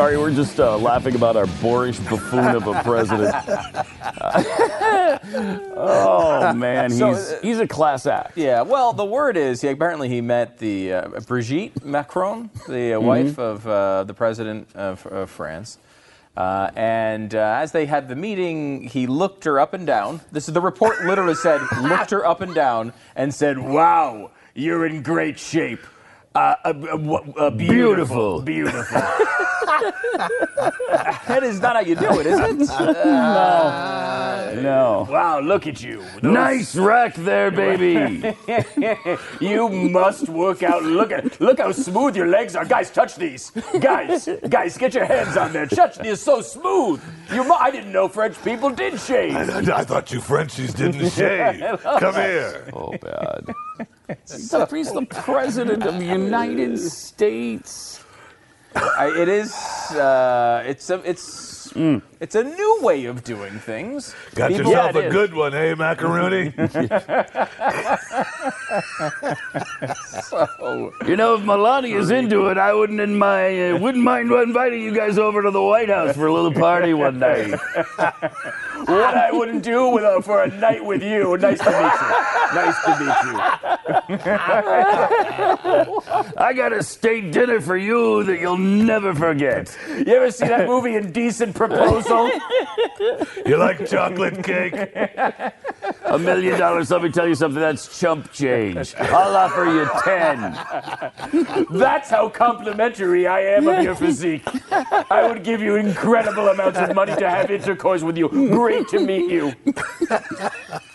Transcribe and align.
Sorry, 0.00 0.16
we're 0.16 0.32
just 0.32 0.58
uh, 0.58 0.78
laughing 0.78 1.14
about 1.14 1.36
our 1.36 1.44
boorish 1.60 1.98
buffoon 1.98 2.56
of 2.56 2.66
a 2.66 2.82
president. 2.82 3.34
oh 5.76 6.54
man, 6.54 6.90
he's 6.90 6.98
So, 6.98 7.10
uh, 7.10 7.40
he's 7.42 7.58
a 7.58 7.68
class 7.68 8.06
act. 8.06 8.38
Yeah, 8.38 8.62
well, 8.62 8.94
the 8.94 9.04
word 9.04 9.36
is 9.36 9.60
he 9.60 9.68
apparently 9.68 10.08
he 10.08 10.22
met 10.22 10.56
the 10.56 10.94
uh, 10.94 11.20
Brigitte 11.26 11.84
Macron, 11.84 12.48
the 12.66 12.94
uh, 12.94 13.00
wife 13.00 13.38
of 13.38 13.66
uh, 13.66 14.04
the 14.04 14.14
president 14.14 14.74
of, 14.74 15.06
of 15.06 15.28
France. 15.28 15.76
Uh, 16.34 16.70
and 16.76 17.34
uh, 17.34 17.58
as 17.60 17.72
they 17.72 17.84
had 17.84 18.08
the 18.08 18.16
meeting, 18.16 18.84
he 18.84 19.06
looked 19.06 19.44
her 19.44 19.60
up 19.60 19.74
and 19.74 19.86
down. 19.86 20.22
This 20.32 20.48
is 20.48 20.54
the 20.54 20.62
report. 20.62 21.04
Literally 21.04 21.34
said, 21.34 21.60
looked 21.82 22.12
her 22.12 22.24
up 22.24 22.40
and 22.40 22.54
down 22.54 22.94
and 23.14 23.34
said, 23.34 23.58
"Wow, 23.58 24.30
you're 24.54 24.86
in 24.86 25.02
great 25.02 25.38
shape. 25.38 25.80
Uh, 26.32 26.54
uh, 26.64 26.68
uh, 26.68 27.16
uh, 27.36 27.50
beautiful, 27.50 28.40
Beautiful. 28.40 28.42
beautiful." 28.42 29.00
that 31.26 31.40
is 31.42 31.60
not 31.60 31.74
how 31.74 31.80
you 31.80 31.94
do 31.96 32.20
it, 32.20 32.26
is 32.26 32.38
it? 32.38 32.68
No, 33.04 34.60
No. 34.62 35.06
Wow, 35.10 35.40
look 35.40 35.66
at 35.66 35.82
you. 35.82 36.02
Those- 36.22 36.32
nice 36.32 36.76
rack 36.76 37.14
there, 37.14 37.50
baby. 37.64 38.34
you 39.40 39.68
must 39.68 40.28
work 40.28 40.62
out. 40.62 40.82
Look 40.82 41.12
at 41.12 41.40
look 41.40 41.58
how 41.58 41.72
smooth 41.72 42.16
your 42.16 42.26
legs 42.28 42.54
are, 42.56 42.64
guys. 42.64 42.90
Touch 42.90 43.14
these, 43.16 43.50
guys. 43.80 44.28
Guys, 44.48 44.76
get 44.76 44.94
your 44.94 45.04
hands 45.06 45.36
on 45.36 45.52
there. 45.52 45.66
Touch 45.66 45.98
these. 45.98 46.20
So 46.20 46.40
smooth. 46.42 47.00
You, 47.32 47.44
mu- 47.44 47.54
I 47.58 47.70
didn't 47.70 47.92
know 47.92 48.08
French 48.08 48.40
people 48.44 48.70
did 48.70 49.00
shave. 49.00 49.34
I, 49.36 49.78
I 49.80 49.84
thought 49.84 50.10
you 50.12 50.20
Frenchies 50.20 50.74
didn't 50.74 51.10
shave. 51.10 51.80
Come 51.82 52.14
here. 52.14 52.68
oh 52.72 52.94
bad. 52.98 53.54
He's 54.30 54.50
the, 54.50 55.06
president 55.06 55.84
of 55.84 55.98
the 55.98 56.04
United 56.04 56.78
States. 56.78 58.02
I, 58.74 59.12
it 59.16 59.28
is. 59.28 59.52
Uh, 59.92 60.62
it's. 60.66 60.90
It's. 60.90 61.72
It's 62.20 62.34
a 62.34 62.44
new 62.44 62.78
way 62.82 63.06
of 63.06 63.24
doing 63.24 63.58
things. 63.60 64.14
Got 64.34 64.50
People- 64.50 64.72
yourself 64.72 64.94
Yeah, 64.94 65.00
a 65.00 65.04
is. 65.06 65.12
good 65.12 65.32
one, 65.32 65.52
hey, 65.52 65.72
macaroni? 65.74 66.52
so. 70.12 70.92
You 71.06 71.16
know, 71.16 71.34
if 71.36 71.40
Melania's 71.42 72.10
into 72.10 72.48
it, 72.48 72.58
I 72.58 72.74
wouldn't 72.74 73.00
in 73.00 73.16
my 73.16 73.70
uh, 73.70 73.78
wouldn't 73.78 74.04
mind 74.04 74.30
inviting 74.30 74.82
you 74.82 74.94
guys 74.94 75.16
over 75.18 75.42
to 75.42 75.50
the 75.50 75.62
White 75.62 75.88
House 75.88 76.14
for 76.14 76.26
a 76.26 76.32
little 76.32 76.52
party 76.52 76.92
one 76.92 77.18
night. 77.26 77.50
What 77.50 79.14
I 79.16 79.30
wouldn't 79.32 79.62
do 79.62 79.88
with 79.88 80.04
a, 80.04 80.20
for 80.22 80.42
a 80.42 80.48
night 80.48 80.84
with 80.84 81.02
you. 81.02 81.36
Nice 81.38 81.58
to 81.60 81.70
meet 81.70 81.94
you. 82.02 82.10
Nice 82.54 82.84
to 82.84 82.90
meet 83.00 83.16
you. 83.24 83.40
I 86.36 86.52
got 86.54 86.72
a 86.72 86.82
steak 86.82 87.32
dinner 87.32 87.60
for 87.60 87.76
you 87.78 88.24
that 88.24 88.40
you'll 88.40 88.58
never 88.58 89.14
forget. 89.14 89.74
You 89.88 90.04
ever 90.16 90.30
see 90.30 90.46
that 90.48 90.66
movie 90.66 90.96
Indecent 90.96 91.54
Proposal? 91.54 92.09
You 93.46 93.56
like 93.56 93.88
chocolate 93.88 94.42
cake? 94.44 94.74
A 96.04 96.18
million 96.18 96.58
dollars. 96.58 96.90
Let 96.90 97.02
me 97.02 97.10
tell 97.10 97.26
you 97.26 97.34
something. 97.34 97.60
That's 97.60 97.98
chump 97.98 98.32
change. 98.32 98.94
I'll 98.96 99.36
offer 99.36 99.64
you 99.64 99.88
ten. 100.02 101.66
That's 101.70 102.10
how 102.10 102.28
complimentary 102.28 103.26
I 103.26 103.40
am 103.40 103.68
of 103.68 103.82
your 103.82 103.94
physique. 103.94 104.46
I 105.10 105.26
would 105.28 105.44
give 105.44 105.60
you 105.60 105.76
incredible 105.76 106.48
amounts 106.48 106.78
of 106.78 106.94
money 106.94 107.14
to 107.16 107.28
have 107.28 107.50
intercourse 107.50 108.02
with 108.02 108.16
you. 108.16 108.28
Great 108.28 108.88
to 108.88 109.00
meet 109.00 109.30
you. 109.30 109.52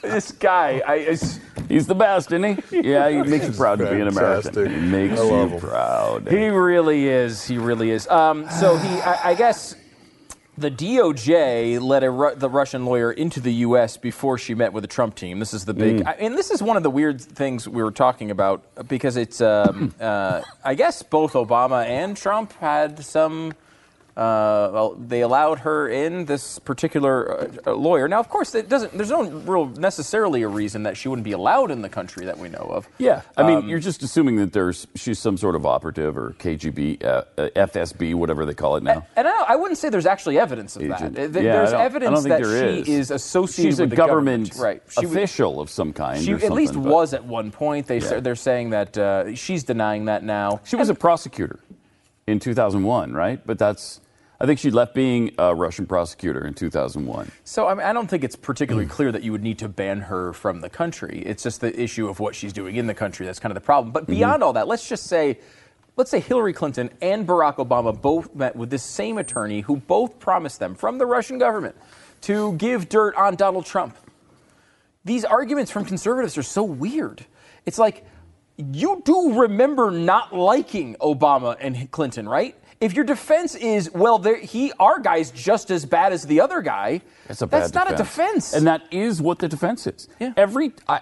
This 0.02 0.32
guy, 0.32 0.82
I. 0.86 0.96
It's, 0.96 1.40
He's 1.68 1.88
the 1.88 1.96
best, 1.96 2.32
isn't 2.32 2.44
he? 2.70 2.82
Yeah, 2.92 3.10
he 3.10 3.24
makes 3.24 3.48
you 3.48 3.54
proud 3.54 3.80
to 3.80 3.90
be 3.90 4.00
an 4.00 4.08
American. 4.08 4.70
He 4.70 4.80
makes 4.88 5.20
you 5.20 5.34
him. 5.36 5.60
proud. 5.60 6.28
He 6.30 6.48
really 6.50 7.08
is. 7.08 7.44
He 7.44 7.58
really 7.58 7.90
is. 7.90 8.08
Um, 8.08 8.48
so 8.50 8.78
he, 8.78 9.02
I, 9.02 9.32
I 9.32 9.34
guess, 9.34 9.76
the 10.58 10.72
DOJ 10.72 11.82
let 11.82 12.04
a, 12.04 12.10
Ru- 12.10 12.36
the 12.36 12.50
Russian 12.50 12.86
lawyer 12.86 13.12
into 13.12 13.40
the 13.40 13.54
U.S. 13.54 13.98
before 13.98 14.38
she 14.38 14.56
met 14.56 14.74
with 14.74 14.84
the 14.84 14.88
Trump 14.88 15.16
team. 15.16 15.40
This 15.40 15.54
is 15.54 15.66
the 15.66 15.74
big, 15.74 16.04
I, 16.06 16.12
and 16.14 16.38
this 16.38 16.52
is 16.52 16.62
one 16.64 16.78
of 16.78 16.84
the 16.84 16.90
weird 16.90 17.22
things 17.22 17.68
we 17.68 17.84
were 17.84 17.92
talking 17.92 18.32
about 18.32 18.64
because 18.88 19.18
it's, 19.18 19.42
um, 19.42 19.94
uh, 20.00 20.42
I 20.64 20.76
guess, 20.76 21.04
both 21.04 21.34
Obama 21.34 21.86
and 21.86 22.16
Trump 22.16 22.54
had 22.54 23.04
some. 23.04 23.54
Uh, 24.18 24.70
well, 24.72 24.96
they 24.96 25.20
allowed 25.22 25.60
her 25.60 25.90
in 25.90 26.24
this 26.24 26.58
particular 26.60 27.32
uh, 27.34 27.48
uh, 27.68 27.74
lawyer. 27.74 28.08
Now, 28.08 28.22
of 28.22 28.30
course, 28.30 28.56
it 28.56 28.70
doesn't. 28.70 28.94
There's 28.94 29.10
no 29.10 29.24
real 29.30 29.66
necessarily 29.66 30.42
a 30.44 30.48
reason 30.48 30.84
that 30.84 30.96
she 30.96 31.10
wouldn't 31.10 31.26
be 31.26 31.34
allowed 31.34 31.70
in 31.70 31.82
the 31.82 31.90
country 31.90 32.26
that 32.26 32.38
we 32.38 32.48
know 32.48 32.60
of. 32.72 32.88
Yeah, 32.98 33.24
I 33.36 33.44
mean, 33.44 33.58
Um, 33.58 33.68
you're 33.68 33.80
just 33.80 34.04
assuming 34.04 34.38
that 34.38 34.54
there's 34.54 34.88
she's 34.96 35.20
some 35.20 35.36
sort 35.36 35.54
of 35.56 35.66
operative 35.66 36.18
or 36.18 36.34
KGB, 36.40 37.04
uh, 37.04 37.24
uh, 37.38 37.50
FSB, 37.58 38.16
whatever 38.16 38.46
they 38.46 38.54
call 38.54 38.78
it 38.78 38.84
now. 38.84 39.06
And 39.18 39.28
I, 39.28 39.44
I 39.50 39.56
wouldn't 39.58 39.78
say 39.78 39.90
there's 39.90 40.06
actually 40.06 40.40
evidence 40.40 40.78
of 40.78 40.84
Agent. 40.84 41.16
that. 41.16 41.34
Th- 41.34 41.46
Yeah, 41.46 41.52
There's 41.58 41.74
evidence 41.74 42.24
that 42.24 42.42
there 42.42 42.74
she 42.74 42.80
is. 42.80 42.88
is 42.88 43.12
associated 43.12 43.70
She's 43.72 43.80
a 43.80 43.84
with 43.84 43.90
the 43.90 43.96
government, 43.98 44.54
Right. 44.58 44.82
She, 44.98 45.06
was- 45.06 45.14
official 45.14 45.60
of 45.60 45.70
some 45.70 45.92
kind. 45.92 46.24
she 46.24 46.32
at 46.32 46.52
least 46.54 46.74
but 46.76 46.84
was 46.84 47.14
at 47.14 47.26
one 47.26 47.52
point. 47.52 47.88
They 47.88 48.00
Yeah. 48.00 48.22
they're 48.22 48.36
saying 48.36 48.70
that 48.70 48.98
uh, 48.98 49.36
she's 49.36 49.66
denying 49.66 50.06
that 50.06 50.24
now. 50.24 50.62
She 50.64 50.78
was 50.78 50.88
a 50.88 50.96
prosecutor 50.96 51.60
in 52.28 52.40
2001, 52.40 53.12
right? 53.12 53.46
But 53.46 53.60
that's. 53.60 54.00
I 54.40 54.46
think 54.46 54.60
she 54.60 54.70
left 54.70 54.94
being 54.94 55.34
a 55.38 55.56
Russian 55.56 55.86
prosecutor 55.86 56.46
in 56.46 56.54
2001. 56.54 57.32
So 57.46 57.68
I, 57.68 57.74
mean, 57.74 57.86
I 57.86 57.94
don't 57.94 58.08
think 58.08 58.24
it's 58.24 58.36
particularly 58.36 58.88
clear 58.88 59.12
that 59.12 59.24
you 59.24 59.32
would 59.32 59.44
need 59.44 59.60
to 59.60 59.70
ban 59.70 60.02
her 60.02 60.34
from 60.34 60.60
the 60.62 60.70
country. 60.70 61.24
It's 61.26 61.44
just 61.44 61.62
the 61.62 61.80
issue 61.82 62.10
of 62.10 62.20
what 62.20 62.36
she's 62.36 62.52
doing 62.52 62.76
in 62.76 62.86
the 62.88 62.94
country 62.94 63.26
that's 63.26 63.40
kind 63.40 63.52
of 63.52 63.56
the 63.56 63.66
problem. 63.66 63.92
But 63.94 64.04
Mm-hmm. 64.04 64.14
beyond 64.14 64.44
all 64.44 64.54
that, 64.54 64.68
let's 64.68 64.88
just 64.90 65.06
say, 65.06 65.40
let's 65.96 66.12
say 66.12 66.20
Hillary 66.20 66.52
Clinton 66.54 66.90
and 67.02 67.26
Barack 67.26 67.56
Obama 67.56 68.00
both 68.00 68.36
met 68.36 68.56
with 68.56 68.70
this 68.70 68.84
same 68.84 69.18
attorney 69.18 69.62
who 69.62 69.78
both 69.78 70.20
promised 70.20 70.60
them 70.60 70.76
from 70.76 70.98
the 70.98 71.06
Russian 71.06 71.38
government 71.38 71.76
to 72.22 72.54
give 72.54 72.90
dirt 72.90 73.16
on 73.16 73.36
Donald 73.36 73.66
Trump. 73.66 73.96
These 75.06 75.24
arguments 75.24 75.72
from 75.72 75.86
conservatives 75.86 76.38
are 76.38 76.44
so 76.44 76.64
weird. 76.64 77.26
It's 77.66 77.78
like 77.78 78.04
you 78.58 79.02
do 79.06 79.40
remember 79.42 79.92
not 79.92 80.34
liking 80.36 80.96
Obama 80.96 81.56
and 81.60 81.90
Clinton, 81.92 82.28
right? 82.28 82.56
If 82.86 82.94
your 82.94 83.04
defense 83.04 83.56
is, 83.56 83.92
well, 83.94 84.20
there, 84.20 84.38
he, 84.38 84.72
our 84.80 85.00
guy's 85.00 85.32
just 85.32 85.72
as 85.72 85.86
bad 85.88 86.14
as 86.14 86.22
the 86.28 86.40
other 86.40 86.62
guy, 86.62 87.02
That's 87.28 87.42
a 87.42 87.48
bad 87.48 87.64
that's 87.64 87.74
not 87.74 87.92
a 87.92 87.96
defense. 87.96 88.54
and 88.54 88.68
that 88.68 88.84
is 88.92 89.24
what 89.24 89.40
the 89.40 89.48
defense 89.48 89.88
is. 89.88 90.08
Yeah. 90.20 90.34
Every 90.38 90.72
I, 90.88 91.00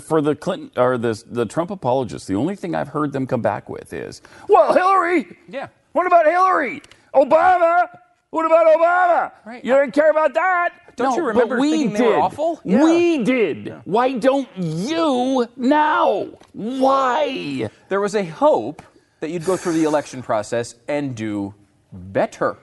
for 0.00 0.22
the 0.22 0.34
Clinton 0.34 0.70
or 0.78 0.96
the 0.96 1.22
the 1.30 1.44
Trump 1.44 1.70
apologists, 1.70 2.26
the 2.26 2.36
only 2.36 2.56
thing 2.56 2.74
I've 2.74 2.88
heard 2.88 3.12
them 3.12 3.26
come 3.26 3.42
back 3.42 3.68
with 3.68 3.92
is, 3.92 4.22
"Well, 4.48 4.72
Hillary. 4.72 5.36
Yeah. 5.46 5.68
What 5.92 6.06
about 6.06 6.24
Hillary? 6.24 6.80
Obama? 7.14 7.86
What 8.30 8.46
about 8.46 8.66
Obama? 8.74 9.32
Right. 9.44 9.62
You 9.62 9.74
didn't 9.74 9.92
care 9.92 10.10
about 10.10 10.32
that." 10.32 10.70
Don't 10.96 11.10
No, 11.10 11.16
you 11.16 11.26
remember 11.28 11.56
but 11.56 11.60
we 11.60 11.88
did. 11.88 12.14
awful? 12.14 12.62
Yeah. 12.64 12.82
We 12.82 13.22
did. 13.22 13.74
Why 13.84 14.12
don't 14.14 14.48
you 14.56 15.46
now? 15.54 16.28
Why? 16.54 17.68
there 17.90 18.00
was 18.00 18.14
a 18.14 18.24
hope 18.24 18.80
that 19.26 19.32
you'd 19.32 19.44
go 19.44 19.56
through 19.56 19.72
the 19.72 19.82
election 19.82 20.22
process 20.22 20.76
and 20.86 21.16
do 21.16 21.52
better. 21.92 22.56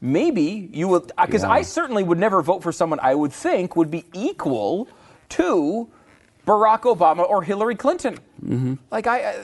maybe 0.00 0.68
you 0.72 0.86
would, 0.88 1.10
because 1.20 1.42
Yeah. 1.42 1.50
I 1.50 1.62
certainly 1.62 2.02
would 2.04 2.18
never 2.18 2.40
vote 2.42 2.62
for 2.62 2.70
someone 2.72 2.98
I 3.02 3.14
would 3.16 3.32
think 3.32 3.74
would 3.76 3.90
be 3.90 4.04
equal 4.12 4.86
to 5.30 5.88
Barack 6.46 6.82
Obama 6.82 7.28
or 7.28 7.42
Hillary 7.42 7.74
Clinton. 7.74 8.14
Mm-hmm. 8.44 8.74
Like 8.92 9.06
I, 9.08 9.22
uh, 9.24 9.42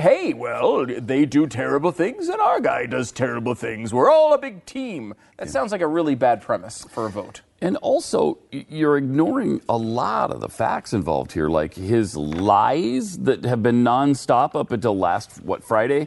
hey, 0.00 0.32
well, 0.34 0.86
they 0.86 1.24
do 1.26 1.46
terrible 1.48 1.90
things, 1.92 2.28
and 2.28 2.40
our 2.40 2.60
guy 2.60 2.86
does 2.86 3.10
terrible 3.12 3.54
things. 3.54 3.92
We're 3.92 4.10
all 4.10 4.32
a 4.34 4.38
big 4.38 4.64
team. 4.66 5.14
That 5.36 5.50
sounds 5.50 5.72
like 5.72 5.80
a 5.80 5.86
really 5.88 6.14
bad 6.14 6.42
premise 6.42 6.84
for 6.90 7.06
a 7.06 7.10
vote. 7.10 7.42
And 7.60 7.76
also, 7.78 8.38
you're 8.52 8.96
ignoring 8.96 9.60
a 9.68 9.76
lot 9.76 10.30
of 10.30 10.40
the 10.40 10.48
facts 10.48 10.92
involved 10.92 11.32
here, 11.32 11.48
like 11.48 11.74
his 11.74 12.16
lies 12.16 13.18
that 13.18 13.44
have 13.44 13.62
been 13.64 13.82
nonstop 13.82 14.54
up 14.54 14.70
until 14.70 14.96
last, 14.96 15.42
what, 15.42 15.64
Friday, 15.64 16.06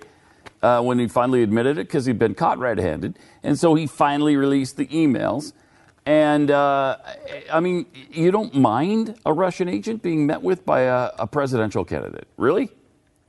uh, 0.61 0.81
when 0.81 0.97
he 0.97 1.07
finally 1.07 1.43
admitted 1.43 1.77
it 1.77 1.87
because 1.87 2.05
he'd 2.05 2.19
been 2.19 2.35
caught 2.35 2.57
red 2.57 2.79
handed. 2.79 3.19
And 3.43 3.59
so 3.59 3.75
he 3.75 3.85
finally 3.85 4.37
released 4.37 4.77
the 4.77 4.85
emails. 4.87 5.51
And 6.05 6.49
uh, 6.49 6.97
I 7.51 7.59
mean, 7.59 7.85
you 8.11 8.31
don't 8.31 8.55
mind 8.55 9.19
a 9.25 9.33
Russian 9.33 9.67
agent 9.67 10.01
being 10.01 10.25
met 10.25 10.41
with 10.41 10.65
by 10.65 10.81
a, 10.81 11.11
a 11.19 11.27
presidential 11.27 11.83
candidate, 11.83 12.27
really? 12.37 12.69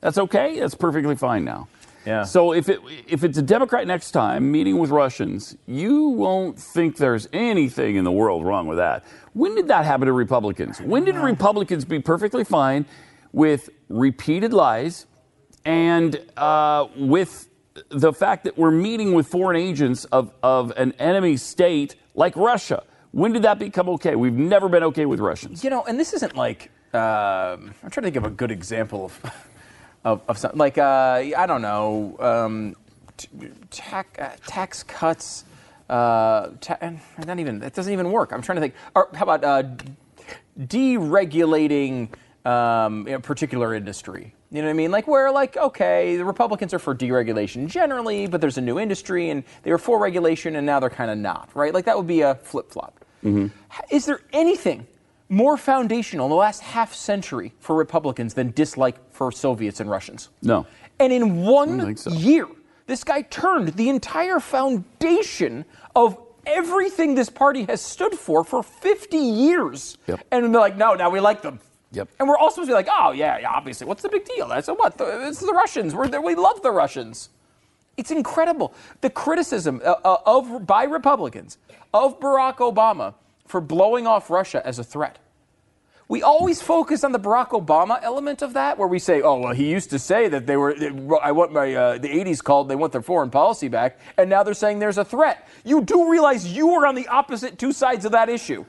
That's 0.01 0.19
okay. 0.19 0.61
That's 0.61 0.75
perfectly 0.75 1.17
fine 1.17 1.45
now. 1.45 1.69
Yeah. 2.04 2.25
So 2.25 2.52
if 2.52 2.69
it 2.69 2.81
if 3.06 3.25
it's 3.25 3.38
a 3.38 3.43
Democrat 3.43 3.87
next 3.87 4.10
time 4.10 4.50
meeting 4.50 4.78
with 4.78 4.90
Russians, 4.90 5.56
you 5.66 6.08
won't 6.08 6.58
think 6.58 6.96
there's 6.96 7.28
anything 7.32 7.96
in 7.96 8.04
the 8.04 8.12
world 8.12 8.44
wrong 8.44 8.66
with 8.66 8.78
that. 8.78 9.04
When 9.34 9.54
did 9.54 9.69
that 9.69 9.84
happen 9.84 10.06
to 10.06 10.12
Republicans? 10.12 10.81
When 10.81 11.04
did 11.04 11.16
Republicans 11.16 11.84
be 11.84 12.00
perfectly 12.00 12.44
fine 12.44 12.87
with 13.32 13.70
repeated 13.88 14.52
lies 14.52 15.06
and 15.64 16.20
uh, 16.37 16.88
with 16.96 17.49
the 17.88 18.12
fact 18.12 18.44
that 18.44 18.58
we're 18.58 18.70
meeting 18.70 19.14
with 19.14 19.26
foreign 19.26 19.56
agents 19.56 20.04
of, 20.06 20.32
of 20.43 20.72
an 20.76 20.93
enemy 20.99 21.37
state 21.37 21.96
like 22.14 22.37
Russia? 22.37 22.82
When 23.12 23.32
did 23.32 23.43
that 23.43 23.58
become 23.58 23.88
okay? 23.90 24.16
We've 24.16 24.32
never 24.32 24.69
been 24.69 24.82
okay 24.84 25.06
with 25.06 25.20
Russians. 25.20 25.64
You 25.64 25.70
know, 25.70 25.84
and 25.84 25.99
this 25.99 26.12
isn't 26.12 26.37
like 26.37 26.70
um, 26.94 27.72
I'm 27.82 27.90
trying 27.90 27.90
to 27.90 28.02
think 28.02 28.16
of 28.16 28.25
a 28.25 28.31
good 28.31 28.50
example 28.50 29.06
of 29.06 29.46
of, 30.04 30.22
of 30.28 30.38
something 30.38 30.58
like 30.58 30.78
uh, 30.78 31.22
I 31.37 31.46
don't 31.46 31.62
know 31.62 32.16
um, 32.19 32.76
t- 33.16 33.28
tax, 33.70 34.19
uh, 34.19 34.37
tax 34.46 34.82
cuts. 34.82 35.44
Uh, 35.88 36.50
ta- 36.60 36.78
not 37.26 37.38
even 37.38 37.62
it 37.62 37.75
doesn't 37.75 37.93
even 37.93 38.10
work. 38.10 38.32
I'm 38.32 38.43
trying 38.43 38.56
to 38.56 38.62
think. 38.62 38.75
Or 38.94 39.08
how 39.14 39.25
about 39.25 39.44
uh, 39.44 39.62
deregulating 40.58 42.08
um, 42.44 43.06
a 43.08 43.20
particular 43.20 43.75
industry? 43.75 44.34
You 44.50 44.60
know 44.60 44.69
what 44.69 44.72
I 44.72 44.75
mean? 44.75 44.90
Like 44.90 45.06
where, 45.06 45.31
like, 45.32 45.56
okay, 45.56 46.16
the 46.16 46.26
Republicans 46.26 46.75
are 46.75 46.78
for 46.78 46.94
deregulation 46.94 47.69
generally, 47.69 48.26
but 48.26 48.43
there's 48.43 48.58
a 48.58 48.60
new 48.60 48.78
industry 48.78 49.31
and 49.31 49.44
they 49.62 49.70
were 49.70 49.78
for 49.78 49.99
regulation 49.99 50.56
and 50.56 50.66
now 50.66 50.78
they're 50.78 50.90
kind 50.90 51.10
of 51.10 51.16
not, 51.16 51.49
right? 51.54 51.72
Like 51.72 51.87
that 51.87 51.96
would 51.96 52.06
be 52.06 52.20
a 52.20 52.34
flip 52.34 52.70
flop. 52.70 53.02
Is 53.90 54.04
there 54.04 54.20
anything 54.32 54.87
more 55.32 55.56
foundational 55.56 56.26
in 56.26 56.31
the 56.31 56.37
last 56.37 56.61
half 56.61 56.93
century 56.94 57.55
for 57.58 57.75
Republicans 57.75 58.34
than 58.34 58.50
dislike 58.50 58.96
for 59.11 59.32
Soviets 59.32 59.81
and 59.81 59.90
Russians? 59.90 60.29
No. 60.43 60.67
And 61.00 61.12
in 61.12 61.43
one 61.43 61.96
so. 61.96 62.12
year, 62.12 62.46
this 62.87 63.02
guy 63.02 63.23
turned 63.23 63.69
the 63.69 63.88
entire 63.88 64.40
foundation 64.40 65.64
of 65.96 66.19
everything 66.46 67.14
this 67.14 67.31
party 67.31 67.64
has 67.64 67.81
stood 67.81 68.14
for 68.14 68.44
for 68.44 68.62
50 68.62 69.17
years. 69.17 69.96
Yep. 70.06 70.20
And 70.31 70.55
they're 70.55 70.61
like, 70.61 70.76
no, 70.76 70.94
now 70.94 71.08
we 71.08 71.20
like 71.20 71.43
them. 71.43 71.61
Yep. 71.93 72.08
And 72.19 72.28
we're 72.28 72.38
all 72.38 72.50
supposed 72.50 72.69
to 72.69 72.73
be 72.73 72.75
like, 72.75 72.88
oh, 72.90 73.12
yeah, 73.12 73.38
yeah, 73.38 73.50
obviously. 73.50 73.87
What's 73.87 74.02
the 74.02 74.08
big 74.08 74.25
deal? 74.25 74.46
I 74.50 74.61
said, 74.61 74.73
what? 74.73 74.96
It's 74.99 75.40
the 75.40 75.52
Russians. 75.52 75.94
We're, 75.94 76.20
we 76.20 76.35
love 76.35 76.62
the 76.62 76.70
Russians. 76.70 77.31
It's 77.96 78.11
incredible. 78.11 78.75
The 79.02 79.11
criticism 79.11 79.81
uh, 79.85 79.94
uh, 80.05 80.17
of 80.25 80.67
by 80.67 80.85
Republicans 80.85 81.58
of 81.93 82.19
Barack 82.19 82.56
Obama 82.56 83.14
for 83.46 83.61
blowing 83.61 84.06
off 84.06 84.31
Russia 84.31 84.62
as 84.67 84.78
a 84.78 84.85
threat. 84.85 85.19
We 86.12 86.23
always 86.23 86.61
focus 86.61 87.05
on 87.05 87.12
the 87.12 87.19
Barack 87.19 87.53
Obama 87.59 87.99
element 88.03 88.43
of 88.43 88.53
that, 88.53 88.76
where 88.76 88.87
we 88.87 88.99
say, 88.99 89.23
"Oh, 89.23 89.38
well, 89.38 89.55
he 89.55 89.70
used 89.70 89.88
to 89.88 89.99
say 89.99 90.29
that 90.29 90.47
they 90.47 90.59
were. 90.59 90.76
I 91.23 91.32
want 91.32 91.55
my 91.55 91.75
uh, 91.75 91.97
the 91.97 92.09
'80s 92.09 92.44
called. 92.44 92.69
They 92.69 92.76
want 92.76 92.93
their 92.93 93.00
foreign 93.00 93.31
policy 93.31 93.69
back, 93.69 93.99
and 94.19 94.29
now 94.29 94.43
they're 94.43 94.53
saying 94.53 94.79
there's 94.79 94.99
a 94.99 95.06
threat." 95.06 95.49
You 95.64 95.81
do 95.81 96.11
realize 96.11 96.47
you 96.47 96.67
were 96.67 96.87
on 96.87 96.97
the 96.97 97.09
opposite 97.09 97.59
two 97.59 97.73
sides 97.73 98.05
of 98.05 98.12
that 98.12 98.29
issue. 98.29 98.67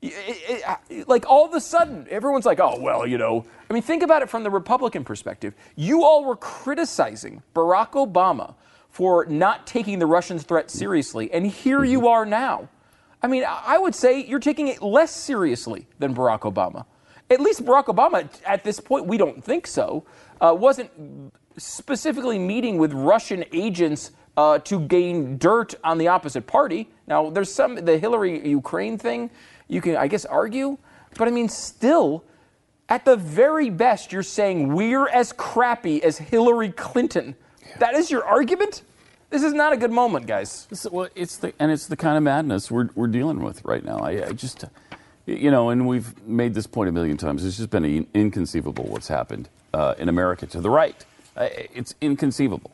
It- 0.00 0.12
it- 0.48 0.64
it- 0.90 1.08
like 1.08 1.24
all 1.30 1.44
of 1.44 1.54
a 1.54 1.60
sudden, 1.60 2.08
everyone's 2.10 2.46
like, 2.46 2.58
"Oh, 2.58 2.80
well, 2.80 3.06
you 3.06 3.16
know." 3.16 3.44
I 3.70 3.72
mean, 3.72 3.84
think 3.84 4.02
about 4.02 4.22
it 4.22 4.28
from 4.28 4.42
the 4.42 4.50
Republican 4.50 5.04
perspective. 5.04 5.54
You 5.76 6.02
all 6.02 6.24
were 6.24 6.34
criticizing 6.34 7.44
Barack 7.54 7.92
Obama 7.92 8.54
for 8.90 9.24
not 9.26 9.68
taking 9.68 10.00
the 10.00 10.06
Russian 10.06 10.40
threat 10.40 10.68
seriously, 10.68 11.30
and 11.32 11.46
here 11.46 11.84
you 11.84 12.08
are 12.08 12.26
now. 12.26 12.68
I 13.22 13.28
mean, 13.28 13.44
I 13.46 13.78
would 13.78 13.94
say 13.94 14.24
you're 14.24 14.40
taking 14.40 14.68
it 14.68 14.82
less 14.82 15.14
seriously 15.14 15.86
than 15.98 16.14
Barack 16.14 16.40
Obama. 16.40 16.86
At 17.30 17.40
least 17.40 17.64
Barack 17.64 17.86
Obama, 17.86 18.28
at 18.44 18.64
this 18.64 18.80
point, 18.80 19.06
we 19.06 19.16
don't 19.16 19.42
think 19.42 19.66
so, 19.66 20.04
uh, 20.40 20.54
wasn't 20.58 20.90
specifically 21.56 22.38
meeting 22.38 22.78
with 22.78 22.92
Russian 22.92 23.44
agents 23.52 24.10
uh, 24.36 24.58
to 24.60 24.80
gain 24.80 25.38
dirt 25.38 25.74
on 25.84 25.98
the 25.98 26.08
opposite 26.08 26.46
party. 26.46 26.90
Now, 27.06 27.30
there's 27.30 27.52
some, 27.52 27.76
the 27.76 27.96
Hillary 27.96 28.48
Ukraine 28.48 28.98
thing, 28.98 29.30
you 29.68 29.80
can, 29.80 29.96
I 29.96 30.08
guess, 30.08 30.24
argue, 30.24 30.78
but 31.16 31.28
I 31.28 31.30
mean, 31.30 31.48
still, 31.48 32.24
at 32.88 33.04
the 33.04 33.16
very 33.16 33.70
best, 33.70 34.12
you're 34.12 34.22
saying 34.22 34.74
we're 34.74 35.08
as 35.08 35.32
crappy 35.32 36.02
as 36.02 36.18
Hillary 36.18 36.70
Clinton. 36.70 37.36
That 37.78 37.94
is 37.94 38.10
your 38.10 38.24
argument? 38.24 38.82
This 39.32 39.42
is 39.44 39.54
not 39.54 39.72
a 39.72 39.78
good 39.78 39.90
moment, 39.90 40.26
guys. 40.26 40.66
This- 40.68 40.84
well, 40.84 41.08
it's 41.14 41.38
the 41.38 41.54
and 41.58 41.72
it's 41.72 41.86
the 41.86 41.96
kind 41.96 42.18
of 42.18 42.22
madness 42.22 42.70
we're 42.70 42.90
we're 42.94 43.06
dealing 43.06 43.42
with 43.42 43.64
right 43.64 43.82
now. 43.82 43.96
I, 43.96 44.26
I 44.26 44.32
just, 44.32 44.66
you 45.24 45.50
know, 45.50 45.70
and 45.70 45.86
we've 45.88 46.22
made 46.28 46.52
this 46.52 46.66
point 46.66 46.90
a 46.90 46.92
million 46.92 47.16
times. 47.16 47.42
It's 47.42 47.56
just 47.56 47.70
been 47.70 48.06
inconceivable 48.12 48.84
what's 48.84 49.08
happened 49.08 49.48
uh, 49.72 49.94
in 49.98 50.10
America 50.10 50.46
to 50.48 50.60
the 50.60 50.68
right. 50.68 51.02
Uh, 51.34 51.48
it's 51.50 51.94
inconceivable. 52.02 52.72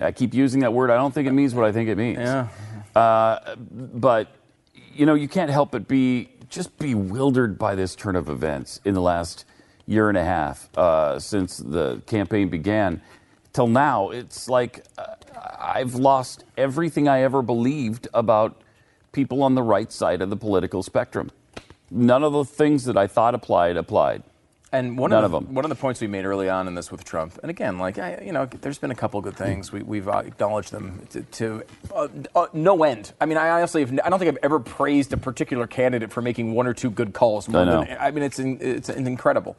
I 0.00 0.10
keep 0.10 0.34
using 0.34 0.60
that 0.60 0.72
word. 0.72 0.90
I 0.90 0.96
don't 0.96 1.14
think 1.14 1.28
it 1.28 1.32
means 1.32 1.54
what 1.54 1.64
I 1.64 1.70
think 1.70 1.88
it 1.88 1.96
means. 1.96 2.18
Yeah. 2.18 2.48
Uh, 2.96 3.54
but 3.54 4.26
you 4.92 5.06
know, 5.06 5.14
you 5.14 5.28
can't 5.28 5.50
help 5.50 5.70
but 5.70 5.86
be 5.86 6.30
just 6.48 6.76
bewildered 6.80 7.58
by 7.58 7.76
this 7.76 7.94
turn 7.94 8.16
of 8.16 8.28
events 8.28 8.80
in 8.84 8.94
the 8.94 9.00
last 9.00 9.44
year 9.86 10.08
and 10.08 10.18
a 10.18 10.24
half 10.24 10.68
uh, 10.76 11.20
since 11.20 11.58
the 11.58 12.02
campaign 12.06 12.48
began 12.48 13.00
till 13.52 13.66
now. 13.66 14.10
It's 14.10 14.48
like 14.48 14.84
uh, 14.98 15.14
I've 15.58 15.94
lost 15.94 16.44
everything 16.56 17.08
I 17.08 17.22
ever 17.22 17.42
believed 17.42 18.08
about 18.14 18.60
people 19.12 19.42
on 19.42 19.54
the 19.54 19.62
right 19.62 19.92
side 19.92 20.22
of 20.22 20.30
the 20.30 20.36
political 20.36 20.82
spectrum. 20.82 21.30
None 21.90 22.24
of 22.24 22.32
the 22.32 22.44
things 22.44 22.84
that 22.84 22.96
I 22.96 23.06
thought 23.06 23.34
applied 23.34 23.76
applied. 23.76 24.22
And 24.74 24.96
one 24.96 25.10
None 25.10 25.22
of, 25.22 25.32
the, 25.32 25.36
of 25.36 25.42
'em. 25.48 25.54
one 25.54 25.66
of 25.66 25.68
the 25.68 25.74
points 25.74 26.00
we 26.00 26.06
made 26.06 26.24
early 26.24 26.48
on 26.48 26.66
in 26.66 26.74
this 26.74 26.90
with 26.90 27.04
Trump, 27.04 27.38
and 27.42 27.50
again, 27.50 27.78
like 27.78 27.98
I, 27.98 28.22
you 28.24 28.32
know, 28.32 28.46
there's 28.46 28.78
been 28.78 28.90
a 28.90 28.94
couple 28.94 29.20
good 29.20 29.36
things. 29.36 29.70
We, 29.70 29.82
we've 29.82 30.08
uh, 30.08 30.22
acknowledged 30.24 30.72
them 30.72 31.06
to, 31.10 31.20
to 31.20 31.62
uh, 31.94 32.08
uh, 32.34 32.46
no 32.54 32.82
end. 32.82 33.12
I 33.20 33.26
mean, 33.26 33.36
I 33.36 33.50
honestly, 33.50 33.82
have, 33.84 33.92
I 34.02 34.08
don't 34.08 34.18
think 34.18 34.30
I've 34.30 34.42
ever 34.42 34.58
praised 34.58 35.12
a 35.12 35.18
particular 35.18 35.66
candidate 35.66 36.10
for 36.10 36.22
making 36.22 36.54
one 36.54 36.66
or 36.66 36.72
two 36.72 36.88
good 36.90 37.12
calls. 37.12 37.50
More 37.50 37.60
I 37.60 37.64
know. 37.66 37.84
Than, 37.84 37.98
I 38.00 38.10
mean, 38.12 38.22
it's 38.24 38.38
in, 38.38 38.56
it's 38.62 38.88
incredible. 38.88 39.58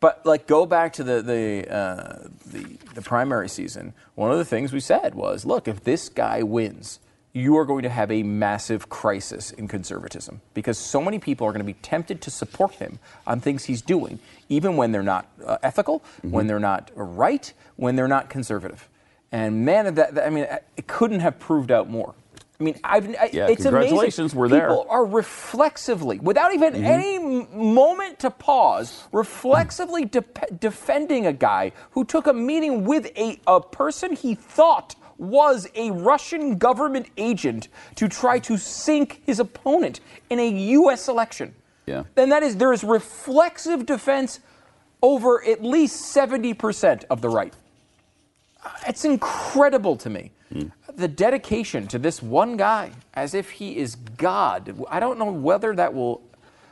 But 0.00 0.24
like, 0.26 0.46
go 0.46 0.66
back 0.66 0.92
to 0.94 1.04
the 1.04 1.22
the, 1.22 1.74
uh, 1.74 2.28
the 2.46 2.76
the 2.94 3.02
primary 3.02 3.48
season. 3.48 3.94
One 4.14 4.30
of 4.30 4.38
the 4.38 4.44
things 4.44 4.72
we 4.72 4.80
said 4.80 5.14
was, 5.14 5.44
look, 5.44 5.66
if 5.68 5.84
this 5.84 6.08
guy 6.08 6.42
wins, 6.42 7.00
you 7.32 7.56
are 7.58 7.64
going 7.64 7.82
to 7.82 7.88
have 7.90 8.10
a 8.10 8.22
massive 8.22 8.88
crisis 8.88 9.50
in 9.52 9.68
conservatism 9.68 10.40
because 10.54 10.78
so 10.78 11.02
many 11.02 11.18
people 11.18 11.46
are 11.46 11.50
going 11.52 11.60
to 11.66 11.72
be 11.72 11.78
tempted 11.80 12.20
to 12.22 12.30
support 12.30 12.72
him 12.74 12.98
on 13.26 13.40
things 13.40 13.64
he's 13.64 13.82
doing, 13.82 14.18
even 14.48 14.76
when 14.76 14.92
they're 14.92 15.02
not 15.02 15.26
uh, 15.44 15.58
ethical, 15.62 16.02
when 16.22 16.46
they're 16.46 16.58
not 16.60 16.90
right, 16.94 17.52
when 17.76 17.96
they're 17.96 18.08
not 18.08 18.30
conservative. 18.30 18.88
And 19.32 19.64
man, 19.66 19.94
that, 19.96 20.14
that- 20.14 20.26
I 20.26 20.30
mean, 20.30 20.46
it 20.76 20.86
couldn't 20.86 21.20
have 21.20 21.38
proved 21.38 21.70
out 21.70 21.90
more. 21.90 22.14
I 22.58 22.62
mean, 22.64 22.78
I've, 22.82 23.08
I, 23.16 23.30
Yeah, 23.32 23.48
it's 23.48 23.62
congratulations, 23.62 24.32
amazing. 24.32 24.38
we're 24.38 24.48
there. 24.48 24.68
People 24.68 24.86
are 24.88 25.04
reflexively, 25.04 26.18
without 26.18 26.54
even 26.54 26.72
Mm-hmm. 26.74 26.84
any 26.84 27.18
moment 27.18 28.18
to 28.20 28.30
pause, 28.30 29.04
reflexively 29.12 30.04
de- 30.06 30.24
defending 30.58 31.26
a 31.26 31.32
guy 31.32 31.72
who 31.90 32.04
took 32.04 32.26
a 32.26 32.32
meeting 32.32 32.84
with 32.84 33.06
a, 33.16 33.38
a 33.46 33.60
person 33.60 34.16
he 34.16 34.34
thought 34.34 34.94
was 35.18 35.66
a 35.74 35.90
Russian 35.90 36.56
government 36.58 37.06
agent 37.16 37.68
to 37.96 38.08
try 38.08 38.38
to 38.40 38.56
sink 38.58 39.22
his 39.26 39.38
opponent 39.40 40.00
in 40.30 40.38
a 40.38 40.48
U.S. 40.48 41.08
election. 41.08 41.54
Yeah. 41.86 42.04
And 42.16 42.32
that 42.32 42.42
is, 42.42 42.56
there 42.56 42.72
is 42.72 42.82
reflexive 42.84 43.86
defense 43.86 44.40
over 45.02 45.42
at 45.44 45.62
least 45.62 46.14
70% 46.14 47.04
of 47.10 47.20
the 47.22 47.28
right. 47.28 47.54
It's 48.86 49.04
incredible 49.04 49.96
to 49.96 50.10
me. 50.10 50.32
The 50.94 51.08
dedication 51.08 51.86
to 51.88 51.98
this 51.98 52.22
one 52.22 52.56
guy, 52.56 52.92
as 53.14 53.34
if 53.34 53.50
he 53.50 53.76
is 53.76 53.96
God. 53.96 54.74
I 54.88 55.00
don't 55.00 55.18
know 55.18 55.30
whether 55.30 55.74
that 55.74 55.92
will. 55.92 56.22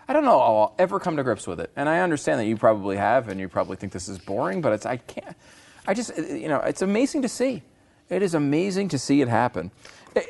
I 0.08 0.12
don't 0.12 0.24
know. 0.24 0.40
I'll 0.40 0.74
ever 0.78 1.00
come 1.00 1.16
to 1.16 1.22
grips 1.22 1.46
with 1.46 1.60
it. 1.60 1.70
And 1.76 1.88
I 1.88 2.00
understand 2.00 2.38
that 2.40 2.46
you 2.46 2.56
probably 2.56 2.96
have, 2.96 3.28
and 3.28 3.40
you 3.40 3.48
probably 3.48 3.76
think 3.76 3.92
this 3.92 4.08
is 4.08 4.18
boring. 4.18 4.60
But 4.60 4.72
it's 4.74 4.86
I 4.86 4.98
can't. 4.98 5.36
I 5.86 5.94
just 5.94 6.16
you 6.16 6.48
know 6.48 6.58
it's 6.60 6.82
amazing 6.82 7.22
to 7.22 7.28
see. 7.28 7.62
It 8.10 8.22
is 8.22 8.34
amazing 8.34 8.88
to 8.90 8.98
see 8.98 9.20
it 9.22 9.28
happen. 9.28 9.70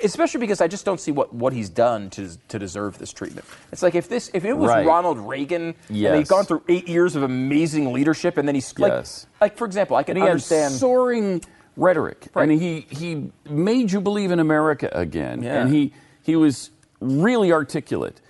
Especially 0.02 0.40
because 0.40 0.62
I 0.62 0.68
just 0.68 0.86
don't 0.86 0.98
see 0.98 1.12
what, 1.12 1.34
what 1.34 1.52
he's 1.52 1.68
done 1.68 2.08
to 2.10 2.30
to 2.48 2.58
deserve 2.58 2.96
this 2.98 3.12
treatment. 3.12 3.46
It's 3.70 3.82
like 3.82 3.94
if 3.94 4.08
this 4.08 4.30
if 4.32 4.44
it 4.46 4.54
was 4.54 4.70
Right. 4.70 4.86
Ronald 4.86 5.18
Reagan 5.18 5.74
and 6.08 6.16
he'd 6.16 6.28
gone 6.28 6.46
through 6.46 6.62
eight 6.68 6.88
years 6.88 7.16
of 7.16 7.22
amazing 7.22 7.92
leadership 7.92 8.38
and 8.38 8.48
then 8.48 8.54
he's 8.54 8.76
like 8.78 8.92
Yes. 8.92 9.26
like 9.42 9.58
for 9.58 9.66
example 9.66 9.96
I 9.96 10.02
can 10.02 10.16
And 10.16 10.24
understand 10.24 10.72
soaring 10.72 11.42
rhetoric, 11.76 12.28
Right. 12.34 12.48
and 12.48 12.60
he 12.60 12.86
he 12.90 13.30
made 13.48 13.92
you 13.92 14.00
believe 14.00 14.30
in 14.30 14.38
America 14.40 14.88
again, 14.92 15.42
Yeah. 15.42 15.60
and 15.62 15.70
he 15.74 15.92
he 16.22 16.36
was 16.36 16.70
really 17.00 17.52
articulate. 17.52 18.20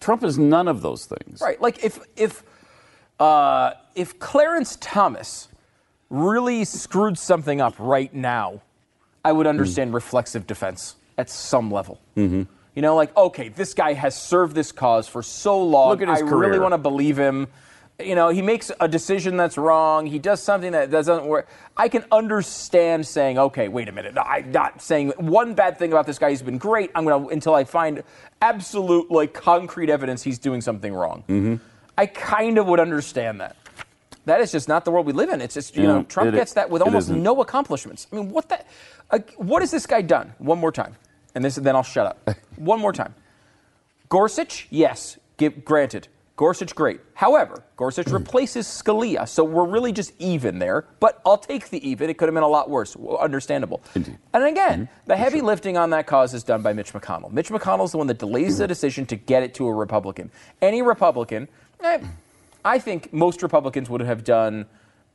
Trump 0.00 0.22
is 0.24 0.38
none 0.38 0.68
of 0.68 0.82
those 0.82 1.06
things. 1.06 1.40
Right. 1.40 1.60
Like 1.60 1.82
if 1.84 1.98
if 2.16 2.42
uh, 3.20 3.72
if 3.94 4.18
Clarence 4.18 4.76
Thomas 4.80 5.48
really 6.10 6.64
screwed 6.64 7.18
something 7.18 7.60
up 7.60 7.74
right 7.78 8.12
now, 8.12 8.60
I 9.24 9.32
would 9.32 9.46
understand 9.46 9.90
Mm. 9.90 9.94
reflexive 9.94 10.46
defense 10.46 10.96
at 11.16 11.30
some 11.30 11.70
level. 11.70 12.00
Mm-hmm. 12.16 12.42
You 12.74 12.82
know, 12.82 12.96
like 12.96 13.16
okay, 13.16 13.48
this 13.48 13.72
guy 13.74 13.92
has 13.94 14.20
served 14.20 14.54
this 14.54 14.72
cause 14.72 15.06
for 15.08 15.22
so 15.22 15.62
long. 15.62 15.90
Look 15.90 16.02
at 16.02 16.08
his 16.08 16.22
I 16.22 16.24
really 16.24 16.58
want 16.58 16.72
to 16.72 16.78
believe 16.78 17.16
him. 17.16 17.46
You 18.02 18.16
know, 18.16 18.28
he 18.30 18.42
makes 18.42 18.72
a 18.80 18.88
decision 18.88 19.36
that's 19.36 19.56
wrong. 19.56 20.06
He 20.06 20.18
does 20.18 20.42
something 20.42 20.72
that 20.72 20.90
doesn't 20.90 21.26
work. 21.26 21.48
I 21.76 21.88
can 21.88 22.04
understand 22.10 23.06
saying, 23.06 23.38
okay, 23.38 23.68
wait 23.68 23.88
a 23.88 23.92
minute. 23.92 24.16
I'm 24.18 24.50
not 24.50 24.82
saying 24.82 25.10
one 25.16 25.54
bad 25.54 25.78
thing 25.78 25.92
about 25.92 26.04
this 26.04 26.18
guy. 26.18 26.30
He's 26.30 26.42
been 26.42 26.58
great. 26.58 26.90
I'm 26.96 27.04
gonna 27.04 27.28
until 27.28 27.54
I 27.54 27.62
find 27.62 28.02
absolute 28.42 29.12
like 29.12 29.32
concrete 29.32 29.90
evidence 29.90 30.24
he's 30.24 30.40
doing 30.40 30.60
something 30.60 30.92
wrong. 30.92 31.22
Mm-hmm. 31.28 31.56
I 31.96 32.06
kind 32.06 32.58
of 32.58 32.66
would 32.66 32.80
understand 32.80 33.40
that. 33.40 33.56
That 34.24 34.40
is 34.40 34.50
just 34.50 34.68
not 34.68 34.84
the 34.84 34.90
world 34.90 35.06
we 35.06 35.12
live 35.12 35.28
in. 35.28 35.40
It's 35.40 35.54
just 35.54 35.76
you 35.76 35.84
know 35.84 36.02
Trump 36.04 36.34
gets 36.34 36.54
that 36.54 36.70
with 36.70 36.82
almost 36.82 37.06
isn't. 37.06 37.22
no 37.22 37.40
accomplishments. 37.42 38.08
I 38.12 38.16
mean, 38.16 38.30
what 38.30 38.48
the? 38.48 38.64
Uh, 39.10 39.18
what 39.36 39.62
has 39.62 39.70
this 39.70 39.86
guy 39.86 40.02
done? 40.02 40.34
One 40.38 40.58
more 40.58 40.72
time, 40.72 40.96
and 41.34 41.44
this 41.44 41.56
then 41.56 41.76
I'll 41.76 41.82
shut 41.82 42.06
up. 42.06 42.30
One 42.56 42.80
more 42.80 42.92
time. 42.92 43.14
Gorsuch, 44.08 44.66
yes, 44.70 45.18
give, 45.36 45.64
granted. 45.64 46.08
Gorsuch, 46.36 46.74
great. 46.74 47.00
However, 47.14 47.62
Gorsuch 47.76 48.08
hmm. 48.08 48.14
replaces 48.14 48.66
Scalia, 48.66 49.28
so 49.28 49.44
we're 49.44 49.66
really 49.66 49.92
just 49.92 50.12
even 50.18 50.58
there. 50.58 50.86
But 50.98 51.20
I'll 51.24 51.38
take 51.38 51.70
the 51.70 51.88
even. 51.88 52.10
It 52.10 52.18
could 52.18 52.28
have 52.28 52.34
been 52.34 52.42
a 52.42 52.48
lot 52.48 52.68
worse. 52.68 52.96
Understandable. 53.20 53.82
Indeed. 53.94 54.18
And 54.32 54.44
again, 54.44 54.86
mm-hmm. 54.86 55.06
the 55.06 55.16
heavy 55.16 55.40
lifting 55.40 55.76
on 55.76 55.90
that 55.90 56.08
cause 56.08 56.34
is 56.34 56.42
done 56.42 56.60
by 56.62 56.72
Mitch 56.72 56.92
McConnell. 56.92 57.30
Mitch 57.30 57.50
McConnell's 57.50 57.92
the 57.92 57.98
one 57.98 58.08
that 58.08 58.18
delays 58.18 58.58
the 58.58 58.64
mm-hmm. 58.64 58.68
decision 58.68 59.06
to 59.06 59.16
get 59.16 59.44
it 59.44 59.54
to 59.54 59.66
a 59.68 59.72
Republican. 59.72 60.30
Any 60.60 60.82
Republican, 60.82 61.46
eh, 61.80 62.00
I 62.64 62.80
think 62.80 63.12
most 63.12 63.42
Republicans 63.42 63.88
would 63.88 64.00
have 64.00 64.24
done 64.24 64.66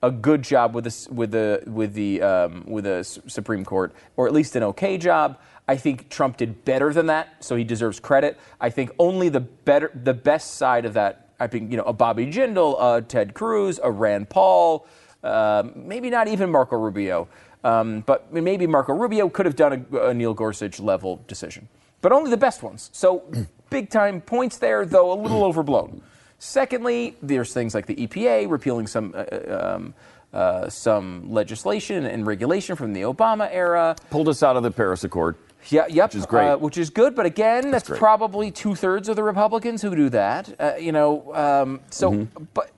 a 0.02 0.12
good 0.12 0.42
job 0.42 0.74
with 0.74 0.86
the 0.86 1.14
with 1.14 1.32
the 1.32 1.64
with 1.68 1.94
the 1.94 2.22
um, 2.22 2.64
with 2.66 2.86
the 2.86 3.04
Supreme 3.04 3.66
Court, 3.66 3.94
or 4.16 4.28
at 4.28 4.34
least 4.34 4.56
an 4.56 4.64
okay 4.64 4.98
job. 4.98 5.38
I 5.68 5.78
think 5.78 6.10
Trump 6.10 6.38
did 6.38 6.66
better 6.66 6.92
than 6.94 7.08
that, 7.08 7.44
so 7.44 7.56
he 7.56 7.64
deserves 7.64 8.00
credit. 8.00 8.40
I 8.60 8.70
think 8.70 8.92
only 8.98 9.30
the 9.30 9.42
better, 9.42 9.92
the 9.94 10.14
best 10.14 10.56
side 10.56 10.86
of 10.86 10.94
that. 10.94 11.30
I 11.40 11.48
think 11.48 11.70
you 11.72 11.78
know 11.78 11.84
a 11.84 11.94
Bobby 11.94 12.26
Jindal, 12.26 12.78
a 12.80 13.02
Ted 13.02 13.34
Cruz, 13.34 13.80
a 13.84 13.92
Rand 13.92 14.30
Paul, 14.30 14.88
um, 15.24 15.74
maybe 15.76 16.10
not 16.10 16.28
even 16.28 16.50
Marco 16.50 16.78
Rubio, 16.78 17.28
um, 17.64 18.02
but 18.02 18.34
maybe 18.34 18.68
Marco 18.68 18.94
Rubio 18.94 19.30
could 19.30 19.46
have 19.46 19.56
done 19.56 19.86
a, 19.92 19.98
a 20.08 20.14
Neil 20.14 20.34
Gorsuch 20.34 20.80
level 20.80 21.22
decision, 21.28 21.68
but 22.02 22.12
only 22.12 22.32
the 22.32 22.38
best 22.38 22.64
ones. 22.64 22.90
So 22.94 23.24
big 23.70 23.90
time 23.90 24.22
points 24.22 24.58
there, 24.58 24.86
though 24.86 25.12
a 25.12 25.20
little 25.22 25.44
overblown. 25.44 26.02
Secondly, 26.40 27.16
there's 27.22 27.54
things 27.54 27.76
like 27.76 27.86
the 27.86 27.96
EPA 27.96 28.50
repealing 28.50 28.88
some. 28.88 29.14
Uh, 29.16 29.76
um, 29.76 29.94
uh, 30.32 30.70
some 30.70 31.34
legislation 31.34 32.06
and 32.06 32.28
regulation 32.28 32.76
from 32.76 32.94
the 32.94 33.02
Obama 33.02 33.50
era. 33.52 33.96
Pulled 34.12 34.30
us 34.30 34.44
out 34.44 34.56
of 34.56 34.62
the 34.62 34.70
Paris 34.70 35.04
Accord. 35.04 35.36
Yeah, 35.70 35.88
yep. 35.90 36.10
Which 36.12 36.16
is 36.20 36.26
great. 36.28 36.48
Uh, 36.50 36.58
which 36.58 36.78
is 36.78 36.92
good, 36.92 37.16
but 37.16 37.26
again, 37.26 37.72
that's, 37.72 37.88
great. 37.90 37.98
probably 38.00 38.52
two 38.52 38.76
thirds 38.76 39.10
of 39.10 39.16
the 39.16 39.24
Republicans 39.24 39.82
who 39.82 39.96
do 39.96 40.08
that. 40.10 40.54
Uh, 40.60 40.74
you 40.80 40.92
know, 40.92 41.34
um, 41.34 41.80
so, 41.90 42.12
Mm-hmm. 42.12 42.44
but 42.54 42.70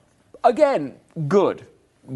again, 0.45 0.95
good, 1.27 1.65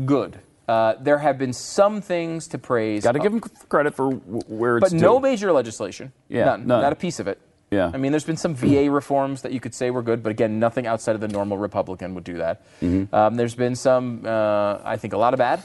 good. 0.05 0.39
Uh, 0.69 0.95
there 1.01 1.17
have 1.17 1.37
been 1.37 1.51
some 1.51 1.99
things 1.99 2.47
to 2.47 2.57
praise. 2.57 3.03
Got 3.03 3.11
to 3.11 3.19
uh, 3.19 3.23
give 3.23 3.33
him 3.33 3.41
credit 3.41 3.93
for 3.93 4.13
w- 4.13 4.41
where 4.47 4.77
it's 4.77 4.89
but 4.91 4.99
no 4.99 5.19
major 5.19 5.51
legislation. 5.51 6.13
Yeah, 6.29 6.45
none, 6.45 6.65
none. 6.65 6.81
Not 6.81 6.93
a 6.93 6.95
piece 6.95 7.19
of 7.19 7.27
it. 7.27 7.41
Yeah. 7.75 7.91
I 7.93 7.97
mean, 7.97 8.11
there's 8.11 8.23
been 8.25 8.37
some 8.37 8.55
VA 8.55 8.89
reforms 8.89 9.41
that 9.43 9.51
you 9.51 9.59
could 9.59 9.73
say 9.73 9.91
were 9.91 10.01
good, 10.01 10.23
but 10.23 10.31
again, 10.31 10.59
nothing 10.59 10.87
outside 10.87 11.15
of 11.15 11.21
the 11.21 11.27
normal 11.27 11.57
Republican 11.57 12.15
would 12.15 12.23
do 12.23 12.37
that. 12.37 12.63
Mm-hmm. 12.81 13.13
Um, 13.13 13.35
there's 13.35 13.55
been 13.55 13.75
some, 13.75 14.21
uh, 14.25 14.79
I 14.83 14.97
think, 14.97 15.13
a 15.13 15.17
lot 15.17 15.33
of 15.33 15.37
bad. 15.37 15.61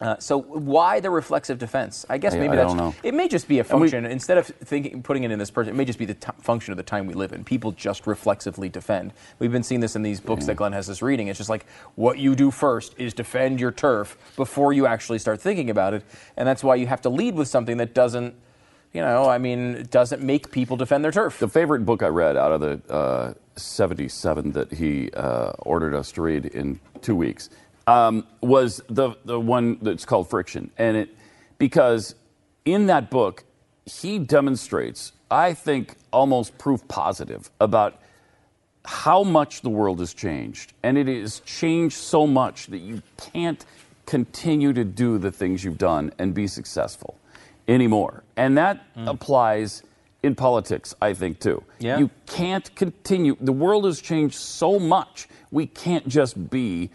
Uh, 0.00 0.16
so 0.18 0.38
why 0.40 0.98
the 0.98 1.10
reflexive 1.10 1.58
defense? 1.58 2.06
I 2.08 2.16
guess 2.16 2.32
I- 2.32 2.38
maybe 2.38 2.52
I 2.54 2.56
that's 2.56 2.72
don't 2.72 2.78
know. 2.78 2.94
it. 3.02 3.12
May 3.12 3.28
just 3.28 3.46
be 3.46 3.58
a 3.58 3.62
we- 3.62 3.68
function 3.68 4.06
instead 4.06 4.38
of 4.38 4.46
thinking 4.46 5.02
putting 5.02 5.24
it 5.24 5.30
in 5.30 5.38
this 5.38 5.50
person. 5.50 5.74
It 5.74 5.76
may 5.76 5.84
just 5.84 5.98
be 5.98 6.06
the 6.06 6.14
t- 6.14 6.32
function 6.40 6.72
of 6.72 6.78
the 6.78 6.82
time 6.82 7.04
we 7.06 7.12
live 7.12 7.32
in. 7.32 7.44
People 7.44 7.72
just 7.72 8.06
reflexively 8.06 8.70
defend. 8.70 9.12
We've 9.38 9.52
been 9.52 9.62
seeing 9.62 9.82
this 9.82 9.96
in 9.96 10.02
these 10.02 10.18
books 10.18 10.46
that 10.46 10.54
Glenn 10.56 10.72
has 10.72 10.88
us 10.88 11.02
reading. 11.02 11.28
It's 11.28 11.36
just 11.36 11.50
like 11.50 11.66
what 11.96 12.16
you 12.18 12.34
do 12.34 12.50
first 12.50 12.94
is 12.96 13.12
defend 13.12 13.60
your 13.60 13.72
turf 13.72 14.16
before 14.36 14.72
you 14.72 14.86
actually 14.86 15.18
start 15.18 15.38
thinking 15.38 15.68
about 15.68 15.92
it, 15.92 16.02
and 16.34 16.48
that's 16.48 16.64
why 16.64 16.76
you 16.76 16.86
have 16.86 17.02
to 17.02 17.10
lead 17.10 17.34
with 17.34 17.48
something 17.48 17.76
that 17.76 17.92
doesn't, 17.92 18.34
you 18.92 19.00
know, 19.00 19.28
I 19.28 19.38
mean, 19.38 19.86
doesn't 19.90 20.22
make 20.22 20.50
people 20.50 20.76
defend 20.76 21.04
their 21.04 21.12
turf. 21.12 21.38
The 21.38 21.48
favorite 21.48 21.86
book 21.86 22.02
I 22.02 22.08
read 22.08 22.36
out 22.36 22.52
of 22.52 22.60
the 22.60 22.92
uh, 22.92 23.34
77 23.56 24.52
that 24.52 24.72
he 24.72 25.10
uh, 25.12 25.52
ordered 25.60 25.94
us 25.94 26.10
to 26.12 26.22
read 26.22 26.46
in 26.46 26.80
two 27.00 27.14
weeks 27.14 27.50
um, 27.86 28.26
was 28.40 28.82
the, 28.88 29.14
the 29.24 29.38
one 29.38 29.78
that's 29.82 30.04
called 30.04 30.28
Friction. 30.28 30.70
And 30.76 30.96
it, 30.96 31.16
because 31.58 32.14
in 32.64 32.86
that 32.86 33.10
book, 33.10 33.44
he 33.86 34.18
demonstrates, 34.18 35.12
I 35.30 35.54
think, 35.54 35.96
almost 36.12 36.58
proof 36.58 36.86
positive 36.88 37.50
about 37.60 38.00
how 38.84 39.22
much 39.22 39.60
the 39.60 39.70
world 39.70 40.00
has 40.00 40.14
changed. 40.14 40.72
And 40.82 40.98
it 40.98 41.06
has 41.06 41.40
changed 41.40 41.96
so 41.96 42.26
much 42.26 42.66
that 42.66 42.78
you 42.78 43.02
can't 43.16 43.64
continue 44.06 44.72
to 44.72 44.84
do 44.84 45.18
the 45.18 45.30
things 45.30 45.62
you've 45.62 45.78
done 45.78 46.12
and 46.18 46.34
be 46.34 46.46
successful 46.46 47.18
anymore. 47.68 48.24
And 48.40 48.56
that 48.58 48.84
applies 48.96 49.82
in 50.22 50.34
politics, 50.34 50.94
I 51.00 51.12
think, 51.14 51.40
too. 51.40 51.62
Yeah. 51.78 51.98
You 51.98 52.10
can't 52.26 52.74
continue. 52.74 53.36
The 53.40 53.52
world 53.52 53.84
has 53.84 54.00
changed 54.00 54.36
so 54.36 54.78
much. 54.78 55.28
We 55.50 55.66
can't 55.66 56.08
just 56.08 56.50
be 56.50 56.90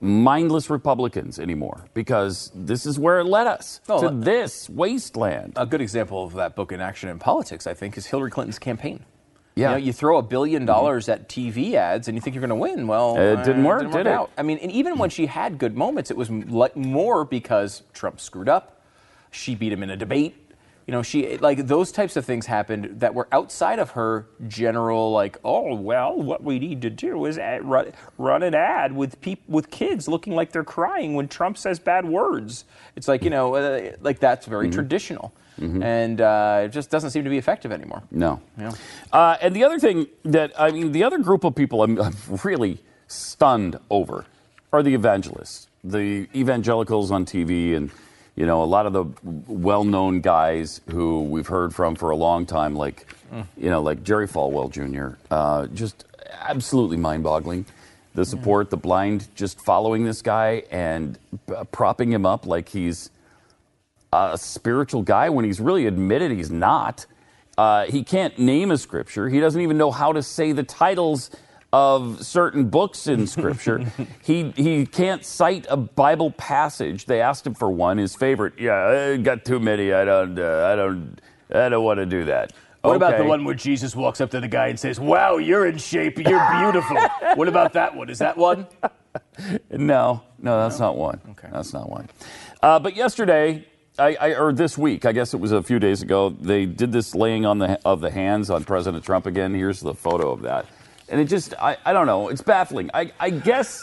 mindless 0.00 0.70
Republicans 0.70 1.38
anymore 1.38 1.86
because 1.94 2.52
this 2.54 2.84
is 2.86 2.98
where 2.98 3.20
it 3.20 3.24
led 3.24 3.46
us 3.46 3.80
Oh, 3.88 4.00
to 4.02 4.06
uh, 4.08 4.10
this 4.12 4.68
wasteland. 4.68 5.54
a 5.56 5.66
good 5.66 5.80
example 5.80 6.22
of 6.24 6.34
that 6.34 6.54
book 6.54 6.72
in 6.72 6.80
action 6.80 7.08
in 7.08 7.18
politics, 7.18 7.66
I 7.66 7.74
think, 7.74 7.96
is 7.96 8.06
Hillary 8.06 8.30
Clinton's 8.30 8.58
campaign. 8.58 9.04
Yeah. 9.56 9.70
You, 9.70 9.72
know, 9.78 9.84
you 9.86 9.92
throw 9.92 10.18
a 10.18 10.22
billion 10.22 10.66
dollars 10.66 11.08
at 11.08 11.28
TV 11.28 11.74
ads 11.74 12.08
and 12.08 12.16
you 12.16 12.20
think 12.20 12.34
you're 12.34 12.40
going 12.46 12.48
to 12.50 12.54
win. 12.56 12.86
Well, 12.86 13.16
It 13.16 13.44
didn't 13.44 13.64
uh, 13.64 13.68
work, 13.68 13.90
did 13.92 14.06
it? 14.06 14.20
I 14.36 14.42
mean, 14.42 14.58
and 14.58 14.70
even 14.72 14.98
when 14.98 15.10
she 15.10 15.26
had 15.26 15.58
good 15.58 15.76
moments, 15.76 16.10
it 16.10 16.16
was 16.16 16.28
more 16.30 17.24
because 17.24 17.82
Trump 17.92 18.20
screwed 18.20 18.48
up. 18.48 18.82
She 19.30 19.54
beat 19.54 19.72
him 19.72 19.82
in 19.82 19.90
a 19.90 19.96
debate. 19.96 20.36
You 20.86 20.92
know, 20.92 21.02
she 21.02 21.38
like 21.38 21.66
those 21.66 21.90
types 21.92 22.14
of 22.16 22.26
things 22.26 22.44
happened 22.44 23.00
that 23.00 23.14
were 23.14 23.26
outside 23.32 23.78
of 23.78 23.92
her 23.92 24.26
general 24.46 25.12
like, 25.12 25.38
oh 25.42 25.74
well, 25.74 26.14
what 26.20 26.42
we 26.44 26.58
need 26.58 26.82
to 26.82 26.90
do 26.90 27.24
is 27.24 27.38
ad, 27.38 27.64
run, 27.64 27.92
run 28.18 28.42
an 28.42 28.54
ad 28.54 28.94
with 28.94 29.18
peop, 29.22 29.40
with 29.48 29.70
kids 29.70 30.08
looking 30.08 30.34
like 30.34 30.52
they're 30.52 30.62
crying 30.62 31.14
when 31.14 31.26
Trump 31.26 31.56
says 31.56 31.78
bad 31.78 32.04
words. 32.04 32.66
It's 32.96 33.08
like 33.08 33.24
you 33.24 33.30
know, 33.30 33.54
uh, 33.54 33.92
like 34.02 34.18
that's 34.20 34.44
very 34.46 34.66
Mm-hmm. 34.66 34.74
traditional, 34.74 35.32
and 35.58 36.20
uh, 36.20 36.62
it 36.64 36.68
just 36.68 36.90
doesn't 36.90 37.10
seem 37.10 37.24
to 37.24 37.30
be 37.30 37.38
effective 37.38 37.72
anymore. 37.72 38.02
No. 38.10 38.42
Yeah. 38.58 38.72
Uh, 39.10 39.36
and 39.40 39.54
the 39.56 39.64
other 39.64 39.78
thing 39.78 40.06
that, 40.24 40.52
I 40.58 40.70
mean, 40.70 40.92
the 40.92 41.04
other 41.04 41.18
group 41.18 41.44
of 41.44 41.54
people 41.54 41.82
I'm, 41.82 41.98
I'm 42.00 42.14
really 42.44 42.80
stunned 43.06 43.78
over 43.88 44.26
are 44.72 44.82
the 44.82 44.94
evangelists, 44.94 45.68
the 45.84 46.26
evangelicals 46.34 47.10
on 47.10 47.24
TV, 47.24 47.74
and, 47.76 47.90
you 48.36 48.46
know, 48.46 48.62
a 48.62 48.64
lot 48.64 48.86
of 48.86 48.92
the 48.92 49.04
well 49.46 49.84
known 49.84 50.20
guys 50.20 50.80
who 50.90 51.22
we've 51.24 51.46
heard 51.46 51.74
from 51.74 51.94
for 51.94 52.10
a 52.10 52.16
long 52.16 52.46
time, 52.46 52.74
like, 52.74 53.06
you 53.56 53.70
know, 53.70 53.80
like 53.82 54.02
Jerry 54.02 54.26
Falwell 54.28 54.70
Jr., 54.70 55.16
uh, 55.30 55.66
just 55.68 56.04
absolutely 56.40 56.96
mind 56.96 57.22
boggling. 57.22 57.64
The 58.14 58.24
support, 58.24 58.70
the 58.70 58.76
blind, 58.76 59.26
just 59.34 59.60
following 59.60 60.04
this 60.04 60.22
guy 60.22 60.62
and 60.70 61.18
p- 61.48 61.54
propping 61.72 62.12
him 62.12 62.24
up 62.24 62.46
like 62.46 62.68
he's 62.68 63.10
a 64.12 64.38
spiritual 64.38 65.02
guy 65.02 65.28
when 65.30 65.44
he's 65.44 65.60
really 65.60 65.86
admitted 65.86 66.30
he's 66.30 66.50
not. 66.50 67.06
Uh, 67.58 67.86
he 67.86 68.04
can't 68.04 68.38
name 68.38 68.70
a 68.70 68.78
scripture. 68.78 69.28
He 69.28 69.40
doesn't 69.40 69.60
even 69.60 69.76
know 69.78 69.90
how 69.90 70.12
to 70.12 70.22
say 70.22 70.52
the 70.52 70.62
titles 70.62 71.30
of 71.74 72.24
certain 72.24 72.68
books 72.68 73.08
in 73.08 73.26
scripture. 73.36 73.84
he 74.22 74.52
he 74.52 74.86
can't 74.86 75.24
cite 75.24 75.66
a 75.68 75.76
Bible 75.76 76.30
passage. 76.30 77.06
They 77.06 77.20
asked 77.20 77.44
him 77.46 77.54
for 77.54 77.68
one, 77.68 77.98
his 77.98 78.14
favorite. 78.14 78.54
Yeah, 78.58 79.10
I 79.12 79.16
got 79.16 79.44
too 79.44 79.58
many. 79.58 79.92
I 79.92 80.04
don't. 80.04 80.38
Uh, 80.38 80.68
I 80.72 80.76
don't. 80.76 81.20
I 81.52 81.68
don't 81.68 81.84
want 81.84 81.98
to 81.98 82.06
do 82.06 82.24
that. 82.26 82.52
What 82.82 82.96
about 82.96 83.16
the 83.16 83.24
one 83.24 83.44
where 83.44 83.54
Jesus 83.54 83.96
walks 83.96 84.20
up 84.20 84.30
to 84.32 84.40
the 84.40 84.48
guy 84.48 84.68
and 84.68 84.78
says, 84.78 85.00
Wow, 85.00 85.38
you're 85.38 85.66
in 85.66 85.78
shape. 85.78 86.18
You're 86.18 86.46
beautiful. 86.60 86.98
what 87.34 87.48
about 87.48 87.72
that 87.72 87.96
one? 87.96 88.10
Is 88.10 88.18
that 88.18 88.36
one? 88.36 88.66
No, 89.70 90.22
no, 90.38 90.62
that's 90.62 90.78
not 90.78 90.96
one. 90.96 91.18
Okay. 91.30 91.48
That's 91.50 91.72
not 91.72 91.88
one. 91.88 92.08
Uh, 92.62 92.78
but 92.78 92.94
yesterday, 92.94 93.66
I, 93.98 94.16
I, 94.20 94.34
or 94.34 94.52
this 94.52 94.76
week, 94.76 95.06
I 95.06 95.12
guess 95.12 95.32
it 95.32 95.40
was 95.40 95.52
a 95.52 95.62
few 95.62 95.78
days 95.78 96.02
ago, 96.02 96.28
they 96.28 96.66
did 96.66 96.92
this 96.92 97.14
laying 97.14 97.46
on 97.46 97.58
the 97.58 97.80
of 97.86 98.00
the 98.00 98.10
hands 98.10 98.50
on 98.50 98.64
President 98.64 99.04
Trump 99.04 99.24
again. 99.26 99.54
Here's 99.54 99.80
the 99.80 99.94
photo 99.94 100.30
of 100.30 100.42
that, 100.42 100.66
and 101.08 101.20
it 101.20 101.26
just, 101.26 101.54
I, 101.60 101.76
I 101.84 101.92
don't 101.92 102.06
know, 102.06 102.28
it's 102.28 102.42
baffling. 102.42 102.90
I, 102.94 103.12
I 103.20 103.30
guess 103.30 103.82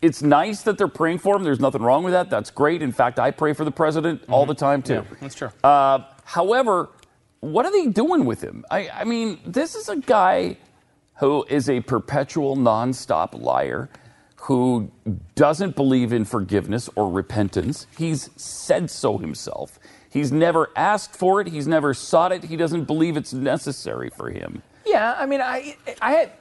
it's 0.00 0.22
nice 0.22 0.62
that 0.62 0.78
they're 0.78 0.88
praying 0.88 1.18
for 1.18 1.36
him. 1.36 1.44
There's 1.44 1.60
nothing 1.60 1.82
wrong 1.82 2.02
with 2.04 2.12
that. 2.12 2.30
That's 2.30 2.50
great. 2.50 2.82
In 2.82 2.92
fact, 2.92 3.18
I 3.18 3.30
pray 3.30 3.52
for 3.52 3.64
the 3.64 3.70
president 3.70 4.22
all 4.28 4.46
the 4.46 4.54
time 4.54 4.82
too. 4.82 5.02
Mm-hmm. 5.02 5.14
that's 5.20 5.34
true. 5.34 5.50
Uh, 5.62 6.00
however, 6.24 6.90
what 7.40 7.66
are 7.66 7.72
they 7.72 7.86
doing 7.86 8.24
with 8.24 8.40
him? 8.40 8.64
I, 8.70 8.88
I 8.88 9.04
mean, 9.04 9.38
this 9.44 9.74
is 9.74 9.88
a 9.88 9.96
guy 9.96 10.56
who 11.18 11.44
is 11.48 11.68
a 11.68 11.80
perpetual, 11.80 12.56
nonstop 12.56 13.40
liar 13.40 13.88
who 14.42 14.90
doesn't 15.36 15.76
believe 15.76 16.12
in 16.12 16.24
forgiveness 16.24 16.90
or 16.96 17.08
repentance. 17.08 17.86
He's 17.96 18.28
said 18.34 18.90
so 18.90 19.18
himself. 19.18 19.78
He's 20.10 20.32
never 20.32 20.70
asked 20.74 21.14
for 21.14 21.40
it. 21.40 21.46
He's 21.46 21.68
never 21.68 21.94
sought 21.94 22.32
it. 22.32 22.44
He 22.44 22.56
doesn't 22.56 22.84
believe 22.84 23.16
it's 23.16 23.32
necessary 23.32 24.10
for 24.10 24.30
him. 24.30 24.62
Yeah, 24.84 25.14
I 25.16 25.26
mean, 25.26 25.40
I, 25.40 25.76
I 26.00 26.12
had. 26.12 26.32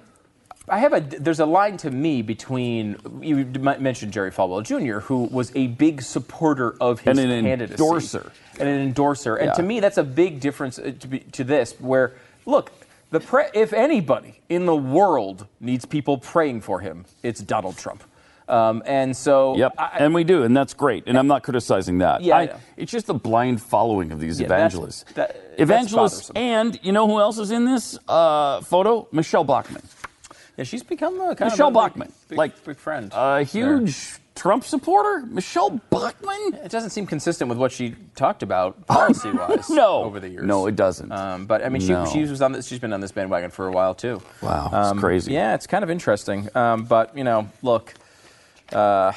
I 0.69 0.77
have 0.79 0.93
a 0.93 0.99
there's 1.01 1.39
a 1.39 1.45
line 1.45 1.77
to 1.77 1.91
me 1.91 2.21
between 2.21 2.97
you 3.21 3.45
mentioned 3.79 4.13
Jerry 4.13 4.31
Falwell 4.31 4.63
Jr., 4.63 4.99
who 4.99 5.23
was 5.25 5.51
a 5.55 5.67
big 5.67 6.01
supporter 6.01 6.75
of 6.79 6.99
his 7.01 7.17
And 7.17 7.31
an 7.31 7.43
candidacy 7.45 7.73
endorser. 7.83 8.31
and 8.59 8.69
an 8.69 8.79
endorser, 8.81 9.35
and 9.35 9.47
Yeah. 9.47 9.53
to 9.53 9.63
me 9.63 9.79
that's 9.79 9.97
a 9.97 10.03
big 10.03 10.39
difference 10.39 10.77
uh, 10.79 10.93
to, 10.99 11.07
be, 11.07 11.19
to 11.19 11.43
this. 11.43 11.73
Where 11.79 12.13
look, 12.45 12.71
the 13.09 13.19
pre- 13.19 13.49
if 13.53 13.73
anybody 13.73 14.39
in 14.49 14.65
the 14.65 14.75
world 14.75 15.47
needs 15.59 15.83
people 15.85 16.17
praying 16.17 16.61
for 16.61 16.79
him, 16.79 17.05
it's 17.23 17.41
Donald 17.41 17.77
Trump, 17.77 18.03
um, 18.47 18.83
and 18.85 19.17
so 19.17 19.57
Yep, 19.57 19.73
I, 19.79 19.89
and 19.99 20.13
we 20.13 20.23
do, 20.23 20.43
and 20.43 20.55
that's 20.55 20.73
great. 20.75 21.03
And 21.07 21.17
I'm 21.17 21.27
not 21.27 21.41
criticizing 21.43 21.97
that. 21.97 22.21
Yeah, 22.21 22.37
I 22.37 22.41
I- 22.43 22.55
it's 22.77 22.91
just 22.91 23.07
the 23.07 23.13
blind 23.15 23.61
following 23.61 24.11
of 24.11 24.19
these 24.19 24.39
Yeah, 24.39 24.45
evangelists. 24.45 25.05
that- 25.15 25.35
evangelists, 25.57 26.31
and 26.35 26.79
you 26.83 26.91
know 26.91 27.07
who 27.07 27.19
else 27.19 27.39
is 27.39 27.49
in 27.51 27.65
this 27.65 27.97
uh, 28.07 28.61
photo? 28.61 29.07
Michele 29.11 29.43
Bachmann. 29.43 29.81
Yeah, 30.61 30.65
she's 30.65 30.83
become 30.83 31.19
a 31.19 31.35
kind 31.35 31.49
Michelle 31.49 31.69
of 31.69 31.75
a 31.75 31.79
big- 31.79 31.83
Bachmann, 31.93 32.11
big, 32.29 32.37
like 32.37 32.63
big 32.63 32.77
friend, 32.77 33.11
a 33.15 33.41
huge 33.41 34.19
Trump 34.35 34.63
supporter. 34.63 35.25
Michele 35.25 35.81
Bachmann. 35.89 36.53
It 36.63 36.69
doesn't 36.69 36.91
seem 36.91 37.07
consistent 37.07 37.49
with 37.49 37.57
what 37.57 37.71
she 37.71 37.95
talked 38.15 38.43
about 38.43 38.85
policy-wise 38.85 39.69
No. 39.71 40.03
over 40.03 40.19
the 40.19 40.29
years. 40.29 40.45
No, 40.45 40.67
it 40.67 40.75
doesn't. 40.75 41.11
Um, 41.11 41.47
but 41.47 41.65
I 41.65 41.69
mean, 41.69 41.81
she, 41.81 41.89
No. 41.93 42.05
she 42.05 42.21
was 42.25 42.43
on 42.43 42.51
this, 42.51 42.67
she's 42.67 42.77
been 42.77 42.93
on 42.93 43.01
this 43.01 43.11
bandwagon 43.11 43.49
for 43.49 43.67
a 43.67 43.71
while 43.71 43.95
too. 43.95 44.21
Wow, 44.43 44.65
it's 44.67 44.73
Um, 44.75 44.99
crazy. 44.99 45.33
Yeah, 45.33 45.55
it's 45.55 45.65
kind 45.65 45.83
of 45.83 45.89
interesting. 45.89 46.47
Um, 46.55 46.83
but 46.83 47.17
you 47.17 47.23
know, 47.23 47.49
look, 47.63 47.95
uh, 48.71 49.13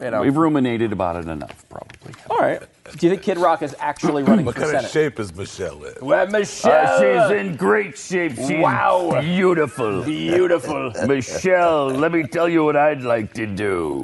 you 0.00 0.10
know, 0.10 0.20
We've 0.22 0.36
ruminated 0.36 0.92
about 0.92 1.16
it 1.16 1.28
enough, 1.28 1.64
probably. 1.68 2.14
all 2.30 2.38
right. 2.38 2.60
Do 2.98 3.06
you 3.06 3.10
think 3.12 3.22
Kid 3.22 3.38
Rock 3.38 3.62
is 3.62 3.74
actually 3.78 4.22
running 4.30 4.44
What 4.44 4.56
for 4.56 4.60
kind 4.62 4.76
of 4.84 4.90
shape 4.90 5.18
is 5.18 5.34
Michelle 5.34 5.82
in? 5.84 5.94
Well, 6.02 6.26
Michelle, 6.26 6.96
Uh, 6.98 7.30
she's 7.30 7.40
in 7.40 7.56
great 7.56 7.96
shape. 7.96 8.34
She's 8.36 8.50
Wow. 8.60 9.18
beautiful. 9.22 10.02
beautiful. 10.02 10.92
Michelle, 11.06 11.88
let 11.88 12.12
me 12.12 12.24
tell 12.24 12.46
you 12.48 12.62
what 12.64 12.76
I'd 12.76 13.00
like 13.02 13.32
to 13.34 13.46
do. 13.46 14.02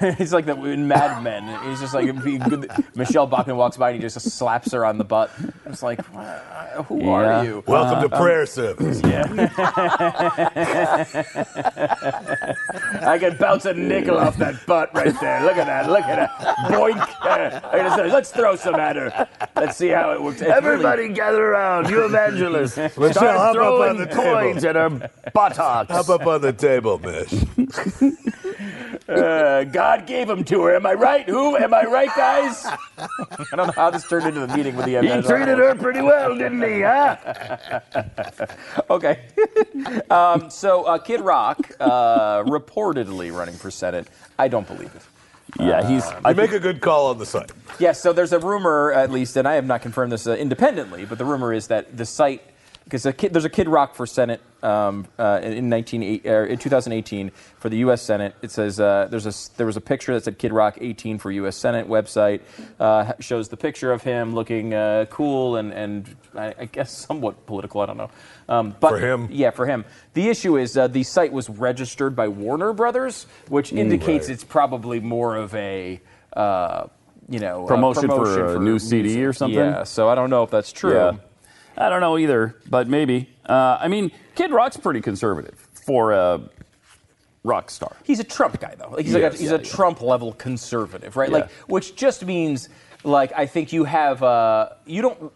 He's 0.18 0.32
like 0.32 0.46
the 0.46 0.54
in 0.64 0.88
Mad 0.88 1.22
Men. 1.22 1.44
He's 1.68 1.80
just 1.80 1.92
like 1.94 2.06
if 2.08 2.24
he- 2.24 2.40
Michele 2.94 3.26
Bachmann 3.26 3.56
walks 3.58 3.76
by 3.76 3.90
and 3.90 3.96
he 3.96 4.02
just 4.02 4.18
slaps 4.30 4.72
her 4.72 4.86
on 4.86 4.96
the 4.96 5.04
butt. 5.04 5.30
It's 5.66 5.82
like, 5.82 6.00
"Uh, 6.16 6.82
who 6.84 7.00
Yeah. 7.02 7.10
are 7.10 7.44
you? 7.44 7.62
Welcome 7.66 8.08
to 8.08 8.16
prayer 8.16 8.46
service. 8.46 9.02
Yeah. 9.04 9.24
I 13.02 13.18
can 13.20 13.36
bounce 13.36 13.64
a 13.66 13.74
nickel 13.74 14.16
off 14.18 14.36
that 14.38 14.64
butt 14.66 14.94
right 14.94 15.14
there. 15.20 15.23
Look 15.44 15.56
at 15.56 15.66
that. 15.66 15.88
Look 15.88 16.04
at 16.04 16.16
that. 16.16 16.56
Boink. 16.70 16.98
I 17.22 17.78
gotta 17.78 17.90
say, 17.96 18.12
Let's 18.12 18.30
throw 18.30 18.56
some 18.56 18.74
at 18.76 18.96
her. 18.96 19.28
Let's 19.56 19.76
see 19.76 19.88
how 19.88 20.12
it 20.12 20.22
works. 20.22 20.40
It's 20.40 20.50
Everybody 20.50 21.02
really- 21.02 21.14
gather 21.14 21.42
around, 21.44 21.88
you 21.90 22.04
evangelists. 22.04 22.76
Michelle, 22.96 23.12
Start 23.12 23.36
hop 23.36 23.40
up 23.40 23.46
on 23.48 23.54
throwing 23.54 23.98
the 23.98 24.06
table. 24.06 24.22
coins 24.22 24.64
at 24.64 24.76
her 24.76 25.10
buttocks. 25.32 25.90
Hop 25.90 26.08
up 26.08 26.26
on 26.26 26.40
the 26.40 26.52
table, 26.52 26.98
Mish. 26.98 27.32
uh, 29.08 29.64
God 29.64 30.06
gave 30.06 30.28
them 30.28 30.44
to 30.44 30.62
her. 30.64 30.76
Am 30.76 30.86
I 30.86 30.94
right? 30.94 31.28
Who? 31.28 31.56
Am 31.56 31.74
I 31.74 31.84
right, 31.84 32.10
guys? 32.16 32.64
I 32.98 33.56
don't 33.56 33.66
know 33.66 33.72
how 33.74 33.90
this 33.90 34.06
turned 34.08 34.26
into 34.26 34.42
a 34.44 34.56
meeting 34.56 34.76
with 34.76 34.86
the 34.86 34.96
evangelists. 34.96 35.26
He 35.28 35.34
treated 35.34 35.58
her 35.58 35.74
pretty 35.74 36.00
well, 36.02 36.36
didn't 36.36 36.62
he, 36.62 36.80
huh? 36.82 37.16
Okay. 38.90 39.20
um, 40.10 40.50
so, 40.50 40.84
uh, 40.84 40.98
Kid 40.98 41.20
Rock 41.20 41.58
uh, 41.80 42.42
reportedly 42.44 43.32
running 43.34 43.54
for 43.54 43.70
Senate. 43.70 44.08
I 44.38 44.48
don't 44.48 44.66
believe 44.66 44.94
it. 44.94 45.02
Yeah, 45.58 45.86
he's. 45.88 46.04
You 46.04 46.16
I 46.24 46.32
make 46.32 46.52
a 46.52 46.60
good 46.60 46.80
call 46.80 47.06
on 47.08 47.18
the 47.18 47.26
site. 47.26 47.52
Yes, 47.78 48.00
so 48.00 48.12
there's 48.12 48.32
a 48.32 48.38
rumor, 48.38 48.92
at 48.92 49.10
least, 49.10 49.36
and 49.36 49.46
I 49.46 49.54
have 49.54 49.66
not 49.66 49.82
confirmed 49.82 50.12
this 50.12 50.26
uh, 50.26 50.34
independently, 50.34 51.04
but 51.04 51.18
the 51.18 51.24
rumor 51.24 51.52
is 51.52 51.66
that 51.68 51.96
the 51.96 52.06
site, 52.06 52.42
because 52.84 53.02
there's 53.02 53.44
a 53.44 53.48
Kid 53.50 53.68
Rock 53.68 53.94
for 53.94 54.06
Senate 54.06 54.40
um, 54.62 55.06
uh, 55.18 55.40
in 55.42 55.68
19, 55.68 56.20
uh, 56.26 56.30
in 56.44 56.58
2018 56.58 57.30
for 57.58 57.68
the 57.68 57.78
U.S. 57.78 58.02
Senate. 58.02 58.34
It 58.42 58.50
says 58.50 58.78
uh, 58.78 59.08
there's 59.10 59.26
a 59.26 59.56
there 59.56 59.66
was 59.66 59.76
a 59.76 59.80
picture 59.80 60.12
that 60.14 60.24
said 60.24 60.38
Kid 60.38 60.52
Rock 60.52 60.78
18 60.80 61.18
for 61.18 61.30
U.S. 61.30 61.56
Senate 61.56 61.88
website 61.88 62.40
uh, 62.78 63.12
shows 63.20 63.48
the 63.48 63.56
picture 63.56 63.90
of 63.92 64.02
him 64.02 64.34
looking 64.34 64.74
uh, 64.74 65.06
cool 65.10 65.56
and 65.56 65.72
and 65.72 66.14
I, 66.34 66.54
I 66.58 66.64
guess 66.66 66.90
somewhat 67.06 67.46
political. 67.46 67.80
I 67.80 67.86
don't 67.86 67.96
know. 67.96 68.10
Um, 68.48 68.76
but 68.80 68.90
For 68.90 68.98
him? 68.98 69.28
yeah, 69.30 69.50
for 69.50 69.66
him. 69.66 69.84
The 70.12 70.28
issue 70.28 70.58
is 70.58 70.76
uh, 70.76 70.86
the 70.88 71.02
site 71.02 71.32
was 71.32 71.48
registered 71.48 72.14
by 72.14 72.28
Warner 72.28 72.72
Brothers, 72.74 73.26
which 73.48 73.72
indicates 73.72 74.28
Right. 74.28 74.34
it's 74.34 74.44
probably 74.44 75.00
more 75.00 75.36
of 75.36 75.54
a. 75.54 76.00
Uh, 76.34 76.88
you 77.26 77.38
know, 77.38 77.64
uh, 77.64 77.68
Promotion 77.68 78.08
for 78.10 78.56
a 78.56 78.58
new 78.60 78.78
CD 78.78 79.04
music. 79.04 79.24
or 79.24 79.32
something? 79.32 79.58
Yeah, 79.58 79.84
so 79.84 80.10
I 80.10 80.14
don't 80.14 80.28
know 80.28 80.42
if 80.42 80.50
that's 80.50 80.70
true. 80.72 80.92
yeah. 80.94 81.12
I 81.76 81.88
don't 81.88 82.00
know 82.00 82.18
either, 82.18 82.56
but 82.68 82.88
maybe. 82.88 83.28
Uh, 83.46 83.78
I 83.80 83.88
mean, 83.88 84.10
Kid 84.34 84.50
Rock's 84.50 84.76
pretty 84.76 85.00
conservative 85.00 85.54
for 85.72 86.12
a 86.12 86.40
rock 87.42 87.70
star. 87.70 87.96
He's 88.04 88.20
a 88.20 88.24
Trump 88.24 88.60
guy, 88.60 88.74
though. 88.76 88.90
Like 88.90 89.04
he's 89.04 89.14
like 89.14 89.22
a, 89.22 89.30
he's 89.30 89.42
yeah, 89.50 89.56
a 89.56 89.58
yeah. 89.58 89.64
Trump 89.64 90.00
level 90.00 90.32
conservative, 90.32 91.16
right? 91.16 91.30
Yeah. 91.30 91.38
Like, 91.38 91.50
which 91.66 91.96
just 91.96 92.24
means, 92.24 92.68
like, 93.02 93.32
I 93.32 93.46
think 93.46 93.72
you 93.72 93.84
have, 93.84 94.22
uh, 94.22 94.70
you 94.86 95.02
don't. 95.02 95.32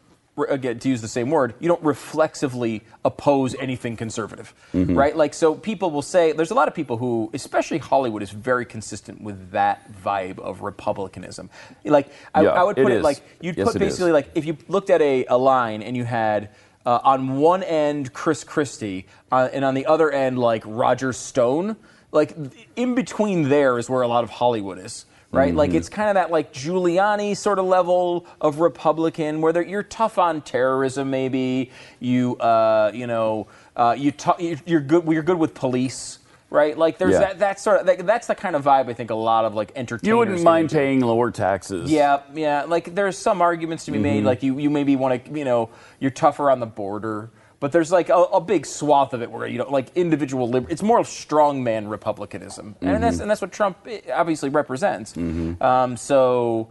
Again, 0.46 0.78
to 0.78 0.88
use 0.88 1.00
the 1.00 1.08
same 1.08 1.30
word, 1.30 1.54
you 1.60 1.68
don't 1.68 1.82
reflexively 1.82 2.82
oppose 3.04 3.54
anything 3.56 3.96
conservative, 3.96 4.54
Mm-hmm. 4.72 4.94
right? 4.96 5.16
Like, 5.16 5.34
so 5.34 5.54
people 5.54 5.90
will 5.90 6.02
say, 6.02 6.32
there's 6.32 6.50
a 6.50 6.54
lot 6.54 6.68
of 6.68 6.74
people 6.74 6.96
who, 6.96 7.30
especially 7.34 7.78
Hollywood, 7.78 8.22
is 8.22 8.30
very 8.30 8.64
consistent 8.64 9.20
with 9.20 9.50
that 9.52 9.90
vibe 10.02 10.38
of 10.38 10.62
republicanism. 10.62 11.50
Like, 11.84 12.08
I, 12.34 12.42
Yeah, 12.42 12.50
I 12.50 12.64
would 12.64 12.78
it 12.78 12.82
put 12.82 12.92
it, 12.92 12.98
is. 12.98 13.04
like, 13.04 13.20
you'd 13.40 13.56
Yes, 13.56 13.72
put 13.72 13.78
basically, 13.78 14.12
like, 14.12 14.30
if 14.34 14.44
you 14.44 14.56
looked 14.68 14.90
at 14.90 15.00
a, 15.02 15.24
a 15.26 15.36
line 15.38 15.82
and 15.82 15.96
you 15.96 16.04
had 16.04 16.50
uh, 16.86 17.00
on 17.04 17.38
one 17.38 17.62
end 17.62 18.12
Chris 18.12 18.44
Christie 18.44 19.06
uh, 19.30 19.48
and 19.52 19.64
on 19.64 19.74
the 19.74 19.86
other 19.86 20.10
end 20.10 20.38
like 20.38 20.62
Roger 20.64 21.12
Stone, 21.12 21.76
like 22.12 22.34
in 22.76 22.94
between 22.94 23.50
there 23.50 23.78
is 23.78 23.90
where 23.90 24.00
a 24.00 24.08
lot 24.08 24.24
of 24.24 24.30
Hollywood 24.30 24.78
is. 24.78 25.04
Right, 25.30 25.54
like 25.54 25.70
Mm-hmm. 25.70 25.76
it's 25.76 25.88
kind 25.90 26.08
of 26.08 26.14
that 26.14 26.30
like 26.30 26.54
Giuliani 26.54 27.36
sort 27.36 27.58
of 27.58 27.66
level 27.66 28.24
of 28.40 28.60
Republican, 28.60 29.42
where 29.42 29.60
you're 29.62 29.82
tough 29.82 30.16
on 30.16 30.40
terrorism. 30.40 31.10
Maybe 31.10 31.70
you, 32.00 32.36
uh, 32.38 32.90
you 32.94 33.06
know, 33.06 33.46
uh, 33.76 33.94
you 33.98 34.14
you- 34.38 34.56
you're 34.64 34.80
good. 34.80 35.04
You're 35.06 35.22
good 35.22 35.38
with 35.38 35.52
police, 35.52 36.20
right? 36.48 36.78
Like 36.78 36.96
there's 36.96 37.12
Yeah. 37.12 37.18
that 37.20 37.38
that 37.40 37.60
sort 37.60 37.80
of 37.80 37.86
that, 37.86 38.06
that's 38.06 38.26
the 38.26 38.34
kind 38.34 38.56
of 38.56 38.64
vibe 38.64 38.88
I 38.88 38.94
think 38.94 39.10
a 39.10 39.14
lot 39.14 39.44
of 39.44 39.54
like 39.54 39.70
entertainers. 39.76 40.08
You 40.08 40.16
wouldn't 40.16 40.42
mind 40.42 40.70
paying 40.70 41.00
lower 41.00 41.30
taxes. 41.30 41.90
Yeah, 41.92 42.20
yeah. 42.32 42.64
Like 42.66 42.94
there's 42.94 43.18
some 43.18 43.42
arguments 43.42 43.84
to 43.84 43.90
be 43.92 43.98
made. 43.98 44.24
Like 44.24 44.42
you, 44.42 44.58
you 44.58 44.70
maybe 44.70 44.96
want 44.96 45.26
to, 45.26 45.38
you 45.38 45.44
know, 45.44 45.68
you're 46.00 46.10
tougher 46.10 46.50
on 46.50 46.58
the 46.60 46.66
border, 46.66 47.28
but 47.60 47.72
there's 47.72 47.90
like 47.90 48.08
a, 48.08 48.14
a 48.14 48.40
big 48.40 48.66
swath 48.66 49.12
of 49.12 49.22
it 49.22 49.30
where 49.30 49.46
you 49.46 49.58
know, 49.58 49.70
like 49.70 49.96
individual. 49.96 50.48
Liber- 50.48 50.70
it's 50.70 50.82
more 50.82 50.98
of 50.98 51.06
strongman 51.06 51.90
republicanism, 51.90 52.76
and 52.80 53.02
that's 53.02 53.20
and 53.20 53.30
that's 53.30 53.40
what 53.40 53.52
Trump 53.52 53.78
eh, 53.86 54.00
obviously 54.12 54.48
represents. 54.50 55.16
Um, 55.16 55.96
so. 55.96 56.68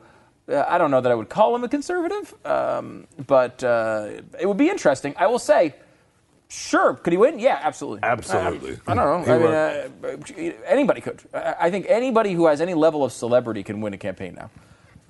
Uh, 0.50 0.64
I 0.66 0.78
don't 0.78 0.92
know 0.92 1.02
that 1.02 1.12
I 1.12 1.16
would 1.16 1.28
call 1.28 1.54
him 1.54 1.66
a 1.66 1.68
conservative, 1.68 2.34
um, 2.46 3.06
but 3.28 3.62
uh, 3.66 4.12
it 4.40 4.46
would 4.46 4.56
be 4.56 4.70
interesting. 4.70 5.14
I 5.18 5.28
will 5.28 5.40
say, 5.40 5.76
sure, 6.48 6.94
could 6.94 7.12
he 7.12 7.18
win? 7.18 7.38
Yeah, 7.38 7.60
absolutely. 7.62 8.00
Absolutely. 8.04 8.80
I, 8.88 8.94
I 8.94 8.96
don't 8.96 9.28
know. 9.28 9.34
I 9.34 9.38
mean, 9.38 10.14
uh, 10.16 10.54
anybody 10.66 11.02
could. 11.02 11.22
I, 11.34 11.70
think 11.70 11.88
anybody 11.90 12.32
who 12.32 12.48
has 12.48 12.62
any 12.62 12.76
level 12.76 13.04
of 13.04 13.12
celebrity 13.12 13.62
can 13.62 13.82
win 13.82 13.94
a 13.94 13.98
campaign 13.98 14.36
now. 14.36 14.50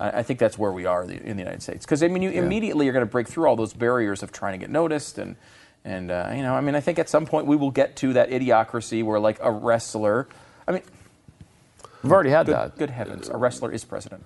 I, 0.00 0.18
I 0.18 0.22
think 0.24 0.40
that's 0.40 0.58
where 0.58 0.72
we 0.72 0.86
are 0.86 1.04
in 1.04 1.36
the 1.36 1.42
United 1.42 1.62
States. 1.62 1.84
Because 1.84 2.02
I 2.02 2.08
mean, 2.08 2.22
you 2.22 2.30
immediately 2.30 2.88
are 2.88 2.92
going 2.92 3.06
to 3.06 3.10
break 3.10 3.28
through 3.28 3.46
all 3.46 3.54
those 3.54 3.72
barriers 3.72 4.24
of 4.24 4.32
trying 4.32 4.54
to 4.54 4.58
get 4.58 4.70
noticed, 4.70 5.18
and 5.18 5.36
and 5.84 6.10
uh, 6.10 6.30
you 6.34 6.42
know, 6.42 6.54
I 6.54 6.60
mean, 6.60 6.74
I 6.74 6.80
think 6.80 6.98
at 6.98 7.08
some 7.08 7.26
point 7.26 7.46
we 7.46 7.56
will 7.56 7.70
get 7.70 7.96
to 7.96 8.12
that 8.14 8.30
idiocracy 8.30 9.02
where 9.04 9.18
like 9.20 9.38
a 9.42 9.50
wrestler. 9.50 10.28
I 10.66 10.72
mean, 10.72 10.82
We've 12.02 12.12
already 12.12 12.30
had 12.30 12.46
good, 12.46 12.54
that. 12.54 12.78
good 12.78 12.90
heavens, 12.90 13.28
a 13.28 13.36
wrestler 13.36 13.72
is 13.72 13.84
president. 13.84 14.24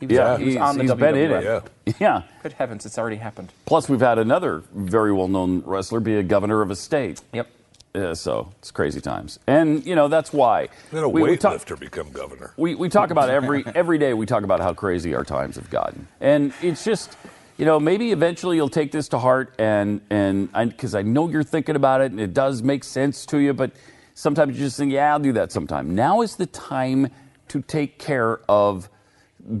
He 0.00 0.06
was, 0.06 0.16
Yeah. 0.16 0.32
on, 0.34 0.38
he 0.40 0.44
was 0.46 0.54
He's, 0.54 0.60
on 0.62 0.76
the 0.78 0.82
he's 0.84 0.94
been 0.94 1.16
in 1.16 1.30
it. 1.30 1.70
Yeah. 1.98 2.22
Good 2.42 2.52
heavens, 2.54 2.84
it's 2.86 2.98
already 2.98 3.16
happened. 3.16 3.52
Plus, 3.66 3.88
we've 3.88 4.00
had 4.00 4.18
another 4.18 4.62
very 4.74 5.12
well 5.12 5.28
known 5.28 5.62
wrestler 5.64 6.00
be 6.00 6.16
a 6.16 6.22
governor 6.22 6.60
of 6.62 6.70
a 6.70 6.76
state. 6.76 7.20
Yep. 7.32 7.48
Uh, 7.94 8.14
so 8.14 8.52
it's 8.60 8.70
crazy 8.70 9.00
times, 9.00 9.40
and 9.48 9.84
you 9.84 9.96
know 9.96 10.06
that's 10.06 10.32
why 10.32 10.68
Then 10.92 11.02
a 11.02 11.08
we- 11.08 11.22
we 11.24 11.36
talk- 11.36 11.54
weightlifter 11.56 11.76
become 11.80 12.12
governor. 12.12 12.52
we, 12.56 12.76
we 12.76 12.88
talk 12.88 13.10
about 13.10 13.28
every 13.38 13.64
every 13.74 13.98
day 13.98 14.14
we 14.14 14.26
talk 14.26 14.44
about 14.44 14.60
how 14.60 14.72
crazy 14.72 15.12
our 15.14 15.24
times 15.24 15.56
have 15.56 15.70
gotten 15.70 16.06
and 16.20 16.52
it's 16.62 16.84
just 16.84 17.16
you 17.60 17.66
know 17.66 17.78
maybe 17.78 18.10
eventually 18.10 18.56
you'll 18.56 18.70
take 18.70 18.90
this 18.90 19.08
to 19.08 19.18
heart 19.18 19.54
and 19.58 20.00
and 20.08 20.50
because 20.70 20.94
I, 20.94 21.02
know 21.02 21.28
you're 21.28 21.42
thinking 21.44 21.76
about 21.76 22.00
it 22.00 22.10
and 22.10 22.18
it 22.18 22.32
does 22.32 22.62
make 22.62 22.82
sense 22.84 23.26
to 23.26 23.38
you 23.38 23.52
but 23.52 23.72
sometimes 24.14 24.58
you 24.58 24.64
just 24.64 24.78
think 24.78 24.92
yeah 24.92 25.12
i'll 25.12 25.20
do 25.20 25.34
that 25.34 25.52
sometime 25.52 25.94
now 25.94 26.22
is 26.22 26.36
the 26.36 26.46
time 26.46 27.08
to 27.48 27.60
take 27.60 27.98
care 27.98 28.40
of 28.48 28.88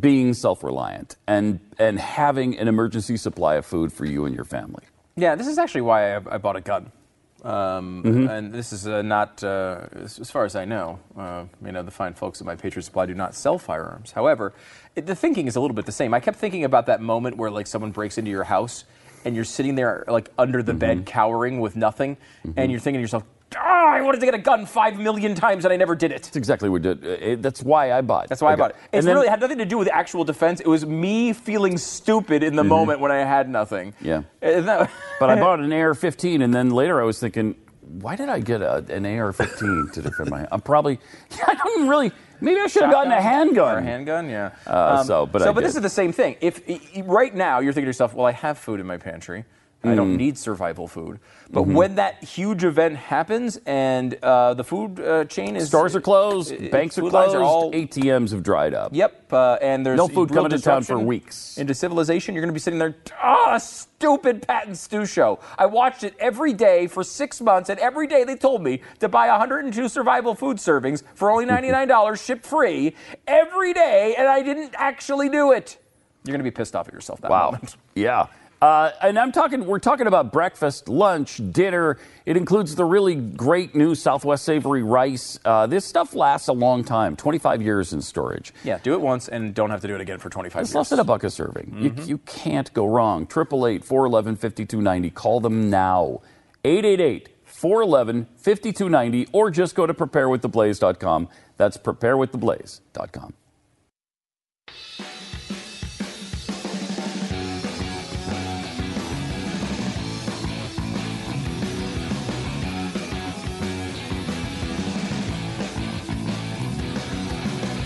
being 0.00 0.32
self-reliant 0.32 1.16
and 1.26 1.60
and 1.78 2.00
having 2.00 2.58
an 2.58 2.68
emergency 2.68 3.18
supply 3.18 3.56
of 3.56 3.66
food 3.66 3.92
for 3.92 4.06
you 4.06 4.24
and 4.24 4.34
your 4.34 4.44
family 4.44 4.84
Yeah, 5.16 5.34
this 5.34 5.46
is 5.46 5.58
actually 5.58 5.82
why 5.82 6.16
I, 6.16 6.20
I 6.34 6.38
bought 6.38 6.56
a 6.56 6.60
gun. 6.62 6.92
Um, 7.42 8.02
Mm-hmm. 8.04 8.28
And 8.28 8.52
this 8.52 8.72
is 8.72 8.86
uh, 8.86 9.02
not, 9.02 9.42
uh, 9.42 9.86
as, 9.92 10.30
far 10.30 10.44
as 10.44 10.56
I 10.56 10.64
know, 10.64 10.98
uh, 11.16 11.44
you 11.64 11.72
know, 11.72 11.82
the 11.82 11.90
fine 11.90 12.14
folks 12.14 12.40
at 12.40 12.46
my 12.46 12.56
Patriot 12.56 12.84
Supply 12.84 13.06
do 13.06 13.14
not 13.14 13.34
sell 13.34 13.58
firearms. 13.58 14.12
However, 14.12 14.52
it, 14.96 15.06
the 15.06 15.14
thinking 15.14 15.46
is 15.46 15.56
a 15.56 15.60
little 15.60 15.74
bit 15.74 15.86
the 15.86 15.92
same. 15.92 16.12
I 16.14 16.20
kept 16.20 16.38
thinking 16.38 16.64
about 16.64 16.86
that 16.86 17.00
moment 17.00 17.36
where 17.36 17.50
like 17.50 17.66
someone 17.66 17.90
breaks 17.92 18.18
into 18.18 18.30
your 18.30 18.44
house 18.44 18.84
and 19.24 19.34
you're 19.34 19.44
sitting 19.44 19.74
there 19.74 20.04
like 20.08 20.28
under 20.38 20.62
the 20.62 20.72
Mm-hmm. 20.72 20.78
bed 20.78 21.06
cowering 21.06 21.60
with 21.60 21.76
nothing, 21.76 22.16
and 22.56 22.70
you're 22.70 22.80
thinking 22.80 22.98
to 22.98 23.02
yourself, 23.02 23.24
"Ah, 23.56 23.88
I 23.92 24.00
wanted 24.00 24.20
to 24.20 24.26
get 24.26 24.34
a 24.34 24.38
gun 24.38 24.64
five 24.66 24.98
million 24.98 25.34
times 25.34 25.64
and 25.64 25.72
I 25.72 25.76
never 25.76 25.94
did 25.94 26.12
it. 26.12 26.22
that's 26.22 26.36
exactly 26.36 26.68
what 26.68 26.82
we 26.82 26.94
did 26.94 27.04
Uh, 27.04 27.08
it, 27.32 27.42
that's 27.42 27.62
why 27.62 27.92
i 27.92 28.00
bought 28.00 28.28
That's 28.28 28.40
why 28.42 28.52
I 28.52 28.56
got- 28.56 28.58
bought 28.62 28.70
it. 28.70 28.76
and 28.92 28.98
It's 28.98 29.06
then- 29.06 29.14
really 29.16 29.28
had 29.28 29.40
nothing 29.40 29.58
to 29.58 29.64
do 29.64 29.78
with 29.78 29.88
actual 29.92 30.24
defense. 30.24 30.60
It 30.60 30.66
was 30.68 30.84
me 30.86 31.32
feeling 31.32 31.76
stupid 31.78 32.42
in 32.42 32.54
the 32.56 32.64
moment 32.64 33.00
when 33.00 33.10
I 33.10 33.18
had 33.24 33.48
nothing. 33.48 33.92
Mm-hmm. 34.02 34.06
Yeah. 34.06 34.60
That- 34.60 34.90
But 35.20 35.30
I 35.30 35.36
bought 35.40 35.60
an 35.60 35.72
AR-15, 35.72 36.42
and 36.44 36.54
then 36.54 36.70
later 36.70 37.00
I 37.00 37.04
was 37.04 37.18
thinking, 37.18 37.54
why 38.00 38.14
did 38.16 38.28
I 38.28 38.38
get 38.40 38.62
a, 38.62 38.84
an 38.88 39.04
AR-15 39.04 39.92
to 39.92 40.02
defend 40.02 40.30
my? 40.30 40.46
I'm 40.52 40.60
probably, 40.60 40.98
yeah, 41.36 41.44
I 41.48 41.54
don't 41.56 41.88
really. 41.88 42.12
Maybe 42.40 42.58
I 42.60 42.68
should 42.68 42.82
have 42.84 42.92
gotten 42.92 43.12
a 43.12 43.20
handgun. 43.20 43.74
Or 43.74 43.78
a 43.78 43.82
handgun, 43.82 44.30
yeah. 44.30 44.52
Uh, 44.66 45.02
so, 45.04 45.26
but 45.26 45.42
so, 45.42 45.50
I 45.50 45.52
but 45.52 45.62
this 45.62 45.74
is 45.76 45.82
the 45.82 45.90
same 45.90 46.10
thing. 46.12 46.36
If 46.40 46.62
i- 46.68 46.80
i- 46.96 47.02
right 47.02 47.34
now 47.34 47.58
you're 47.60 47.72
thinking 47.74 47.84
to 47.86 47.88
yourself, 47.88 48.14
well, 48.14 48.26
I 48.26 48.32
have 48.32 48.56
food 48.58 48.80
in 48.80 48.86
my 48.86 48.96
pantry. 48.96 49.44
I 49.82 49.94
don't 49.94 50.16
need 50.16 50.36
survival 50.36 50.86
food. 50.86 51.20
But 51.52 51.62
Mm-hmm. 51.62 51.74
when 51.74 51.94
that 51.96 52.22
huge 52.22 52.62
event 52.64 52.96
happens 52.96 53.58
and 53.66 54.14
uh, 54.22 54.54
the 54.54 54.62
food 54.62 55.00
uh, 55.00 55.24
chain 55.24 55.56
is 55.56 55.66
Stores 55.68 55.96
are 55.96 56.00
closed, 56.00 56.70
banks 56.70 56.96
are 56.96 57.00
food 57.00 57.12
lines 57.12 57.32
closed, 57.32 57.44
all- 57.44 57.72
ATMs 57.72 58.30
have 58.30 58.42
dried 58.44 58.72
up. 58.74 58.92
Yep, 58.94 59.32
uh, 59.32 59.58
and 59.60 59.84
there's 59.84 59.96
No 59.96 60.06
food 60.06 60.30
real 60.30 60.44
coming 60.44 60.50
to 60.56 60.62
town 60.62 60.76
for 60.82 60.94
disruption 60.94 61.06
weeks. 61.06 61.58
Into 61.58 61.74
civilization, 61.74 62.34
you're 62.34 62.42
going 62.42 62.50
to 62.50 62.54
be 62.54 62.60
sitting 62.60 62.78
there. 62.78 62.94
Ah, 63.20 63.58
stupid 63.58 64.46
Pat 64.46 64.66
and 64.66 64.78
Stu 64.78 65.06
show. 65.06 65.40
I 65.58 65.66
watched 65.66 66.04
it 66.04 66.14
every 66.20 66.52
day 66.52 66.86
for 66.86 67.02
six 67.02 67.40
months, 67.40 67.68
and 67.70 67.80
every 67.80 68.06
day 68.06 68.22
they 68.24 68.36
told 68.36 68.62
me 68.62 68.82
to 69.00 69.08
buy 69.08 69.26
102 69.28 69.88
survival 69.88 70.34
food 70.36 70.58
servings 70.58 71.02
for 71.14 71.30
only 71.32 71.46
$99, 71.46 72.22
shipped 72.24 72.46
free, 72.46 72.94
every 73.26 73.72
day, 73.72 74.14
and 74.16 74.28
I 74.28 74.42
didn't 74.42 74.74
actually 74.76 75.30
do 75.30 75.50
it. 75.52 75.78
You're 76.24 76.34
going 76.34 76.44
to 76.44 76.50
be 76.50 76.54
pissed 76.54 76.76
off 76.76 76.86
at 76.86 76.94
yourself 76.94 77.20
that 77.22 77.30
Wow. 77.30 77.46
moment. 77.46 77.76
Yeah. 77.94 78.26
Uh, 78.60 78.90
and 79.02 79.18
I'm 79.18 79.32
talking. 79.32 79.64
We're 79.64 79.78
talking 79.78 80.06
about 80.06 80.32
breakfast, 80.32 80.86
lunch, 80.88 81.40
dinner. 81.50 81.96
It 82.26 82.36
includes 82.36 82.74
the 82.74 82.84
really 82.84 83.14
great 83.14 83.74
new 83.74 83.94
Southwest 83.94 84.44
Savory 84.44 84.82
rice. 84.82 85.38
Uh, 85.44 85.66
this 85.66 85.86
stuff 85.86 86.14
lasts 86.14 86.48
a 86.48 86.52
long 86.52 86.84
time. 86.84 87.16
25 87.16 87.62
years 87.62 87.94
in 87.94 88.02
storage. 88.02 88.52
Yeah, 88.62 88.78
do 88.82 88.92
it 88.92 89.00
once 89.00 89.28
and 89.28 89.54
don't 89.54 89.70
have 89.70 89.80
to 89.80 89.88
do 89.88 89.94
it 89.94 90.02
again 90.02 90.18
for 90.18 90.28
25 90.28 90.60
It's 90.60 90.70
years. 90.70 90.74
less 90.74 90.88
than 90.90 90.98
a 91.00 91.04
buck 91.04 91.24
a 91.24 91.30
serving. 91.30 91.74
You, 91.80 92.04
you 92.04 92.18
can't 92.18 92.70
go 92.74 92.84
wrong. 92.86 93.22
888 93.22 93.82
411 93.82 94.36
5290. 94.36 95.10
Call 95.10 95.40
them 95.40 95.70
now. 95.70 96.20
888 96.62 97.30
411 97.44 98.26
5290 98.36 99.28
or 99.32 99.50
just 99.50 99.74
go 99.74 99.86
to 99.86 99.94
preparewiththeblaze.com. 99.94 101.28
That's 101.56 101.78
preparewiththeblaze.com. 101.78 103.32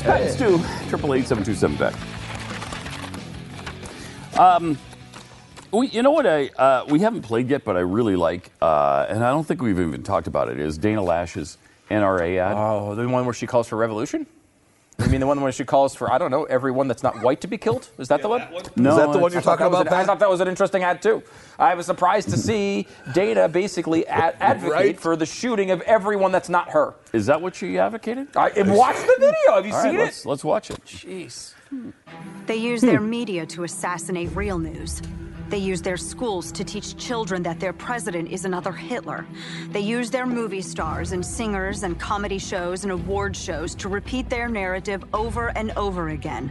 That's 0.05 0.37
two. 0.37 0.61
Triple 0.89 1.15
eight 1.15 1.27
seven 1.27 1.43
two 1.45 1.55
seven 1.55 1.77
back. 1.77 1.95
Um, 4.39 4.79
we, 5.73 5.89
you 5.89 6.03
know 6.03 6.11
what 6.11 6.27
I 6.27 6.49
uh, 6.49 6.85
we 6.89 7.01
haven't 7.01 7.23
played 7.23 7.49
yet, 7.49 7.65
but 7.65 7.77
I 7.77 7.81
really 7.81 8.15
like, 8.15 8.51
uh, 8.61 9.07
and 9.09 9.25
I 9.25 9.31
don't 9.31 9.45
think 9.45 9.63
we've 9.63 9.81
even 9.81 10.03
talked 10.03 10.27
about 10.27 10.49
it. 10.51 10.61
Is 10.61 10.77
Dana 10.77 11.01
Loesch's 11.01 11.57
NRA 11.91 12.39
ad? 12.39 12.55
Oh, 12.57 12.95
the 12.95 13.09
one 13.09 13.25
where 13.25 13.35
she 13.35 13.47
calls 13.47 13.69
for 13.69 13.77
revolution? 13.77 14.27
You 15.03 15.09
mean 15.09 15.21
the 15.21 15.27
one 15.27 15.41
where 15.41 15.51
she 15.51 15.65
calls 15.65 15.95
for, 15.97 16.13
I 16.13 16.19
don't 16.19 16.31
know, 16.31 16.45
everyone 16.45 16.87
that's 16.87 17.03
not 17.03 17.21
white 17.21 17.41
to 17.41 17.49
be 17.49 17.59
killed? 17.59 17.89
Is 17.99 18.07
that 18.09 18.23
the 18.23 18.29
one? 18.29 18.47
no, 18.77 18.91
Is 18.91 18.97
that 18.97 19.13
the 19.13 19.19
one 19.19 19.33
you're 19.33 19.43
talking 19.43 19.67
about, 19.67 19.89
an- 19.89 19.93
I 19.93 20.05
thought 20.05 20.21
that 20.21 20.31
was 20.31 20.41
an 20.41 20.47
interesting 20.47 20.85
ad 20.85 21.03
too. 21.03 21.23
I 21.59 21.75
was 21.75 21.87
surprised 21.87 22.31
to 22.31 22.37
see 22.37 22.87
Dana 23.13 23.49
basically 23.49 24.07
ad- 24.07 24.37
advocate 24.39 24.73
Right. 24.73 25.01
for 25.01 25.17
the 25.17 25.27
shooting 25.27 25.73
of 25.73 25.81
everyone 25.83 26.31
that's 26.31 26.49
not 26.49 26.71
her. 26.71 26.95
Is 27.13 27.27
that 27.27 27.41
what 27.43 27.57
she 27.57 27.77
advocated? 27.79 28.29
I, 28.37 28.51
and 28.51 28.73
watch 28.73 28.97
the 28.97 29.17
video. 29.19 29.35
Have 29.57 29.67
you 29.67 29.73
All 29.75 29.83
right, 29.83 29.91
seen 29.91 29.99
let's, 29.99 30.25
it? 30.25 30.29
let's 30.29 30.45
watch 30.45 30.71
it. 30.71 30.85
Jeez. 30.85 31.55
They 32.47 32.57
use 32.57 32.81
their 32.81 33.01
media 33.01 33.47
to 33.47 33.65
assassinate 33.65 34.31
real 34.37 34.59
news. 34.61 35.03
They 35.49 35.59
use 35.59 35.83
their 35.83 35.97
schools 35.97 36.51
to 36.53 36.65
teach 36.65 36.97
children 36.97 37.43
that 37.43 37.61
their 37.61 37.73
president 37.73 38.31
is 38.31 38.45
another 38.45 38.73
Hitler. 38.73 39.27
They 39.71 39.81
use 39.81 40.11
their 40.11 40.27
movie 40.27 40.63
stars 40.63 41.13
and 41.13 41.25
singers 41.25 41.83
and 41.83 41.99
comedy 41.99 42.39
shows 42.39 42.85
and 42.85 42.93
award 42.93 43.37
shows 43.37 43.75
to 43.77 43.89
repeat 43.89 44.29
their 44.29 44.49
narrative 44.49 45.05
over 45.13 45.49
and 45.57 45.71
over 45.73 46.09
again. 46.09 46.51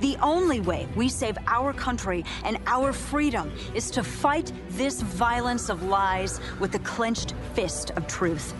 the 0.00 0.16
only 0.22 0.60
way 0.60 0.86
we 0.96 1.08
save 1.08 1.36
our 1.46 1.72
country 1.72 2.24
and 2.44 2.58
our 2.66 2.92
freedom 2.92 3.50
is 3.74 3.90
to 3.92 4.02
fight 4.02 4.52
this 4.70 5.00
violence 5.02 5.68
of 5.68 5.82
lies 5.84 6.40
with 6.60 6.72
the 6.72 6.78
clenched 6.80 7.34
fist 7.54 7.90
of 7.92 8.06
truth. 8.06 8.54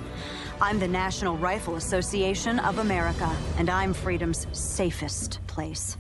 I'm 0.61 0.79
the 0.79 0.89
National 0.89 1.37
Rifle 1.39 1.77
Association 1.77 2.59
of 2.61 2.79
America, 2.79 3.35
and 3.59 3.71
I'm 3.71 3.95
freedom's 3.95 4.47
safest 4.53 5.41
place. 5.47 5.97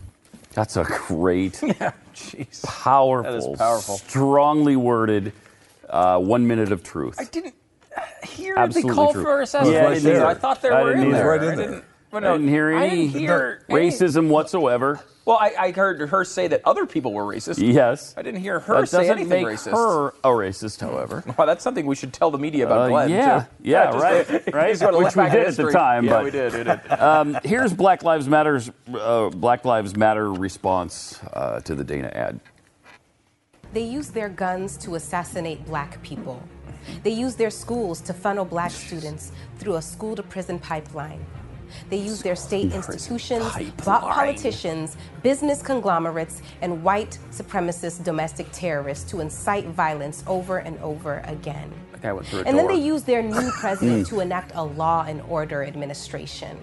That's 0.52 0.76
a 0.76 0.84
great, 0.84 1.52
Jeez. 2.14 2.62
powerful, 2.64 3.32
That 3.32 3.52
is 3.52 3.58
powerful. 3.58 3.98
strongly 3.98 4.76
worded 4.76 5.32
uh, 5.88 6.18
one 6.18 6.46
minute 6.46 6.72
of 6.72 6.82
truth. 6.82 7.16
I 7.18 7.24
didn't 7.24 7.54
hear 8.24 8.54
Absolutely 8.56 8.90
the 8.90 8.94
call 8.94 9.12
true. 9.12 9.22
for 9.22 9.40
assassination. 9.42 10.10
Yeah, 10.12 10.24
I. 10.24 10.30
I 10.30 10.34
thought 10.34 10.60
they 10.62 10.68
I 10.70 10.82
were 10.82 10.90
didn't 10.90 11.06
in 11.06 11.12
there. 11.12 11.28
Right 11.28 11.42
in 11.42 11.48
I 11.50 11.56
there. 11.56 11.84
Didn't, 12.12 12.22
well, 12.24 12.34
I 12.34 12.36
didn't 12.36 12.48
hear 12.48 12.74
I 12.74 12.86
any 12.86 13.06
didn't 13.08 13.20
hear 13.20 13.64
any- 13.68 13.90
racism 13.90 14.28
whatsoever. 14.28 15.00
Well, 15.26 15.36
I, 15.40 15.52
I 15.58 15.70
heard 15.70 16.00
her 16.08 16.24
say 16.24 16.48
that 16.48 16.62
other 16.64 16.86
people 16.86 17.12
were 17.12 17.22
racist. 17.24 17.58
Yes. 17.64 18.14
I 18.16 18.22
didn't 18.22 18.40
hear 18.40 18.58
her 18.58 18.80
That 18.80 18.88
say 18.88 18.98
doesn't 19.02 19.18
anything 19.18 19.44
make 19.44 19.58
racist. 19.58 19.70
her 19.72 20.08
a 20.24 20.28
racist, 20.28 20.80
however. 20.80 21.22
Well, 21.38 21.46
that's 21.46 21.62
something 21.62 21.86
we 21.86 21.94
should 21.94 22.12
tell 22.12 22.30
the 22.32 22.38
media 22.38 22.66
about 22.66 22.80
Uh, 22.80 22.88
Glenn. 22.88 23.10
yeah, 23.10 23.40
too. 23.40 23.46
yeah, 23.62 23.84
just- 23.92 24.02
right, 24.02 24.54
right. 24.54 24.68
just 24.70 24.80
gotta 24.82 24.96
Which 24.96 25.04
look 25.04 25.16
we 25.16 25.22
back 25.22 25.32
did 25.32 25.40
at 25.42 25.48
at 25.48 25.56
the 25.56 25.62
history. 25.62 25.72
time, 25.72 26.04
Yeah, 26.04 26.10
but- 26.12 26.24
we 26.24 26.30
did. 26.32 26.52
We 26.54 26.64
did. 26.64 26.90
Um, 26.90 27.38
here's 27.44 27.72
Black 27.72 28.02
Lives 28.02 28.28
Matter's 28.28 28.70
uh, 28.92 29.28
Black 29.28 29.64
Lives 29.64 29.94
Matter 29.94 30.32
response 30.32 31.20
uh, 31.32 31.60
to 31.60 31.74
the 31.76 31.84
Dana 31.84 32.10
ad. 32.12 32.40
They 33.72 33.84
use 33.84 34.08
their 34.08 34.28
guns 34.30 34.76
to 34.78 34.96
assassinate 34.96 35.64
black 35.64 36.02
people. 36.02 36.42
They 37.04 37.10
use 37.12 37.36
their 37.36 37.50
schools 37.50 38.00
to 38.00 38.12
funnel 38.14 38.44
black 38.44 38.72
students 38.72 39.30
through 39.58 39.76
a 39.76 39.82
school 39.82 40.16
to 40.16 40.24
prison 40.24 40.58
pipeline. 40.58 41.24
They 41.88 41.96
use 41.96 42.22
their 42.22 42.36
state 42.36 42.72
institutions, 42.72 43.52
bought 43.84 44.02
politicians, 44.02 44.96
business 45.22 45.62
conglomerates, 45.62 46.42
and 46.62 46.82
white 46.82 47.18
supremacist 47.30 48.04
domestic 48.04 48.46
terrorists 48.52 49.10
to 49.10 49.20
incite 49.20 49.66
violence 49.66 50.24
over 50.26 50.58
and 50.58 50.78
over 50.80 51.22
again. 51.26 51.72
That 52.00 52.14
went 52.14 52.28
through 52.28 52.40
a 52.40 52.44
And 52.44 52.58
then 52.58 52.66
they 52.66 52.76
use 52.76 53.02
their 53.02 53.22
new 53.22 53.50
president 53.60 54.06
to 54.08 54.16
hmm. 54.16 54.20
enact 54.22 54.52
a 54.54 54.62
law 54.62 55.04
and 55.06 55.20
order 55.22 55.64
administration. 55.64 56.58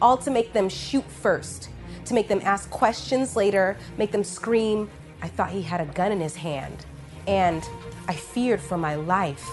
All 0.00 0.16
to 0.18 0.30
make 0.30 0.52
them 0.52 0.68
shoot 0.68 1.04
first, 1.04 1.70
to 2.04 2.14
make 2.14 2.28
them 2.28 2.40
ask 2.42 2.70
questions 2.70 3.36
later, 3.36 3.76
make 3.98 4.12
them 4.12 4.24
scream, 4.24 4.90
I 5.22 5.28
thought 5.28 5.50
he 5.50 5.62
had 5.62 5.80
a 5.80 5.86
gun 5.86 6.12
in 6.12 6.20
his 6.20 6.36
hand. 6.36 6.84
And 7.26 7.66
I 8.08 8.14
feared 8.14 8.60
for 8.60 8.78
my 8.78 8.94
life. 8.94 9.46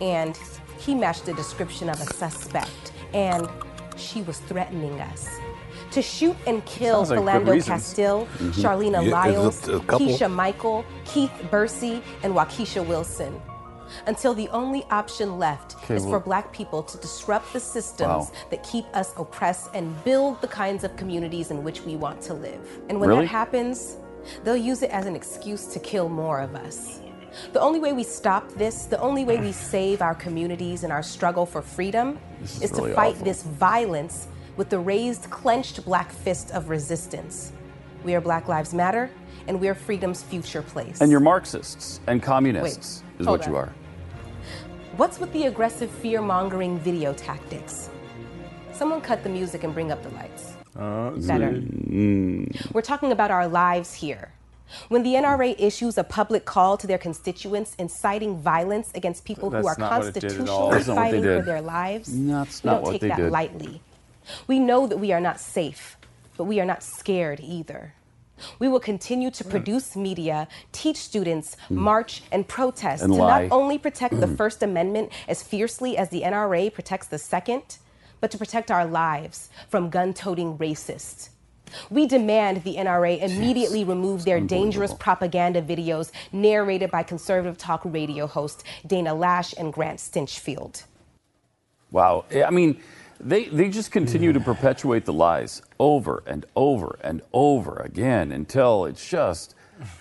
And 0.00 0.38
he 0.84 0.94
matched 0.94 1.26
the 1.26 1.34
description 1.34 1.88
of 1.88 2.00
a 2.00 2.04
suspect, 2.04 2.92
and 3.12 3.48
she 3.96 4.22
was 4.22 4.38
threatening 4.40 5.00
us. 5.00 5.28
To 5.92 6.02
shoot 6.02 6.36
and 6.46 6.64
kill 6.64 7.04
Sounds 7.04 7.10
like 7.24 7.36
Philando 7.42 7.52
reasons. 7.52 7.66
Castile, 7.68 8.26
mm-hmm. 8.26 8.50
Charleena 8.60 9.04
Yeah, 9.04 9.10
Lyles, 9.12 9.62
is 9.62 9.68
it 9.68 9.74
a 9.76 9.80
couple? 9.80 10.06
Kisha 10.06 10.30
Michael, 10.32 10.84
Keith 11.04 11.30
Bursey, 11.50 12.02
and 12.22 12.34
Wakiesha 12.34 12.86
Wilson. 12.86 13.40
Until 14.06 14.34
the 14.34 14.48
only 14.48 14.82
option 14.90 15.38
left 15.38 15.76
Okay, 15.84 15.94
is 15.96 16.02
well- 16.02 16.12
for 16.12 16.20
black 16.20 16.52
people 16.52 16.82
to 16.82 16.98
disrupt 16.98 17.52
the 17.52 17.60
systems 17.60 18.08
Wow. 18.08 18.30
that 18.50 18.62
keep 18.64 18.86
us 18.94 19.12
oppressed 19.16 19.70
and 19.74 20.02
build 20.04 20.40
the 20.40 20.48
kinds 20.48 20.82
of 20.84 20.96
communities 20.96 21.50
in 21.50 21.62
which 21.62 21.82
we 21.82 21.94
want 21.96 22.20
to 22.22 22.34
live. 22.34 22.60
And 22.88 22.98
when 22.98 23.10
Really? 23.10 23.22
that 23.22 23.28
happens, 23.28 23.96
they'll 24.42 24.56
use 24.56 24.82
it 24.82 24.90
as 24.90 25.06
an 25.06 25.14
excuse 25.14 25.66
to 25.66 25.78
kill 25.78 26.08
more 26.08 26.40
of 26.40 26.56
us. 26.56 26.98
The 27.52 27.60
only 27.60 27.80
way 27.80 27.92
we 27.92 28.02
stop 28.02 28.48
this, 28.52 28.86
the 28.86 29.00
only 29.00 29.24
way 29.24 29.38
we 29.38 29.52
save 29.72 30.02
our 30.02 30.14
communities 30.14 30.84
and 30.84 30.92
our 30.92 31.02
struggle 31.02 31.46
for 31.46 31.62
freedom 31.62 32.18
This 32.40 32.56
is 32.56 32.62
is, 32.62 32.72
really 32.72 32.90
to 32.90 32.94
fight 32.96 33.14
awful. 33.14 33.24
this 33.24 33.42
violence 33.42 34.28
with 34.56 34.70
the 34.70 34.78
raised, 34.78 35.30
clenched 35.30 35.84
black 35.84 36.12
fist 36.12 36.50
of 36.52 36.68
resistance. 36.68 37.52
We 38.04 38.14
are 38.14 38.20
Black 38.20 38.48
Lives 38.48 38.74
Matter, 38.74 39.10
and 39.48 39.60
we 39.60 39.68
are 39.68 39.74
freedom's 39.74 40.22
future 40.22 40.62
place. 40.62 41.00
And 41.00 41.10
you're 41.10 41.20
Marxists 41.20 42.00
and 42.06 42.22
communists, 42.22 43.02
Wait, 43.02 43.20
is 43.20 43.26
hold 43.26 43.40
what 43.40 43.48
you 43.48 43.56
are. 43.56 43.72
What's 44.96 45.18
with 45.18 45.32
the 45.32 45.46
aggressive 45.46 45.90
fear 45.90 46.22
mongering 46.22 46.78
video 46.78 47.12
tactics? 47.14 47.90
Someone 48.72 49.00
cut 49.00 49.22
the 49.22 49.28
music 49.28 49.64
and 49.64 49.74
bring 49.74 49.90
up 49.90 50.02
the 50.02 50.10
lights. 50.10 50.54
Better. 51.26 51.52
Mm. 51.52 52.72
We're 52.72 52.82
talking 52.82 53.12
about 53.12 53.30
our 53.30 53.48
lives 53.48 53.94
here. 53.94 54.32
When 54.88 55.02
the 55.02 55.14
NRA 55.14 55.54
issues 55.58 55.98
a 55.98 56.04
public 56.04 56.44
call 56.44 56.76
to 56.78 56.86
their 56.86 56.98
constituents 56.98 57.74
inciting 57.78 58.38
violence 58.38 58.90
against 58.94 59.24
people 59.24 59.50
who 59.50 59.66
are 59.66 59.76
not 59.78 59.98
what 60.04 60.16
it 60.16 60.20
did 60.20 60.40
at 60.40 60.48
all. 60.48 60.70
constitutionally 60.70 60.70
That's 60.70 60.86
not 60.88 60.96
what 60.96 61.10
they 61.10 61.18
fighting 61.18 61.22
for 61.40 61.42
their 61.44 61.60
lives, 61.60 62.06
That's 62.26 62.62
we 62.64 62.68
not 62.70 62.74
don't 62.76 62.82
what 62.82 62.92
take 62.92 63.00
they 63.02 63.08
that 63.08 63.16
did. 63.18 63.30
lightly. 63.30 63.80
We 64.46 64.58
know 64.58 64.86
that 64.86 64.96
we 64.98 65.12
are 65.12 65.20
not 65.20 65.38
safe, 65.38 65.96
but 66.36 66.44
we 66.44 66.60
are 66.60 66.64
not 66.66 66.82
scared 66.82 67.40
either. 67.42 67.94
We 68.58 68.66
will 68.68 68.80
continue 68.80 69.30
to 69.30 69.44
produce 69.44 69.94
media, 69.94 70.48
teach 70.72 70.96
students, 70.96 71.56
march, 71.70 72.22
and 72.32 72.48
protest 72.48 73.02
Hmm. 73.04 73.10
And 73.12 73.14
to 73.14 73.22
lie. 73.22 73.42
not 73.46 73.52
only 73.52 73.78
protect 73.78 74.18
the 74.18 74.26
First 74.40 74.62
Amendment 74.62 75.12
as 75.28 75.42
fiercely 75.42 75.96
as 75.96 76.08
the 76.08 76.22
NRA 76.22 76.72
protects 76.72 77.06
the 77.06 77.18
Second, 77.18 77.78
but 78.20 78.30
to 78.32 78.38
protect 78.38 78.70
our 78.70 78.86
lives 78.86 79.50
from 79.68 79.88
gun 79.90 80.14
toting 80.14 80.56
racists. 80.58 81.28
We 81.90 82.06
demand 82.06 82.64
the 82.64 82.76
NRA 82.76 83.20
immediately 83.22 83.84
remove 83.84 84.24
their 84.24 84.40
dangerous 84.40 84.94
propaganda 84.94 85.62
videos 85.62 86.10
narrated 86.32 86.90
by 86.90 87.02
conservative 87.02 87.58
talk 87.58 87.82
radio 87.84 88.26
hosts 88.26 88.64
Dana 88.86 89.14
Loesch 89.14 89.54
and 89.58 89.72
Grant 89.72 89.98
Stinchfield. 89.98 90.84
Wow. 91.90 92.24
Eh, 92.30 92.42
I 92.42 92.50
mean, 92.50 92.80
they, 93.20 93.44
they 93.46 93.68
just 93.68 93.90
continue 93.90 94.32
to 94.32 94.40
perpetuate 94.40 95.04
the 95.04 95.12
lies 95.12 95.62
over 95.78 96.22
and 96.26 96.44
over 96.56 96.98
and 97.02 97.22
over 97.32 97.76
again 97.76 98.32
until 98.32 98.84
it's 98.84 99.08
just. 99.08 99.54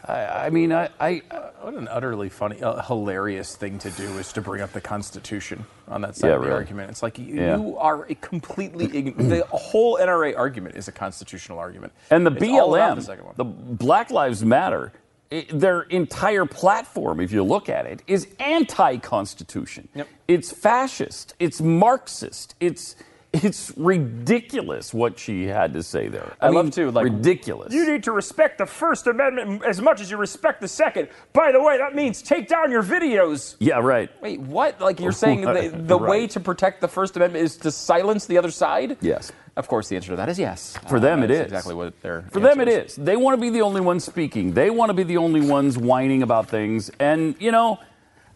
I, 0.07 0.45
I 0.45 0.49
mean, 0.49 0.71
I, 0.71 0.89
I 0.99 1.21
What 1.61 1.73
an 1.75 1.87
utterly 1.87 2.29
funny, 2.29 2.61
uh, 2.61 2.81
hilarious 2.83 3.55
thing 3.55 3.79
to 3.79 3.89
do 3.91 4.17
is 4.17 4.31
to 4.33 4.41
bring 4.41 4.61
up 4.61 4.71
the 4.73 4.81
Constitution 4.81 5.65
on 5.87 6.01
that 6.01 6.15
side 6.15 6.27
Yeah, 6.29 6.35
of 6.35 6.41
the 6.41 6.47
really. 6.47 6.59
argument. 6.59 6.89
It's 6.91 7.03
like 7.03 7.17
you, 7.19 7.35
Yeah. 7.35 7.57
you 7.57 7.77
are 7.77 8.05
a 8.09 8.15
completely 8.15 8.87
the 9.11 9.45
whole 9.51 9.97
NRA 9.97 10.37
argument 10.37 10.75
is 10.75 10.87
a 10.87 10.91
constitutional 10.91 11.59
argument, 11.59 11.93
And 12.11 12.25
the 12.25 12.31
It's 12.31 12.41
BLM, 12.43 13.05
the 13.35 13.43
the 13.43 13.43
Black 13.45 14.11
Lives 14.11 14.43
Matter, 14.43 14.91
i 15.31 15.45
their 15.51 15.81
entire 15.83 16.45
platform, 16.45 17.19
if 17.19 17.31
you 17.31 17.43
look 17.43 17.67
at 17.69 17.85
it, 17.87 18.03
is 18.07 18.27
anti-constitution. 18.39 19.87
Yep. 19.95 20.07
It's 20.27 20.51
fascist. 20.51 21.33
It's 21.39 21.59
Marxist. 21.61 22.55
It's 22.59 22.95
it's 23.33 23.73
ridiculous 23.75 24.93
what 24.93 25.17
she 25.17 25.45
had 25.45 25.73
to 25.73 25.81
say 25.81 26.07
there. 26.07 26.33
I, 26.39 26.47
mean, 26.47 26.55
love 26.55 26.71
to 26.71 26.91
like 26.91 27.05
ridiculous. 27.05 27.73
You 27.73 27.91
need 27.91 28.03
to 28.03 28.11
respect 28.11 28.59
the 28.59 28.65
First 28.65 29.07
Amendment 29.07 29.63
as 29.65 29.81
much 29.81 30.01
as 30.01 30.11
you 30.11 30.17
respect 30.17 30.61
the 30.61 30.67
Second. 30.67 31.09
By 31.33 31.51
the 31.51 31.61
way, 31.61 31.77
that 31.77 31.95
means 31.95 32.21
take 32.21 32.47
down 32.47 32.69
your 32.69 32.83
videos. 32.83 33.55
yeah, 33.59 33.79
right. 33.79 34.09
Wait, 34.21 34.39
what? 34.39 34.79
Like 34.79 34.99
you're 34.99 35.11
saying 35.11 35.41
the, 35.41 35.71
the 35.73 35.97
way 36.11 36.27
to 36.27 36.39
protect 36.39 36.79
the 36.79 36.87
First 36.87 37.15
Amendment 37.17 37.43
is 37.43 37.57
to 37.57 37.71
silence 37.71 38.27
the 38.27 38.37
other 38.37 38.51
side? 38.51 38.97
Yes. 39.01 39.31
Of 39.55 39.67
course, 39.67 39.87
the 39.87 39.95
answer 39.95 40.11
to 40.11 40.15
that 40.15 40.29
is 40.29 40.39
yes. 40.39 40.77
For 40.87 40.99
them, 40.99 41.21
it 41.21 41.29
is 41.29 41.41
exactly 41.41 41.75
what 41.75 41.99
they're. 42.01 42.23
For 42.31 42.39
them, 42.39 42.59
it 42.59 42.67
is. 42.67 42.95
They 42.95 43.15
want 43.15 43.37
to 43.37 43.41
be 43.41 43.51
the 43.51 43.61
only 43.61 43.81
ones 43.81 44.03
speaking. 44.03 44.53
They 44.53 44.69
want 44.69 44.89
to 44.89 44.93
be 44.93 45.03
the 45.03 45.17
only 45.17 45.41
ones 45.41 45.77
whining 45.77 46.23
about 46.23 46.49
things. 46.49 46.89
And 46.99 47.35
you 47.39 47.51
know, 47.51 47.79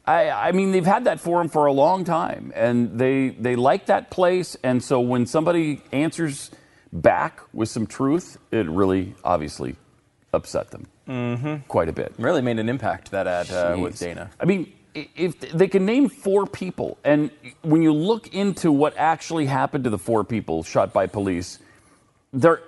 I, 0.08 0.30
I 0.30 0.52
mean, 0.54 0.72
they've 0.72 0.86
had 0.86 1.04
that 1.04 1.20
forum 1.20 1.50
for 1.50 1.66
a 1.66 1.74
long 1.74 2.06
time, 2.06 2.54
and 2.56 2.98
they 2.98 3.30
they 3.30 3.56
like 3.58 3.88
that 3.88 4.10
place. 4.10 4.56
And 4.64 4.82
so 4.82 5.02
when 5.02 5.26
somebody 5.26 5.82
answers 5.92 6.50
back 6.94 7.42
with 7.54 7.68
some 7.70 7.86
truth, 7.86 8.38
it 8.52 8.68
really 8.70 9.14
obviously 9.24 9.76
upset 10.34 10.72
them 10.72 10.88
quite 11.68 11.90
a 11.90 11.94
bit. 11.94 12.14
Really 12.18 12.42
made 12.42 12.58
an 12.60 12.70
impact 12.70 13.12
that 13.12 13.28
ad 13.28 13.52
uh, 13.52 13.78
with 13.78 14.00
Dana. 14.00 14.30
I 14.40 14.46
mean, 14.46 14.72
if 14.96 15.40
they 15.40 15.68
can 15.68 15.86
name 15.86 16.08
four 16.10 16.48
people, 16.48 16.98
and 17.04 17.30
when 17.62 17.82
you 17.82 17.94
look 17.94 18.34
into 18.34 18.72
what 18.72 18.96
actually 18.98 19.46
happened 19.46 19.84
to 19.84 19.90
the 19.90 19.98
four 20.00 20.24
people 20.24 20.64
shot 20.64 20.94
by 20.94 21.08
police, 21.08 21.60
they're, 22.34 22.62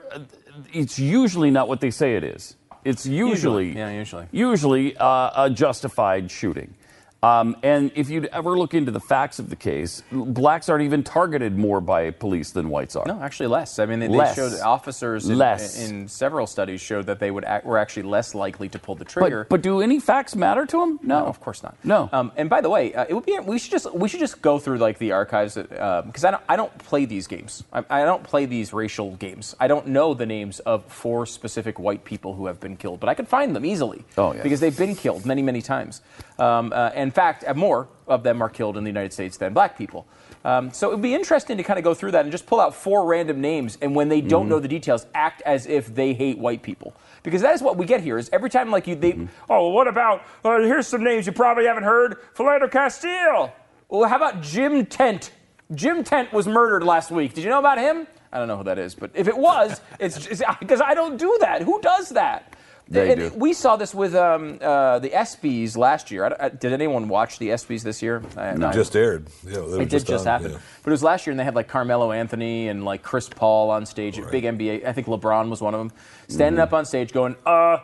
it's 0.73 0.99
usually 0.99 1.51
not 1.51 1.67
what 1.67 1.79
they 1.79 1.91
say 1.91 2.15
it 2.15 2.23
is. 2.23 2.55
It's 2.85 3.05
usually, 3.05 3.67
Usually, 3.67 3.77
yeah, 3.77 3.91
usually. 3.91 4.27
usually 4.31 4.97
uh, 4.97 5.45
a 5.45 5.49
justified 5.49 6.31
shooting. 6.31 6.73
Um, 7.21 7.57
and 7.63 7.91
if 7.95 8.09
you'd 8.09 8.27
ever 8.27 8.57
look 8.57 8.73
into 8.73 8.91
the 8.91 8.99
facts 8.99 9.39
of 9.39 9.49
the 9.49 9.55
case, 9.55 10.03
blacks 10.11 10.69
aren't 10.69 10.83
even 10.85 11.03
targeted 11.03 11.57
more 11.57 11.81
by 11.81 12.11
police 12.11 12.51
than 12.51 12.69
whites 12.69 12.95
are. 12.95 13.05
No, 13.05 13.21
actually 13.21 13.47
less. 13.47 13.77
I 13.77 13.85
mean, 13.85 13.99
they, 13.99 14.07
they 14.07 14.33
showed 14.33 14.57
officers 14.61 15.27
in, 15.27 15.37
Less. 15.37 15.89
in 15.89 16.07
several 16.07 16.47
studies 16.47 16.79
showed 16.79 17.07
that 17.07 17.19
they 17.19 17.29
would 17.29 17.43
act, 17.43 17.65
were 17.65 17.77
actually 17.77 18.03
less 18.03 18.33
likely 18.33 18.69
to 18.69 18.79
pull 18.79 18.95
the 18.95 19.03
trigger. 19.03 19.43
But, 19.43 19.49
but 19.49 19.61
do 19.61 19.81
any 19.81 19.99
facts 19.99 20.35
matter 20.35 20.65
to 20.65 20.79
them? 20.79 20.99
No, 21.03 21.19
No, 21.19 21.25
of 21.25 21.41
course 21.41 21.61
not. 21.61 21.75
No. 21.83 22.09
Um, 22.13 22.31
and 22.37 22.49
by 22.49 22.61
the 22.61 22.69
way, 22.69 22.93
uh, 22.93 23.05
it 23.09 23.13
would 23.13 23.25
be 23.25 23.37
we 23.39 23.59
should 23.59 23.71
just 23.71 23.93
we 23.93 24.07
should 24.07 24.21
just 24.21 24.41
go 24.41 24.57
through 24.57 24.77
like 24.77 24.97
the 24.97 25.11
archives 25.11 25.55
because 25.55 26.23
I 26.23 26.31
don't 26.31 26.43
I 26.47 26.55
don't 26.55 26.75
play 26.79 27.03
these 27.05 27.27
games. 27.27 27.63
I, 27.73 27.83
I 27.89 28.05
don't 28.05 28.23
play 28.23 28.45
these 28.45 28.71
racial 28.71 29.15
games. 29.17 29.55
I 29.59 29.67
don't 29.67 29.87
know 29.87 30.13
the 30.13 30.25
names 30.25 30.59
of 30.61 30.85
four 30.85 31.25
specific 31.25 31.79
white 31.79 32.05
people 32.05 32.33
who 32.35 32.45
have 32.45 32.59
been 32.61 32.77
killed, 32.77 33.01
but 33.01 33.09
I 33.09 33.13
could 33.13 33.27
find 33.27 33.53
them 33.55 33.65
easily. 33.65 34.05
Oh, 34.17 34.33
yeah. 34.33 34.41
Because 34.41 34.61
they've 34.61 34.77
been 34.77 34.95
killed 34.95 35.25
many 35.25 35.41
many 35.41 35.61
times. 35.61 36.01
Um, 36.39 36.71
uh, 36.73 36.91
in 36.95 37.11
fact, 37.11 37.43
more 37.55 37.87
of 38.07 38.23
them 38.23 38.41
are 38.41 38.49
killed 38.49 38.77
in 38.77 38.83
the 38.83 38.89
United 38.89 39.13
States 39.13 39.37
than 39.37 39.53
black 39.53 39.77
people. 39.77 40.07
Um, 40.45 40.71
so 40.71 40.87
it 40.89 40.93
would 40.93 41.01
be 41.01 41.13
interesting 41.13 41.57
to 41.57 41.63
kind 41.63 41.77
of 41.77 41.83
go 41.83 41.93
through 41.93 42.11
that 42.11 42.23
and 42.23 42.31
just 42.31 42.45
pull 42.45 42.61
out 42.61 42.73
four 42.73 43.05
random 43.05 43.41
names, 43.41 43.77
and 43.81 43.93
when 43.93 44.07
they 44.07 44.21
don't 44.21 44.47
know 44.47 44.59
the 44.59 44.69
details, 44.69 45.05
act 45.13 45.41
as 45.45 45.67
if 45.67 45.93
they 45.93 46.13
hate 46.13 46.37
white 46.37 46.63
people. 46.63 46.95
Because 47.23 47.41
that 47.41 47.53
is 47.53 47.61
what 47.61 47.75
we 47.75 47.85
get 47.85 48.01
here. 48.01 48.17
Is 48.17 48.29
every 48.31 48.49
time 48.49 48.71
like 48.71 48.87
you, 48.87 48.95
they, 48.95 49.13
oh, 49.13 49.27
well, 49.49 49.71
what 49.71 49.87
about? 49.87 50.23
Uh, 50.43 50.59
here's 50.61 50.87
some 50.87 51.03
names 51.03 51.25
you 51.25 51.33
probably 51.33 51.65
haven't 51.65 51.83
heard: 51.83 52.17
Philando 52.35 52.71
Castile. 52.71 53.53
Well, 53.89 54.07
how 54.07 54.15
about 54.15 54.41
Jim 54.41 54.85
Tent? 54.85 55.31
Jim 55.75 56.03
Tent 56.03 56.31
was 56.31 56.47
murdered 56.47 56.83
last 56.83 57.11
week. 57.11 57.33
Did 57.33 57.43
you 57.43 57.49
know 57.49 57.59
about 57.59 57.77
him? 57.77 58.07
I 58.31 58.37
don't 58.37 58.47
know 58.47 58.57
who 58.57 58.63
that 58.63 58.79
is, 58.79 58.95
but 58.95 59.11
if 59.13 59.27
it 59.27 59.37
was, 59.37 59.81
it's 59.99 60.41
because 60.59 60.81
I 60.85 60.93
don't 60.93 61.17
do 61.17 61.37
that. 61.41 61.63
Who 61.63 61.81
does 61.81 62.09
that? 62.09 62.55
They 62.91 63.11
and 63.11 63.19
do. 63.33 63.37
We 63.37 63.53
saw 63.53 63.75
this 63.75 63.93
with 63.93 64.15
um, 64.15 64.57
uh, 64.61 64.97
the 64.97 65.09
ESPYS 65.11 65.77
last 65.77 66.09
year. 66.09 66.25
I, 66.25 66.45
I, 66.45 66.49
did 66.49 66.73
anyone 66.73 67.07
watch 67.07 67.37
the 67.37 67.49
ESPYS 67.49 67.83
this 67.83 68.01
year? 68.01 68.23
I, 68.35 68.49
I- 68.65 68.73
Just 68.73 68.95
aired. 68.95 69.27
Yeah, 69.45 69.59
it 69.79 69.89
did 69.89 70.05
just 70.07 70.25
on, 70.25 70.41
happen. 70.41 70.51
yeah. 70.53 70.57
But 70.83 70.89
it 70.89 70.93
was 70.93 71.03
last 71.03 71.27
year, 71.27 71.31
and 71.31 71.39
they 71.39 71.43
had 71.43 71.53
like 71.53 71.67
Carmelo 71.67 72.11
Anthony 72.11 72.67
and 72.67 72.83
like 72.83 73.03
Chris 73.03 73.29
Paul 73.29 73.69
on 73.69 73.85
stage 73.85 74.17
at 74.17 74.31
big 74.31 74.43
NBA. 74.43 74.85
I 74.87 74.93
think 74.93 75.05
LeBron 75.05 75.49
was 75.49 75.61
one 75.61 75.75
of 75.75 75.79
them, 75.79 75.91
standing 76.29 76.55
Mm-hmm. 76.57 76.63
up 76.63 76.73
on 76.73 76.85
stage 76.85 77.13
going, 77.13 77.35
uh, 77.45 77.77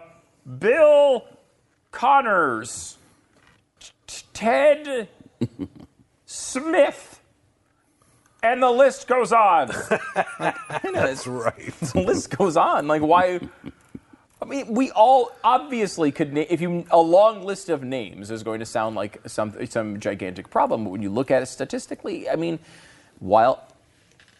Bill 0.59 1.23
Connors, 1.91 2.97
Ted 4.33 5.07
Smith. 6.25 7.21
And 8.43 8.61
the 8.61 8.69
list 8.69 9.07
goes 9.07 9.31
on. 9.33 9.67
That's 10.39 11.25
right. 11.25 11.73
the 11.93 12.01
list 12.05 12.35
goes 12.37 12.55
on. 12.57 12.87
Like, 12.87 13.01
why? 13.01 13.39
I 14.45 14.47
mean, 14.47 14.73
we 14.73 14.91
all 14.91 15.31
obviously 15.43 16.12
could. 16.12 16.34
Na- 16.34 16.45
if 16.49 16.62
you 16.62 16.86
a 16.91 16.99
long 16.99 17.43
list 17.43 17.69
of 17.69 17.84
names 17.84 18.29
is 18.29 18.43
going 18.43 18.60
to 18.60 18.65
sound 18.65 18.95
like 18.95 19.19
some 19.27 19.65
some 19.65 19.99
gigantic 19.99 20.49
problem, 20.49 20.84
but 20.84 20.91
when 20.91 21.01
you 21.01 21.10
look 21.10 21.31
at 21.31 21.41
it 21.41 21.47
statistically, 21.47 22.29
I 22.29 22.36
mean, 22.36 22.60
while 23.19 23.67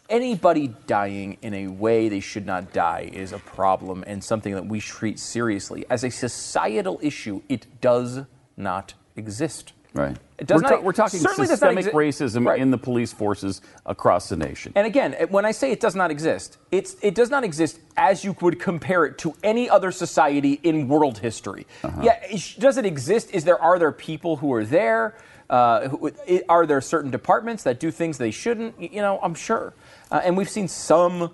anybody 0.08 0.68
dying 0.86 1.38
in 1.42 1.54
a 1.56 1.68
way 1.68 2.10
they 2.10 2.20
should 2.20 2.46
not 2.46 2.72
die 2.72 3.10
is 3.12 3.32
a 3.32 3.40
problem 3.40 4.04
and 4.06 4.24
something 4.24 4.54
that 4.54 4.68
we 4.68 4.80
treat 4.80 5.18
seriously 5.18 5.86
as 5.90 6.04
a 6.04 6.12
societal 6.12 7.00
issue, 7.02 7.42
it 7.50 7.66
does 7.82 8.22
not 8.56 8.94
exist. 9.16 9.74
Right. 9.94 10.18
It 10.38 10.48
does 10.48 10.62
we're, 10.62 10.70
not- 10.70 10.84
we're 10.84 10.92
talking 10.92 11.20
certainly 11.22 11.48
systemic 11.48 11.86
exi- 11.86 11.94
racism 11.94 12.46
Right. 12.46 12.60
in 12.60 12.70
the 12.72 12.78
police 12.78 13.14
forces 13.14 13.62
across 13.86 14.28
the 14.28 14.36
nation. 14.36 14.74
And 14.76 14.86
again, 14.86 15.14
when 15.30 15.46
I 15.46 15.52
say 15.52 15.72
it 15.72 15.80
does 15.80 15.96
not 15.96 16.12
exist, 16.12 16.58
it's, 16.72 16.98
it 17.02 17.16
does 17.16 17.30
not 17.30 17.44
exist 17.46 17.80
as 17.96 18.24
you 18.26 18.36
would 18.42 18.60
compare 18.60 19.06
it 19.06 19.18
to 19.20 19.34
any 19.44 19.70
other 19.70 19.92
society 19.92 20.60
in 20.64 20.90
world 20.90 21.20
history. 21.20 21.66
Uh-huh. 21.84 22.02
Yeah, 22.04 22.20
it 22.30 22.40
sh- 22.40 22.56
does 22.56 22.78
it 22.78 22.86
exist? 22.86 23.30
Is 23.34 23.46
there 23.46 23.62
are 23.62 23.80
there 23.80 23.94
people 23.94 24.36
who 24.38 24.52
are 24.54 24.66
there? 24.66 25.16
Uh, 25.50 25.88
who- 25.88 26.12
i- 26.28 26.44
are 26.50 26.66
there 26.66 26.82
certain 26.82 27.12
departments 27.12 27.64
that 27.64 27.80
do 27.80 27.90
things 27.90 28.18
they 28.18 28.32
shouldn't? 28.32 28.82
You 28.82 29.02
know, 29.02 29.20
I'm 29.24 29.36
sure. 29.36 29.74
Uh, 30.12 30.20
and 30.24 30.36
we've 30.36 30.50
seen 30.50 30.68
some 30.68 31.34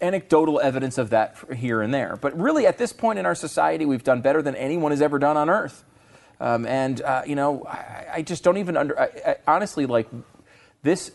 anecdotal 0.00 0.60
evidence 0.60 0.96
of 0.96 1.10
that 1.10 1.34
here 1.56 1.82
and 1.82 1.92
there. 1.92 2.16
But 2.20 2.38
really, 2.38 2.66
at 2.66 2.78
this 2.78 2.92
point 2.92 3.18
in 3.18 3.26
our 3.26 3.34
society, 3.34 3.84
we've 3.84 4.04
done 4.04 4.20
better 4.20 4.42
than 4.42 4.54
anyone 4.54 4.92
has 4.92 5.02
ever 5.02 5.18
done 5.18 5.36
on 5.36 5.50
earth. 5.50 5.82
Um, 6.40 6.66
and, 6.66 7.00
uh, 7.00 7.22
you 7.26 7.34
know, 7.34 7.64
I, 7.64 8.06
I 8.14 8.22
just 8.22 8.44
don't 8.44 8.58
even 8.58 8.76
under. 8.76 8.98
I, 8.98 9.08
I, 9.26 9.36
honestly, 9.46 9.86
like, 9.86 10.08
this 10.82 11.10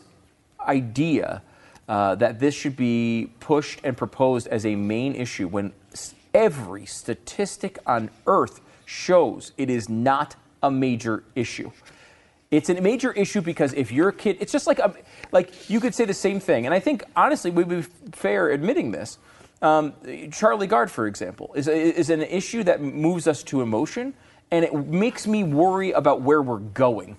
idea 0.60 1.42
uh, 1.88 2.16
that 2.16 2.40
this 2.40 2.54
should 2.54 2.76
be 2.76 3.32
pushed 3.40 3.80
and 3.84 3.96
proposed 3.96 4.48
as 4.48 4.66
a 4.66 4.76
main 4.76 5.16
issue 5.16 5.48
when 5.48 5.74
every 6.34 6.86
statistic 6.86 7.78
on 7.86 8.10
earth 8.28 8.62
shows 8.86 9.52
it 9.58 9.70
is 9.70 9.90
not 9.90 10.36
a 10.62 10.72
major 10.72 11.24
issue. 11.36 11.72
It's 12.52 12.70
a 12.70 12.80
major 12.80 13.12
issue 13.12 13.42
because 13.42 13.74
if 13.74 13.92
your 13.92 14.12
kid, 14.12 14.38
it's 14.40 14.52
just 14.52 14.68
like 14.68 14.80
a, 14.80 14.94
like 15.32 15.70
you 15.70 15.80
could 15.80 15.96
say 15.96 16.06
the 16.06 16.14
same 16.14 16.40
thing, 16.40 16.66
and 16.66 16.74
I 16.74 16.80
think 16.80 17.04
honestly 17.16 17.50
we'd 17.50 17.68
be 17.68 17.82
fair 18.12 18.50
admitting 18.50 18.92
this. 18.92 19.18
Um, 19.62 19.94
Charlie 20.32 20.68
Gard, 20.68 20.92
for 20.92 21.08
example, 21.08 21.52
is 21.56 21.68
is 21.68 22.10
an 22.10 22.22
issue 22.22 22.64
that 22.64 22.82
moves 22.82 23.28
us 23.28 23.44
to 23.44 23.62
emotion, 23.62 24.14
and 24.54 24.64
it 24.64 24.74
makes 24.88 25.26
me 25.26 25.44
worry 25.44 25.94
about 25.94 26.22
where 26.22 26.42
we're 26.42 26.60
going. 26.60 27.18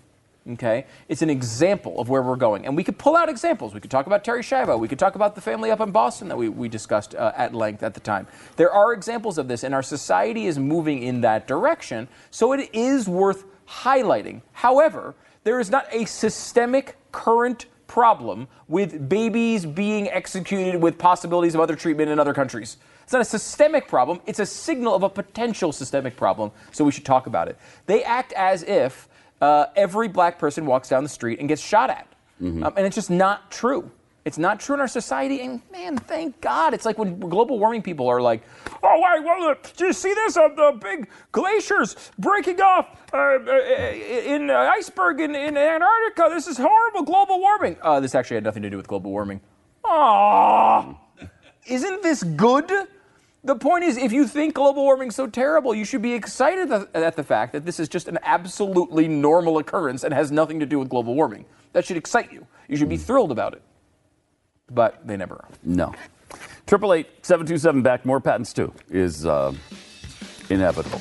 Okay, 0.52 0.84
it's 1.08 1.22
an 1.22 1.30
example 1.30 1.98
of 1.98 2.08
where 2.08 2.22
we're 2.22 2.36
going, 2.36 2.66
and 2.66 2.76
we 2.76 2.84
could 2.84 2.98
pull 2.98 3.16
out 3.16 3.30
examples. 3.30 3.72
We 3.74 3.80
could 3.80 3.90
talk 3.90 4.06
about 4.06 4.22
Terri 4.22 4.40
Schiavo. 4.40 4.78
We 4.78 4.88
could 4.88 4.98
talk 4.98 5.14
about 5.14 5.34
the 5.34 5.40
family 5.40 5.70
up 5.70 5.80
in 5.80 5.90
Boston 5.90 6.28
that 6.28 6.36
we, 6.36 6.50
we 6.50 6.68
discussed 6.68 7.14
uh, 7.14 7.32
at 7.34 7.54
length 7.54 7.82
at 7.82 7.94
the 7.94 8.00
time. 8.00 8.28
There 8.56 8.70
are 8.70 8.92
examples 8.92 9.38
of 9.38 9.48
this, 9.48 9.64
and 9.64 9.74
our 9.74 9.82
society 9.82 10.46
is 10.46 10.58
moving 10.58 11.02
in 11.02 11.22
that 11.22 11.48
direction. 11.48 12.08
So 12.30 12.52
it 12.52 12.68
is 12.74 13.08
worth 13.08 13.46
highlighting. 13.66 14.42
However, 14.52 15.14
there 15.44 15.58
is 15.58 15.70
not 15.70 15.86
a 15.90 16.04
systemic 16.04 16.96
current 17.10 17.66
problem 17.86 18.46
with 18.68 19.08
babies 19.08 19.64
being 19.64 20.08
executed 20.10 20.80
with 20.80 20.98
possibilities 20.98 21.54
of 21.54 21.62
other 21.62 21.74
treatment 21.74 22.10
in 22.10 22.20
other 22.20 22.34
countries. 22.34 22.76
It's 23.04 23.12
not 23.12 23.22
a 23.22 23.24
systemic 23.24 23.86
problem, 23.86 24.20
it's 24.26 24.40
a 24.40 24.46
signal 24.46 24.94
of 24.94 25.02
a 25.04 25.08
potential 25.08 25.72
systemic 25.72 26.16
problem, 26.16 26.50
so 26.72 26.84
we 26.84 26.90
should 26.92 27.04
talk 27.04 27.26
about 27.26 27.48
it. 27.48 27.56
They 27.86 28.02
act 28.02 28.32
as 28.32 28.62
if 28.64 29.08
uh, 29.40 29.66
every 29.76 30.08
black 30.08 30.38
person 30.38 30.66
walks 30.66 30.88
down 30.88 31.02
the 31.02 31.08
street 31.08 31.38
and 31.38 31.48
gets 31.48 31.62
shot 31.62 31.90
at. 31.90 32.08
Um, 32.40 32.64
and 32.76 32.84
it's 32.84 32.96
just 32.96 33.10
not 33.10 33.50
true. 33.50 33.90
It's 34.24 34.38
not 34.38 34.58
true 34.58 34.74
in 34.74 34.80
our 34.80 34.88
society, 34.88 35.40
and 35.42 35.60
man, 35.70 35.98
thank 35.98 36.40
God. 36.40 36.72
It's 36.72 36.86
like 36.86 36.96
when 36.98 37.20
global 37.20 37.58
warming 37.58 37.82
people 37.82 38.08
are 38.08 38.22
like, 38.22 38.42
"Oh, 38.82 39.00
wait, 39.02 39.22
well, 39.22 39.54
do 39.76 39.86
you 39.86 39.92
see 39.92 40.14
this? 40.14 40.36
Uh, 40.36 40.48
the 40.48 40.78
big 40.80 41.08
glaciers 41.30 42.10
breaking 42.18 42.60
off 42.62 42.86
uh, 43.12 43.18
uh, 43.18 43.60
in 44.34 44.48
uh, 44.48 44.72
iceberg 44.74 45.20
in, 45.20 45.34
in 45.34 45.58
Antarctica. 45.58 46.30
This 46.30 46.46
is 46.46 46.56
horrible 46.56 47.02
global 47.02 47.38
warming." 47.38 47.76
Uh, 47.82 48.00
this 48.00 48.14
actually 48.14 48.36
had 48.36 48.44
nothing 48.44 48.62
to 48.62 48.70
do 48.70 48.78
with 48.78 48.88
global 48.88 49.10
warming. 49.10 49.42
Aww, 49.84 50.96
isn't 51.66 52.02
this 52.02 52.22
good? 52.22 52.72
The 53.44 53.56
point 53.56 53.84
is, 53.84 53.98
if 53.98 54.10
you 54.10 54.26
think 54.26 54.54
global 54.54 54.84
warming 54.84 55.08
is 55.08 55.16
so 55.16 55.26
terrible, 55.26 55.74
you 55.74 55.84
should 55.84 56.00
be 56.00 56.14
excited 56.14 56.72
at 56.72 57.14
the 57.14 57.22
fact 57.22 57.52
that 57.52 57.66
this 57.66 57.78
is 57.78 57.90
just 57.90 58.08
an 58.08 58.18
absolutely 58.22 59.06
normal 59.06 59.58
occurrence 59.58 60.02
and 60.02 60.14
has 60.14 60.32
nothing 60.32 60.60
to 60.60 60.66
do 60.66 60.78
with 60.78 60.88
global 60.88 61.14
warming. 61.14 61.44
That 61.74 61.84
should 61.84 61.98
excite 61.98 62.32
you. 62.32 62.46
You 62.68 62.78
should 62.78 62.88
be 62.88 62.96
thrilled 62.96 63.30
about 63.30 63.52
it. 63.52 63.62
But 64.70 65.06
they 65.06 65.18
never 65.18 65.34
are. 65.34 65.48
No. 65.62 65.92
Triple 66.66 66.94
eight 66.94 67.06
seven 67.20 67.46
two 67.46 67.58
seven 67.58 67.82
back. 67.82 68.06
More 68.06 68.18
Pat 68.18 68.36
and 68.36 68.46
Stu 68.46 68.72
is 68.88 69.26
uh, 69.26 69.52
inevitable. 70.48 71.00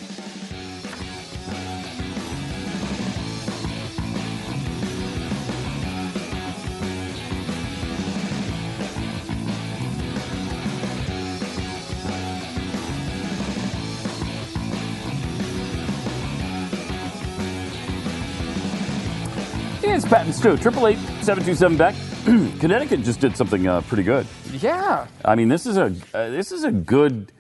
It's 19.94 20.06
Pat 20.06 20.26
and 20.26 20.34
Stu. 20.34 20.58
Triple 20.58 20.88
eight 20.88 20.98
seven 21.22 21.44
two 21.44 21.54
seven 21.54 21.78
back. 21.78 21.94
Connecticut 22.26 23.04
just 23.04 23.20
did 23.20 23.38
something 23.38 23.68
uh, 23.68 23.82
pretty 23.82 24.02
good. 24.02 24.26
Yeah. 24.52 25.06
I 25.24 25.36
mean, 25.36 25.50
this 25.50 25.68
is 25.68 25.78
a 25.78 25.94
uh, 26.16 26.32
this 26.32 26.52
is 26.52 26.64
a 26.64 26.72
good, 26.72 27.32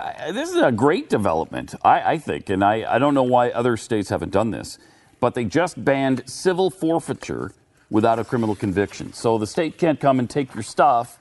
uh, 0.00 0.32
this 0.32 0.50
is 0.50 0.56
a 0.56 0.72
great 0.72 1.08
development, 1.08 1.76
I, 1.84 2.14
I 2.14 2.18
think, 2.18 2.50
and 2.50 2.64
I, 2.64 2.92
I 2.92 2.98
don't 2.98 3.14
know 3.14 3.22
why 3.22 3.50
other 3.50 3.76
states 3.76 4.08
haven't 4.08 4.32
done 4.32 4.50
this, 4.50 4.78
but 5.20 5.34
they 5.34 5.44
just 5.44 5.84
banned 5.84 6.28
civil 6.28 6.70
forfeiture 6.70 7.52
without 7.88 8.18
a 8.18 8.24
criminal 8.24 8.56
conviction. 8.56 9.12
So 9.12 9.38
the 9.38 9.46
state 9.46 9.78
can't 9.78 10.00
come 10.00 10.18
and 10.18 10.28
take 10.28 10.54
your 10.54 10.64
stuff 10.64 11.20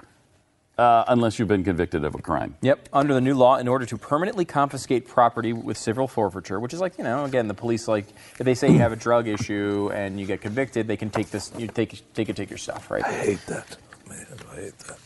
uh, 0.82 1.04
unless 1.10 1.38
you've 1.38 1.48
been 1.48 1.64
convicted 1.64 2.04
of 2.04 2.16
a 2.16 2.22
crime. 2.22 2.56
Yep. 2.62 2.90
Under 2.92 3.14
the 3.14 3.22
new 3.22 3.36
law, 3.36 3.58
in 3.58 3.68
order 3.68 3.86
to 3.86 3.98
permanently 3.98 4.46
confiscate 4.46 5.08
property 5.08 5.54
with 5.54 5.78
civil 5.78 6.08
forfeiture, 6.08 6.60
which 6.60 6.74
is 6.74 6.80
like 6.82 6.98
you 6.98 7.04
know, 7.04 7.24
again, 7.26 7.48
the 7.48 7.54
police 7.54 7.88
like 7.88 8.06
if 8.40 8.46
they 8.46 8.56
say 8.56 8.72
you 8.72 8.80
have 8.80 8.92
a 8.92 8.96
drug 8.96 9.28
issue 9.28 9.92
and 9.94 10.20
you 10.20 10.26
get 10.26 10.42
convicted, 10.42 10.88
they 10.88 10.98
can 10.98 11.10
take 11.12 11.30
this, 11.30 11.52
you 11.58 11.68
take, 11.68 12.02
they 12.16 12.26
can 12.26 12.34
take 12.36 12.50
your 12.50 12.58
stuff, 12.58 12.90
right? 12.90 13.06
I 13.06 13.12
hate 13.14 13.46
that. 13.48 13.78
Man, 14.10 14.26
I 14.52 14.56
hate 14.56 14.78
that. 14.80 14.98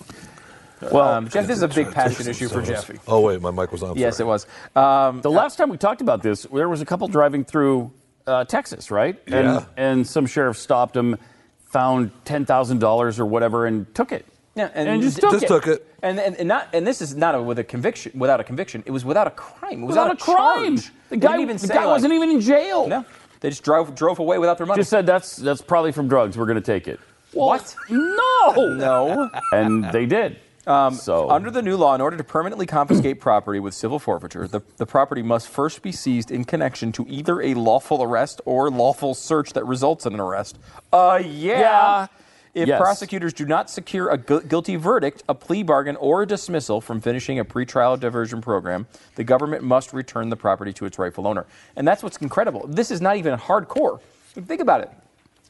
Well, 0.93 1.03
Um, 1.07 1.29
Jeff, 1.29 1.47
this 1.47 1.57
is 1.57 1.63
a 1.63 1.67
big 1.67 1.73
Try 1.73 1.83
to 1.83 2.09
take 2.09 2.17
passion 2.17 2.27
issue 2.29 2.47
for 2.47 2.63
stones. 2.63 2.67
Jeffy. 2.85 2.99
Oh 3.07 3.21
wait, 3.21 3.41
my 3.41 3.51
mic 3.51 3.71
was 3.71 3.83
on. 3.83 3.97
Yes, 3.97 4.19
it 4.19 4.25
was. 4.27 4.47
Um, 4.75 5.21
the 5.21 5.31
last 5.31 5.57
time 5.57 5.69
we 5.69 5.77
talked 5.77 6.01
about 6.01 6.21
this, 6.21 6.43
there 6.53 6.69
was 6.69 6.81
a 6.81 6.85
couple 6.85 7.07
driving 7.07 7.43
through 7.43 7.91
uh, 8.27 8.43
Texas, 8.45 8.91
right? 8.91 9.15
And, 9.27 9.33
Yeah. 9.47 9.65
and 9.77 10.07
some 10.07 10.25
sheriff 10.25 10.57
stopped 10.57 10.93
them, 10.93 11.17
found 11.65 12.11
ten 12.25 12.45
thousand 12.45 12.79
dollars 12.79 13.19
or 13.19 13.25
whatever, 13.25 13.65
and 13.65 13.93
took 13.95 14.11
it. 14.11 14.25
Yeah, 14.55 14.69
and, 14.73 14.87
And 14.87 15.01
just 15.01 15.17
d- 15.17 15.21
took 15.21 15.31
Just 15.31 15.43
it. 15.43 15.47
took 15.47 15.67
it. 15.67 15.87
And, 16.01 16.17
and, 16.19 16.35
and 16.37 16.47
not 16.47 16.69
and 16.73 16.87
this 16.87 17.01
is 17.01 17.13
not 17.15 17.35
a, 17.35 17.41
with 17.41 17.59
a 17.59 17.63
conviction 17.63 18.13
without 18.17 18.39
a 18.39 18.43
conviction. 18.43 18.83
It 18.85 18.91
was 18.91 19.03
without 19.03 19.27
a 19.27 19.31
crime. 19.31 19.83
It 19.83 19.85
was 19.85 19.95
Without 19.97 20.11
a 20.11 20.15
crime. 20.15 20.77
charge. 20.77 20.91
The 21.09 21.17
guy, 21.17 21.41
even 21.41 21.57
the 21.57 21.67
guy 21.67 21.75
like- 21.79 21.87
wasn't 21.87 22.13
even 22.13 22.29
in 22.31 22.39
jail. 22.41 22.87
No, 22.87 23.03
they 23.41 23.49
just 23.49 23.63
drove 23.63 23.93
drove 23.95 24.19
away 24.19 24.37
without 24.37 24.57
their 24.57 24.65
money. 24.65 24.79
Just 24.79 24.89
said 24.89 25.05
that's 25.05 25.35
that's 25.35 25.61
probably 25.61 25.91
from 25.91 26.07
drugs. 26.07 26.37
We're 26.37 26.45
going 26.45 26.55
to 26.55 26.61
take 26.61 26.87
it. 26.87 26.99
what? 27.33 27.75
No. 27.89 28.53
No. 28.55 29.29
And 29.51 29.83
they 29.91 30.05
did. 30.05 30.37
so 30.65 31.29
Under 31.29 31.51
the 31.51 31.61
new 31.61 31.75
law, 31.75 31.93
in 31.93 31.99
order 32.01 32.15
to 32.15 32.23
permanently 32.23 32.65
confiscate 32.65 33.19
property 33.19 33.59
with 33.59 33.73
civil 33.73 33.99
forfeiture, 33.99 34.47
the, 34.47 34.61
the 34.77 34.85
property 34.85 35.21
must 35.21 35.49
first 35.49 35.81
be 35.81 35.91
seized 35.91 36.31
in 36.31 36.45
connection 36.45 36.91
to 36.93 37.05
either 37.09 37.41
a 37.41 37.53
lawful 37.55 38.01
arrest 38.01 38.39
or 38.45 38.71
lawful 38.71 39.13
search 39.13 39.51
that 39.53 39.65
results 39.65 40.05
in 40.05 40.13
an 40.13 40.19
arrest. 40.21 40.57
Uh, 40.93 41.21
yeah. 41.23 41.59
Yeah. 41.59 42.07
If 42.55 42.69
Yes. 42.69 42.79
prosecutors 42.79 43.33
do 43.33 43.45
not 43.45 43.69
secure 43.69 44.09
a 44.09 44.17
gu- 44.17 44.41
guilty 44.41 44.77
verdict, 44.77 45.23
a 45.27 45.35
plea 45.35 45.61
bargain, 45.61 45.97
or 45.97 46.21
a 46.21 46.25
dismissal 46.25 46.79
from 46.79 47.01
finishing 47.01 47.37
a 47.37 47.43
pretrial 47.45 47.99
diversion 47.99 48.39
program, 48.41 48.87
the 49.15 49.25
government 49.25 49.61
must 49.61 49.91
return 49.91 50.29
the 50.29 50.37
property 50.37 50.71
to 50.73 50.85
its 50.85 50.97
rightful 50.97 51.27
owner. 51.27 51.45
And 51.75 51.85
that's 51.85 52.01
what's 52.01 52.15
incredible. 52.17 52.65
This 52.67 52.91
is 52.91 53.01
not 53.01 53.17
even 53.17 53.37
hardcore. 53.37 53.99
Think 54.33 54.61
about 54.61 54.79
it. 54.81 54.89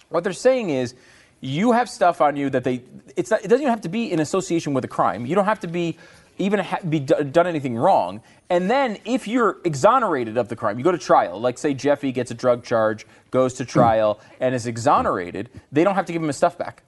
What 0.09 0.23
they're 0.23 0.33
saying 0.33 0.71
is, 0.71 0.95
you 1.41 1.73
have 1.73 1.89
stuff 1.89 2.21
on 2.21 2.35
you 2.35 2.49
that 2.49 2.63
they. 2.63 2.81
It's 3.15 3.29
not, 3.29 3.41
it 3.45 3.49
doesn't 3.49 3.61
even 3.61 3.69
have 3.71 3.81
to 3.81 3.89
be 3.89 4.11
in 4.11 4.19
association 4.19 4.73
with 4.73 4.83
a 4.83 4.87
crime. 4.87 5.27
You 5.27 5.35
don't 5.35 5.45
have 5.45 5.59
to 5.59 5.67
be 5.67 5.97
even 6.39 6.59
ha- 6.59 6.79
be 6.89 6.99
d- 6.99 7.23
done 7.25 7.45
anything 7.45 7.75
wrong. 7.77 8.21
And 8.49 8.69
then 8.69 8.97
if 9.05 9.27
you're 9.27 9.57
exonerated 9.63 10.37
of 10.37 10.49
the 10.49 10.55
crime, 10.55 10.79
you 10.79 10.83
go 10.83 10.91
to 10.91 10.97
trial. 10.97 11.39
Like 11.39 11.57
say 11.59 11.73
Jeffy 11.75 12.11
gets 12.11 12.31
a 12.31 12.33
drug 12.33 12.63
charge, 12.63 13.05
goes 13.29 13.53
to 13.55 13.65
trial, 13.65 14.19
and 14.39 14.55
is 14.55 14.65
exonerated. 14.65 15.49
They 15.71 15.83
don't 15.83 15.93
have 15.95 16.05
to 16.07 16.13
give 16.13 16.21
him 16.21 16.27
his 16.27 16.37
stuff 16.37 16.57
back. 16.57 16.81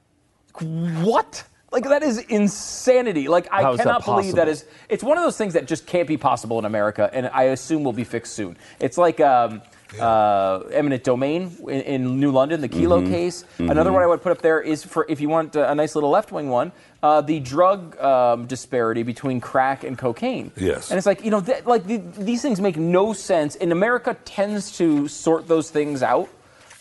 What? 0.61 1.43
Like 1.71 1.83
that 1.83 2.01
is 2.01 2.17
insanity. 2.19 3.27
Like 3.27 3.47
I 3.51 3.61
How 3.61 3.71
is 3.73 3.77
that 3.79 3.83
cannot 3.83 4.05
believe 4.05 4.35
that 4.35 4.47
is. 4.47 4.65
It's 4.87 5.03
one 5.03 5.17
of 5.17 5.23
those 5.23 5.37
things 5.37 5.53
that 5.53 5.67
just 5.67 5.85
can't 5.85 6.07
be 6.07 6.15
possible 6.17 6.57
in 6.59 6.65
America, 6.65 7.09
and 7.11 7.27
I 7.33 7.43
assume 7.43 7.83
will 7.83 7.91
be 7.93 8.05
fixed 8.05 8.33
soon. 8.33 8.57
It's 8.79 8.97
like 8.97 9.19
um, 9.19 9.61
uh, 9.99 10.59
eminent 10.71 11.03
domain 11.03 11.57
in, 11.63 11.81
in 11.81 12.19
New 12.21 12.31
London, 12.31 12.61
the 12.61 12.69
Kelo 12.69 13.01
Mm-hmm. 13.01 13.11
case. 13.11 13.43
Another 13.59 13.91
one 13.91 14.01
I 14.01 14.07
would 14.07 14.21
put 14.21 14.31
up 14.31 14.41
there 14.41 14.61
is 14.61 14.83
for 14.85 15.05
if 15.09 15.19
you 15.19 15.27
want 15.27 15.57
a, 15.57 15.75
nice 15.75 15.93
little 15.93 16.09
left 16.09 16.31
wing 16.31 16.47
one, 16.49 16.71
uh, 17.03 17.19
the 17.19 17.41
drug 17.41 17.99
um, 17.99 18.45
disparity 18.47 19.03
between 19.03 19.41
crack 19.41 19.83
and 19.83 19.97
cocaine. 19.97 20.51
Yes. 20.55 20.89
and 20.89 20.97
it's 20.97 21.05
like 21.05 21.23
you 21.25 21.31
know, 21.31 21.41
th- 21.41 21.65
like 21.65 21.83
the, 21.85 21.97
these 21.97 22.41
things 22.41 22.61
make 22.61 22.77
no 22.77 23.11
sense. 23.11 23.57
And 23.57 23.73
America 23.73 24.15
tends 24.23 24.77
to 24.77 25.09
sort 25.09 25.49
those 25.49 25.69
things 25.69 26.01
out 26.01 26.29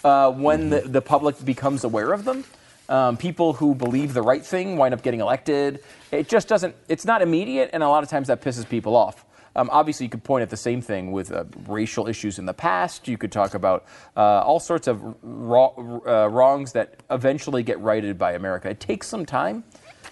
uh, 0.04 0.30
when 0.30 0.70
the, 0.70 0.80
the 0.82 1.02
public 1.02 1.44
becomes 1.44 1.82
aware 1.82 2.12
of 2.12 2.24
them. 2.24 2.44
Um, 2.88 3.16
people 3.16 3.52
who 3.52 3.74
believe 3.74 4.14
the 4.14 4.22
right 4.22 4.44
thing 4.44 4.76
wind 4.76 4.94
up 4.94 5.02
getting 5.02 5.20
elected. 5.20 5.82
It 6.12 6.28
just 6.28 6.46
doesn't, 6.46 6.76
it's 6.88 7.04
not 7.04 7.20
immediate, 7.20 7.70
and 7.72 7.82
a 7.82 7.88
lot 7.88 8.02
of 8.02 8.08
times 8.08 8.28
that 8.28 8.40
pisses 8.40 8.68
people 8.68 8.94
off. 8.94 9.24
Um, 9.56 9.70
obviously, 9.72 10.04
you 10.04 10.10
could 10.10 10.22
point 10.22 10.42
at 10.42 10.50
the 10.50 10.56
same 10.56 10.82
thing 10.82 11.12
with 11.12 11.32
uh, 11.32 11.44
racial 11.66 12.06
issues 12.06 12.38
in 12.38 12.44
the 12.44 12.54
past. 12.54 13.08
You 13.08 13.16
could 13.16 13.32
talk 13.32 13.54
about 13.54 13.86
uh, 14.16 14.20
all 14.20 14.60
sorts 14.60 14.86
of 14.86 15.02
uh, 15.02 16.28
wrongs 16.30 16.72
that 16.72 17.02
eventually 17.10 17.62
get 17.62 17.80
righted 17.80 18.18
by 18.18 18.32
America. 18.32 18.68
It 18.68 18.80
takes 18.80 19.08
some 19.08 19.24
time, 19.24 19.64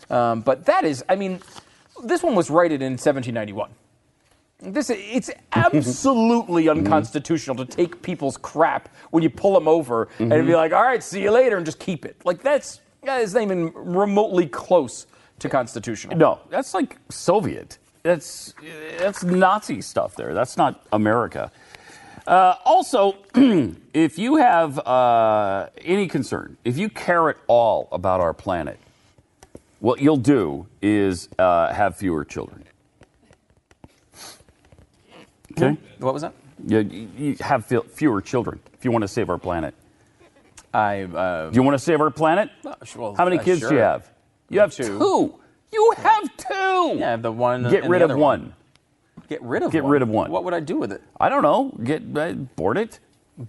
um, 0.09 0.41
but 0.41 0.64
that 0.64 0.85
is, 0.85 1.05
I 1.09 1.16
mean, 1.16 1.41
this 2.03 2.22
one 2.22 2.35
was 2.35 2.51
righted 2.51 2.81
in 2.81 2.93
1791. 2.93 3.70
This 4.65 4.91
it's 4.91 5.31
absolutely 5.53 6.65
Mm-hmm. 6.65 6.79
unconstitutional 6.79 7.57
to 7.57 7.65
take 7.67 8.01
people's 8.03 8.37
crap 8.37 8.89
when 9.11 9.23
you 9.23 9.31
pull 9.31 9.53
them 9.55 9.69
over 9.69 10.09
and 10.19 10.31
Mm-hmm. 10.33 10.47
be 10.47 10.55
like, 10.57 10.73
"All 10.73 10.83
right, 10.83 11.03
see 11.03 11.23
you 11.23 11.31
later," 11.31 11.57
and 11.57 11.67
just 11.67 11.79
keep 11.79 12.05
it. 12.05 12.17
Like 12.25 12.43
that's 12.43 12.81
that 13.05 13.21
is 13.21 13.35
not 13.35 13.43
even 13.43 13.73
remotely 13.75 14.47
close 14.47 15.07
to 15.41 15.49
constitutional. 15.49 16.17
No, 16.17 16.41
that's 16.49 16.73
like 16.75 16.97
Soviet. 17.11 17.79
That's 18.03 18.55
that's 18.99 19.23
Nazi 19.25 19.81
stuff 19.83 20.15
there. 20.17 20.33
That's 20.35 20.57
not 20.57 20.87
America. 20.93 21.51
Uh, 22.27 22.55
also, 22.65 23.17
if 23.93 24.19
you 24.19 24.37
have 24.37 24.79
uh, 24.87 25.69
any 25.83 26.07
concern, 26.09 26.57
if 26.65 26.79
you 26.79 26.89
care 26.89 27.29
at 27.29 27.37
all 27.49 27.89
about 27.93 28.21
our 28.21 28.33
planet, 28.33 28.79
what 29.81 30.01
you'll 30.01 30.17
do 30.17 30.67
is 30.81 31.29
uh, 31.39 31.71
have 31.73 31.97
fewer 31.97 32.25
children. 32.25 32.65
Okay, 35.57 35.77
What 35.99 36.13
was 36.15 36.23
that? 36.23 36.33
you, 36.67 36.79
you 37.17 37.37
have 37.41 37.67
fe- 37.67 37.81
fewer 37.89 38.21
children 38.21 38.61
if 38.75 38.85
you 38.85 38.91
want 38.91 39.03
to 39.03 39.09
save 39.09 39.29
our 39.31 39.39
planet. 39.39 39.75
I 40.73 41.03
uh, 41.03 41.51
Do 41.51 41.57
you 41.57 41.63
want 41.63 41.75
to 41.79 41.85
save 41.85 42.01
our 42.01 42.11
planet? 42.11 42.51
well, 42.97 43.15
How 43.15 43.25
many 43.25 43.39
uh, 43.39 43.43
kids 43.43 43.61
do 43.61 43.75
you 43.75 43.81
have? 43.81 44.11
You 44.49 44.61
have 44.61 44.73
Two. 44.75 44.99
two. 44.99 45.35
You 45.73 45.95
have 45.99 46.37
two. 46.37 46.97
yeah, 46.99 47.17
the 47.17 47.33
one. 47.33 47.69
Get 47.71 47.89
rid 47.89 48.03
of 48.03 48.11
other 48.11 48.19
one. 48.19 48.55
Get 49.29 49.43
rid 49.43 49.63
of 49.63 49.73
Get 49.73 49.83
one. 49.85 49.93
rid 49.93 50.03
of 50.03 50.09
one. 50.09 50.31
What 50.31 50.45
would 50.45 50.55
I 50.55 50.61
do 50.61 50.77
with 50.77 50.93
it? 50.93 51.03
I 51.19 51.29
don't 51.29 51.43
know. 51.43 51.73
Get 51.83 52.03
uh, 52.17 52.21
abort 52.31 52.77
it. 52.79 52.99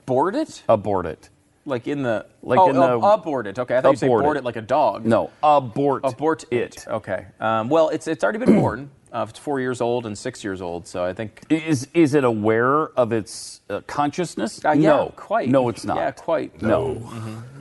Board 0.05 0.35
it? 0.35 0.63
Abort 0.69 1.05
it. 1.05 1.29
Like 1.67 1.87
in 1.87 2.03
the 2.03 2.25
Like 2.43 2.59
oh, 2.59 2.69
in 2.69 2.75
the- 2.75 2.81
oh, 2.91 3.01
abort 3.13 3.47
it. 3.47 3.57
Okay, 3.57 3.75
I 3.77 3.81
thought 3.81 3.89
you 3.91 3.95
said 3.97 4.05
Abort 4.07 4.23
board 4.23 4.37
it. 4.37 4.41
it 4.41 4.43
like 4.45 4.55
a 4.55 4.61
dog. 4.61 5.05
No, 5.05 5.31
abort. 5.41 6.01
abort 6.03 6.45
it. 6.51 6.85
Okay. 6.87 7.25
Um, 7.39 7.69
well, 7.69 7.89
it's 7.89 8.07
it's 8.07 8.23
already 8.23 8.39
been 8.39 8.55
born. 8.59 8.91
Uh, 9.11 9.25
it's 9.29 9.39
four 9.39 9.61
years 9.61 9.79
old 9.79 10.05
and 10.05 10.17
six 10.17 10.43
years 10.43 10.61
old. 10.61 10.85
So 10.85 11.03
I 11.05 11.13
think. 11.13 11.41
Is 11.49 11.87
is 11.93 12.13
it 12.15 12.23
aware 12.25 12.89
of 12.99 13.13
its 13.13 13.61
uh, 13.69 13.79
consciousness? 13.87 14.63
Uh, 14.63 14.71
yeah, 14.73 14.89
no, 14.89 15.13
quite. 15.15 15.47
No, 15.49 15.69
it's 15.69 15.85
not. 15.85 15.95
Yeah, 15.97 16.11
quite. 16.11 16.61
No. 16.61 17.01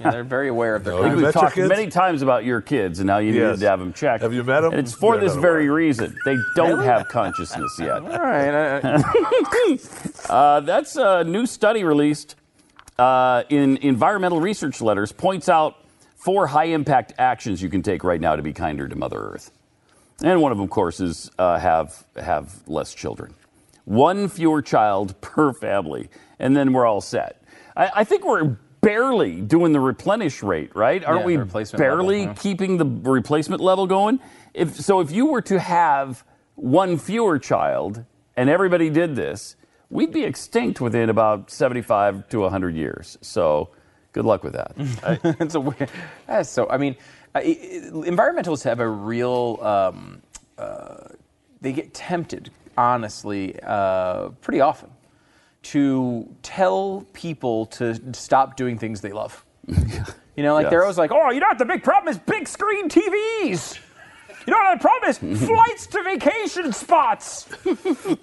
Yeah, 0.01 0.11
they're 0.11 0.25
very 0.25 0.49
aware 0.49 0.75
of 0.75 0.83
their. 0.85 0.95
No. 0.95 0.99
I 0.99 1.03
think 1.03 1.13
we've 1.15 1.21
you 1.21 1.27
met 1.27 1.35
your 1.35 1.43
talked 1.45 1.55
kids? 1.55 1.69
many 1.69 1.87
times 1.91 2.23
about 2.23 2.45
your 2.45 2.61
kids, 2.61 2.99
and 2.99 3.07
now 3.07 3.19
you 3.19 3.33
Yes. 3.33 3.53
need 3.57 3.61
to 3.65 3.71
have 3.71 3.79
them 3.79 3.93
checked. 3.93 4.23
Have 4.25 4.35
you 4.35 4.43
met 4.43 4.65
'em? 4.65 4.73
And 4.73 4.81
it's 4.81 4.93
for 4.93 5.15
They're 5.17 5.29
this 5.29 5.37
very 5.37 5.67
aware. 5.67 5.77
reason. 5.77 6.15
They 6.27 6.37
don't 6.57 6.83
have 6.83 7.09
consciousness 7.09 7.73
yet. 7.79 8.03
All 8.03 8.19
right. 8.19 9.03
Uh, 10.29 10.61
that's 10.61 10.97
a 10.97 11.23
new 11.25 11.47
study 11.47 11.85
released 11.85 12.35
uh, 12.99 13.43
in 13.49 13.77
Environmental 13.79 14.41
Research 14.41 14.81
Letters 14.81 15.13
points 15.13 15.49
out 15.49 15.77
four 16.17 16.47
high 16.47 16.67
impact 16.67 17.13
actions 17.19 17.61
you 17.61 17.69
can 17.69 17.83
take 17.83 18.05
right 18.05 18.21
now 18.21 18.37
to 18.37 18.43
be 18.43 18.53
kinder 18.53 18.89
to 18.89 18.97
Mother 18.97 19.19
Earth. 19.19 19.51
And 20.23 20.41
one 20.41 20.53
of 20.53 20.59
them, 20.59 20.65
of 20.65 20.71
course, 20.71 21.01
is 21.01 21.31
uh, 21.39 21.59
have 21.59 22.05
have 22.17 22.67
less 22.69 22.95
children. 22.95 23.35
One 23.85 24.29
fewer 24.29 24.63
child 24.63 25.21
per 25.21 25.53
family, 25.53 26.09
and 26.39 26.57
then 26.57 26.73
we're 26.73 26.87
all 26.87 27.01
set. 27.01 27.43
I, 27.77 27.91
I 27.97 28.05
think 28.05 28.25
we're 28.25 28.57
barely 28.81 29.41
doing 29.41 29.73
the 29.73 29.81
replenish 29.81 30.43
rate, 30.43 30.75
right? 30.77 31.05
Aren't 31.05 31.21
Yeah, 31.21 31.27
we 31.27 31.37
barely 31.77 32.21
level, 32.21 32.35
huh? 32.35 32.43
keeping 32.43 32.77
the 32.77 33.11
replacement 33.11 33.61
level 33.61 33.87
going? 33.87 34.21
If 34.55 34.81
so, 34.81 35.01
if 35.01 35.11
you 35.11 35.27
were 35.27 35.43
to 35.43 35.59
have 35.59 36.25
one 36.55 36.97
fewer 36.97 37.39
child 37.39 38.05
and 38.37 38.49
everybody 38.49 38.91
did 38.91 39.17
this, 39.17 39.57
we'd 39.95 40.13
be 40.13 40.25
extinct 40.25 40.81
within 40.81 41.09
about 41.09 41.51
75 41.51 42.29
to 42.29 42.41
100 42.41 42.75
years. 42.75 43.17
So, 43.23 43.71
good 44.13 44.27
luck 44.27 44.45
with 44.45 44.53
that. 44.53 44.75
it's 45.41 45.55
a 45.55 45.61
weird. 45.61 45.89
That's 46.27 46.51
so. 46.51 46.69
I 46.69 46.77
mean, 46.77 46.97
uh, 47.35 47.41
environmentalists 47.41 48.65
have 48.65 48.81
a 48.81 48.89
real. 48.89 49.59
Um, 49.63 50.21
uh, 50.59 51.09
they 51.63 51.73
get 51.73 51.95
tempted, 51.95 52.51
honestly, 52.77 53.59
uh, 53.63 54.31
pretty 54.43 54.61
often, 54.61 54.91
to 55.63 56.29
tell 56.43 57.07
people 57.15 57.67
to 57.67 57.99
stop 58.13 58.57
doing 58.57 58.77
things 58.77 59.01
they 59.01 59.13
love. 59.13 59.43
You 60.37 60.43
know, 60.43 60.55
like 60.55 60.69
they're 60.69 60.83
always 60.83 60.99
like, 60.99 61.13
"Oh, 61.13 61.31
you 61.31 61.39
know 61.39 61.47
what? 61.47 61.59
The 61.59 61.65
big 61.65 61.85
problem 61.85 62.11
is 62.11 62.19
big 62.19 62.49
screen 62.49 62.89
TVs." 62.89 63.79
You 64.47 64.53
know 64.53 64.59
what 64.59 64.79
the 64.79 64.83
problem 64.83 65.11
is? 65.11 65.47
Flights 65.47 65.87
to 65.89 66.03
vacation 66.03 66.73
spots. 66.73 67.47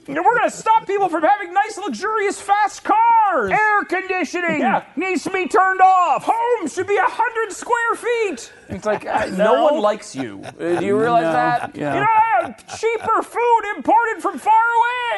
You 0.07 0.15
know, 0.15 0.23
We're 0.23 0.37
going 0.37 0.49
to 0.49 0.55
stop 0.55 0.85
people 0.85 1.07
from 1.07 1.23
having 1.23 1.53
nice, 1.53 1.77
luxurious, 1.77 2.41
fast 2.41 2.83
cars. 2.83 3.51
Air 3.51 3.83
conditioning 3.85 4.63
needs 4.97 5.23
to 5.23 5.29
be 5.29 5.47
turned 5.47 5.79
off. 5.79 6.23
Homes 6.29 6.73
should 6.73 6.87
be 6.87 6.97
a 6.97 7.03
hundred 7.05 7.53
square 7.53 7.95
feet. 7.95 8.51
It's 8.69 8.85
like 8.85 9.05
uh, 9.07 9.27
no. 9.27 9.55
No. 9.55 9.63
one 9.63 9.79
likes 9.81 10.13
you. 10.15 10.43
Uh, 10.59 10.79
do 10.79 10.85
you 10.85 10.99
realize 10.99 11.23
No. 11.23 11.31
that? 11.31 11.75
Yeah. 11.75 11.93
You 11.95 12.47
know, 12.49 12.55
cheaper 12.77 13.21
food 13.23 13.61
imported 13.77 14.21
from 14.21 14.37
far 14.37 14.53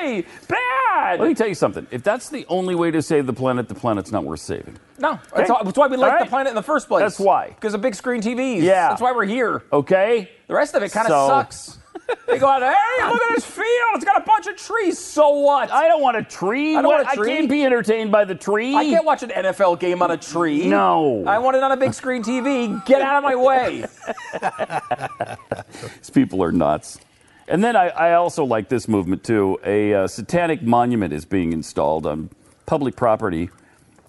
away. 0.01 0.26
Bad. 0.47 1.20
Let 1.20 1.28
me 1.30 1.34
tell 1.34 1.47
you 1.47 1.56
something. 1.56 1.88
If 1.89 2.04
that's 2.04 2.30
the 2.30 2.45
only 2.49 2.76
way 2.76 2.91
to 2.91 3.01
save 3.01 3.26
the 3.26 3.34
planet, 3.34 3.68
the 3.68 3.76
planet's 3.76 4.12
not 4.12 4.24
worth 4.26 4.41
saving. 4.41 4.78
No, 4.99 5.19
that's, 5.35 5.49
why- 5.49 5.61
that's 5.63 5.77
why 5.77 5.87
we 5.87 5.97
like 5.97 6.13
All 6.13 6.19
the 6.19 6.29
planet 6.29 6.49
in 6.51 6.55
the 6.55 6.63
first 6.63 6.87
place. 6.87 7.01
That's 7.01 7.19
why. 7.19 7.49
Because 7.49 7.73
of 7.73 7.81
big 7.81 7.95
screen 7.95 8.21
TVs. 8.21 8.61
Yeah. 8.61 8.89
That's 8.89 9.01
why 9.01 9.11
we're 9.11 9.25
here. 9.25 9.63
Okay? 9.71 10.29
The 10.47 10.53
rest 10.53 10.75
of 10.75 10.83
it 10.83 10.91
kind 10.91 11.07
of 11.07 11.11
So- 11.11 11.27
sucks. 11.27 11.79
They 12.27 12.37
go 12.37 12.47
out, 12.47 12.61
hey, 12.61 13.07
look 13.07 13.21
at 13.21 13.35
this 13.35 13.45
field. 13.45 13.65
It's 13.95 14.03
got 14.03 14.21
a 14.21 14.25
bunch 14.25 14.45
of 14.47 14.57
trees. 14.57 14.99
So 14.99 15.29
what? 15.39 15.71
I 15.71 15.87
don't 15.87 16.01
want 16.01 16.17
a 16.17 16.23
tree. 16.23 16.75
I 16.75 16.81
don't 16.81 16.91
What? 16.91 17.05
want 17.05 17.13
a 17.13 17.15
tree. 17.15 17.31
I 17.31 17.35
can't 17.37 17.49
be 17.49 17.63
entertained 17.63 18.11
by 18.11 18.25
the 18.25 18.35
tree. 18.35 18.75
I 18.75 18.83
can't 18.83 19.05
watch 19.05 19.23
an 19.23 19.29
NFL 19.29 19.79
game 19.79 20.01
on 20.01 20.11
a 20.11 20.17
tree. 20.17 20.67
No. 20.67 21.23
I 21.25 21.37
want 21.39 21.55
it 21.55 21.63
on 21.63 21.71
a 21.71 21.77
big 21.77 21.93
screen 21.93 22.21
TV. 22.21 22.83
Get 22.85 23.01
out 23.01 23.17
of 23.17 23.23
my 23.23 23.35
way. 23.35 23.85
These 25.97 26.09
people 26.09 26.43
are 26.43 26.51
nuts. 26.51 26.99
And 27.47 27.63
then 27.63 27.75
I, 27.75 27.87
I 27.89 28.13
also 28.15 28.43
like 28.43 28.69
this 28.69 28.87
movement 28.87 29.23
too. 29.23 29.59
A 29.65 29.93
uh, 29.93 30.07
satanic 30.07 30.61
monument 30.61 31.13
is 31.13 31.23
being 31.25 31.53
installed 31.53 32.05
on 32.05 32.29
public 32.65 32.95
property 32.95 33.49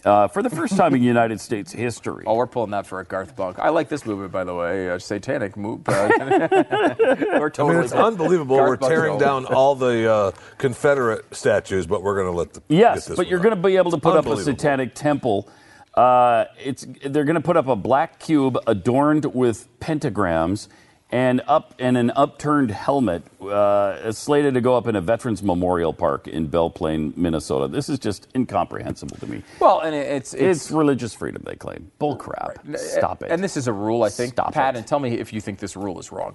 uh, 0.05 0.29
for 0.29 0.43
the 0.43 0.51
first 0.51 0.77
time 0.77 0.95
in 0.95 1.03
United 1.17 1.41
States 1.41 1.73
history. 1.73 2.25
Oh, 2.27 2.35
we're 2.35 2.47
pulling 2.47 2.71
that 2.73 2.87
for 2.87 3.01
a 3.01 3.05
Garth 3.05 3.35
Bunk. 3.37 3.59
I 3.59 3.71
like 3.71 3.89
this 3.89 4.05
movement, 4.07 4.33
by 4.33 4.45
the 4.45 4.55
way. 4.55 4.89
A 4.89 5.01
satanic 5.01 5.57
move. 5.57 5.89
Uh, 5.89 6.11
we're 6.19 7.47
I 7.47 7.51
totally. 7.51 7.75
mean, 7.75 7.85
it's 7.85 7.93
unbelievable. 7.93 8.57
Garth 8.57 8.69
We're 8.69 8.77
Bunk's 8.77 8.95
tearing 8.95 9.13
old. 9.13 9.21
down 9.21 9.47
all 9.47 9.75
the 9.75 10.11
uh, 10.11 10.33
Confederate 10.59 11.35
statues, 11.35 11.87
but 11.87 12.03
we're 12.03 12.15
going 12.17 12.31
to 12.33 12.37
let 12.37 12.53
the 12.55 12.63
Yes, 12.69 13.05
get 13.05 13.09
this 13.11 13.17
but 13.17 13.29
you're 13.29 13.41
going 13.41 13.55
to 13.57 13.61
be 13.63 13.77
able 13.77 13.91
to 13.93 13.99
put 13.99 14.17
up 14.17 14.27
a 14.27 14.37
satanic 14.37 14.95
temple. 14.95 15.49
Uh, 15.95 16.47
it's 16.59 16.85
they're 17.07 17.25
going 17.25 17.37
to 17.37 17.41
put 17.41 17.57
up 17.57 17.69
a 17.69 17.77
black 17.77 18.19
cube 18.19 18.59
adorned 18.67 19.27
with 19.27 19.69
pentagrams 19.79 20.69
and 21.11 21.43
up 21.47 21.75
and 21.79 21.97
an 21.97 22.11
upturned 22.17 22.71
helmet 22.73 23.23
uh, 23.43 24.11
slated 24.11 24.55
to 24.55 24.61
go 24.61 24.77
up 24.77 24.89
in 24.89 24.97
a 24.97 25.01
veterans 25.01 25.43
memorial 25.43 25.93
park 25.93 26.27
in 26.27 26.47
Belle 26.49 26.71
Plaine, 26.71 27.13
Minnesota. 27.17 27.69
This 27.69 27.89
is 27.89 27.99
just 28.01 28.27
incomprehensible 28.35 29.17
to 29.19 29.27
me. 29.27 29.43
Well, 29.61 29.81
and 29.81 29.95
it- 29.95 30.09
it's 30.11 30.35
It's, 30.35 30.71
religious 30.71 31.15
freedom, 31.15 31.43
they 31.47 31.55
claim. 31.57 31.91
Bull 31.99 32.17
crap. 32.17 32.59
Stop 32.77 33.23
it. 33.23 33.31
And 33.31 33.45
this 33.45 33.57
is 33.57 33.69
a 33.69 33.73
rule, 33.73 34.03
I 34.03 34.09
think. 34.09 34.33
Stop 34.33 34.55
Pat, 34.55 34.75
it. 34.75 34.79
and 34.79 34.87
tell 34.87 34.99
me 34.99 35.19
if 35.19 35.33
you 35.33 35.41
think 35.41 35.59
this 35.61 35.77
rule 35.77 36.01
is 36.01 36.11
wrong. 36.11 36.35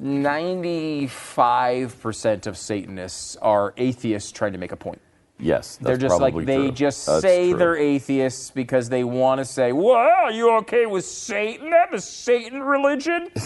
95% 0.00 2.46
of 2.46 2.56
Satanists 2.56 3.36
are 3.36 3.74
atheists 3.76 4.32
trying 4.32 4.52
to 4.52 4.58
make 4.58 4.72
a 4.72 4.76
point. 4.76 5.00
yes, 5.38 5.76
that's 5.76 5.86
They're 5.86 5.96
just 6.08 6.20
like 6.20 6.34
they 6.44 6.56
true. 6.56 6.70
just 6.72 7.06
That's 7.06 7.22
say 7.22 7.50
true. 7.50 7.58
they're 7.58 7.76
atheists 7.76 8.50
because 8.50 8.88
they 8.88 9.04
want 9.04 9.38
to 9.38 9.44
say, 9.44 9.70
"Well, 9.72 9.94
are 9.94 10.32
you 10.32 10.50
okay 10.58 10.86
with 10.86 11.04
Satan? 11.04 11.70
That 11.70 11.94
is 11.94 12.04
Satan 12.04 12.60
religion." 12.62 13.28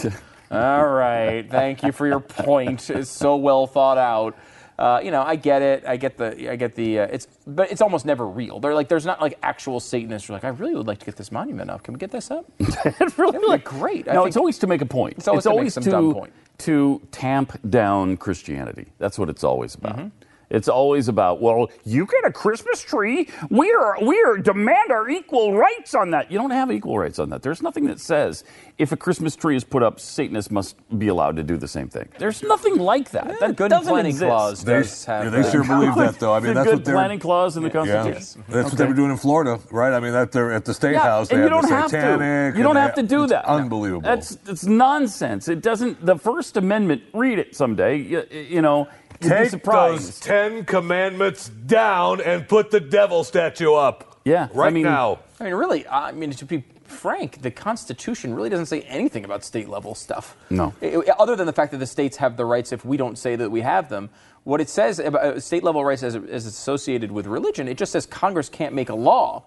All 0.53 0.87
right, 0.87 1.49
thank 1.49 1.83
you 1.83 1.91
for 1.91 2.05
your 2.05 2.19
point. 2.19 2.89
It's 2.89 3.09
so 3.09 3.35
well 3.35 3.65
thought 3.67 3.97
out. 3.97 4.37
Uh, 4.77 4.99
you 5.03 5.11
know, 5.11 5.21
I 5.21 5.35
get 5.35 5.61
it. 5.61 5.83
I 5.85 5.97
get 5.97 6.17
the. 6.17 6.51
I 6.51 6.55
get 6.55 6.75
the. 6.75 6.99
Uh, 6.99 7.07
it's, 7.11 7.27
but 7.45 7.71
it's 7.71 7.81
almost 7.81 8.05
never 8.05 8.27
real. 8.27 8.59
They're 8.59 8.73
like, 8.73 8.87
there's 8.87 9.05
not 9.05 9.21
like 9.21 9.37
actual 9.43 9.79
Satanists. 9.79 10.27
who 10.27 10.33
are 10.33 10.37
like, 10.37 10.43
I 10.43 10.49
really 10.49 10.75
would 10.75 10.87
like 10.87 10.99
to 10.99 11.05
get 11.05 11.15
this 11.15 11.31
monument 11.31 11.69
up. 11.69 11.83
Can 11.83 11.93
we 11.93 11.99
get 11.99 12.11
this 12.11 12.31
up? 12.31 12.45
It 12.59 13.17
really, 13.17 13.37
would 13.37 13.47
look 13.47 13.63
great. 13.79 14.07
I 14.09 14.13
no, 14.13 14.25
it's 14.25 14.37
always 14.37 14.57
to 14.59 14.67
make 14.67 14.81
a 14.81 14.85
point. 14.85 15.15
It's 15.17 15.27
always 15.27 15.43
to 15.43 15.55
make 15.55 15.71
some 15.71 15.83
to, 15.83 15.91
dumb 15.91 16.13
point. 16.13 16.33
to 16.59 17.01
tamp 17.11 17.57
down 17.69 18.17
Christianity. 18.17 18.87
That's 18.97 19.17
what 19.17 19.29
it's 19.29 19.43
always 19.43 19.75
about. 19.75 19.97
Mm-hmm. 19.97 20.07
It's 20.53 20.67
always 20.69 21.07
about, 21.07 21.41
well, 21.41 21.69
you 21.83 22.05
get 22.05 22.23
a 22.25 22.31
Christmas 22.31 22.79
tree. 22.81 23.27
We 23.49 23.73
are 23.73 23.97
we 24.01 24.21
are 24.23 24.37
demand 24.37 24.91
our 24.91 25.09
equal 25.09 25.57
rights 25.57 25.95
on 25.95 26.11
that. 26.11 26.31
You 26.31 26.37
don't 26.37 26.51
have 26.51 26.71
equal 26.71 26.97
rights 26.99 27.17
on 27.19 27.29
that. 27.31 27.41
There's 27.41 27.61
nothing 27.63 27.85
that 27.87 27.99
says 27.99 28.43
if 28.77 28.91
a 28.91 28.95
Christmas 28.97 29.35
tree 29.35 29.55
is 29.55 29.63
put 29.63 29.81
up, 29.81 29.99
Satanists 29.99 30.51
must 30.51 30.75
be 30.99 31.07
allowed 31.07 31.35
to 31.37 31.43
do 31.43 31.57
the 31.57 31.67
same 31.67 31.89
thing. 31.89 32.07
There's 32.19 32.43
nothing 32.43 32.77
like 32.77 33.09
that. 33.11 33.27
the 33.27 33.37
that 33.47 33.55
good 33.55 33.69
doesn't 33.69 33.91
planning 33.91 34.11
exist. 34.11 34.29
clause 34.29 34.63
They, 34.63 34.73
does 34.73 35.05
have. 35.05 35.23
yeah, 35.25 35.29
they 35.41 35.51
sure 35.51 35.63
believe 35.63 35.95
that, 35.95 36.19
though. 36.19 36.33
I 36.33 36.39
mean, 36.39 36.49
the 36.49 36.53
that's 36.53 36.65
good 36.69 36.75
what 36.75 36.85
they're 36.85 36.95
planning 36.95 37.19
clause 37.19 37.57
in 37.57 37.63
the 37.63 37.69
Yeah, 37.69 38.03
Constitution. 38.03 38.43
that's 38.47 38.69
what 38.69 38.77
they 38.77 38.85
were 38.85 38.93
doing 38.93 39.09
in 39.11 39.17
Florida, 39.17 39.59
right? 39.71 39.93
I 39.93 39.99
mean, 39.99 40.13
that 40.13 40.31
they're 40.31 40.53
at 40.53 40.65
the 40.65 40.73
state 40.75 40.93
Yeah, 40.93 40.99
house. 41.01 41.29
They 41.29 41.35
and 41.35 41.45
you 41.45 41.49
have 41.49 41.61
don't 41.61 41.69
the 41.71 41.75
have 41.75 41.89
satanic. 41.89 42.53
to. 42.53 42.57
You 42.59 42.63
don't 42.63 42.75
have 42.75 42.95
they- 42.95 43.01
to 43.01 43.07
do 43.07 43.23
it's 43.23 43.31
that. 43.31 43.45
Unbelievable. 43.45 44.01
That's 44.01 44.37
it's 44.47 44.65
nonsense. 44.65 45.47
It 45.47 45.61
doesn't. 45.63 46.05
The 46.05 46.17
First 46.17 46.57
Amendment. 46.57 47.01
Read 47.13 47.39
it 47.39 47.55
someday. 47.55 47.97
You, 47.97 48.23
you 48.31 48.61
know. 48.61 48.87
You'd 49.21 49.29
be 49.29 49.49
Take 49.49 49.63
those 49.63 50.19
Ten 50.19 50.65
Commandments 50.65 51.49
down 51.49 52.21
and 52.21 52.47
put 52.47 52.71
the 52.71 52.79
devil 52.79 53.23
statue 53.23 53.73
up. 53.73 54.19
Yeah, 54.25 54.47
right 54.53 54.67
I 54.67 54.69
mean- 54.71 54.83
now. 54.83 55.19
I 55.39 55.45
mean, 55.45 55.53
really, 55.55 55.87
I 55.87 56.11
mean, 56.13 56.31
to 56.31 56.45
be 56.45 56.63
frank, 56.85 57.41
the 57.41 57.51
Constitution 57.51 58.33
really 58.33 58.49
doesn't 58.49 58.67
say 58.67 58.81
anything 58.81 59.25
about 59.25 59.43
state 59.43 59.67
level 59.67 59.95
stuff. 59.95 60.37
No. 60.49 60.73
I- 60.81 60.95
I- 61.07 61.15
other 61.19 61.35
than 61.35 61.47
the 61.47 61.53
fact 61.53 61.71
that 61.71 61.79
the 61.79 61.87
states 61.87 62.17
have 62.17 62.37
the 62.37 62.45
rights 62.45 62.71
if 62.71 62.85
we 62.85 62.95
don't 62.97 63.17
say 63.17 63.35
that 63.35 63.49
we 63.51 63.61
have 63.61 63.89
them. 63.89 64.09
What 64.45 64.61
it 64.61 64.69
says 64.69 64.99
about 64.99 65.23
uh, 65.23 65.39
state 65.39 65.63
level 65.63 65.83
rights 65.83 66.03
as, 66.03 66.15
as 66.15 66.45
associated 66.45 67.11
with 67.11 67.25
religion, 67.27 67.67
it 67.67 67.77
just 67.77 67.91
says 67.91 68.05
Congress 68.05 68.49
can't 68.49 68.73
make 68.75 68.89
a 68.89 68.95
law. 68.95 69.43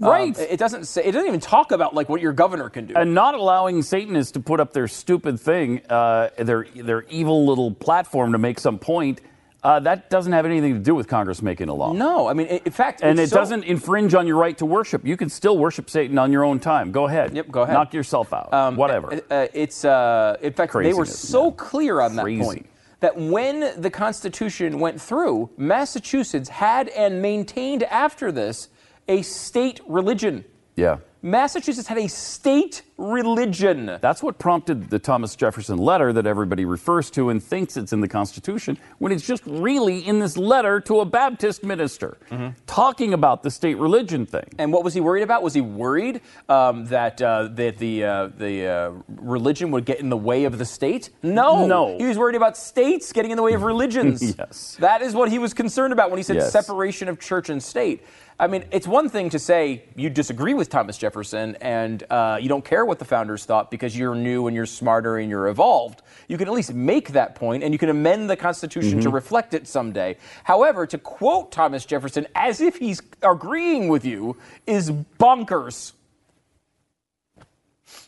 Um, 0.00 0.08
Right. 0.08 0.38
it 0.38 0.58
doesn't 0.58 0.84
say. 0.86 1.04
It 1.04 1.12
doesn't 1.12 1.28
even 1.28 1.40
talk 1.40 1.72
about 1.72 1.94
like 1.94 2.08
what 2.08 2.20
your 2.20 2.32
governor 2.32 2.68
can 2.68 2.86
do. 2.86 2.94
and 2.96 3.14
not 3.14 3.34
allowing 3.34 3.82
Satanists 3.82 4.32
to 4.32 4.40
put 4.40 4.60
up 4.60 4.72
their 4.72 4.88
stupid 4.88 5.40
thing, 5.40 5.80
uh, 5.90 6.28
their 6.36 6.66
their 6.74 7.04
evil 7.10 7.46
little 7.46 7.72
platform 7.72 8.32
to 8.32 8.38
make 8.38 8.58
some 8.60 8.78
point. 8.78 9.20
Uh, 9.60 9.80
that 9.80 10.08
doesn't 10.08 10.32
have 10.32 10.46
anything 10.46 10.72
to 10.74 10.78
do 10.78 10.94
with 10.94 11.08
Congress 11.08 11.42
making 11.42 11.68
a 11.68 11.74
law. 11.74 11.92
no, 11.92 12.28
I 12.28 12.32
mean, 12.32 12.46
in 12.46 12.70
fact, 12.70 13.00
And 13.02 13.18
it 13.18 13.30
so- 13.30 13.36
doesn't 13.38 13.64
infringe 13.64 14.14
on 14.14 14.24
your 14.24 14.36
right 14.36 14.56
to 14.58 14.64
worship. 14.64 15.04
You 15.04 15.16
can 15.16 15.28
still 15.28 15.58
worship 15.58 15.90
Satan 15.90 16.16
on 16.16 16.30
your 16.30 16.44
own 16.44 16.60
time. 16.60 16.92
Go 16.92 17.06
ahead. 17.08 17.34
Yep, 17.34 17.50
go 17.50 17.62
ahead. 17.62 17.74
Knock 17.74 17.92
yourself 17.92 18.32
out. 18.32 18.54
Um, 18.54 18.76
Whatever. 18.76 19.14
uh, 19.14 19.34
uh, 19.34 19.46
it's 19.52 19.84
uh, 19.84 20.36
in 20.42 20.52
fact 20.52 20.72
they 20.74 20.92
were 20.94 21.04
so 21.04 21.46
man. 21.46 21.52
clear 21.54 22.00
on 22.00 22.14
that 22.14 22.22
Crazy. 22.22 22.40
point 22.42 22.66
that 23.00 23.16
when 23.16 23.72
the 23.76 23.90
Constitution 23.90 24.78
went 24.78 25.00
through, 25.00 25.50
Massachusetts 25.56 26.48
had 26.48 26.88
and 26.90 27.20
maintained 27.20 27.82
after 27.84 28.30
this 28.30 28.68
a 29.08 29.22
state 29.22 29.80
religion. 29.88 30.44
yeah. 30.76 30.98
Massachusetts 31.20 31.88
had 31.88 31.98
a 31.98 32.08
state 32.08 32.82
religion. 32.96 33.98
That's 34.00 34.22
what 34.22 34.38
prompted 34.38 34.88
the 34.90 34.98
Thomas 34.98 35.34
Jefferson 35.36 35.78
letter 35.78 36.12
that 36.12 36.26
everybody 36.26 36.64
refers 36.64 37.10
to 37.12 37.28
and 37.30 37.42
thinks 37.42 37.76
it's 37.76 37.92
in 37.92 38.00
the 38.00 38.08
Constitution, 38.08 38.78
when 38.98 39.12
it's 39.12 39.26
just 39.26 39.42
really 39.46 39.98
in 40.06 40.18
this 40.20 40.36
letter 40.36 40.80
to 40.82 41.00
a 41.00 41.04
Baptist 41.04 41.64
minister 41.64 42.18
Mm-hmm. 42.30 42.48
talking 42.66 43.14
about 43.14 43.42
the 43.42 43.50
state 43.50 43.76
religion 43.78 44.26
thing. 44.26 44.44
And 44.58 44.72
what 44.72 44.84
was 44.84 44.94
he 44.94 45.00
worried 45.00 45.22
about? 45.22 45.42
Was 45.42 45.54
he 45.54 45.60
worried 45.60 46.20
um, 46.48 46.84
that 46.86 47.20
uh, 47.22 47.48
that 47.52 47.78
the 47.78 48.04
uh, 48.04 48.26
the 48.36 48.66
uh, 48.66 48.90
religion 49.08 49.70
would 49.70 49.84
get 49.86 49.98
in 50.00 50.08
the 50.10 50.16
way 50.16 50.44
of 50.44 50.58
the 50.58 50.64
state? 50.64 51.10
No, 51.22 51.66
No. 51.66 51.96
He 51.98 52.06
was 52.06 52.18
worried 52.18 52.36
about 52.36 52.56
states 52.56 53.12
getting 53.12 53.30
in 53.30 53.36
the 53.36 53.42
way 53.42 53.54
of 53.54 53.62
religions. 53.62 54.22
Yes. 54.38 54.76
that 54.80 55.02
is 55.02 55.14
what 55.14 55.30
he 55.30 55.38
was 55.38 55.52
concerned 55.54 55.92
about 55.92 56.10
when 56.10 56.18
he 56.18 56.22
said 56.22 56.36
Yes. 56.36 56.52
separation 56.52 57.08
of 57.08 57.18
church 57.18 57.48
and 57.48 57.62
state. 57.62 58.04
I 58.40 58.46
mean, 58.46 58.64
it's 58.70 58.86
one 58.86 59.08
thing 59.08 59.30
to 59.30 59.38
say 59.38 59.82
you 59.96 60.10
disagree 60.10 60.54
with 60.54 60.68
Thomas 60.68 60.96
Jefferson 60.96 61.07
and 61.16 62.04
uh, 62.10 62.38
you 62.40 62.48
don't 62.48 62.64
care 62.64 62.84
what 62.84 62.98
the 62.98 63.04
founders 63.04 63.44
thought 63.44 63.70
because 63.70 63.96
you're 63.96 64.14
new 64.14 64.46
and 64.46 64.54
you're 64.56 64.66
smarter 64.66 65.18
and 65.18 65.28
you're 65.30 65.48
evolved. 65.48 66.02
You 66.28 66.36
can 66.38 66.46
at 66.48 66.54
least 66.54 66.72
make 66.74 67.10
that 67.12 67.34
point 67.34 67.62
and 67.62 67.72
you 67.72 67.78
can 67.78 67.88
amend 67.88 68.28
the 68.28 68.36
Constitution 68.36 69.00
to 69.00 69.10
reflect 69.10 69.54
it 69.54 69.66
someday. 69.66 70.16
However, 70.44 70.86
to 70.86 70.98
quote 70.98 71.50
Thomas 71.52 71.84
Jefferson 71.86 72.26
as 72.34 72.60
if 72.60 72.76
he's 72.76 73.00
agreeing 73.22 73.88
with 73.88 74.04
you 74.04 74.36
is 74.66 74.90
bonkers. 74.90 75.92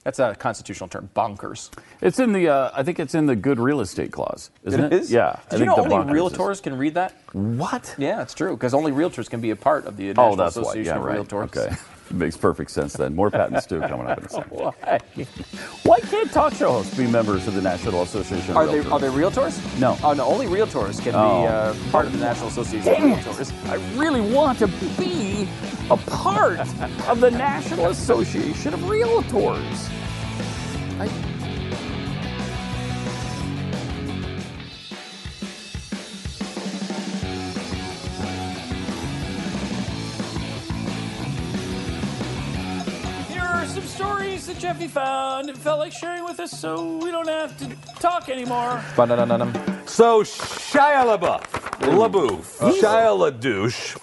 That's 0.05 0.19
a 0.19 0.35
constitutional 0.35 0.89
term, 0.89 1.11
bonkers. 1.15 1.71
It's 2.01 2.19
in 2.19 2.33
the, 2.33 2.49
uh, 2.49 2.71
I 2.75 2.83
think 2.83 2.99
it's 2.99 3.15
in 3.15 3.27
the 3.27 3.37
good 3.37 3.59
real 3.61 3.81
estate 3.83 4.13
clause, 4.13 4.51
isn't 4.65 4.81
it? 4.85 4.93
is? 4.95 5.13
Yeah. 5.13 5.39
I 5.51 5.55
you 5.57 5.59
think 5.59 5.67
know 5.67 5.77
the 5.77 5.83
only 5.83 5.97
bonkers 5.97 6.33
is- 6.33 6.39
realtors 6.39 6.63
can 6.63 6.79
read 6.79 6.95
that? 6.95 7.15
What? 7.33 7.95
Yeah, 7.99 8.23
it's 8.23 8.33
true 8.35 8.55
because 8.57 8.73
only 8.73 8.93
realtors 8.93 9.29
can 9.29 9.41
be 9.41 9.51
a 9.51 9.57
part 9.57 9.85
of 9.87 9.97
the 9.99 10.09
National 10.09 10.33
Oh, 10.33 10.37
that's 10.37 10.57
why. 10.57 10.63
Association 10.63 10.87
Yeah, 10.95 10.99
of 10.99 11.05
right. 11.05 11.19
Realtors. 11.19 11.57
Okay. 11.57 11.77
Makes 12.13 12.37
perfect 12.37 12.71
sense 12.73 12.95
then. 12.95 13.15
More 13.15 13.31
Pat 13.31 13.51
and 13.53 13.63
Stu 13.63 13.81
coming 13.81 14.07
up 14.09 14.19
in 14.19 14.25
a 14.25 14.29
second. 14.31 14.51
Why? 14.51 14.99
Why 15.85 16.01
can't 16.01 16.31
talk 16.33 16.53
show 16.55 16.73
hosts 16.73 16.97
be 16.97 17.07
members 17.07 17.47
of 17.47 17.55
the 17.55 17.63
National 17.63 18.03
Association 18.03 18.51
of 18.51 18.57
Are 18.57 18.67
they 18.67 18.81
Realtors? 18.81 18.93
are 18.93 18.99
they 18.99 19.09
realtors? 19.09 19.81
No. 19.81 19.97
Oh 20.03 20.13
no, 20.13 20.25
only 20.27 20.47
realtors 20.47 21.01
can 21.03 21.15
Oh. 21.15 21.43
be 21.43 21.47
uh, 21.49 21.75
part 21.93 22.07
of 22.07 22.13
the 22.13 22.19
National 22.19 22.49
Association 22.49 22.93
Dang 22.93 23.13
of 23.13 23.19
it. 23.19 23.25
Realtors. 23.25 23.71
I 23.71 23.75
really 23.99 24.21
want 24.21 24.59
to 24.59 24.67
be 24.99 25.49
a 25.91 25.97
part 25.97 26.59
of 27.09 27.21
the 27.21 27.31
National 27.31 27.87
Association 27.91 28.75
of 28.75 28.81
Realtors. 28.81 29.89
Here 30.99 31.40
stories 44.41 44.47
that 44.57 44.61
Jeffy 44.61 44.89
found 44.89 45.49
and 45.49 45.59
felt 45.59 45.79
like 45.79 45.93
sharing 45.93 46.25
with 46.25 46.41
us 46.41 46.51
so 46.59 46.97
we 46.99 47.11
don't 47.11 47.29
have 47.29 47.57
to 47.59 47.69
talk 48.01 48.29
anymore. 48.29 48.83
So 49.87 50.23
Shia 50.23 51.19
LaBeouf, 51.19 51.43
LaBeouf, 51.81 52.81
Shia 52.81 53.17
LaDouche, 53.19 53.97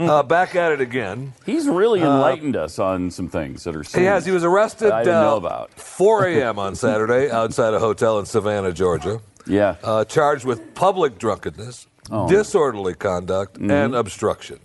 uh, 0.00 0.22
back 0.22 0.54
at 0.56 0.72
it 0.72 0.80
again. 0.80 1.32
He's 1.44 1.68
really 1.68 2.00
enlightened 2.00 2.56
us 2.56 2.78
on 2.78 3.10
some 3.10 3.28
things 3.28 3.64
that 3.64 3.76
are. 3.76 3.82
He 3.82 4.04
has. 4.04 4.24
He 4.26 4.32
was 4.32 4.44
arrested. 4.44 4.90
I 4.92 5.02
didn't 5.04 5.16
uh, 5.16 5.22
know 5.22 5.36
about. 5.36 5.72
4 5.74 6.26
a.m. 6.28 6.58
on 6.58 6.74
Saturday 6.74 7.30
outside 7.30 7.74
a 7.74 7.78
hotel 7.78 8.18
in 8.18 8.26
Savannah, 8.26 8.72
Georgia. 8.72 9.20
Yeah. 9.46 9.76
Uh, 9.82 10.04
charged 10.04 10.44
with 10.44 10.74
public 10.74 11.18
drunkenness, 11.18 11.86
Oh. 12.10 12.28
disorderly 12.28 12.94
conduct, 12.94 13.54
Mm-hmm. 13.54 13.70
and 13.70 13.94
obstruction. 13.94 14.60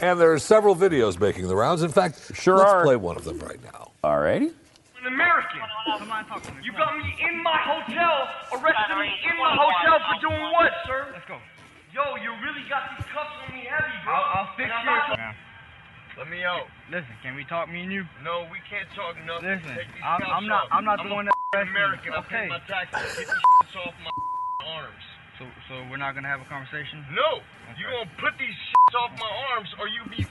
And 0.00 0.20
there 0.20 0.32
are 0.32 0.38
several 0.38 0.76
videos 0.76 1.18
making 1.18 1.48
the 1.48 1.56
rounds. 1.56 1.82
In 1.82 1.90
fact, 1.90 2.20
Sure 2.34 2.56
let's 2.56 2.70
are. 2.70 2.84
play 2.84 2.94
one 2.94 3.16
of 3.16 3.24
them 3.24 3.40
right 3.40 3.60
now. 3.64 3.87
All 4.08 4.24
righty. 4.24 4.48
an 4.48 5.04
American. 5.04 5.60
You 6.64 6.72
got 6.72 6.96
me 6.96 7.12
in 7.20 7.44
my 7.44 7.60
hotel, 7.60 8.24
arrested 8.56 8.96
me 8.96 9.12
in 9.28 9.36
my 9.36 9.52
hotel 9.52 10.00
for 10.00 10.16
doing 10.24 10.48
what, 10.56 10.72
sir? 10.88 11.12
Let's 11.12 11.28
go. 11.28 11.36
Yo, 11.92 12.16
you 12.16 12.32
really 12.40 12.64
got 12.72 12.88
these 12.96 13.04
cuffs 13.12 13.28
on 13.44 13.52
me 13.52 13.68
heavy, 13.68 13.92
bro. 14.08 14.16
I'll, 14.16 14.48
I'll 14.48 14.56
fix 14.56 14.72
And 14.72 14.72
I'm 14.72 14.88
your. 14.88 14.96
not- 15.20 15.36
Let 16.16 16.28
me 16.32 16.40
out. 16.40 16.72
Listen, 16.88 17.12
can 17.20 17.36
we 17.36 17.44
talk, 17.44 17.68
me 17.68 17.84
and 17.84 17.92
you? 17.92 18.08
No, 18.24 18.48
we 18.48 18.64
can't 18.64 18.88
talk 18.96 19.12
nothing. 19.28 19.44
Listen, 19.60 19.76
I'm- 20.00 20.24
I'm 20.24 20.46
not- 20.48 20.72
I'm 20.72 20.88
not 20.88 21.04
the 21.04 21.12
a 21.12 21.14
one 21.14 21.28
that 21.28 21.36
f***ing 21.52 21.68
arrested. 21.68 21.76
American. 21.76 22.12
I 22.16 22.24
Okay. 22.24 22.48
pay 22.48 22.48
my 22.48 22.64
taxes. 22.64 23.12
Get 23.12 23.28
these 23.28 23.76
off 23.84 23.92
my 24.00 24.12
arms. 24.64 25.04
So, 25.36 25.44
so 25.68 25.84
we're 25.92 26.00
not 26.00 26.16
gonna 26.16 26.32
have 26.32 26.40
a 26.40 26.48
conversation? 26.48 27.04
No, 27.12 27.44
you 27.76 27.84
gonna 27.92 28.08
put 28.16 28.32
these 28.40 28.56
shits 28.56 28.94
off 29.04 29.12
my 29.20 29.32
arms 29.52 29.68
or 29.76 29.84
you 29.86 30.00
be. 30.08 30.24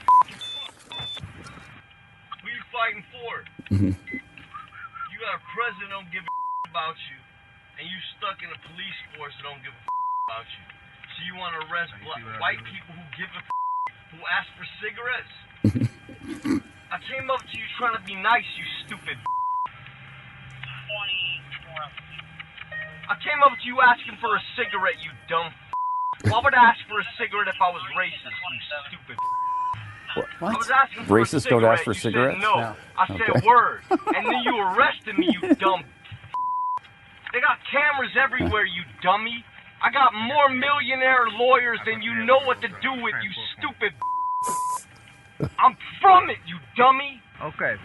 Who 2.42 2.46
you 2.50 2.62
fighting 2.74 3.04
for? 3.14 3.46
Mm-hmm. 3.68 3.92
you 3.92 5.16
got 5.20 5.36
a 5.36 5.42
president 5.52 5.92
don't 5.92 6.08
give 6.08 6.24
a 6.24 6.32
about 6.72 6.96
you, 7.12 7.18
and 7.76 7.84
you 7.84 7.98
stuck 8.16 8.40
in 8.40 8.48
a 8.48 8.58
police 8.64 8.98
force 9.12 9.36
that 9.36 9.44
don't 9.44 9.60
give 9.60 9.76
a 9.76 9.82
about 10.32 10.48
you. 10.48 10.64
So 11.12 11.18
you 11.28 11.34
want 11.36 11.52
to 11.52 11.68
arrest 11.68 11.92
black, 12.00 12.24
white 12.40 12.64
people 12.64 12.96
who 12.96 13.04
give 13.20 13.28
a 13.28 13.42
who 14.16 14.18
ask 14.24 14.48
for 14.56 14.64
cigarettes? 14.80 15.34
I 16.88 16.96
came 17.12 17.28
up 17.28 17.44
to 17.44 17.54
you 17.60 17.66
trying 17.76 17.92
to 17.92 18.04
be 18.08 18.16
nice, 18.16 18.48
you 18.56 18.64
stupid. 18.88 19.20
I 23.08 23.16
came 23.20 23.40
up 23.44 23.52
to 23.56 23.64
you 23.68 23.80
asking 23.80 24.16
for 24.20 24.32
a 24.36 24.42
cigarette, 24.56 24.96
you 25.04 25.12
dumb. 25.28 25.52
Why 26.28 26.40
would 26.40 26.52
I 26.56 26.72
ask 26.72 26.80
for 26.88 27.00
a 27.00 27.08
cigarette 27.20 27.48
if 27.48 27.60
I 27.60 27.68
was 27.68 27.84
racist, 27.96 28.32
you 28.32 28.60
stupid? 28.88 29.16
I 30.16 30.22
was 30.40 30.70
asking 30.70 31.04
for 31.04 31.20
Racists 31.20 31.46
a 31.46 31.50
don't 31.50 31.64
ask 31.64 31.84
for 31.84 31.92
you 31.92 32.00
cigarettes? 32.00 32.36
Said 32.40 32.42
no. 32.42 32.60
No. 32.60 32.76
I 32.98 33.06
said 33.06 33.20
Okay. 33.36 33.46
word, 33.46 33.80
and 33.90 34.26
then 34.26 34.42
you 34.44 34.58
arrested 34.58 35.18
me, 35.18 35.28
you 35.40 35.54
dumb. 35.56 35.84
They 37.32 37.40
got 37.40 37.58
cameras 37.70 38.10
everywhere, 38.20 38.64
you 38.64 38.82
dummy. 39.02 39.44
I 39.82 39.90
got 39.92 40.12
more 40.14 40.48
millionaire 40.48 41.26
lawyers 41.38 41.78
than 41.86 42.02
you 42.02 42.14
know 42.24 42.38
what 42.44 42.60
to 42.62 42.68
do 42.68 42.92
with, 43.02 43.14
you 43.22 43.30
stupid. 43.58 43.92
I'm 45.58 45.76
from 46.00 46.30
it, 46.30 46.38
you 46.46 46.56
dummy. 46.76 47.22
Okay. 47.42 47.76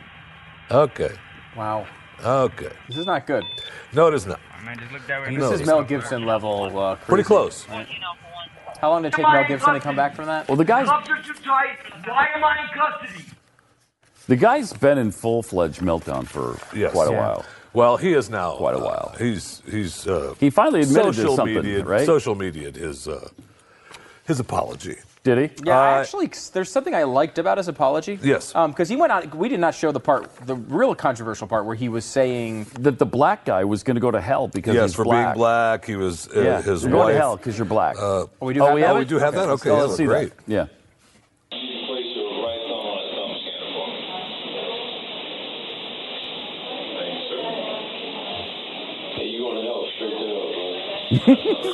Okay. 0.72 1.12
Wow. 1.56 1.86
Okay. 2.24 2.70
This 2.88 2.98
is 2.98 3.06
not 3.06 3.28
good. 3.28 3.44
No, 3.94 4.08
it 4.08 4.14
is 4.14 4.26
not. 4.26 4.40
Man, 4.64 4.80
just 4.80 4.92
look 4.92 5.06
that 5.08 5.22
way. 5.22 5.36
This 5.36 5.52
is 5.62 5.68
Mel 5.68 5.84
Gibson 5.84 6.26
level. 6.26 6.80
Uh, 6.80 6.96
Pretty 6.96 7.24
close. 7.24 7.68
Right. 7.68 7.88
How 8.84 8.90
long 8.90 9.04
did 9.04 9.14
it 9.14 9.16
take 9.16 9.26
Mel 9.26 9.46
Gibson 9.48 9.76
to 9.76 9.80
come 9.80 9.96
back 9.96 10.14
from 10.14 10.26
that? 10.26 10.46
Well, 10.50 10.58
the 10.58 10.66
guy's 10.66 10.90
Cuffs 10.90 11.10
are 11.10 11.22
too 11.24 11.34
tight. 11.36 11.78
Why 12.06 12.28
am 12.36 12.44
I 12.44 12.64
in 12.64 12.68
custody? 12.78 13.30
the 14.28 14.36
guy's 14.36 14.74
been 14.74 14.98
in 14.98 15.10
full 15.10 15.42
fledged 15.42 15.80
meltdown 15.80 16.28
for 16.28 16.60
Yes. 16.78 16.92
quite 16.92 17.08
a 17.08 17.12
Yeah. 17.12 17.20
while. 17.22 17.46
Well, 17.72 17.96
he 17.96 18.12
is 18.12 18.30
now 18.30 18.58
Quite 18.58 18.76
a 18.76 18.80
uh, 18.80 18.84
while. 18.84 19.16
he's 19.18 19.62
he's 19.72 20.06
uh, 20.06 20.36
He 20.38 20.50
finally 20.50 20.82
admitted 20.82 21.14
to 21.14 21.22
social 21.22 21.36
something, 21.38 21.56
media, 21.56 21.86
right? 21.86 22.06
Social 22.06 22.36
media, 22.36 22.72
his 22.72 23.08
uh, 23.08 23.30
his 24.26 24.42
apology. 24.42 24.98
Did 25.24 25.38
he? 25.38 25.64
Yeah, 25.66 25.80
Uh, 25.80 25.84
actually, 26.02 26.30
there's 26.52 26.70
something 26.70 26.94
I 26.94 27.04
liked 27.04 27.40
about 27.40 27.58
his 27.58 27.70
apology. 27.70 28.20
Yes. 28.22 28.52
Because 28.52 28.90
he 28.90 28.98
went 28.98 29.14
on. 29.14 29.30
We 29.32 29.48
did 29.48 29.62
not 29.62 29.74
show 29.74 29.94
the 29.94 30.00
part, 30.02 30.36
the 30.46 30.56
real 30.56 30.94
controversial 30.96 31.48
part, 31.48 31.66
where 31.66 31.76
he 31.76 31.88
was 31.88 32.04
saying 32.04 32.66
That 32.80 33.00
the 33.00 33.06
black 33.06 33.46
guy 33.46 33.64
was 33.64 33.84
going 33.84 33.96
to 33.96 34.02
go 34.02 34.12
to 34.12 34.20
hell 34.20 34.50
because 34.50 34.76
yes, 34.76 34.90
he's 34.90 34.96
for 34.96 35.06
black. 35.06 35.28
being 35.28 35.38
black, 35.38 35.86
he 35.86 35.96
was 35.96 36.28
uh, 36.36 36.42
Yeah, 36.42 36.62
his 36.62 36.84
you're 36.84 36.92
going 36.92 37.14
to 37.14 37.20
hell 37.20 37.38
because 37.38 37.58
you're 37.58 37.66
black. 37.66 37.96
Uh, 37.98 38.26
we 38.42 38.54
do 38.54 38.62
oh, 38.62 38.66
have 38.66 38.76
we 38.76 38.82
that? 38.82 38.96
oh, 38.96 39.00
we 39.00 39.06
do 39.06 39.18
have 39.18 39.34
that. 39.34 39.48
Okay, 39.48 39.70
go, 39.70 39.78
yeah, 39.78 39.82
let's 39.84 39.96
see 39.96 40.06
great. 40.06 40.34
that. 40.46 40.70
Yeah. 51.26 51.74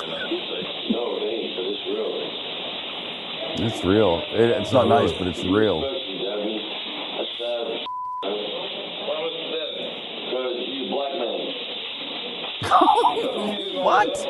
It's 3.62 3.84
real. 3.84 4.24
It, 4.32 4.52
it's 4.62 4.72
not 4.72 4.88
nice, 4.88 5.12
but 5.12 5.28
it's 5.28 5.44
real. 5.44 5.82
what? 13.84 14.26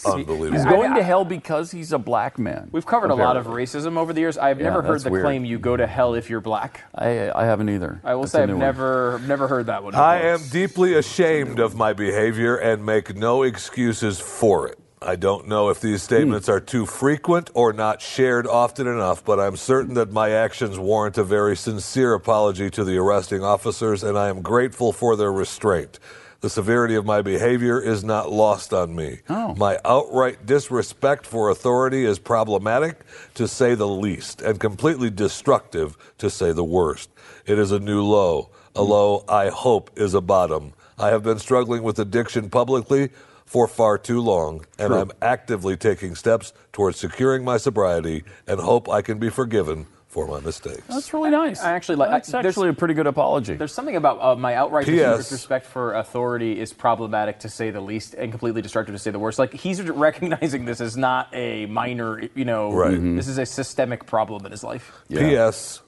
Unbelievable. 0.07 0.53
He's 0.53 0.65
going 0.65 0.95
to 0.95 1.03
hell 1.03 1.25
because 1.25 1.73
he's 1.73 1.93
a 1.93 1.99
black 1.99 2.39
man. 2.39 2.69
We've 2.71 2.87
covered 2.87 3.11
a 3.11 3.17
lot 3.17 3.37
of 3.37 3.47
racism 3.47 3.97
over 3.97 4.13
the 4.13 4.21
years. 4.21 4.39
I've 4.39 4.61
never 4.61 4.83
heard 4.83 5.01
the 5.01 5.11
weird. 5.11 5.25
claim 5.25 5.45
you 5.45 5.59
go 5.59 5.77
to 5.77 5.87
hell 5.87 6.15
if 6.15 6.31
you're 6.31 6.41
black. 6.41 6.85
I, 6.95 7.29
I 7.31 7.45
haven't 7.45 7.71
either. 7.71 8.01
I 8.05 8.15
will 8.15 8.23
That's 8.23 8.33
say 8.33 8.43
I've 8.45 8.51
one. 8.51 8.59
never 8.59 9.21
never 9.27 9.49
heard 9.49 9.67
that 9.67 9.83
one. 9.83 9.97
I 9.97 10.23
am 10.23 10.41
deeply 10.51 10.95
ashamed 10.95 11.59
of 11.59 11.75
my 11.75 11.93
behavior 11.93 12.57
and 12.57 12.87
make 12.87 13.17
no 13.17 13.43
excuses 13.43 14.21
for 14.21 14.69
it. 14.69 14.79
I 15.07 15.15
don't 15.15 15.47
know 15.47 15.69
if 15.69 15.81
these 15.81 16.03
hmm. 16.03 16.15
statements 16.15 16.49
are 16.49 16.59
too 16.59 16.85
frequent 16.85 17.51
or 17.55 17.73
not 17.73 18.03
shared 18.03 18.47
often 18.47 18.89
enough, 18.89 19.25
but 19.25 19.39
I'm 19.39 19.57
certain 19.57 19.95
that 19.95 20.11
my 20.11 20.31
actions 20.31 20.81
warrant 20.81 21.17
a 21.17 21.23
very 21.23 21.57
sincere 21.57 22.13
apology 22.13 22.71
to 22.71 22.83
the 22.83 22.99
arresting 22.99 23.45
officers, 23.45 24.03
and 24.03 24.19
I 24.19 24.29
am 24.29 24.43
grateful 24.43 24.93
for 24.93 25.15
their 25.15 25.33
restraint. 25.33 26.01
The 26.41 26.51
severity 26.51 26.97
of 26.97 27.07
my 27.07 27.23
behavior 27.23 27.81
is 27.81 28.03
not 28.03 28.33
lost 28.33 28.75
on 28.75 28.97
me. 28.97 29.21
Oh. 29.29 29.55
My 29.55 29.79
outright 29.85 30.45
disrespect 30.45 31.25
for 31.25 31.51
authority 31.51 32.05
is 32.05 32.19
problematic, 32.19 33.05
to 33.35 33.47
say 33.47 33.77
the 33.77 33.89
least, 33.89 34.43
and 34.43 34.59
completely 34.59 35.11
destructive, 35.11 35.97
to 36.19 36.29
say 36.29 36.51
the 36.51 36.65
worst. 36.65 37.11
It 37.47 37.61
is 37.61 37.71
a 37.71 37.79
new 37.79 38.03
low, 38.03 38.51
a 38.75 38.83
hmm. 38.83 38.91
low 38.91 39.25
I 39.29 39.51
hope 39.51 39.93
is 39.95 40.15
a 40.15 40.21
bottom. 40.21 40.73
I 40.99 41.09
have 41.09 41.23
been 41.23 41.39
struggling 41.39 41.85
with 41.85 41.99
addiction 42.01 42.51
publicly 42.51 43.11
for 43.47 43.67
far 43.67 43.97
too 43.97 44.21
long, 44.21 44.67
and 44.79 44.89
True. 44.89 44.99
I'm 45.01 45.13
actively 45.23 45.77
taking 45.77 46.15
steps 46.15 46.53
towards 46.73 46.99
securing 46.99 47.45
my 47.45 47.57
sobriety 47.57 48.25
and 48.47 48.61
hope 48.61 48.89
I 48.89 49.01
can 49.03 49.19
be 49.19 49.31
forgiven 49.31 49.87
for 50.09 50.27
my 50.27 50.41
mistakes. 50.41 50.83
That's 50.89 51.13
really 51.13 51.31
nice. 51.31 51.61
I 51.63 51.73
actually 51.73 51.97
like. 51.97 52.11
That's 52.11 52.29
I- 52.35 52.41
there's- 52.43 52.55
actually 52.55 52.71
a 52.71 52.73
pretty 52.73 52.95
good 52.95 53.07
apology. 53.07 53.55
There's 53.55 53.73
something 53.73 53.97
about 53.97 54.21
uh, 54.21 54.35
my 54.35 54.55
outright 54.55 54.87
disrespect 54.87 55.67
for 55.67 55.95
authority 55.95 56.59
is 56.59 56.73
problematic 56.73 57.39
to 57.41 57.49
say 57.51 57.71
the 57.71 57.81
least, 57.83 58.15
and 58.15 58.33
completely 58.33 58.63
destructive 58.63 58.95
to 58.95 58.99
say 58.99 59.11
the 59.11 59.19
worst. 59.19 59.39
Like 59.39 59.53
he's 59.55 59.81
recognizing 60.09 60.65
this 60.65 60.81
as 60.81 60.97
not 60.97 61.29
a 61.35 61.67
minor, 61.67 62.23
you 62.35 62.45
know, 62.47 62.73
Right. 62.73 62.95
Mm-hmm. 62.95 63.13
Mhm. 63.13 63.17
this 63.17 63.29
is 63.29 63.39
a 63.39 63.47
systemic 63.47 64.07
problem 64.07 64.45
in 64.47 64.53
his 64.53 64.65
life. 64.65 64.91
P.S. 65.09 65.83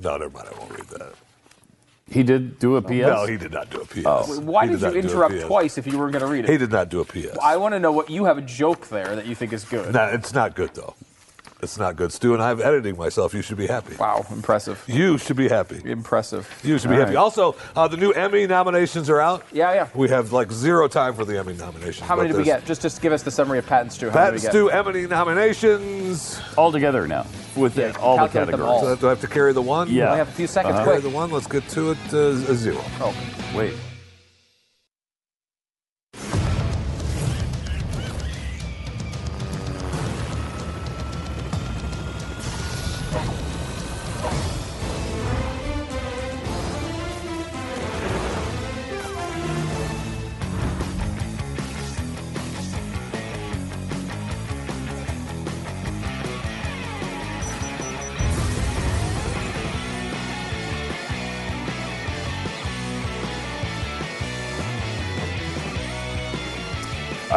No, 0.00 0.16
never 0.16 0.30
mind. 0.30 0.48
I 0.54 0.58
won't 0.58 0.70
read 0.70 0.88
that. 0.88 1.12
He 2.12 2.22
did 2.22 2.58
do 2.58 2.76
a 2.76 2.82
PS. 2.82 2.90
No, 2.90 3.26
he 3.26 3.36
did 3.36 3.52
not 3.52 3.70
do 3.70 3.80
a 3.80 3.86
PS. 3.86 4.02
Oh. 4.04 4.40
Why 4.40 4.66
He 4.66 4.76
did, 4.76 4.80
you 4.82 5.00
interrupt 5.00 5.40
twice 5.42 5.78
if 5.78 5.86
you 5.86 5.98
were 5.98 6.10
going 6.10 6.22
to 6.22 6.30
read 6.30 6.44
it? 6.44 6.50
He 6.50 6.58
did 6.58 6.70
not 6.70 6.88
do 6.88 7.00
a 7.00 7.04
PS. 7.04 7.36
I 7.42 7.56
want 7.56 7.74
to 7.74 7.78
know 7.78 7.92
what 7.92 8.10
you 8.10 8.24
have 8.26 8.38
a 8.38 8.42
joke 8.42 8.88
there 8.88 9.16
that 9.16 9.26
you 9.26 9.34
think 9.34 9.52
is 9.52 9.64
good. 9.64 9.92
No, 9.92 10.04
it's 10.06 10.34
not 10.34 10.54
good 10.54 10.74
though. 10.74 10.94
It's 11.62 11.78
not 11.78 11.94
good. 11.94 12.12
Stu 12.12 12.34
and 12.34 12.42
I 12.42 12.48
have 12.48 12.60
editing 12.60 12.96
myself. 12.96 13.32
You 13.32 13.40
should 13.40 13.56
be 13.56 13.68
happy. 13.68 13.94
Wow, 13.94 14.26
impressive. 14.32 14.82
You 14.88 15.16
should 15.16 15.36
be 15.36 15.48
happy. 15.48 15.80
Impressive. 15.88 16.48
You 16.64 16.76
should 16.76 16.88
be 16.88 16.94
All 16.96 17.00
happy. 17.02 17.14
right. 17.14 17.20
Also, 17.20 17.54
uh, 17.76 17.86
the 17.86 17.96
new 17.96 18.10
Emmy 18.10 18.48
nominations 18.48 19.08
are 19.08 19.20
out. 19.20 19.44
Yeah, 19.52 19.72
yeah. 19.72 19.88
We 19.94 20.08
have 20.08 20.32
like 20.32 20.50
zero 20.50 20.88
time 20.88 21.14
for 21.14 21.24
the 21.24 21.38
Emmy 21.38 21.52
nominations. 21.54 22.00
How 22.00 22.16
many 22.16 22.30
but 22.30 22.32
did 22.32 22.38
we 22.38 22.44
there's 22.50 22.60
get? 22.62 22.66
Just 22.66 22.82
just 22.82 23.00
give 23.00 23.12
us 23.12 23.22
the 23.22 23.30
summary 23.30 23.58
of 23.58 23.66
Pat 23.66 23.82
and 23.82 23.92
Stu. 23.92 24.06
How 24.10 24.12
Pat 24.14 24.34
many 24.34 24.44
and 24.44 24.52
did 24.52 24.62
we 24.64 24.70
Stu? 24.70 24.76
Emmy 24.76 25.06
nominations. 25.06 26.40
all 26.56 26.72
together 26.72 27.06
now 27.06 27.26
with 27.54 27.76
Yeah, 27.78 27.92
all 28.00 28.16
the 28.16 28.22
calculate 28.22 28.32
them 28.50 28.58
categories. 28.60 28.68
all. 28.68 28.80
So 28.82 28.96
do 28.96 29.06
I 29.06 29.10
have 29.10 29.20
to 29.20 29.28
carry 29.28 29.52
the 29.52 29.62
one? 29.62 29.88
Yeah. 29.88 30.10
We 30.12 30.18
have 30.18 30.28
a 30.28 30.32
few 30.32 30.48
seconds. 30.48 30.74
Uh-huh. 30.74 30.84
Carry 30.84 31.00
Quick. 31.00 31.12
the 31.12 31.16
one. 31.16 31.30
Let's 31.30 31.46
get 31.46 31.68
to 31.68 31.92
it. 31.92 31.98
Uh, 32.12 32.18
a 32.50 32.54
zero. 32.56 32.80
Oh. 33.00 33.14
Wait. 33.54 33.74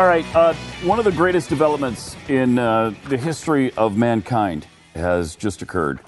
All 0.05 0.11
right. 0.11 0.35
Uh, 0.35 0.53
one 0.83 0.99
of 0.99 1.05
the 1.05 1.11
greatest 1.11 1.49
developments 1.49 2.15
in 2.29 2.59
uh, 2.59 2.93
the 3.09 3.17
history 3.17 3.71
of 3.73 3.97
mankind 3.97 4.67
has 4.93 5.35
just 5.35 5.63
occurred. 5.63 5.99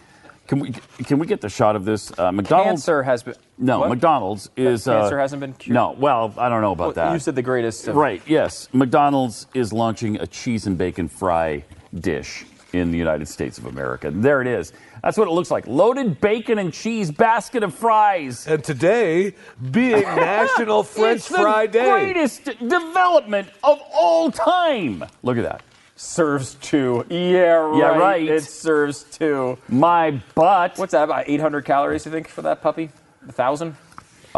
Can 0.45 0.59
we 0.59 0.71
can 0.71 1.17
we 1.17 1.25
get 1.25 1.41
the 1.41 1.49
shot 1.49 1.75
of 1.75 1.83
this? 1.83 2.11
Uh, 2.15 2.31
McDonald's. 2.31 2.81
Cancer 2.85 3.01
has 3.01 3.23
been. 3.23 3.33
No, 3.57 3.79
What? 3.79 3.89
McDonald's 3.89 4.51
is 4.55 4.87
uh, 4.87 5.01
Cancer 5.01 5.17
hasn't 5.17 5.39
been 5.39 5.53
cured? 5.53 5.73
No, 5.73 5.95
well, 5.97 6.31
I 6.37 6.47
don't 6.47 6.61
know 6.61 6.73
about 6.73 6.95
Well, 6.95 7.07
that. 7.07 7.13
You 7.13 7.17
said 7.17 7.33
the 7.33 7.41
greatest. 7.41 7.87
Of, 7.87 7.95
Right, 7.95 8.21
yes. 8.27 8.69
McDonald's 8.71 9.47
is 9.55 9.73
launching 9.73 10.17
a 10.17 10.27
cheese 10.27 10.67
and 10.67 10.77
bacon 10.77 11.07
fry 11.07 11.63
dish 11.95 12.45
in 12.79 12.91
the 12.91 12.97
United 12.97 13.27
States 13.27 13.57
of 13.57 13.65
America. 13.65 14.11
There 14.11 14.41
it 14.41 14.47
is. 14.47 14.73
That's 15.03 15.17
what 15.17 15.27
it 15.27 15.31
looks 15.31 15.51
like. 15.51 15.67
Loaded 15.67 16.19
bacon 16.19 16.57
and 16.57 16.73
cheese 16.73 17.11
basket 17.11 17.63
of 17.63 17.73
fries. 17.73 18.47
And 18.47 18.63
today, 18.63 19.33
being 19.71 20.01
National 20.01 20.83
French 20.83 21.17
it's 21.17 21.29
the 21.29 21.35
Fry 21.37 21.67
Day. 21.67 21.89
greatest 21.89 22.45
development 22.45 23.49
of 23.63 23.79
all 23.93 24.31
time. 24.31 25.03
Look 25.23 25.37
at 25.37 25.43
that. 25.43 25.61
Serves 25.95 26.55
two. 26.55 27.05
Yeah, 27.09 27.53
right. 27.53 27.77
Yeah, 27.77 27.97
right. 27.97 28.27
It 28.27 28.43
serves 28.43 29.03
two. 29.03 29.57
My 29.67 30.21
butt. 30.35 30.77
What's 30.77 30.91
that? 30.91 31.03
About 31.03 31.27
800 31.27 31.65
calories, 31.65 32.05
you 32.05 32.11
think, 32.11 32.27
for 32.27 32.43
that 32.43 32.61
puppy? 32.61 32.89
A 33.27 33.31
thousand? 33.31 33.75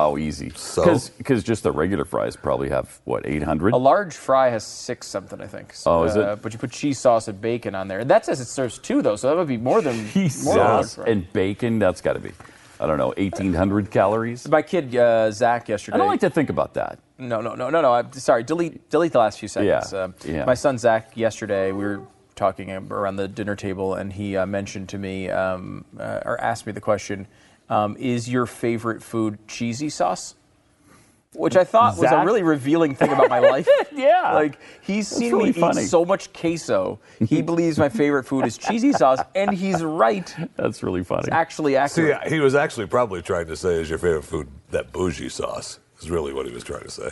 Oh, 0.02 0.18
easy. 0.18 0.50
So? 0.56 0.98
Because 1.18 1.44
just 1.44 1.64
the 1.64 1.72
regular 1.72 2.06
fries 2.06 2.36
probably 2.36 2.70
have, 2.70 3.00
what, 3.04 3.26
800? 3.26 3.74
A 3.74 3.78
large 3.78 4.16
fry 4.16 4.50
has 4.50 4.64
six 4.66 5.08
something, 5.08 5.42
I 5.42 5.48
think. 5.48 5.74
Oh, 5.86 6.04
is 6.04 6.16
it? 6.16 6.24
Uh, 6.24 6.36
But 6.36 6.54
you 6.54 6.60
put 6.60 6.72
cheese 6.72 7.00
sauce 7.00 7.28
and 7.28 7.40
bacon 7.42 7.76
on 7.76 7.88
there. 7.88 8.00
and 8.00 8.10
That 8.10 8.26
says 8.26 8.40
it 8.40 8.46
serves 8.46 8.78
two, 8.78 9.02
though, 9.02 9.16
so 9.16 9.28
that 9.30 9.36
would 9.38 9.48
be 9.48 9.58
more 9.58 9.82
than 9.82 10.08
Cheese 10.10 10.44
more 10.46 10.56
than 10.56 10.66
a 10.66 10.70
large 10.70 10.86
sauce 10.86 10.96
fry. 10.96 11.06
and 11.12 11.34
bacon, 11.34 11.80
that's 11.80 12.02
got 12.02 12.14
to 12.14 12.20
be, 12.20 12.32
I 12.80 12.88
don't 12.88 12.98
know, 12.98 13.14
1,800 13.18 13.92
calories? 13.92 14.48
My 14.48 14.62
kid 14.62 14.96
uh, 14.96 15.32
Zach 15.32 15.68
yesterday. 15.68 15.96
I 15.96 15.98
don't 15.98 16.08
like 16.08 16.22
to 16.22 16.30
think 16.30 16.50
about 16.50 16.74
that. 16.76 17.00
No, 17.18 17.42
no, 17.42 17.54
no, 17.56 17.70
no, 17.70 17.82
no. 17.82 17.94
I'm 17.94 18.14
sorry. 18.14 18.44
Delete, 18.44 18.90
delete 18.90 19.12
the 19.12 19.20
last 19.20 19.40
few 19.40 19.50
seconds. 19.50 19.92
Yeah, 19.92 20.00
Um, 20.04 20.16
yeah. 20.26 20.46
My 20.46 20.54
son 20.54 20.78
Zach 20.78 21.18
yesterday, 21.18 21.74
we 21.74 21.84
were 21.84 22.02
talking 22.36 22.72
around 22.72 23.18
the 23.18 23.28
dinner 23.28 23.58
table, 23.58 23.96
and 23.96 24.14
he 24.14 24.38
uh, 24.38 24.46
mentioned 24.46 24.88
to 24.88 24.98
me 24.98 25.30
um, 25.30 25.84
uh, 26.00 26.22
or 26.24 26.40
asked 26.40 26.66
me 26.66 26.72
the 26.72 26.80
question: 26.80 27.28
um, 27.70 27.96
Is 27.98 28.30
your 28.30 28.46
favorite 28.46 29.02
food 29.04 29.38
cheesy 29.48 29.90
sauce? 29.90 30.36
Which 31.34 31.56
I 31.56 31.64
thought 31.64 31.96
was 31.98 32.12
a 32.12 32.26
really 32.26 32.42
revealing 32.42 32.96
thing 32.96 33.12
about 33.12 33.30
my 33.30 33.40
life. 33.40 33.68
Yeah. 33.92 34.34
Like 34.34 34.58
he's 34.82 35.08
seen 35.10 35.34
really 35.34 35.52
me 35.52 35.60
funny. 35.60 35.84
eat 35.84 35.88
so 35.88 36.06
much 36.06 36.32
queso, 36.32 37.00
he 37.28 37.42
believes 37.52 37.78
my 37.78 37.90
favorite 37.90 38.24
food 38.24 38.46
is 38.48 38.58
cheesy 38.58 38.94
sauce, 38.94 39.20
and 39.36 39.54
he's 39.54 39.84
right. 39.84 40.34
That's 40.56 40.82
really 40.84 41.04
funny. 41.04 41.24
It's 41.24 41.30
actually 41.32 41.76
See, 41.90 42.14
he 42.28 42.40
was 42.40 42.56
actually 42.56 42.88
probably 42.88 43.22
trying 43.22 43.48
to 43.48 43.58
say, 43.58 43.76
"Is 43.76 43.90
your 43.90 44.00
favorite 44.00 44.24
food 44.24 44.48
that 44.72 44.94
bougie 44.94 45.28
sauce?" 45.30 45.80
Is 46.00 46.10
really 46.10 46.32
what 46.34 46.46
he 46.46 46.54
was 46.54 46.64
trying 46.64 46.84
to 46.84 46.90
say. 46.90 47.10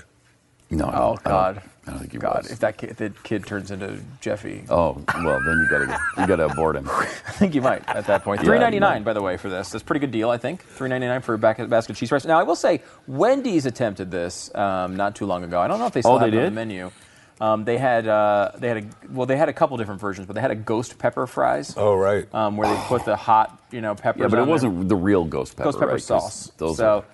No, 0.69 0.85
no, 0.89 0.91
oh 0.91 0.91
I 0.91 1.15
don't- 1.15 1.23
God! 1.23 1.61
I 1.85 1.91
don't 1.91 1.99
think 1.99 2.11
he 2.11 2.17
God, 2.17 2.43
was. 2.43 2.51
if 2.51 2.59
that 2.59 2.77
kid, 2.77 2.89
if 2.89 2.97
the 2.97 3.09
kid 3.23 3.45
turns 3.45 3.71
into 3.71 3.99
Jeffy, 4.19 4.65
Oh 4.69 5.01
well, 5.15 5.39
then 5.45 5.57
you 5.59 5.67
gotta 5.69 5.97
you 6.17 6.27
gotta 6.27 6.45
abort 6.47 6.75
him. 6.75 6.89
I 6.91 7.05
think 7.05 7.55
you 7.55 7.61
might 7.61 7.87
at 7.87 8.07
that 8.07 8.23
point. 8.25 8.41
Three 8.41 8.59
ninety 8.59 8.79
nine, 8.79 8.99
you 8.99 9.05
by 9.05 9.13
the 9.13 9.21
way, 9.21 9.37
for 9.37 9.49
this. 9.49 9.69
That's 9.69 9.83
a 9.83 9.85
pretty 9.85 10.01
good 10.01 10.11
deal, 10.11 10.29
I 10.29 10.37
think. 10.37 10.61
Three 10.63 10.89
ninety 10.89 11.07
nine 11.07 11.21
for 11.21 11.33
a 11.33 11.37
back- 11.37 11.57
basket 11.69 11.91
of 11.91 11.97
cheese 11.97 12.09
fries. 12.09 12.25
Now, 12.25 12.37
I 12.39 12.43
will 12.43 12.57
say, 12.57 12.81
Wendy's 13.07 13.65
attempted 13.65 14.11
this 14.11 14.53
um, 14.53 14.97
not 14.97 15.15
too 15.15 15.25
long 15.25 15.45
ago. 15.45 15.61
I 15.61 15.69
don't 15.69 15.79
know 15.79 15.85
if 15.87 15.93
they 15.93 16.01
still 16.01 16.15
Oh, 16.15 16.17
have 16.17 16.29
they 16.31 16.37
it 16.37 16.39
on 16.41 16.45
the 16.47 16.51
menu. 16.51 16.91
Um, 17.39 17.63
they 17.63 17.77
had 17.77 18.05
uh, 18.05 18.51
they 18.57 18.67
had 18.67 18.77
a 18.77 18.83
well, 19.09 19.25
they 19.25 19.37
had 19.37 19.47
a 19.47 19.53
couple 19.53 19.77
different 19.77 20.01
versions, 20.01 20.27
but 20.27 20.33
they 20.33 20.41
had 20.41 20.51
a 20.51 20.55
ghost 20.55 20.97
pepper 20.99 21.25
fries. 21.25 21.73
Oh 21.77 21.95
right. 21.95 22.27
Um, 22.35 22.57
where 22.57 22.67
they 22.67 22.81
put 22.87 23.05
the 23.05 23.15
hot, 23.15 23.61
you 23.71 23.79
know, 23.79 23.95
peppers. 23.95 24.19
Yeah, 24.23 24.27
but 24.27 24.39
it 24.39 24.41
there. 24.41 24.51
wasn't 24.51 24.89
the 24.89 24.95
real 24.97 25.23
ghost 25.23 25.55
pepper. 25.55 25.67
ghost 25.67 25.77
pepper 25.79 25.91
right? 25.91 25.95
'Cause 25.95 26.03
sauce. 26.05 26.51
Those 26.57 26.77
so, 26.77 26.87
are, 26.97 27.05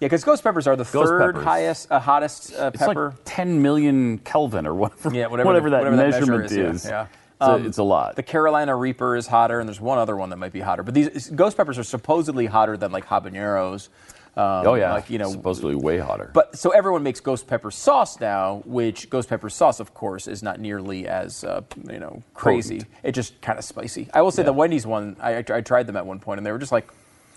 yeah, 0.00 0.06
because 0.06 0.24
ghost 0.24 0.42
peppers 0.42 0.66
are 0.66 0.76
the 0.76 0.84
Ghost 0.84 1.08
third 1.08 1.34
peppers. 1.34 1.44
highest, 1.44 1.92
uh, 1.92 2.00
hottest 2.00 2.54
uh, 2.54 2.70
it's 2.74 2.82
pepper. 2.82 3.10
like 3.10 3.18
10 3.26 3.60
million 3.62 4.18
Kelvin 4.18 4.66
or 4.66 4.74
whatever. 4.74 5.14
Yeah, 5.14 5.26
whatever, 5.26 5.52
the- 5.64 5.70
that 5.70 5.78
whatever 5.84 5.96
that 5.96 6.10
measurement 6.10 6.42
measure 6.50 6.70
is. 6.70 6.84
Yeah. 6.84 6.90
yeah. 6.90 7.06
It's, 7.40 7.48
a, 7.48 7.52
Um, 7.52 7.66
it's 7.66 7.78
a 7.78 7.82
lot. 7.82 8.16
The 8.16 8.22
Carolina 8.22 8.74
Reaper 8.76 9.16
is 9.16 9.26
hotter, 9.26 9.60
and 9.60 9.68
there's 9.68 9.80
one 9.80 9.98
other 9.98 10.16
one 10.16 10.30
that 10.30 10.36
might 10.36 10.52
be 10.52 10.60
hotter. 10.60 10.82
But 10.82 10.94
these 10.94 11.30
ghost 11.30 11.56
peppers 11.56 11.78
are 11.78 11.84
supposedly 11.84 12.46
hotter 12.46 12.76
than 12.76 12.92
like 12.92 13.06
habaneros. 13.06 13.88
Um, 14.36 14.66
oh 14.66 14.74
yeah, 14.74 14.92
like 14.92 15.10
you 15.10 15.18
know. 15.18 15.30
supposedly 15.30 15.74
way 15.74 15.98
hotter. 15.98 16.30
But 16.32 16.56
so 16.56 16.70
everyone 16.70 17.02
makes 17.02 17.18
ghost 17.18 17.46
pepper 17.46 17.70
sauce 17.70 18.20
now, 18.20 18.62
which 18.64 19.10
ghost 19.10 19.28
pepper 19.28 19.50
sauce, 19.50 19.80
of 19.80 19.92
course, 19.92 20.28
is 20.28 20.42
not 20.42 20.60
nearly 20.60 21.08
as 21.08 21.42
uh, 21.42 21.62
you 21.90 21.98
know 21.98 22.22
crazy. 22.32 22.78
Potent. 22.78 22.94
It's 23.02 23.16
just 23.16 23.40
kind 23.40 23.58
of 23.58 23.64
spicy. 23.64 24.08
I 24.14 24.22
will 24.22 24.30
say 24.30 24.42
the 24.44 24.52
Wendy's 24.52 24.86
one, 24.86 25.16
I, 25.20 25.38
I 25.38 25.60
tried 25.62 25.86
them 25.88 25.96
at 25.96 26.06
one 26.06 26.20
point, 26.20 26.38
and 26.38 26.46
they 26.46 26.52
were 26.52 26.58
just 26.58 26.72
like, 26.72 26.88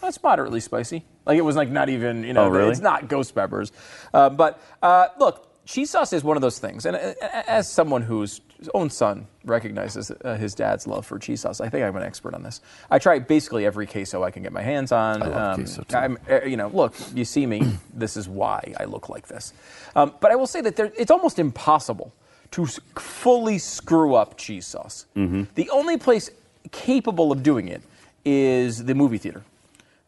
that's 0.04 0.22
moderately 0.22 0.60
spicy. 0.60 1.06
Like 1.26 1.38
it 1.38 1.42
was 1.42 1.56
like 1.56 1.70
not 1.70 1.90
even 1.90 2.24
you 2.24 2.34
know, 2.34 2.46
Oh, 2.46 2.50
really? 2.50 2.72
it's 2.72 2.80
not 2.82 3.08
ghost 3.08 3.34
peppers. 3.36 3.72
Uh, 4.14 4.30
but 4.30 4.62
uh, 4.82 5.08
look, 5.20 5.48
cheese 5.66 5.90
sauce 5.90 6.14
is 6.14 6.24
one 6.24 6.38
of 6.38 6.42
those 6.42 6.60
things, 6.60 6.86
and 6.86 6.96
uh, 6.98 7.14
as 7.48 7.72
someone 7.72 8.02
whose 8.02 8.42
own 8.74 8.90
son 8.90 9.28
recognizes 9.44 10.10
uh, 10.12 10.36
his 10.38 10.56
dad's 10.56 10.88
love 10.88 11.06
for 11.06 11.20
cheese 11.20 11.42
sauce. 11.42 11.60
I 11.60 11.68
think 11.68 11.84
I'm 11.84 11.96
an 11.98 12.04
expert 12.04 12.34
on 12.34 12.44
this. 12.44 12.62
I 12.90 12.98
try 12.98 13.20
basically 13.20 13.66
every 13.66 13.86
queso 13.86 14.24
I 14.24 14.32
can 14.32 14.42
get 14.42 14.54
my 14.54 14.62
hands 14.62 14.94
on. 14.94 15.22
I 15.22 15.28
love 15.28 15.36
Um, 15.36 15.56
queso, 15.56 15.84
too. 15.84 15.98
I'm, 15.98 16.18
uh, 16.30 16.42
you 16.46 16.56
know, 16.56 16.70
look, 16.70 16.94
you 17.14 17.26
see 17.26 17.46
me. 17.46 17.62
this 17.94 18.16
is 18.16 18.30
why 18.30 18.74
I 18.80 18.86
look 18.86 19.10
like 19.10 19.28
this. 19.28 19.52
Um, 19.98 20.14
but 20.22 20.32
I 20.32 20.36
will 20.36 20.48
say 20.48 20.62
that 20.62 20.78
there, 20.78 20.94
it's 20.98 21.12
almost 21.12 21.40
impossible 21.40 22.14
to 22.52 22.66
fully 22.96 23.58
screw 23.58 24.16
up 24.16 24.38
cheese 24.38 24.66
sauce. 24.66 25.08
Mm-hmm. 25.18 25.44
The 25.56 25.70
only 25.72 25.98
place 25.98 26.30
capable 26.72 27.34
of 27.34 27.44
doing 27.44 27.68
it 27.68 27.82
is 28.24 28.86
the 28.86 28.96
movie 28.96 29.18
theater, 29.18 29.44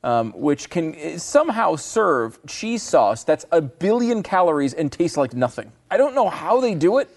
um, 0.05 0.31
which 0.33 0.69
can 0.69 0.95
uh, 0.95 1.17
somehow 1.17 1.75
serve 1.75 2.39
cheese 2.45 2.83
sauce 2.83 3.23
that's 3.23 3.45
a 3.51 3.59
billion 3.59 4.21
calories 4.21 4.73
and 4.73 4.91
tastes 4.91 5.17
like 5.17 5.33
nothing. 5.33 5.71
I 5.89 5.97
don't 5.97 6.13
know 6.13 6.29
how 6.29 6.61
they 6.61 6.75
do 6.75 6.99
it. 6.99 7.09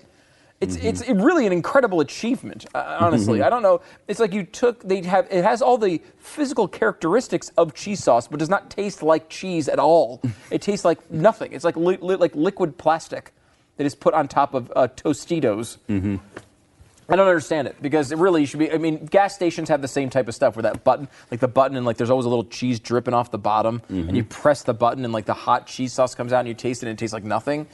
It's 0.61 0.75
it's 0.75 1.09
really 1.09 1.47
an 1.47 1.53
incredible 1.53 2.01
achievement. 2.01 2.67
Uh, 2.75 2.97
honestly, 2.99 3.43
I 3.43 3.51
don't 3.51 3.63
know. 3.63 3.81
It's 4.09 4.19
like 4.19 4.33
you 4.33 4.43
took 4.43 4.83
they 4.83 5.03
have 5.03 5.29
it 5.31 5.45
has 5.45 5.63
all 5.63 5.79
the 5.79 6.03
physical 6.17 6.67
characteristics 6.67 7.53
of 7.57 7.75
cheese 7.75 8.03
sauce, 8.03 8.27
but 8.27 8.41
does 8.41 8.49
not 8.49 8.69
taste 8.69 9.01
like 9.01 9.29
cheese 9.29 9.69
at 9.69 9.79
all. 9.79 10.21
it 10.51 10.61
tastes 10.61 10.85
like 10.85 10.99
nothing. 11.13 11.53
It's 11.53 11.65
like 11.65 11.77
li- 11.77 11.99
li- 12.01 12.17
like 12.17 12.35
liquid 12.35 12.77
plastic 12.77 13.33
that 13.77 13.85
is 13.87 13.95
put 13.95 14.15
on 14.15 14.27
top 14.27 14.53
of 14.55 14.73
uh, 14.75 14.89
Tostitos. 14.89 15.77
I 17.11 17.17
don't 17.17 17.27
understand 17.27 17.69
it 17.69 17.77
because 17.81 18.13
it 18.13 18.19
really 18.19 18.45
should 18.45 18.59
be. 18.59 18.71
I 18.71 18.77
mean, 18.77 19.07
gas 19.07 19.35
stations 19.35 19.71
have 19.71 19.81
the 19.81 19.89
same 19.89 20.11
type 20.11 20.29
of 20.29 20.35
stuff 20.35 20.57
where 20.57 20.65
that 20.65 20.85
button, 20.85 21.09
like 21.31 21.41
the 21.41 21.49
button, 21.49 21.77
and 21.77 21.87
like 21.87 21.97
there's 21.97 22.11
always 22.11 22.27
a 22.27 22.29
little 22.29 22.45
cheese 22.45 22.81
dripping 22.81 23.15
off 23.15 23.31
the 23.31 23.39
bottom, 23.39 23.81
and 23.89 24.15
you 24.15 24.25
press 24.25 24.63
the 24.63 24.75
button, 24.75 25.05
and 25.05 25.13
like 25.15 25.25
the 25.25 25.33
hot 25.35 25.67
cheese 25.67 25.93
sauce 25.95 26.15
comes 26.15 26.33
out, 26.35 26.41
and 26.41 26.49
you 26.49 26.55
taste 26.55 26.83
it, 26.83 26.87
and 26.89 26.99
it 26.99 27.01
tastes 27.01 27.15
like 27.15 27.25
nothing. 27.25 27.67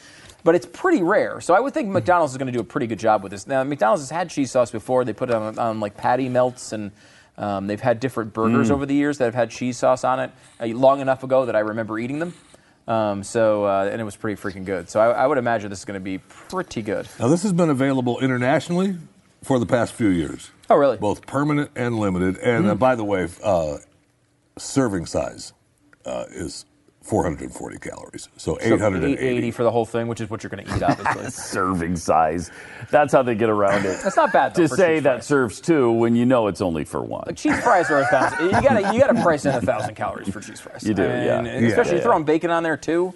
But 0.44 0.54
it's 0.54 0.66
pretty 0.66 1.02
rare, 1.02 1.40
so 1.40 1.54
I 1.54 1.60
would 1.60 1.74
think 1.74 1.88
McDonald's 1.88 2.32
is 2.34 2.36
going 2.38 2.46
to 2.46 2.52
do 2.52 2.60
a 2.60 2.64
pretty 2.64 2.86
good 2.86 2.98
job 2.98 3.22
with 3.22 3.32
this. 3.32 3.46
Now, 3.46 3.64
McDonald's 3.64 4.02
has 4.02 4.10
had 4.10 4.30
cheese 4.30 4.52
sauce 4.52 4.70
before; 4.70 5.04
they 5.04 5.12
put 5.14 5.30
it 5.30 5.34
on, 5.34 5.58
on 5.58 5.80
like 5.80 5.96
patty 5.96 6.28
melts, 6.28 6.72
and 6.72 6.92
um, 7.36 7.66
they've 7.66 7.80
had 7.80 7.98
different 7.98 8.32
burgers 8.34 8.68
Mm. 8.68 8.74
over 8.74 8.86
the 8.86 8.94
years 8.94 9.18
that 9.18 9.24
have 9.24 9.34
had 9.34 9.50
cheese 9.50 9.78
sauce 9.78 10.04
on 10.04 10.20
it. 10.20 10.30
Uh, 10.60 10.66
long 10.66 11.00
enough 11.00 11.24
ago 11.24 11.46
that 11.46 11.56
I 11.56 11.60
remember 11.60 11.98
eating 11.98 12.20
them. 12.20 12.34
Um, 12.86 13.24
so, 13.24 13.64
uh, 13.64 13.88
and 13.90 14.00
it 14.00 14.04
was 14.04 14.14
pretty 14.14 14.40
freaking 14.40 14.66
good. 14.66 14.90
So, 14.90 15.00
I, 15.00 15.24
I 15.24 15.26
would 15.26 15.38
imagine 15.38 15.70
this 15.70 15.78
is 15.78 15.84
going 15.86 15.98
to 15.98 16.04
be 16.04 16.18
pretty 16.18 16.82
good. 16.82 17.08
Now, 17.18 17.28
this 17.28 17.42
has 17.42 17.54
been 17.54 17.70
available 17.70 18.20
internationally 18.20 18.96
for 19.44 19.58
the 19.58 19.66
past 19.66 19.92
few 19.92 20.08
years. 20.08 20.50
Oh, 20.70 20.76
really? 20.76 20.96
Both 20.96 21.26
permanent 21.26 21.70
and 21.76 21.98
limited. 21.98 22.38
And 22.38 22.66
uh, 22.66 22.74
by 22.74 22.94
the 22.94 23.04
way, 23.04 23.28
uh, 23.42 23.76
serving 24.58 25.06
size 25.06 25.52
uh, 26.06 26.24
is 26.30 26.64
440 27.02 27.78
calories. 27.80 28.28
So, 28.38 28.54
So 28.54 28.58
880. 28.74 29.12
880 29.12 29.50
for 29.50 29.62
the 29.62 29.70
whole 29.70 29.84
thing, 29.84 30.08
which 30.08 30.22
is 30.22 30.30
what 30.30 30.42
you're 30.42 30.48
going 30.50 30.64
to 30.64 30.74
eat, 30.76 30.82
obviously. 30.82 31.30
Serving 31.30 31.96
size. 31.96 32.50
That's 32.90 33.12
how 33.12 33.22
they 33.22 33.34
get 33.34 33.50
around 33.50 33.84
it. 33.84 34.00
That's 34.02 34.16
not 34.16 34.32
bad 34.32 34.54
though, 34.54 34.62
to 34.66 34.68
say 34.74 35.00
that 35.00 35.16
fries. 35.16 35.26
serves 35.26 35.60
two 35.60 35.92
when 35.92 36.16
you 36.16 36.24
know 36.24 36.46
it's 36.46 36.62
only 36.62 36.84
for 36.84 37.02
one. 37.02 37.34
cheese 37.34 37.60
fries 37.62 37.90
are 37.90 38.00
a 38.00 38.06
thousand. 38.06 38.46
You 38.46 38.52
gotta 38.52 38.94
you 38.94 39.00
gotta 39.00 39.20
price 39.22 39.44
in 39.44 39.54
a 39.54 39.60
thousand 39.60 39.96
calories 39.96 40.30
for 40.30 40.40
cheese 40.40 40.60
fries. 40.60 40.82
You 40.82 40.94
do, 40.94 41.02
And 41.02 41.46
yeah. 41.46 41.52
Especially 41.68 41.96
Yeah. 41.98 42.02
throwing 42.04 42.24
bacon 42.24 42.50
on 42.50 42.62
there 42.62 42.78
too. 42.78 43.12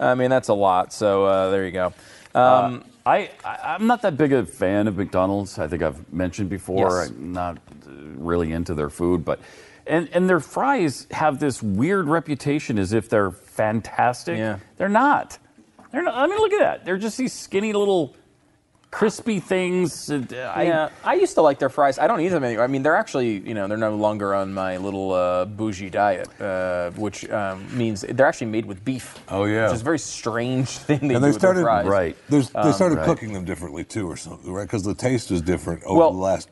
I 0.00 0.14
mean, 0.16 0.30
that's 0.30 0.48
a 0.48 0.54
lot. 0.54 0.92
So 0.92 1.24
uh, 1.26 1.50
there 1.50 1.64
you 1.66 1.72
go. 1.72 1.92
Um, 2.34 2.84
I, 3.06 3.30
I 3.44 3.74
I'm 3.74 3.86
not 3.86 4.02
that 4.02 4.16
big 4.16 4.32
a 4.32 4.44
fan 4.44 4.86
of 4.86 4.96
McDonald's. 4.96 5.58
I 5.58 5.68
think 5.68 5.82
I've 5.82 6.12
mentioned 6.12 6.50
before. 6.50 7.00
Yes. 7.00 7.10
I'm 7.10 7.32
not 7.32 7.56
uh, 7.56 7.90
really 7.90 8.52
into 8.52 8.74
their 8.74 8.90
food, 8.90 9.24
but 9.24 9.40
and 9.86 10.08
and 10.12 10.28
their 10.28 10.40
fries 10.40 11.06
have 11.10 11.40
this 11.40 11.62
weird 11.62 12.06
reputation 12.06 12.78
as 12.78 12.92
if 12.92 13.08
they're 13.08 13.30
fantastic. 13.30 14.38
Yeah. 14.38 14.58
They're 14.76 14.88
not. 14.88 15.38
They're 15.92 16.02
not. 16.02 16.14
I 16.14 16.26
mean, 16.26 16.38
look 16.38 16.52
at 16.52 16.60
that. 16.60 16.84
They're 16.84 16.98
just 16.98 17.18
these 17.18 17.32
skinny 17.32 17.72
little 17.72 18.14
crispy 18.90 19.38
things. 19.40 20.10
And, 20.10 20.32
uh, 20.32 20.52
I- 20.54 20.62
yeah, 20.64 20.88
I 21.04 21.14
used 21.14 21.34
to 21.34 21.42
like 21.42 21.58
their 21.58 21.68
fries. 21.68 21.98
I 21.98 22.06
don't 22.06 22.20
eat 22.20 22.28
them 22.28 22.42
anymore. 22.44 22.64
I 22.64 22.66
mean, 22.66 22.82
they're 22.82 22.96
actually, 22.96 23.38
you 23.38 23.54
know, 23.54 23.68
they're 23.68 23.76
no 23.78 23.94
longer 23.94 24.34
on 24.34 24.52
my 24.52 24.76
little 24.78 25.12
uh, 25.12 25.44
bougie 25.44 25.90
diet, 25.90 26.28
uh, 26.40 26.90
which 26.92 27.28
um, 27.30 27.66
means 27.76 28.02
they're 28.08 28.26
actually 28.26 28.48
made 28.50 28.66
with 28.66 28.84
beef. 28.84 29.18
Oh, 29.28 29.44
yeah. 29.44 29.66
which 29.66 29.74
is 29.76 29.80
a 29.80 29.84
very 29.84 29.98
strange 29.98 30.68
thing 30.86 30.98
they 31.00 31.14
and 31.14 31.14
do 31.14 31.20
they 31.20 31.26
with 31.28 31.40
their 31.40 31.52
started 31.54 31.62
fries. 31.62 31.86
Right. 31.86 32.16
There's, 32.28 32.50
they 32.50 32.58
Um, 32.58 32.72
started 32.72 32.98
right. 32.98 33.04
cooking 33.06 33.32
them 33.32 33.44
differently 33.44 33.84
too, 33.84 34.08
or 34.10 34.16
something, 34.16 34.52
right? 34.52 34.64
Because 34.64 34.82
the 34.82 34.94
taste 34.94 35.30
is 35.30 35.40
different 35.42 35.82
over 35.84 35.98
Well, 35.98 36.12
the 36.12 36.18
last. 36.18 36.48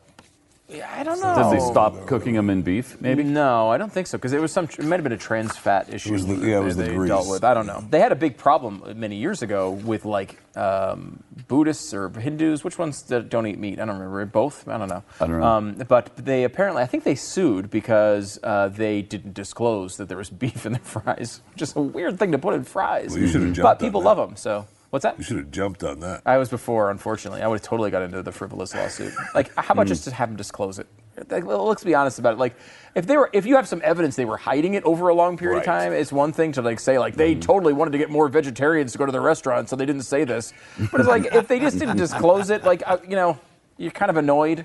Yeah, 0.70 0.86
I 0.94 1.02
don't 1.02 1.18
know. 1.22 1.34
Did 1.50 1.58
they 1.58 1.64
stop 1.64 2.06
cooking 2.06 2.34
them 2.34 2.50
in 2.50 2.60
beef? 2.60 3.00
Maybe. 3.00 3.22
No, 3.22 3.70
I 3.70 3.78
don't 3.78 3.90
think 3.90 4.06
so 4.06 4.18
because 4.18 4.34
it 4.34 4.40
was 4.40 4.52
some. 4.52 4.66
It 4.66 4.84
might 4.84 4.96
have 4.96 5.02
been 5.02 5.12
a 5.12 5.16
trans 5.16 5.56
fat 5.56 5.92
issue. 5.92 6.12
was 6.12 6.26
the- 6.26 6.34
yeah, 6.36 6.58
it 6.58 6.62
was 6.62 6.76
that 6.76 6.82
the 6.84 6.90
they 6.90 6.94
grease. 6.96 7.08
dealt 7.08 7.26
with. 7.26 7.42
I 7.42 7.54
don't 7.54 7.64
know. 7.66 7.82
They 7.88 8.00
had 8.00 8.12
a 8.12 8.16
big 8.16 8.36
problem 8.36 8.82
many 8.96 9.16
years 9.16 9.40
ago 9.40 9.70
with 9.70 10.04
like 10.04 10.36
um, 10.56 11.22
Buddhists 11.48 11.94
or 11.94 12.10
Hindus. 12.10 12.64
Which 12.64 12.76
ones 12.76 13.00
that 13.04 13.30
don't 13.30 13.46
eat 13.46 13.58
meat? 13.58 13.80
I 13.80 13.86
don't 13.86 13.96
remember. 13.98 14.26
Both? 14.26 14.68
I 14.68 14.76
don't 14.76 14.88
know. 14.90 15.02
I 15.20 15.26
don't 15.26 15.40
know. 15.40 15.46
Um, 15.46 15.74
but 15.88 16.14
they 16.16 16.44
apparently, 16.44 16.82
I 16.82 16.86
think 16.86 17.04
they 17.04 17.14
sued 17.14 17.70
because 17.70 18.38
uh, 18.42 18.68
they 18.68 19.00
didn't 19.00 19.32
disclose 19.32 19.96
that 19.96 20.08
there 20.08 20.18
was 20.18 20.28
beef 20.44 20.66
in 20.66 20.72
their 20.72 20.82
fries. 20.82 21.40
Just 21.56 21.76
a 21.76 21.80
weird 21.80 22.18
thing 22.18 22.32
to 22.32 22.38
put 22.38 22.52
in 22.52 22.64
fries. 22.64 23.12
Well, 23.12 23.20
you 23.20 23.28
should 23.28 23.40
have 23.40 23.52
jumped 23.54 23.62
but 23.62 23.82
on 23.82 23.86
people 23.88 24.02
that. 24.02 24.06
love 24.08 24.18
them. 24.18 24.36
So 24.36 24.66
what's 24.90 25.02
that? 25.02 25.18
You 25.18 25.24
should 25.24 25.36
have 25.36 25.50
jumped 25.50 25.84
on 25.84 26.00
that. 26.00 26.22
I 26.24 26.38
was 26.38 26.48
before, 26.48 26.90
unfortunately. 26.90 27.42
I 27.42 27.46
would 27.46 27.60
have 27.60 27.66
totally 27.66 27.90
got 27.90 28.02
into 28.02 28.22
the 28.22 28.32
frivolous 28.32 28.74
lawsuit. 28.74 29.12
Like, 29.34 29.54
how 29.54 29.72
about 29.72 29.86
just 29.86 30.04
to 30.04 30.10
have 30.12 30.28
them 30.28 30.36
disclose 30.36 30.78
it? 30.78 30.86
Like, 31.28 31.44
let's 31.44 31.82
be 31.82 31.94
honest 31.94 32.18
about 32.20 32.34
it. 32.34 32.38
Like, 32.38 32.54
if 32.94 33.06
they 33.06 33.16
were, 33.16 33.28
if 33.32 33.44
you 33.44 33.56
have 33.56 33.66
some 33.66 33.80
evidence 33.84 34.14
they 34.16 34.24
were 34.24 34.36
hiding 34.36 34.74
it 34.74 34.84
over 34.84 35.08
a 35.08 35.14
long 35.14 35.36
period 35.36 35.58
of 35.58 35.64
time, 35.64 35.92
it's 35.92 36.12
one 36.12 36.32
thing 36.32 36.52
to 36.52 36.62
like 36.62 36.78
say 36.78 36.98
like 36.98 37.16
they 37.16 37.34
totally 37.34 37.72
wanted 37.72 37.90
to 37.92 37.98
get 37.98 38.08
more 38.08 38.28
vegetarians 38.28 38.92
to 38.92 38.98
go 38.98 39.06
to 39.06 39.12
the 39.12 39.20
restaurant, 39.20 39.68
so 39.68 39.76
they 39.76 39.86
didn't 39.86 40.02
say 40.02 40.24
this. 40.24 40.52
But 40.92 41.00
it's 41.00 41.08
like 41.08 41.34
if 41.34 41.48
they 41.48 41.58
just 41.58 41.78
didn't 41.78 41.96
disclose 41.96 42.50
it, 42.50 42.64
like 42.64 42.82
uh, 42.86 42.98
you 43.02 43.16
know, 43.16 43.38
you're 43.76 43.90
kind 43.90 44.10
of 44.10 44.16
annoyed. 44.16 44.64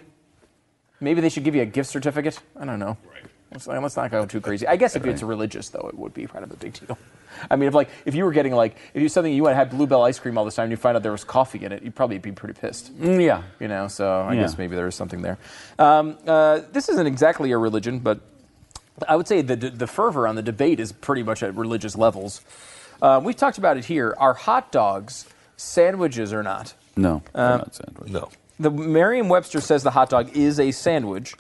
Maybe 1.00 1.22
they 1.22 1.30
should 1.30 1.44
give 1.44 1.56
you 1.56 1.64
a 1.64 1.66
gift 1.66 1.90
certificate. 1.90 2.40
I 2.56 2.66
don't 2.66 2.80
know. 2.80 2.98
Let's, 3.54 3.68
let's 3.68 3.96
not 3.96 4.12
go 4.12 4.26
too 4.26 4.42
crazy. 4.42 4.68
I 4.68 4.76
guess 4.76 4.96
if 4.96 5.06
it's 5.06 5.22
religious, 5.24 5.70
though, 5.70 5.88
it 5.88 5.98
would 5.98 6.14
be 6.14 6.26
kind 6.26 6.44
of 6.44 6.52
a 6.52 6.56
big 6.58 6.74
deal. 6.74 6.98
I 7.52 7.56
mean, 7.56 7.68
if 7.68 7.74
like 7.74 7.90
if 8.06 8.14
you 8.16 8.26
were 8.26 8.32
getting 8.32 8.54
like 8.54 8.76
if 8.94 9.02
you 9.02 9.10
something 9.10 9.34
you 9.34 9.44
want 9.44 9.54
to 9.54 9.58
have 9.58 9.70
Blue 9.72 9.88
Bell 9.88 10.04
ice 10.04 10.20
cream 10.20 10.38
all 10.38 10.46
the 10.46 10.52
time, 10.52 10.64
and 10.64 10.72
you 10.72 10.78
find 10.78 10.96
out 10.96 11.04
there 11.04 11.12
was 11.12 11.24
coffee 11.24 11.64
in 11.66 11.72
it, 11.72 11.82
you'd 11.84 11.96
probably 11.96 12.18
be 12.20 12.32
pretty 12.32 12.60
pissed. 12.60 12.96
Mm, 13.00 13.24
yeah. 13.24 13.44
You 13.60 13.68
know, 13.68 13.88
so 13.88 14.22
I 14.22 14.34
Yeah. 14.34 14.42
guess 14.42 14.58
maybe 14.58 14.76
there 14.76 14.88
is 14.88 14.96
something 14.96 15.22
there. 15.22 15.38
Um, 15.80 16.18
uh, 16.28 16.62
this 16.72 16.90
isn't 16.90 17.08
exactly 17.08 17.52
a 17.52 17.58
religion, 17.58 18.00
but 18.00 18.20
I 19.08 19.16
would 19.16 19.28
say 19.28 19.42
the 19.42 19.56
the 19.56 19.88
fervor 19.88 20.28
on 20.28 20.36
the 20.36 20.44
debate 20.44 20.80
is 20.80 20.92
pretty 20.92 21.24
much 21.24 21.42
at 21.44 21.56
religious 21.56 21.96
levels. 21.96 22.42
Uh, 23.02 23.20
we've 23.24 23.36
talked 23.36 23.58
about 23.58 23.78
it 23.78 23.86
here. 23.86 24.16
Are 24.20 24.34
hot 24.36 24.72
dogs 24.72 25.26
sandwiches 25.58 26.32
or 26.34 26.44
not? 26.44 26.74
No, 26.96 27.24
they're 27.34 27.44
Uh, 27.44 27.58
not 27.58 27.76
sandwich. 27.76 28.12
No. 28.12 28.30
The 28.60 28.70
Merriam-Webster 28.70 29.60
says 29.60 29.82
the 29.82 29.92
hot 29.92 30.10
dog 30.12 30.38
is 30.38 30.60
a 30.60 30.72
sandwich. 30.72 31.34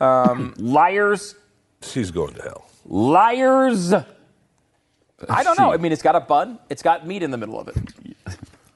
Um, 0.00 0.52
Liars. 0.58 1.34
She's 1.82 2.10
going 2.10 2.34
to 2.34 2.42
hell. 2.42 2.64
Liars. 2.86 3.92
I 5.28 5.42
don't 5.42 5.58
know. 5.58 5.72
I 5.72 5.76
mean, 5.78 5.92
it's 5.92 6.02
got 6.02 6.16
a 6.16 6.20
bun. 6.20 6.58
It's 6.68 6.82
got 6.82 7.06
meat 7.06 7.22
in 7.22 7.30
the 7.30 7.36
middle 7.38 7.58
of 7.58 7.68
it. 7.68 7.76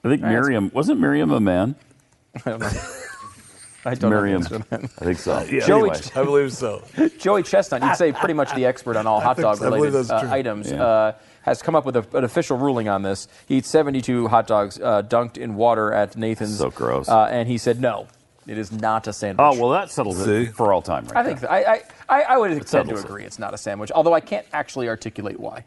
I 0.03 0.09
think 0.09 0.21
Miriam 0.21 0.69
wasn't 0.73 0.99
Miriam 0.99 1.31
a 1.31 1.39
man. 1.39 1.75
I 2.45 2.49
don't 2.49 2.59
know. 2.59 2.69
I 3.85 3.95
don't 3.95 4.09
Miriam. 4.11 4.41
know. 4.41 4.47
the 4.47 4.55
answer 4.55 4.87
to 4.87 4.89
I 5.01 5.05
think 5.05 5.19
so. 5.19 5.41
Yeah, 5.51 5.65
Joey- 5.65 5.89
Anyway. 5.91 6.05
I 6.15 6.23
believe 6.23 6.53
so. 6.53 6.83
Joey 7.19 7.43
Chestnut, 7.43 7.81
you'd 7.83 7.95
say 7.97 8.11
pretty 8.13 8.33
much 8.33 8.53
the 8.55 8.65
expert 8.65 8.95
on 8.95 9.05
all 9.07 9.19
hot 9.19 9.35
dog 9.37 9.57
so. 9.57 9.65
Related 9.69 10.09
uh, 10.09 10.27
items, 10.29 10.71
Yeah. 10.71 10.83
uh, 10.83 11.11
has 11.41 11.61
come 11.61 11.75
up 11.75 11.85
with 11.85 11.97
a, 11.97 12.17
an 12.17 12.23
official 12.23 12.57
ruling 12.57 12.87
on 12.87 13.01
this. 13.01 13.27
He 13.45 13.57
eats 13.57 13.67
72 13.69 14.29
hot 14.29 14.47
dogs 14.47 14.79
uh, 14.79 15.01
dunked 15.03 15.37
in 15.37 15.55
water 15.55 15.91
at 15.93 16.15
Nathan's. 16.15 16.57
So 16.57 16.71
gross. 16.71 17.09
Uh, 17.09 17.25
and 17.25 17.49
he 17.49 17.57
said, 17.57 17.81
no, 17.81 18.07
it 18.47 18.57
is 18.57 18.71
not 18.71 19.07
a 19.07 19.13
sandwich. 19.13 19.43
Oh 19.43 19.59
well, 19.59 19.69
that 19.71 19.91
settles 19.91 20.23
See? 20.23 20.43
it 20.43 20.55
for 20.55 20.73
all 20.73 20.81
time, 20.81 21.05
right? 21.05 21.17
I 21.17 21.23
think 21.23 21.43
I, 21.49 21.63
I, 21.63 21.81
I, 22.09 22.21
I 22.23 22.37
would 22.37 22.49
tend 22.49 22.61
to 22.63 22.67
settles 22.67 22.99
it. 22.99 23.05
agree 23.05 23.23
it's 23.23 23.39
not 23.39 23.53
a 23.53 23.57
sandwich, 23.57 23.91
although 23.93 24.13
I 24.13 24.19
can't 24.21 24.45
actually 24.53 24.89
articulate 24.89 25.39
why. 25.39 25.65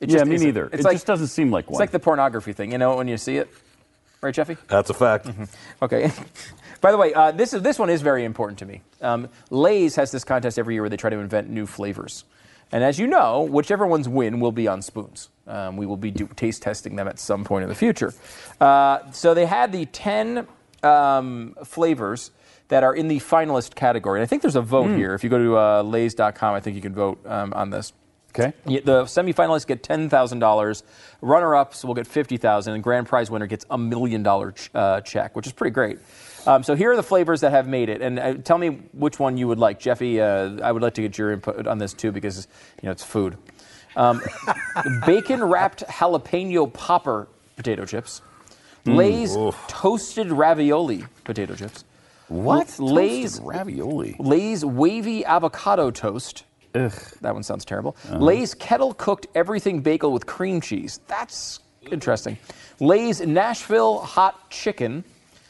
It 0.00 0.10
yeah, 0.10 0.18
just 0.18 0.28
me 0.28 0.36
isn't. 0.36 0.46
neither. 0.46 0.66
It's 0.66 0.76
it 0.76 0.84
like, 0.84 0.94
just 0.94 1.06
doesn't 1.06 1.28
seem 1.28 1.50
like 1.50 1.66
one. 1.66 1.74
It's 1.74 1.80
like 1.80 1.90
the 1.90 2.00
pornography 2.00 2.52
thing, 2.52 2.72
you 2.72 2.78
know, 2.78 2.96
when 2.96 3.08
you 3.08 3.16
see 3.18 3.36
it. 3.36 3.48
Right, 4.22 4.34
Jeffy? 4.34 4.56
That's 4.68 4.90
a 4.90 4.94
fact. 4.94 5.28
Okay. 5.82 6.10
By 6.80 6.92
the 6.92 6.98
way, 6.98 7.12
uh, 7.14 7.32
this 7.32 7.52
is 7.54 7.62
this 7.62 7.78
one 7.78 7.90
is 7.90 8.02
very 8.02 8.24
important 8.24 8.58
to 8.60 8.66
me. 8.66 8.82
Um, 9.02 9.28
Lay's 9.50 9.96
has 9.96 10.10
this 10.10 10.24
contest 10.24 10.58
every 10.58 10.74
year 10.74 10.82
where 10.82 10.90
they 10.90 10.96
try 10.96 11.10
to 11.10 11.18
invent 11.18 11.50
new 11.50 11.66
flavors, 11.66 12.24
and 12.72 12.82
as 12.84 12.98
you 12.98 13.06
know, 13.06 13.42
whichever 13.42 13.86
ones 13.86 14.08
win 14.08 14.40
will 14.40 14.52
be 14.52 14.66
on 14.68 14.82
spoons. 14.82 15.28
Um, 15.46 15.76
we 15.76 15.84
will 15.86 15.96
be 15.96 16.10
do- 16.10 16.28
taste 16.36 16.62
testing 16.62 16.96
them 16.96 17.08
at 17.08 17.18
some 17.18 17.44
point 17.44 17.64
in 17.64 17.68
the 17.68 17.74
future. 17.74 18.14
Uh, 18.60 19.10
so 19.10 19.34
they 19.34 19.46
had 19.46 19.72
the 19.72 19.86
ten 19.86 20.46
um, 20.82 21.56
flavors 21.64 22.30
that 22.68 22.84
are 22.84 22.94
in 22.94 23.08
the 23.08 23.18
finalist 23.18 23.74
category. 23.74 24.20
And 24.20 24.22
I 24.22 24.26
think 24.26 24.42
there's 24.42 24.56
a 24.56 24.62
vote 24.62 24.94
here. 24.96 25.14
If 25.14 25.24
you 25.24 25.30
go 25.30 25.38
to 25.38 25.58
uh, 25.58 25.82
Lay's.com, 25.82 26.54
I 26.54 26.60
think 26.60 26.76
you 26.76 26.82
can 26.82 26.94
vote 26.94 27.18
um, 27.26 27.52
on 27.52 27.70
this. 27.70 27.92
okay. 28.30 28.52
The 28.64 29.04
semifinalists 29.04 29.66
get 29.66 29.82
ten 29.82 30.08
thousand 30.08 30.38
dollars. 30.38 30.84
Runner-ups 31.20 31.84
will 31.84 31.94
get 31.94 32.06
fifty 32.06 32.36
thousand, 32.36 32.74
and 32.74 32.82
grand 32.82 33.08
prize 33.08 33.30
winner 33.30 33.46
gets 33.46 33.66
a 33.70 33.76
million 33.76 34.22
dollar 34.22 34.52
ch- 34.52 34.70
uh, 34.74 35.00
check, 35.00 35.34
which 35.34 35.46
is 35.46 35.52
pretty 35.52 35.72
great. 35.74 35.98
Um, 36.46 36.62
so 36.62 36.74
here 36.74 36.90
are 36.92 36.96
the 36.96 37.02
flavors 37.02 37.42
that 37.42 37.50
have 37.50 37.66
made 37.68 37.88
it, 37.90 38.00
and 38.00 38.18
uh, 38.18 38.34
tell 38.34 38.56
me 38.56 38.68
which 38.92 39.18
one 39.18 39.36
you 39.36 39.46
would 39.48 39.58
like, 39.58 39.78
Jeffy. 39.80 40.20
Uh, 40.20 40.58
I 40.62 40.72
would 40.72 40.80
like 40.80 40.94
to 40.94 41.02
get 41.02 41.18
your 41.18 41.32
input 41.32 41.66
on 41.66 41.78
this 41.78 41.92
too 41.92 42.12
because 42.12 42.46
you 42.80 42.86
know 42.86 42.92
it's 42.92 43.02
food. 43.04 43.36
Um, 43.96 44.22
bacon 45.06 45.42
wrapped 45.42 45.82
jalapeno 45.88 46.72
popper 46.72 47.26
potato 47.56 47.84
chips, 47.84 48.22
Lay's 48.84 49.36
oof. 49.36 49.56
toasted 49.68 50.32
ravioli 50.32 51.04
potato 51.24 51.54
chips. 51.54 51.84
What? 52.28 52.78
Lay's 52.78 53.38
Toasted 53.38 53.46
ravioli. 53.46 54.16
Lay's 54.18 54.64
wavy 54.64 55.24
avocado 55.24 55.90
toast. 55.90 56.44
Ugh. 56.74 56.92
That 57.20 57.34
one 57.34 57.42
sounds 57.42 57.64
terrible. 57.64 57.96
Uh-huh. 58.04 58.18
Lay's 58.18 58.54
kettle 58.54 58.94
cooked 58.94 59.26
everything 59.34 59.80
bagel 59.80 60.12
with 60.12 60.26
cream 60.26 60.60
cheese. 60.60 61.00
That's 61.08 61.60
interesting. 61.90 62.38
Lay's 62.78 63.20
Nashville 63.20 63.98
hot 63.98 64.48
chicken. 64.50 65.04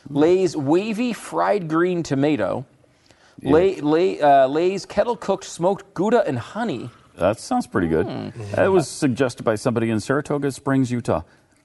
Lay's 0.08 0.56
wavy 0.56 1.12
fried 1.12 1.68
green 1.68 2.02
tomato. 2.02 2.64
Lay, 3.42 3.80
lay, 3.80 4.20
uh, 4.20 4.46
Lay's 4.48 4.84
kettle 4.84 5.16
cooked 5.16 5.44
smoked 5.44 5.94
Gouda 5.94 6.26
and 6.26 6.38
honey. 6.38 6.90
That 7.16 7.38
sounds 7.38 7.66
pretty 7.66 7.88
good. 7.88 8.06
Hmm. 8.06 8.28
That 8.54 8.68
was 8.68 8.88
suggested 8.88 9.42
by 9.42 9.54
somebody 9.54 9.90
in 9.90 10.00
Saratoga 10.00 10.50
Springs, 10.52 10.90
Utah. 10.90 11.22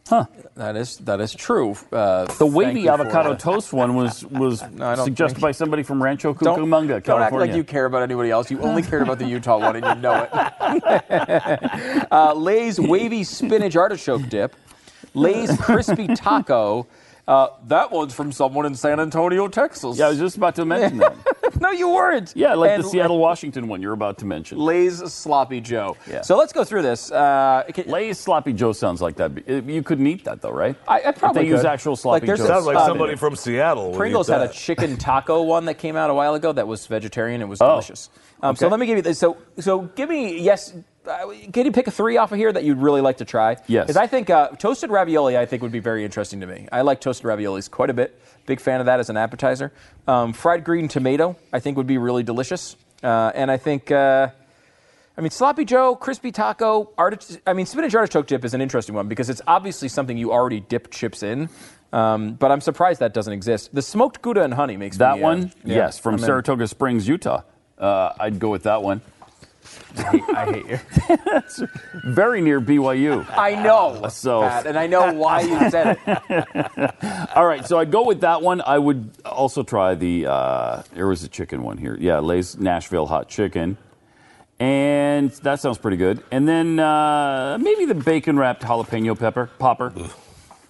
Huh. 0.08 0.26
That 0.54 0.76
is 0.76 0.98
that 0.98 1.20
is 1.20 1.34
true. 1.34 1.76
Uh, 1.92 2.26
The 2.26 2.46
wavy 2.46 2.88
avocado 2.88 3.34
toast 3.34 3.74
one 3.74 3.96
was 3.96 4.24
was 4.30 4.62
don't 4.62 4.98
suggested 5.04 5.42
by 5.42 5.52
somebody 5.52 5.82
from 5.82 6.02
Rancho 6.02 6.34
Don't, 6.34 6.60
Cucamonga, 6.60 7.02
don't 7.04 7.22
act 7.22 7.34
like 7.34 7.54
you 7.56 7.64
care 7.64 7.86
about 7.86 8.04
anybody 8.04 8.30
else. 8.30 8.52
You 8.52 8.60
only 8.62 8.84
cared 8.84 9.02
about 9.02 9.18
the 9.18 9.26
Utah 9.26 9.58
one, 9.58 9.76
and 9.78 9.86
you 9.86 9.96
know 10.02 10.28
it. 10.32 12.08
uh, 12.12 12.34
Lay's 12.36 12.80
wavy 12.80 13.24
spinach 13.24 13.76
artichoke 13.76 14.30
dip. 14.30 14.56
Lay's 15.16 15.58
crispy 15.60 16.08
taco. 16.08 16.86
Uh, 17.28 17.48
that 17.68 17.92
one's 17.92 18.14
from 18.14 18.32
someone 18.32 18.68
in 18.68 18.76
San 18.76 19.00
Antonio, 19.00 19.48
Texas. 19.48 19.98
yeah, 19.98 20.06
I 20.06 20.10
was 20.10 20.20
just 20.20 20.38
about 20.38 20.54
to 20.56 20.66
mention 20.66 21.00
that. 21.00 21.16
no, 21.66 21.72
you 21.72 21.90
weren't. 21.90 22.34
Yeah, 22.36 22.54
like 22.54 22.72
And 22.72 22.84
the 22.84 22.88
Seattle, 22.90 23.18
Washington 23.18 23.68
one 23.68 23.82
you're 23.82 23.94
about 23.94 24.18
to 24.20 24.26
mention. 24.26 24.58
Lay's 24.60 24.98
sloppy 25.12 25.60
Joe. 25.62 25.98
Yeah. 26.10 26.22
So 26.22 26.38
let's 26.38 26.54
go 26.54 26.64
through 26.64 26.84
this. 26.84 27.12
Uh, 27.12 27.64
can- 27.74 27.88
Lay's 27.88 28.20
sloppy 28.20 28.54
Joe 28.54 28.72
sounds 28.72 29.02
like 29.02 29.16
that. 29.16 29.48
You 29.48 29.82
couldn't 29.84 30.08
eat 30.08 30.24
that 30.26 30.42
though, 30.42 30.52
right? 30.52 30.76
I, 30.88 31.02
I 31.08 31.12
probably 31.12 31.42
If 31.42 31.48
they 31.48 31.56
use 31.56 31.66
actual 31.66 31.96
sloppy 31.96 32.22
Like, 32.22 32.28
there's 32.28 32.40
Joe. 32.40 32.46
a- 32.46 32.48
Sounds 32.48 32.66
like 32.66 32.78
uh, 32.78 32.86
somebody 32.86 33.16
from 33.16 33.36
Seattle. 33.36 33.94
Pringles 33.96 34.28
had 34.28 34.42
a 34.42 34.50
chicken 34.50 34.98
taco 34.98 35.42
one 35.44 35.66
that 35.66 35.76
came 35.76 35.96
out 35.96 36.10
a 36.10 36.14
while 36.14 36.36
ago 36.36 36.52
that 36.54 36.68
was 36.68 36.86
vegetarian. 36.88 37.42
It 37.42 37.48
was 37.48 37.62
Oh. 37.62 37.68
delicious. 37.70 38.10
Um, 38.44 38.56
So 38.56 38.68
let 38.68 38.80
me 38.80 38.86
give 38.86 38.98
you 38.98 39.02
this. 39.04 39.18
So 39.18 39.38
so 39.60 39.82
give 39.96 40.10
me 40.10 40.40
yes. 40.40 40.74
Uh, 41.08 41.34
can 41.54 41.66
you 41.68 41.72
pick 41.72 41.86
a 41.88 41.92
three 41.92 42.18
off 42.18 42.32
of 42.32 42.38
here 42.40 42.52
that 42.52 42.64
you'd 42.64 42.80
really 42.80 43.00
like 43.02 43.18
to 43.18 43.26
try? 43.26 43.56
Yes. 43.68 43.86
Because 43.86 43.96
I 43.98 44.08
think 44.08 44.30
uh, 44.32 44.50
toasted 44.58 44.90
ravioli 44.90 45.38
I 45.38 45.46
think 45.46 45.62
would 45.62 45.72
be 45.72 45.80
very 45.80 46.04
interesting 46.04 46.40
to 46.42 46.48
me. 46.48 46.68
I 46.72 46.82
like 46.82 47.00
toasted 47.00 47.26
raviolis 47.28 47.70
quite 47.70 47.90
a 47.92 47.94
bit. 47.94 48.20
Big 48.46 48.60
fan 48.60 48.80
of 48.80 48.86
that 48.86 49.00
as 49.00 49.10
an 49.10 49.18
appetizer. 49.18 49.72
Um, 50.08 50.34
fried 50.34 50.64
green 50.64 50.88
tomato 50.88 51.36
I 51.52 51.60
think 51.60 51.78
would 51.78 51.88
be 51.88 51.98
really 51.98 52.24
delicious. 52.24 52.76
Uh, 53.04 53.32
and 53.36 53.52
I 53.52 53.58
think. 53.58 53.92
Uh, 53.92 54.30
I 55.18 55.22
mean, 55.22 55.32
sloppy 55.32 55.64
Joe, 55.64 55.96
crispy 55.96 56.34
taco, 56.34 56.92
artich- 56.98 57.40
I 57.48 57.54
mean, 57.54 57.66
spinach 57.66 57.96
artichoke 57.96 58.28
dip 58.28 58.44
is 58.44 58.54
an 58.54 58.60
interesting 58.60 58.96
one 58.96 59.08
because 59.08 59.30
it's 59.30 59.42
obviously 59.48 59.88
something 59.88 60.18
you 60.18 60.34
already 60.34 60.60
dip 60.60 60.92
chips 60.92 61.24
in. 61.24 61.48
Um, 61.94 62.34
but 62.34 62.52
I'm 62.52 62.60
surprised 62.60 63.00
that 63.00 63.14
doesn't 63.14 63.32
exist. 63.32 63.74
The 63.74 63.82
smoked 63.82 64.22
Gouda 64.22 64.44
and 64.44 64.54
honey 64.54 64.76
makes 64.76 64.98
That 64.98 65.16
me, 65.16 65.22
uh, 65.22 65.24
one, 65.24 65.54
yeah, 65.64 65.76
yes, 65.76 66.00
from 66.00 66.16
in. 66.16 66.20
Saratoga 66.20 66.68
Springs, 66.68 67.08
Utah. 67.08 67.44
Uh, 67.78 68.12
I'd 68.20 68.40
go 68.40 68.50
with 68.50 68.64
that 68.64 68.84
one. 68.84 69.00
I 69.98 70.02
hate, 70.04 70.24
I 70.36 70.46
hate 70.52 70.66
you. 71.60 71.68
Very 72.06 72.42
near 72.42 72.60
BYU. 72.60 73.26
I 73.38 73.56
know, 73.56 74.08
So- 74.10 74.42
Pat, 74.42 74.66
and 74.68 74.78
I 74.78 74.88
know 74.88 75.14
why 75.14 75.42
you 75.42 75.70
said 75.70 75.98
it. 76.06 77.30
All 77.36 77.46
right, 77.46 77.66
so 77.66 77.80
I'd 77.80 77.92
go 77.92 78.04
with 78.06 78.22
that 78.22 78.42
one. 78.42 78.62
I 78.62 78.78
would 78.78 79.10
also 79.26 79.64
try 79.64 79.96
the, 79.96 80.26
uh, 80.28 80.84
there 80.94 81.08
was 81.08 81.24
a 81.24 81.30
chicken 81.30 81.64
one 81.64 81.78
here. 81.78 81.98
Yeah, 82.00 82.20
Lay's 82.20 82.58
Nashville 82.58 83.06
hot 83.08 83.30
chicken. 83.30 83.78
And 84.60 85.32
that 85.44 85.60
sounds 85.60 85.78
pretty 85.78 85.98
good. 85.98 86.24
And 86.32 86.48
then 86.48 86.80
uh, 86.80 87.58
maybe 87.60 87.86
the 87.86 87.96
bacon 87.96 88.38
wrapped 88.40 88.64
jalapeno 88.64 89.18
pepper 89.20 89.50
popper. 89.60 89.92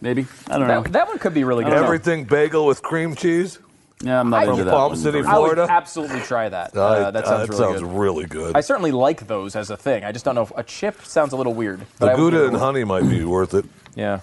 Maybe. 0.01 0.26
I 0.49 0.58
don't 0.58 0.68
know. 0.68 0.82
That, 0.82 0.93
that 0.93 1.08
one 1.08 1.20
could 1.20 1.34
be 1.34 1.43
really 1.43 1.64
good. 1.64 1.74
Everything 1.74 2.26
bagel 2.26 2.66
with 2.66 2.82
cream 2.82 3.16
cheese. 3.16 3.60
Yeah, 4.01 4.19
I'm 4.19 4.29
not 4.29 4.43
From 4.43 4.51
into 4.53 4.65
that 4.65 4.71
Palm 4.71 4.89
one 4.91 4.97
City, 4.97 5.21
very 5.21 5.33
I 5.33 5.39
would 5.39 5.53
Florida? 5.53 5.67
absolutely 5.71 6.19
try 6.21 6.49
that. 6.49 6.71
Uh, 6.75 6.81
Uh, 6.81 7.11
that 7.11 7.25
sounds 7.25 7.47
that 7.47 7.49
really 7.49 7.63
sounds 7.63 7.81
good. 7.81 7.91
really 7.99 8.25
good. 8.25 8.55
I 8.57 8.61
certainly 8.61 8.91
like 8.91 9.25
those 9.27 9.55
as 9.55 9.69
a 9.69 9.77
thing. 9.77 10.03
I 10.03 10.11
just 10.11 10.25
don't 10.25 10.35
know 10.35 10.41
if 10.43 10.51
a 10.55 10.63
chip 10.63 11.01
sounds 11.03 11.31
a 11.33 11.37
little 11.37 11.53
weird. 11.53 11.79
but 11.99 12.07
the 12.07 12.11
I 12.11 12.15
would 12.15 12.17
Gouda 12.19 12.37
give 12.37 12.43
it 12.43 12.47
and 12.47 12.55
a- 12.57 12.59
honey 12.59 12.83
might 12.83 13.07
be 13.09 13.23
worth 13.23 13.53
it, 13.53 13.65
Yeah, 13.95 14.19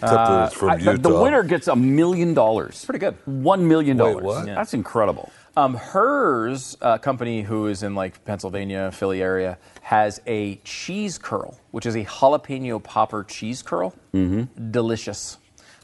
that 0.00 0.46
it's 0.46 0.54
from 0.54 0.70
I- 0.70 0.76
Utah. 0.76 0.92
the, 0.92 0.98
the 1.08 1.20
winner 1.22 1.42
gets 1.42 1.66
a 1.68 1.74
million 1.76 2.34
dollars. 2.34 2.84
pretty 2.84 3.00
good. 3.00 3.16
One 3.24 3.66
million 3.66 3.96
Wait, 3.98 4.04
dollars. 4.12 4.24
what? 4.24 4.46
Yeah. 4.46 4.54
That's 4.54 4.74
incredible. 4.74 5.30
Um, 5.56 5.74
Herr's 5.74 6.76
uh, 6.82 6.98
company, 6.98 7.42
who 7.42 7.66
is 7.68 7.82
in 7.84 7.94
like 7.94 8.24
Pennsylvania, 8.24 8.90
Philly 8.92 9.22
area, 9.22 9.56
has 9.82 10.20
a 10.26 10.56
cheese 10.64 11.16
curl, 11.18 11.58
which 11.70 11.86
is 11.86 11.94
a 11.94 12.04
jalapeno 12.04 12.82
popper 12.82 13.22
cheese 13.24 13.62
curl. 13.62 13.92
Mm-hmm. 14.12 14.70
Delicious. 14.72 15.38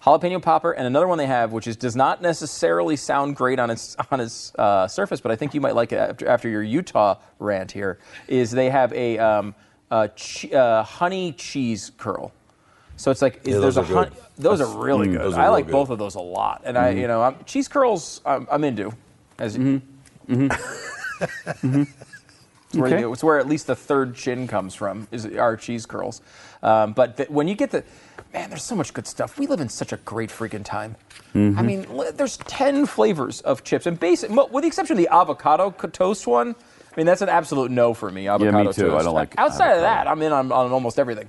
Jalapeno 0.05 0.41
popper, 0.41 0.73
and 0.73 0.87
another 0.87 1.07
one 1.07 1.19
they 1.19 1.27
have, 1.27 1.53
which 1.53 1.67
is 1.67 1.77
does 1.77 1.95
not 1.95 2.23
necessarily 2.23 2.97
sound 2.97 3.37
great 3.37 3.59
on 3.59 3.71
its 3.71 3.97
on 4.11 4.21
its 4.21 4.55
uh, 4.55 4.89
surface, 4.89 5.21
but 5.21 5.31
I 5.31 5.37
think 5.37 5.53
you 5.55 5.61
might 5.61 5.75
like 5.75 5.93
it 5.93 5.97
after, 5.97 6.29
after 6.29 6.49
your 6.49 6.63
Utah 6.63 7.17
rant 7.39 7.71
here. 7.73 7.99
Is 8.27 8.51
they 8.51 8.71
have 8.71 8.93
a, 8.95 9.19
um, 9.19 9.55
a 9.91 10.09
che- 10.09 10.53
uh, 10.53 10.83
honey 10.83 11.33
cheese 11.33 11.93
curl. 11.99 12.33
So 12.97 13.11
it's 13.11 13.23
like 13.23 13.41
is, 13.47 13.55
Yeah, 13.55 13.61
there's 13.61 13.75
those 13.77 13.91
a 13.91 13.93
good. 13.93 14.13
those 14.39 14.61
are 14.61 14.79
really 14.79 15.09
mm, 15.09 15.13
good. 15.19 15.35
are 15.35 15.41
I 15.41 15.49
like 15.49 15.67
good. 15.67 15.73
both 15.73 15.91
of 15.91 15.99
those 15.99 16.15
a 16.15 16.21
lot, 16.21 16.63
and 16.65 16.79
I 16.79 16.91
you 16.91 17.07
know 17.07 17.23
I'm, 17.23 17.37
cheese 17.45 17.69
curls 17.69 18.21
I'm, 18.25 18.47
I'm 18.51 18.65
into. 18.65 18.93
As 19.39 19.57
It's 19.57 19.83
where, 22.75 22.87
Okay. 22.95 23.05
it's 23.11 23.25
where 23.25 23.39
at 23.39 23.49
least 23.49 23.67
the 23.67 23.75
third 23.75 24.15
chin 24.15 24.47
comes 24.47 24.75
from 24.75 25.09
is 25.11 25.27
our 25.27 25.57
cheese 25.57 25.87
curls. 25.87 26.21
Um, 26.63 26.93
but 26.93 27.17
the, 27.17 27.25
when 27.25 27.49
you 27.49 27.55
get 27.55 27.71
the 27.71 27.83
man, 28.33 28.51
there's 28.51 28.65
so 28.65 28.77
much 28.77 28.93
good 28.95 29.07
stuff. 29.07 29.39
We 29.39 29.47
live 29.47 29.61
in 29.61 29.69
such 29.69 29.93
a 29.93 29.97
great 29.99 30.31
freaking 30.31 30.65
time. 30.65 30.97
Mm-hmm. 31.35 31.59
I 31.59 31.63
mean, 31.63 31.87
there's 32.15 32.37
ten 32.39 32.87
flavors 32.87 33.41
of 33.43 33.65
chips, 33.65 33.87
and 33.87 33.99
basic, 33.99 34.31
with 34.31 34.63
the 34.63 34.67
exception 34.67 34.95
of 34.95 34.99
the 34.99 35.09
avocado 35.09 35.71
toast 35.71 36.27
one. 36.27 36.55
I 36.93 36.97
mean, 36.97 37.07
that's 37.07 37.23
an 37.23 37.29
absolute 37.29 37.71
no 37.71 37.95
for 37.95 38.11
me. 38.11 38.29
Avocado 38.29 38.73
too. 38.73 38.97
I 38.97 39.03
don't 39.03 39.15
like 39.15 39.35
Outside 39.39 39.75
of 39.75 39.83
that, 39.83 40.09
I'm 40.09 40.21
in 40.23 40.33
on, 40.33 40.51
on 40.51 40.73
almost 40.73 40.99
everything. 40.99 41.29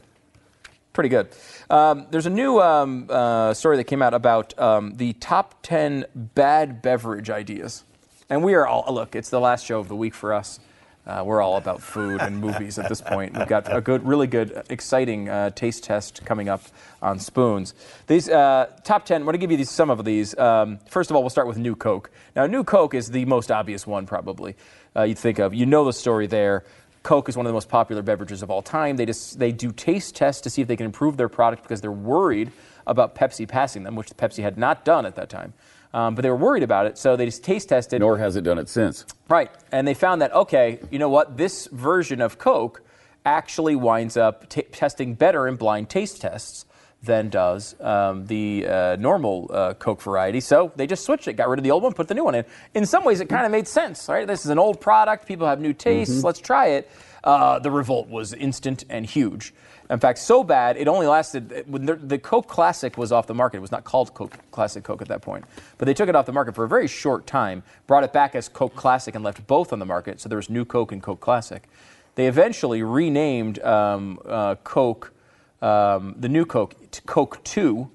Pretty 0.93 1.09
good. 1.09 1.29
Um, 1.69 2.07
there's 2.09 2.25
a 2.25 2.31
new 2.31 2.59
um, 2.59 3.07
uh, 3.09 3.53
story 3.53 3.77
that 3.77 3.85
came 3.85 4.01
out 4.01 4.13
about 4.13 4.57
um, 4.59 4.95
the 4.95 5.13
top 5.13 5.61
10 5.63 6.05
bad 6.15 6.81
beverage 6.81 7.29
ideas. 7.29 7.85
And 8.29 8.43
we 8.43 8.55
are 8.55 8.67
all, 8.67 8.85
look, 8.93 9.15
it's 9.15 9.29
the 9.29 9.39
last 9.39 9.65
show 9.65 9.79
of 9.79 9.87
the 9.87 9.95
week 9.95 10.13
for 10.13 10.33
us. 10.33 10.59
Uh, 11.05 11.23
we're 11.25 11.41
all 11.41 11.57
about 11.57 11.81
food 11.81 12.21
and 12.21 12.39
movies 12.39 12.77
at 12.77 12.87
this 12.87 13.01
point. 13.01 13.35
We've 13.35 13.47
got 13.47 13.75
a 13.75 13.81
good, 13.81 14.05
really 14.05 14.27
good, 14.27 14.63
exciting 14.69 15.29
uh, 15.29 15.49
taste 15.49 15.83
test 15.83 16.23
coming 16.25 16.47
up 16.47 16.61
on 17.01 17.17
spoons. 17.17 17.73
These 18.05 18.29
uh, 18.29 18.67
top 18.83 19.05
10, 19.05 19.21
I'm 19.21 19.25
going 19.25 19.33
to 19.33 19.39
give 19.39 19.49
you 19.49 19.57
these, 19.57 19.71
some 19.71 19.89
of 19.89 20.05
these. 20.05 20.37
Um, 20.37 20.77
first 20.87 21.09
of 21.09 21.15
all, 21.15 21.23
we'll 21.23 21.31
start 21.31 21.47
with 21.47 21.57
New 21.57 21.75
Coke. 21.75 22.11
Now, 22.35 22.45
New 22.45 22.63
Coke 22.63 22.93
is 22.93 23.09
the 23.09 23.25
most 23.25 23.49
obvious 23.49 23.87
one, 23.87 24.05
probably, 24.05 24.55
uh, 24.95 25.03
you'd 25.03 25.17
think 25.17 25.39
of. 25.39 25.55
You 25.55 25.65
know 25.65 25.85
the 25.85 25.93
story 25.93 26.27
there. 26.27 26.65
Coke 27.01 27.29
is 27.29 27.35
one 27.35 27.47
of 27.47 27.49
the 27.49 27.55
most 27.55 27.69
popular 27.69 28.03
beverages 28.03 28.43
of 28.43 28.51
all 28.51 28.61
time. 28.61 28.95
They 28.95 29.07
just 29.07 29.39
they 29.39 29.51
do 29.51 29.71
taste 29.71 30.15
tests 30.15 30.41
to 30.41 30.51
see 30.51 30.61
if 30.61 30.67
they 30.67 30.75
can 30.75 30.85
improve 30.85 31.17
their 31.17 31.29
product 31.29 31.63
because 31.63 31.81
they're 31.81 31.91
worried 31.91 32.51
about 32.85 33.15
Pepsi 33.15 33.47
passing 33.47 33.81
them, 33.81 33.95
which 33.95 34.09
Pepsi 34.09 34.43
had 34.43 34.55
not 34.55 34.85
done 34.85 35.07
at 35.07 35.15
that 35.15 35.29
time. 35.29 35.53
Um, 35.93 36.15
but 36.15 36.21
they 36.21 36.29
were 36.29 36.37
worried 36.37 36.63
about 36.63 36.85
it, 36.85 36.97
so 36.97 37.15
they 37.15 37.25
just 37.25 37.43
taste 37.43 37.69
tested. 37.69 37.99
Nor 37.99 38.17
has 38.17 38.35
it 38.35 38.43
done 38.43 38.57
it 38.57 38.69
since. 38.69 39.05
Right. 39.27 39.51
And 39.71 39.87
they 39.87 39.93
found 39.93 40.21
that, 40.21 40.33
okay, 40.33 40.79
you 40.89 40.99
know 40.99 41.09
what? 41.09 41.37
This 41.37 41.67
version 41.67 42.21
of 42.21 42.37
Coke 42.37 42.81
actually 43.25 43.75
winds 43.75 44.17
up 44.17 44.49
t- 44.49 44.63
testing 44.63 45.13
better 45.15 45.47
in 45.47 45.55
blind 45.55 45.89
taste 45.89 46.21
tests 46.21 46.65
than 47.03 47.29
does 47.29 47.75
um, 47.81 48.27
the 48.27 48.65
uh, 48.67 48.95
normal 48.97 49.49
uh, 49.51 49.73
Coke 49.73 50.01
variety. 50.01 50.39
So 50.39 50.71
they 50.75 50.85
just 50.85 51.03
switched 51.03 51.27
it, 51.27 51.33
got 51.33 51.49
rid 51.49 51.59
of 51.59 51.63
the 51.63 51.71
old 51.71 51.83
one, 51.83 51.93
put 51.93 52.07
the 52.07 52.13
new 52.13 52.23
one 52.23 52.35
in. 52.35 52.45
In 52.73 52.85
some 52.85 53.03
ways, 53.03 53.19
it 53.19 53.27
kind 53.29 53.45
of 53.45 53.51
made 53.51 53.67
sense, 53.67 54.07
right? 54.07 54.27
This 54.27 54.45
is 54.45 54.51
an 54.51 54.59
old 54.59 54.79
product, 54.79 55.27
people 55.27 55.47
have 55.47 55.59
new 55.59 55.73
tastes, 55.73 56.23
let's 56.23 56.39
try 56.39 56.67
it. 56.67 56.91
Uh, 57.23 57.59
the 57.59 57.71
revolt 57.71 58.07
was 58.07 58.33
instant 58.33 58.83
and 58.89 59.05
huge. 59.05 59.53
In 59.91 59.99
fact, 59.99 60.19
so 60.19 60.41
bad 60.41 60.77
it 60.77 60.87
only 60.87 61.05
lasted 61.05 61.65
when 61.67 61.85
the, 61.85 61.95
the 61.95 62.17
Coke 62.17 62.47
Classic 62.47 62.97
was 62.97 63.11
off 63.11 63.27
the 63.27 63.33
market. 63.33 63.57
It 63.57 63.61
was 63.61 63.73
not 63.73 63.83
called 63.83 64.13
Coke 64.13 64.37
Classic 64.49 64.81
Coke 64.83 65.01
at 65.01 65.09
that 65.09 65.21
point, 65.21 65.43
but 65.77 65.85
they 65.85 65.93
took 65.93 66.07
it 66.07 66.15
off 66.15 66.25
the 66.25 66.31
market 66.31 66.55
for 66.55 66.63
a 66.63 66.67
very 66.67 66.87
short 66.87 67.27
time, 67.27 67.61
brought 67.87 68.05
it 68.05 68.13
back 68.13 68.33
as 68.33 68.47
Coke 68.47 68.73
Classic, 68.73 69.13
and 69.13 69.23
left 69.23 69.45
both 69.47 69.73
on 69.73 69.79
the 69.79 69.85
market. 69.85 70.21
So 70.21 70.29
there 70.29 70.37
was 70.37 70.49
New 70.49 70.63
Coke 70.63 70.93
and 70.93 71.03
Coke 71.03 71.19
Classic. 71.19 71.67
They 72.15 72.27
eventually 72.27 72.83
renamed 72.83 73.59
um, 73.63 74.17
uh, 74.25 74.55
Coke, 74.63 75.13
um, 75.61 76.15
the 76.17 76.29
New 76.29 76.45
Coke, 76.45 76.75
to 76.91 77.01
Coke 77.01 77.43
Two, 77.43 77.91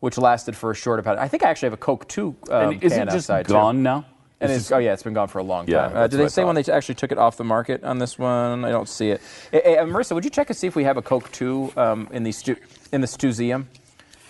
which 0.00 0.16
lasted 0.16 0.56
for 0.56 0.70
a 0.70 0.74
short 0.74 0.98
about. 0.98 1.18
I 1.18 1.28
think 1.28 1.44
I 1.44 1.50
actually 1.50 1.66
have 1.66 1.74
a 1.74 1.76
Coke 1.78 2.08
Two 2.08 2.36
um, 2.50 2.72
and 2.72 2.82
is 2.82 2.92
it 2.94 3.04
just 3.04 3.28
outside, 3.28 3.46
too. 3.46 3.52
gone 3.52 3.82
now? 3.82 4.06
And 4.40 4.52
It's 4.52 4.70
oh 4.70 4.78
yeah, 4.78 4.92
it's 4.92 5.02
been 5.02 5.14
gone 5.14 5.26
for 5.28 5.38
a 5.38 5.42
long 5.42 5.66
Yeah, 5.66 5.88
time. 5.88 5.96
Uh, 5.96 6.06
did 6.06 6.18
they 6.20 6.28
say 6.28 6.44
when 6.44 6.54
they 6.54 6.62
actually 6.72 6.94
took 6.94 7.10
it 7.10 7.18
off 7.18 7.36
the 7.36 7.44
market 7.44 7.82
on 7.82 7.98
this 7.98 8.18
one? 8.18 8.64
I 8.64 8.70
don't 8.70 8.88
see 8.88 9.10
it. 9.10 9.20
Eh, 9.52 9.58
eh, 9.64 9.76
Marissa, 9.84 10.14
would 10.14 10.24
you 10.24 10.30
check 10.30 10.48
and 10.48 10.56
see 10.56 10.68
if 10.68 10.76
we 10.76 10.84
have 10.84 10.96
a 10.96 11.02
Coke 11.02 11.30
Two 11.32 11.72
um, 11.76 12.08
in 12.12 12.22
the 12.22 12.30
stu- 12.30 12.56
in 12.92 13.00
the 13.00 13.08
Stuseum, 13.08 13.66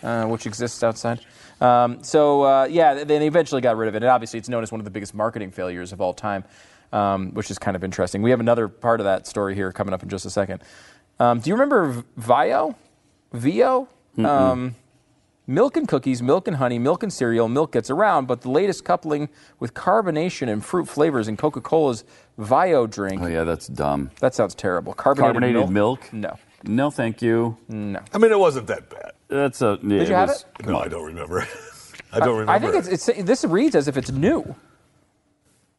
uh, 0.03 0.25
which 0.25 0.47
exists 0.47 0.83
outside? 0.83 1.21
Um, 1.61 2.03
so 2.03 2.43
uh, 2.43 2.65
yeah, 2.71 2.95
they- 2.95 3.19
they 3.19 3.27
eventually 3.27 3.61
got 3.61 3.77
rid 3.77 3.89
of 3.89 3.95
it, 3.97 4.03
and 4.03 4.07
obviously 4.11 4.39
it's 4.39 4.49
known 4.49 4.63
as 4.63 4.73
one 4.73 4.81
of 4.81 4.85
the 4.87 4.91
biggest 4.91 5.15
marketing 5.15 5.51
failures 5.51 5.93
of 5.93 6.01
all 6.01 6.15
time, 6.15 6.45
um, 6.91 7.33
which 7.35 7.51
is 7.51 7.59
kind 7.59 7.77
of 7.77 7.85
interesting. 7.85 8.23
We 8.23 8.31
have 8.31 8.41
another 8.41 8.67
part 8.69 9.01
of 9.01 9.05
that 9.05 9.27
story 9.27 9.55
here 9.55 9.73
coming 9.73 9.93
up 9.93 10.03
in 10.03 10.09
just 10.09 10.25
a 10.25 10.31
second. 10.31 10.63
Um, 11.21 11.41
do 11.41 11.51
you 11.51 11.55
remember 11.55 11.89
V- 11.91 12.03
Vio? 12.17 12.77
Vio? 13.35 13.89
Milk 15.51 15.79
and 15.79 15.89
cookies, 15.89 16.23
milk 16.23 16.47
and 16.47 16.59
honey, 16.59 16.79
milk 16.79 17.03
and 17.03 17.11
cereal, 17.11 17.49
milk 17.49 17.73
gets 17.73 17.89
around, 17.89 18.27
but 18.27 18.43
the 18.43 18.51
latest 18.51 18.85
coupling 18.85 19.31
with 19.59 19.73
carbonation 19.73 20.47
and 20.53 20.63
fruit 20.63 20.87
flavors 20.87 21.27
in 21.27 21.39
Coca 21.39 21.63
Cola's 21.63 22.05
Vio 22.37 22.87
drink. 22.87 23.23
Oh, 23.23 23.27
yeah, 23.27 23.45
that's 23.45 23.67
dumb. 23.67 24.11
That 24.21 24.35
sounds 24.35 24.55
terrible. 24.55 24.93
Carbonated, 24.93 25.41
Carbonated 25.41 25.71
milk? 25.71 26.13
No. 26.13 26.37
No, 26.65 26.91
thank 26.91 27.23
you. 27.23 27.57
No. 27.67 27.99
I 28.13 28.19
mean, 28.19 28.31
it 28.31 28.39
wasn't 28.39 28.67
that 28.67 28.91
bad. 28.91 29.13
That's 29.29 29.63
a. 29.63 29.79
Yeah, 29.83 29.99
Did 30.01 30.09
you 30.09 30.15
have 30.15 30.29
was- 30.29 30.45
it? 30.61 30.67
No, 30.67 30.81
I 30.81 30.89
don't 30.89 31.07
remember. 31.07 31.47
I 32.13 32.19
don't 32.19 32.39
remember. 32.39 32.53
I 32.53 32.59
think 32.59 32.75
it's, 32.75 33.09
it's 33.09 33.23
this 33.23 33.43
reads 33.45 33.75
as 33.75 33.89
if 33.89 33.97
it's 33.97 34.11
new. 34.11 34.55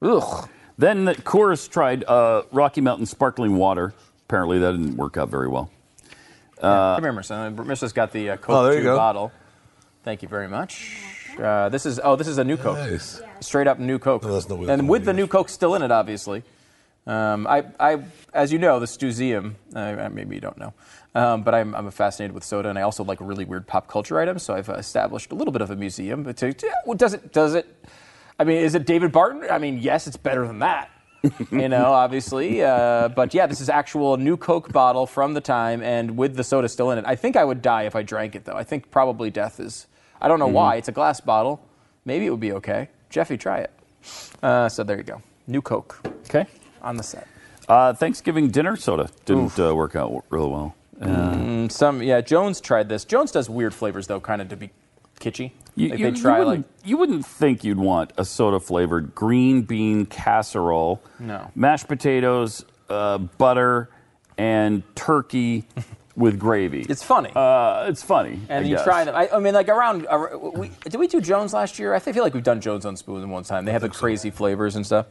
Ugh. 0.02 0.50
Then 0.80 1.06
the 1.06 1.14
Coors 1.14 1.70
tried 1.70 2.04
uh, 2.06 2.44
Rocky 2.52 2.82
Mountain 2.82 3.06
sparkling 3.06 3.58
water. 3.58 3.94
Apparently, 4.26 4.58
that 4.60 4.72
didn't 4.72 4.96
work 4.98 5.16
out 5.18 5.30
very 5.30 5.48
well. 5.48 5.70
Uh, 6.60 6.96
Come 6.96 7.04
here, 7.04 7.14
Marissa. 7.14 7.54
Marissa's 7.56 7.94
got 7.94 8.12
the 8.12 8.32
uh, 8.32 8.38
Coke 8.38 8.50
Oh, 8.56 8.64
there 8.64 8.74
you 8.74 8.80
2 8.80 8.84
go. 8.86 8.98
bottle. 8.98 9.32
Thank 10.10 10.24
you 10.24 10.28
very 10.28 10.47
much. 10.47 10.91
Uh, 11.38 11.70
this 11.70 11.86
is 11.86 11.99
oh, 12.03 12.16
this 12.16 12.28
is 12.28 12.39
a 12.39 12.43
new 12.43 12.57
Coke. 12.57 12.80
Nice. 12.80 13.22
Straight 13.41 13.68
up 13.68 13.78
new 13.78 13.99
Coke. 13.99 14.24
with 14.24 14.68
and 14.68 14.89
with 14.89 15.05
the 15.05 15.14
new 15.14 15.28
Coke 15.28 15.49
still 15.49 15.76
in 15.76 15.84
it, 15.84 15.91
obviously. 15.91 16.41
Um, 17.05 17.45
I, 17.45 17.66
I, 17.80 18.03
as 18.34 18.51
you 18.51 18.57
know, 18.57 18.80
the 18.80 18.88
Stuseum. 18.88 19.55
Uh, 19.76 20.10
maybe 20.12 20.34
you 20.34 20.41
don't 20.41 20.57
know, 20.57 20.74
um, 21.14 21.43
but 21.43 21.53
I'm, 21.53 21.76
I'm 21.76 21.91
fascinated 21.91 22.34
with 22.34 22.43
soda, 22.43 22.70
and 22.70 22.80
I 22.80 22.82
also 22.82 23.03
like 23.03 23.20
really 23.22 23.45
weird 23.45 23.68
pop 23.68 23.88
culture 23.88 24.20
items. 24.20 24.41
So 24.41 24.55
I've 24.55 24.68
established 24.70 25.32
a 25.32 25.36
little 25.36 25.51
bit 25.51 25.62
of 25.62 25.70
a 25.70 25.76
museum. 25.76 26.24
But 26.24 26.38
to, 26.38 26.53
to- 26.53 26.74
well, 26.88 26.97
does 26.97 27.14
it? 27.14 27.32
Does 27.32 27.53
it? 27.53 27.68
I 28.39 28.45
mean, 28.45 28.57
is 28.57 28.74
it 28.74 28.88
David 28.88 29.12
Barton? 29.12 29.43
I 29.47 29.60
mean, 29.60 29.78
yes, 29.78 30.07
it's 30.07 30.18
better 30.18 30.47
than 30.47 30.57
that. 30.57 30.89
you 31.51 31.70
know, 31.70 31.91
obviously. 31.93 32.64
Uh, 32.64 33.10
but 33.10 33.36
yeah, 33.36 33.45
this 33.45 33.62
is 33.62 33.70
actual 33.70 34.18
new 34.18 34.38
Coke 34.38 34.74
bottle 34.74 35.05
from 35.05 35.36
the 35.36 35.41
time, 35.41 35.84
and 35.84 36.18
with 36.18 36.36
the 36.36 36.43
soda 36.43 36.68
still 36.68 36.89
in 36.89 36.97
it. 36.97 37.05
I 37.07 37.16
think 37.16 37.36
I 37.36 37.45
would 37.45 37.62
die 37.62 37.84
if 37.84 37.95
I 37.95 38.01
drank 38.01 38.34
it, 38.34 38.45
though. 38.45 38.55
I 38.55 38.64
think 38.64 38.89
probably 38.89 39.30
death 39.30 39.60
is. 39.60 39.86
I 40.22 40.28
don't 40.28 40.40
know 40.40 40.48
Mhm. 40.50 40.54
why. 40.54 40.76
It's 40.76 40.88
a 40.88 40.92
glass 40.92 41.20
bottle. 41.22 41.60
Maybe 42.06 42.26
it 42.26 42.30
would 42.32 42.40
be 42.40 42.54
okay. 42.54 42.90
Jeffy, 43.10 43.38
try 43.38 43.60
it. 43.60 43.72
Uh, 44.42 44.70
so 44.70 44.84
there 44.84 44.98
you 44.98 45.04
go. 45.04 45.22
New 45.48 45.62
Coke. 45.62 46.00
Okay. 46.30 46.46
On 46.82 46.96
the 46.98 47.04
set. 47.04 47.28
Uh, 47.68 47.94
Thanksgiving 47.94 48.50
dinner 48.50 48.76
soda 48.76 49.10
didn't 49.26 49.60
uh, 49.60 49.76
work 49.76 49.96
out 49.96 50.24
real 50.30 50.50
well. 50.50 50.76
Uh, 51.02 51.06
Mm, 51.06 51.72
some 51.72 52.02
yeah. 52.02 52.20
Jones 52.22 52.60
tried 52.62 52.90
this. 52.90 53.06
Jones 53.06 53.32
does 53.32 53.50
weird 53.50 53.74
flavors 53.74 54.08
though, 54.08 54.20
kind 54.20 54.42
of 54.42 54.50
to 54.50 54.56
be 54.56 54.70
kitschy. 55.20 55.52
You, 55.76 55.90
like 55.90 56.00
you- 56.00 56.06
they 56.12 56.18
you 56.18 56.22
try 56.22 56.40
like 56.40 56.48
wouldn't, 56.48 56.68
you 56.84 56.98
wouldn't 56.98 57.26
think 57.26 57.64
you'd 57.64 57.78
want 57.78 58.12
a 58.18 58.26
soda 58.26 58.60
flavored 58.60 59.14
green 59.16 59.62
bean 59.62 60.06
casserole, 60.06 61.02
No. 61.20 61.52
mashed 61.56 61.88
potatoes, 61.88 62.66
uh, 62.90 63.18
butter, 63.18 63.90
and 64.38 64.84
turkey 64.96 65.66
with 66.16 66.39
gravy. 66.39 66.86
It's 66.88 67.03
funny. 67.03 67.32
Uh, 67.36 67.86
it's 67.88 68.03
funny. 68.03 68.39
and 68.49 68.66
I 68.66 68.68
you 68.68 68.76
guess. 68.76 68.84
try 68.84 69.03
them. 69.05 69.16
I, 69.16 69.30
I 69.30 69.39
mean, 69.39 69.53
like 69.53 69.70
around. 69.70 70.05
Uh, 70.07 70.38
we, 70.38 70.72
did 70.84 70.95
we 70.95 71.07
do 71.07 71.22
Jones 71.22 71.53
last 71.53 71.80
year? 71.80 71.93
I 71.93 71.99
feel 71.99 72.24
like 72.24 72.34
we've 72.34 72.43
done 72.43 72.62
Jones 72.62 72.86
on 72.86 72.97
Spoon 72.97 73.30
one 73.30 73.43
time. 73.43 73.66
They 73.66 73.72
have 73.72 73.82
the 73.82 73.89
crazy 73.89 74.32
flavors 74.32 74.76
and 74.76 74.86
stuff. 74.86 75.07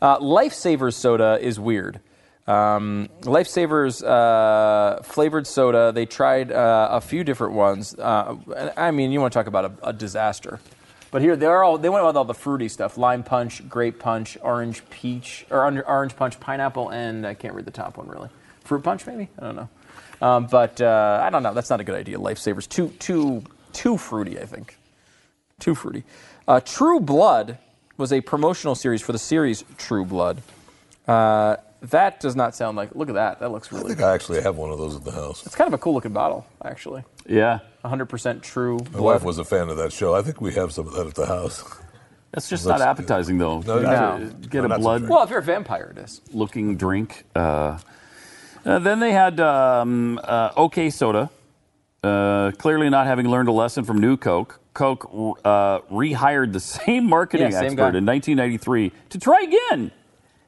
Uh, 0.00 0.18
Lifesavers 0.18 0.94
soda 0.94 1.38
is 1.40 1.58
weird. 1.60 2.00
Um, 2.46 3.08
Lifesavers 3.20 4.02
uh, 4.04 5.02
flavored 5.02 5.46
soda. 5.46 5.92
They 5.94 6.06
tried 6.06 6.50
uh, 6.50 6.88
a 6.90 7.00
few 7.00 7.22
different 7.22 7.54
ones. 7.54 7.94
Uh, 7.96 8.36
I 8.76 8.90
mean, 8.90 9.12
you 9.12 9.20
want 9.20 9.32
to 9.32 9.38
talk 9.38 9.46
about 9.46 9.64
a, 9.64 9.88
a 9.88 9.92
disaster. 9.92 10.58
But 11.12 11.20
here 11.20 11.36
they're 11.36 11.62
all 11.62 11.76
they 11.78 11.90
went 11.90 12.04
with 12.06 12.16
all 12.16 12.24
the 12.24 12.34
fruity 12.34 12.68
stuff: 12.68 12.96
lime 12.96 13.22
punch, 13.22 13.68
grape 13.68 13.98
punch, 13.98 14.38
orange 14.40 14.82
peach, 14.90 15.46
or 15.50 15.66
under- 15.66 15.86
orange 15.86 16.16
punch, 16.16 16.40
pineapple, 16.40 16.88
and 16.88 17.26
I 17.26 17.34
can't 17.34 17.54
read 17.54 17.66
the 17.66 17.70
top 17.70 17.96
one 17.98 18.08
really. 18.08 18.30
Fruit 18.64 18.82
punch, 18.82 19.06
maybe 19.06 19.28
I 19.38 19.44
don't 19.44 19.56
know. 19.56 19.68
Um, 20.22 20.46
but 20.46 20.80
uh, 20.80 21.20
I 21.22 21.28
don't 21.30 21.42
know. 21.42 21.52
That's 21.52 21.68
not 21.70 21.80
a 21.80 21.84
good 21.84 21.96
idea. 21.96 22.16
Lifesavers 22.18 22.68
too 22.68 22.88
too 22.98 23.42
too 23.72 23.98
fruity. 23.98 24.38
I 24.40 24.46
think 24.46 24.76
too 25.58 25.74
fruity. 25.74 26.04
Uh, 26.48 26.60
True 26.60 27.00
Blood 27.00 27.58
was 27.98 28.12
a 28.12 28.20
promotional 28.20 28.74
series 28.74 29.02
for 29.02 29.12
the 29.12 29.18
series 29.18 29.64
True 29.78 30.04
Blood. 30.04 30.40
Uh, 31.06 31.56
that 31.82 32.20
does 32.20 32.36
not 32.36 32.54
sound 32.54 32.76
like. 32.76 32.94
Look 32.94 33.08
at 33.08 33.16
that. 33.16 33.40
That 33.40 33.50
looks 33.50 33.72
I 33.72 33.76
really. 33.76 33.88
think 33.90 34.00
I 34.02 34.14
actually 34.14 34.40
have 34.42 34.56
one 34.56 34.70
of 34.70 34.78
those 34.78 34.94
at 34.94 35.04
the 35.04 35.10
house. 35.10 35.44
It's 35.44 35.56
kind 35.56 35.66
of 35.66 35.74
a 35.74 35.78
cool 35.78 35.94
looking 35.94 36.12
bottle, 36.12 36.46
actually. 36.64 37.02
Yeah. 37.26 37.58
100% 37.84 38.42
true. 38.42 38.76
My 38.78 38.84
blood. 38.90 39.02
wife 39.02 39.22
was 39.24 39.38
a 39.38 39.44
fan 39.44 39.68
of 39.68 39.76
that 39.78 39.92
show. 39.92 40.14
I 40.14 40.22
think 40.22 40.40
we 40.40 40.52
have 40.54 40.72
some 40.72 40.86
of 40.86 40.94
that 40.94 41.08
at 41.08 41.14
the 41.16 41.26
house. 41.26 41.64
That's 42.30 42.48
just 42.48 42.64
Looks 42.66 42.78
not 42.78 42.88
appetizing, 42.88 43.38
though. 43.38 43.60
No, 43.62 43.76
You 43.78 43.82
no. 43.82 44.30
Get 44.48 44.62
No, 44.62 44.74
a 44.76 44.78
blood 44.78 44.98
drink. 44.98 45.12
Well, 45.12 45.24
if 45.24 45.30
you're 45.30 45.40
a 45.40 45.42
vampire, 45.42 45.92
it 45.96 46.00
is. 46.00 46.20
looking 46.32 46.76
drink. 46.76 47.24
Uh, 47.34 47.78
uh, 48.64 48.78
then 48.78 49.00
they 49.00 49.12
had 49.12 49.40
um, 49.40 50.20
uh, 50.22 50.50
OK 50.56 50.90
Soda. 50.90 51.30
Uh, 52.02 52.50
clearly 52.58 52.90
not 52.90 53.06
having 53.06 53.28
learned 53.28 53.48
a 53.48 53.52
lesson 53.52 53.84
from 53.84 53.98
New 54.00 54.16
Coke, 54.16 54.58
Coke 54.74 55.08
uh, 55.44 55.78
rehired 55.82 56.52
the 56.52 56.58
same 56.84 57.08
marketing 57.08 57.52
Yeah, 57.52 57.58
same 57.60 57.64
expert 57.72 57.92
guy. 57.92 57.98
in 57.98 58.06
1993 58.06 58.92
to 59.10 59.18
try 59.20 59.42
again. 59.42 59.92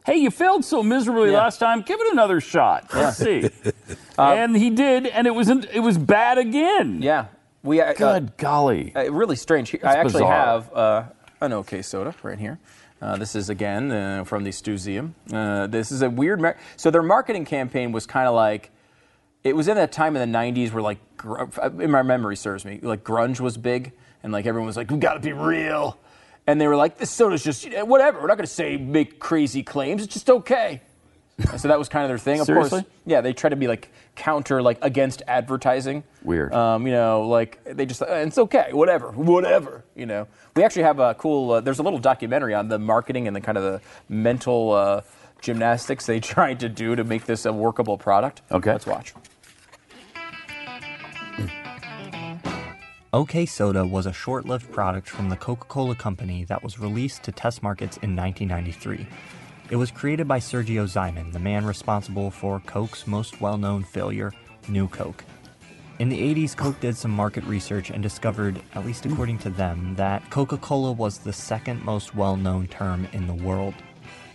Hey, 0.05 0.17
you 0.17 0.31
failed 0.31 0.65
so 0.65 0.83
miserably 0.83 1.31
Yeah. 1.31 1.39
last 1.39 1.59
time. 1.59 1.83
Give 1.83 1.99
it 2.01 2.13
another 2.13 2.41
shot. 2.41 2.93
Let's 2.93 3.19
see. 3.19 3.49
and 4.19 4.57
he 4.57 4.71
did, 4.71 5.07
and 5.07 5.27
it 5.27 5.35
was 5.35 5.49
it 5.49 5.81
was 5.81 5.97
bad 5.97 6.39
again. 6.39 7.01
Yeah. 7.03 7.27
We, 7.63 7.81
uh, 7.81 7.95
Good 7.95 8.37
golly. 8.37 8.93
Uh, 8.95 9.11
really 9.11 9.37
strange. 9.37 9.75
I 9.83 9.95
actually 9.95 10.13
bizarre. 10.25 10.33
have 10.33 10.73
uh, 10.75 11.05
an 11.41 11.53
OK 11.55 11.81
soda 11.83 12.15
right 12.23 12.39
here. 12.39 12.59
Uh, 13.05 13.17
this 13.19 13.35
is 13.35 13.51
again 13.51 13.93
uh, 13.93 14.25
from 14.25 14.45
the 14.45 14.51
Stuseum. 14.51 15.15
Uh, 15.31 15.67
this 15.67 15.93
is 15.93 16.01
a 16.01 16.09
weird. 16.09 16.41
Mar- 16.41 16.57
so 16.77 16.91
their 16.91 17.03
marketing 17.03 17.45
campaign 17.45 17.93
was 17.93 18.07
kind 18.07 18.27
of 18.27 18.35
like 18.35 18.71
it 19.43 19.55
was 19.55 19.69
in 19.69 19.77
that 19.77 19.93
time 19.93 20.17
in 20.17 20.33
the 20.33 20.39
'90s 20.39 20.73
where 20.73 20.83
like 20.83 20.99
gr- 21.19 21.43
in 21.83 21.91
my 21.91 22.01
memory 22.01 22.35
serves 22.35 22.65
me 22.65 22.79
like 22.81 23.05
grunge 23.05 23.41
was 23.41 23.59
big 23.59 23.93
and 24.23 24.33
like 24.33 24.47
everyone 24.47 24.67
was 24.67 24.79
like 24.79 24.91
we 24.91 24.97
got 24.97 25.15
to 25.15 25.21
be 25.21 25.35
real, 25.35 25.99
and 26.47 26.59
they 26.59 26.67
were 26.67 26.77
like 26.77 26.97
this 26.97 27.11
soda's 27.11 27.45
just 27.45 27.69
whatever. 27.83 28.23
We're 28.23 28.29
not 28.29 28.39
going 28.39 28.47
to 28.47 28.53
say 28.53 28.79
make 28.79 29.19
crazy 29.19 29.63
claims. 29.63 30.03
It's 30.03 30.15
just 30.15 30.31
okay. 30.31 30.81
And 31.39 31.61
so 31.61 31.69
that 31.69 31.79
was 31.79 31.89
kind 31.89 32.05
of 32.05 32.09
their 32.09 32.19
thing. 32.19 32.41
Of 32.41 32.47
Seriously? 32.47 32.83
course, 32.83 32.93
yeah, 33.07 33.21
they 33.21 33.33
try 33.33 33.51
to 33.51 33.57
be 33.57 33.67
like 33.67 33.91
counter 34.15 34.63
like 34.63 34.79
against 34.83 35.23
advertising. 35.27 36.05
Weird. 36.23 36.55
Um, 36.55 36.87
you 36.87 36.93
know, 36.93 37.23
like 37.23 37.63
they 37.65 37.87
just, 37.87 38.03
uh, 38.03 38.07
it's 38.07 38.39
okay, 38.39 38.69
whatever, 38.73 39.11
whatever. 39.11 39.85
You 39.97 40.07
know, 40.07 40.29
we 40.55 40.63
actually 40.63 40.85
have 40.85 41.01
a 41.01 41.15
cool. 41.15 41.53
Uh, 41.53 41.61
there's 41.61 41.81
a 41.81 41.83
little 41.83 41.99
documentary 41.99 42.55
on 42.55 42.69
the 42.69 42.79
marketing 42.79 43.27
and 43.27 43.35
the 43.35 43.41
kind 43.41 43.59
of 43.59 43.65
the 43.65 43.81
mental 44.09 44.73
uh, 44.73 45.01
gymnastics 45.41 46.07
they 46.07 46.21
tried 46.35 46.61
to 46.61 46.69
do 46.69 46.95
to 46.95 47.03
make 47.03 47.25
this 47.25 47.45
a 47.47 47.53
workable 47.53 47.99
product. 47.99 48.43
Okay. 48.53 48.73
let's 48.73 48.87
watch. 48.87 49.15
OK 53.13 53.47
Soda 53.47 53.87
was 53.87 54.07
a 54.07 54.13
short 54.13 54.45
lived 54.45 54.73
product 54.73 55.09
from 55.09 55.29
the 55.29 55.37
Coca 55.37 55.67
Cola 55.67 55.95
Company 55.95 56.45
that 56.47 56.65
was 56.65 56.81
released 56.81 57.23
to 57.23 57.31
test 57.33 57.63
markets 57.63 57.97
in 57.99 58.17
1993. 58.17 59.07
It 59.71 59.77
was 59.77 59.91
created 59.91 60.29
by 60.29 60.41
Sergio 60.41 60.85
Zyman, 60.85 61.33
the 61.33 61.39
man 61.39 61.65
responsible 61.65 62.31
for 62.31 62.61
Coke's 62.61 63.07
most 63.07 63.41
well 63.41 63.57
known 63.57 63.83
failure, 63.83 64.31
New 64.69 64.89
Coke. 64.89 65.25
In 65.99 66.11
the 66.11 66.21
80s, 66.21 66.55
Coke 66.55 66.79
did 66.81 66.97
some 66.97 67.11
market 67.11 67.45
research 67.45 67.89
and 67.89 68.03
discovered, 68.03 68.61
at 68.75 68.85
least 68.85 69.07
according 69.07 69.39
to 69.39 69.51
them, 69.51 69.95
that 69.95 70.29
Coca 70.29 70.59
Cola 70.59 70.93
was 70.93 71.17
the 71.17 71.33
second 71.33 71.83
most 71.83 72.15
well 72.15 72.37
known 72.37 72.67
term 72.67 73.09
in 73.15 73.27
the 73.27 73.35
world. 73.35 73.75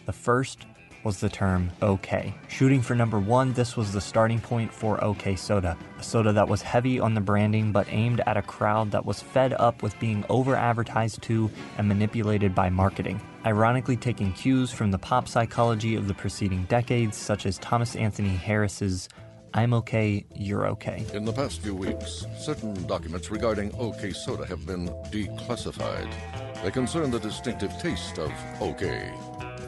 The 0.07 0.13
first 0.13 0.65
was 1.03 1.19
the 1.19 1.29
term 1.29 1.69
OK. 1.83 2.33
Shooting 2.47 2.81
for 2.81 2.95
number 2.95 3.19
one, 3.19 3.53
this 3.53 3.77
was 3.77 3.93
the 3.93 4.01
starting 4.01 4.39
point 4.39 4.73
for 4.73 5.01
OK 5.03 5.35
Soda, 5.35 5.77
a 5.99 6.03
soda 6.03 6.33
that 6.33 6.47
was 6.47 6.63
heavy 6.63 6.99
on 6.99 7.13
the 7.13 7.21
branding 7.21 7.71
but 7.71 7.87
aimed 7.91 8.21
at 8.25 8.35
a 8.35 8.41
crowd 8.41 8.89
that 8.91 9.05
was 9.05 9.21
fed 9.21 9.53
up 9.53 9.83
with 9.83 9.97
being 9.99 10.25
over 10.27 10.55
advertised 10.55 11.21
to 11.23 11.51
and 11.77 11.87
manipulated 11.87 12.55
by 12.55 12.67
marketing. 12.69 13.21
Ironically, 13.45 13.95
taking 13.95 14.33
cues 14.33 14.71
from 14.71 14.91
the 14.91 14.97
pop 14.97 15.27
psychology 15.27 15.95
of 15.95 16.07
the 16.07 16.13
preceding 16.13 16.65
decades, 16.65 17.15
such 17.17 17.45
as 17.45 17.57
Thomas 17.59 17.95
Anthony 17.95 18.29
Harris's 18.35 19.07
I'm 19.53 19.73
okay, 19.73 20.25
you're 20.35 20.67
okay. 20.67 21.05
In 21.13 21.25
the 21.25 21.33
past 21.33 21.61
few 21.61 21.73
weeks, 21.73 22.25
certain 22.37 22.73
documents 22.85 23.31
regarding 23.31 23.73
OK 23.79 24.11
Soda 24.11 24.45
have 24.45 24.63
been 24.67 24.89
declassified. 25.11 26.13
They 26.61 26.69
concern 26.69 27.09
the 27.09 27.19
distinctive 27.19 27.71
taste 27.79 28.19
of 28.19 28.31
OK. 28.61 29.11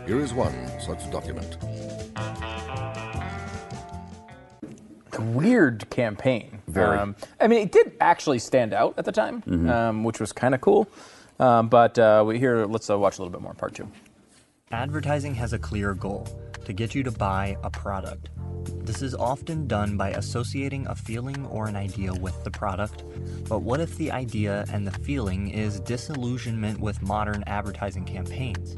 Here 0.05 0.19
is 0.19 0.33
one 0.33 0.53
such 0.79 1.09
document. 1.09 1.57
The 5.11 5.21
weird 5.21 5.89
campaign. 5.89 6.59
Very. 6.67 6.97
Um, 6.97 7.15
I 7.39 7.47
mean, 7.47 7.61
it 7.63 7.71
did 7.71 7.93
actually 7.99 8.39
stand 8.39 8.73
out 8.73 8.93
at 8.97 9.05
the 9.05 9.11
time, 9.11 9.41
Mhm. 9.47 9.69
um, 9.69 10.03
which 10.03 10.19
was 10.19 10.31
kind 10.31 10.53
of 10.53 10.61
cool. 10.61 10.87
Um, 11.41 11.69
but 11.69 11.97
uh, 11.97 12.23
we 12.25 12.37
here, 12.37 12.65
let's 12.65 12.89
uh, 12.89 12.97
watch 12.97 13.17
a 13.17 13.21
little 13.21 13.31
bit 13.31 13.41
more. 13.41 13.55
Part 13.55 13.73
two. 13.73 13.91
Advertising 14.71 15.33
has 15.35 15.53
a 15.53 15.59
clear 15.59 15.95
goal 15.95 16.27
to 16.65 16.71
get 16.71 16.93
you 16.93 17.03
to 17.03 17.11
buy 17.11 17.57
a 17.63 17.69
product. 17.69 18.29
This 18.85 19.01
is 19.01 19.15
often 19.15 19.67
done 19.67 19.97
by 19.97 20.11
associating 20.11 20.85
a 20.87 20.95
feeling 20.95 21.45
or 21.47 21.67
an 21.67 21.75
idea 21.75 22.13
with 22.13 22.43
the 22.43 22.51
product. 22.51 23.03
But 23.49 23.63
what 23.63 23.79
if 23.79 23.97
the 23.97 24.11
idea 24.11 24.65
and 24.71 24.85
the 24.85 24.91
feeling 24.91 25.49
is 25.49 25.79
disillusionment 25.79 26.79
with 26.79 27.01
modern 27.01 27.43
advertising 27.47 28.05
campaigns? 28.05 28.75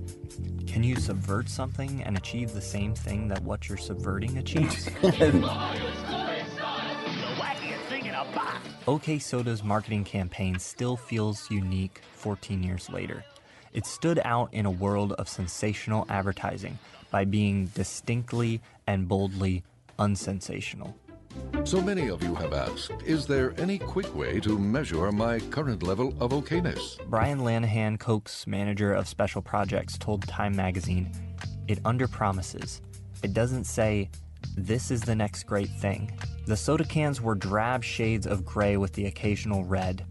Can 0.66 0.84
you 0.84 0.96
subvert 0.96 1.50
something 1.50 2.02
and 2.04 2.18
achieve 2.18 2.54
the 2.54 2.62
same 2.62 2.96
thing 2.96 3.28
that 3.28 3.44
what 3.44 3.68
you're 3.68 3.78
subverting 3.78 4.38
achieves? 4.38 4.90
The 8.86 8.92
wackiest 8.92 9.06
thing 9.06 9.10
in 9.10 9.14
a 9.14 9.16
OK 9.16 9.20
Soda's 9.20 9.64
marketing 9.64 10.04
campaign 10.04 10.60
still 10.60 10.98
feels 10.98 11.50
unique 11.52 12.02
14 12.16 12.64
years 12.64 12.90
later. 12.90 13.24
It 13.74 13.86
stood 13.86 14.20
out 14.26 14.54
in 14.54 14.66
a 14.66 14.72
world 14.72 15.14
of 15.14 15.30
sensational 15.30 16.06
advertising 16.10 16.78
by 17.10 17.26
being 17.26 17.68
distinctly 17.68 18.62
and 18.88 19.08
boldly 19.08 19.64
unsensational. 20.00 20.96
So 21.64 21.82
many 21.82 22.10
of 22.10 22.22
you 22.24 22.36
have 22.36 22.54
asked, 22.54 22.92
is 23.06 23.26
there 23.26 23.54
any 23.58 23.80
quick 23.80 24.14
way 24.16 24.40
to 24.42 24.60
measure 24.60 25.12
my 25.12 25.40
current 25.40 25.82
level 25.82 26.14
of 26.20 26.32
okayness? 26.32 27.00
Brian 27.10 27.40
Lanahan, 27.40 28.00
Coke's 28.00 28.46
manager 28.46 28.94
of 28.94 29.08
special 29.08 29.42
projects, 29.42 29.98
told 29.98 30.28
Time 30.28 30.56
magazine, 30.56 31.12
It 31.68 31.82
underpromises. 31.84 32.82
It 33.24 33.34
doesn't 33.34 33.64
say, 33.64 34.10
this 34.56 34.92
is 34.92 35.02
the 35.02 35.16
next 35.16 35.44
great 35.44 35.70
thing. 35.70 36.12
The 36.46 36.58
soda 36.58 36.84
cans 36.84 37.22
were 37.22 37.36
drab 37.36 37.84
shades 37.84 38.28
of 38.28 38.46
gray 38.46 38.78
with 38.78 38.94
the 38.94 39.08
occasional 39.08 39.64
red. 39.64 40.06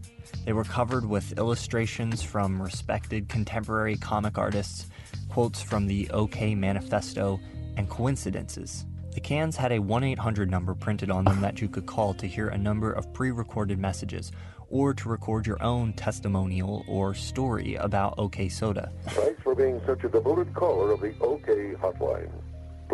They 0.45 0.53
were 0.53 0.63
covered 0.63 1.05
with 1.05 1.37
illustrations 1.37 2.21
from 2.21 2.61
respected 2.61 3.29
contemporary 3.29 3.95
comic 3.95 4.37
artists, 4.37 4.87
quotes 5.29 5.61
from 5.61 5.87
the 5.87 6.09
OK 6.09 6.55
Manifesto, 6.55 7.39
and 7.77 7.89
coincidences. 7.89 8.85
The 9.13 9.21
cans 9.21 9.55
had 9.55 9.71
a 9.71 9.79
1 9.79 10.03
800 10.03 10.49
number 10.49 10.73
printed 10.73 11.11
on 11.11 11.23
them 11.23 11.39
that 11.41 11.61
you 11.61 11.69
could 11.69 11.85
call 11.85 12.13
to 12.15 12.27
hear 12.27 12.49
a 12.49 12.57
number 12.57 12.91
of 12.91 13.13
pre 13.13 13.31
recorded 13.31 13.79
messages 13.79 14.31
or 14.69 14.93
to 14.95 15.07
record 15.07 15.45
your 15.45 15.61
own 15.61 15.93
testimonial 15.93 16.83
or 16.87 17.13
story 17.13 17.75
about 17.75 18.15
OK 18.17 18.49
Soda. 18.49 18.91
Thanks 19.09 19.41
for 19.43 19.53
being 19.53 19.79
such 19.85 20.03
a 20.03 20.09
devoted 20.09 20.53
caller 20.55 20.91
of 20.91 21.01
the 21.01 21.13
OK 21.21 21.73
hotline. 21.75 22.31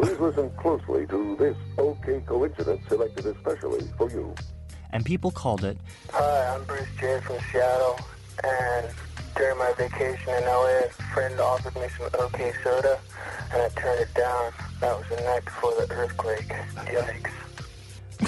Please 0.02 0.18
listen 0.18 0.50
closely 0.52 1.06
to 1.08 1.36
this 1.36 1.58
OK 1.78 2.22
coincidence 2.26 2.82
selected 2.88 3.26
especially 3.26 3.86
for 3.98 4.10
you. 4.10 4.34
And 4.92 5.04
people 5.04 5.30
called 5.30 5.66
it 5.66 5.78
Hi, 6.12 6.56
I'm 6.56 6.64
Bruce 6.64 6.88
J 6.98 7.20
from 7.20 7.36
Seattle, 7.52 8.00
and 8.42 8.88
during 9.36 9.58
my 9.58 9.74
vacation 9.78 10.34
in 10.36 10.46
LA, 10.46 10.80
a 10.86 10.90
friend 11.14 11.38
offered 11.42 11.76
me 11.76 11.88
some 11.98 12.10
OK 12.18 12.54
soda, 12.64 12.98
and 13.52 13.62
I 13.62 13.68
turned 13.70 14.00
it 14.00 14.14
down. 14.14 14.54
That 14.80 14.98
was 14.98 15.06
the 15.10 15.22
night 15.22 15.44
before 15.44 15.74
the 15.76 15.94
earthquake. 15.94 16.48
Yikes. 16.48 17.32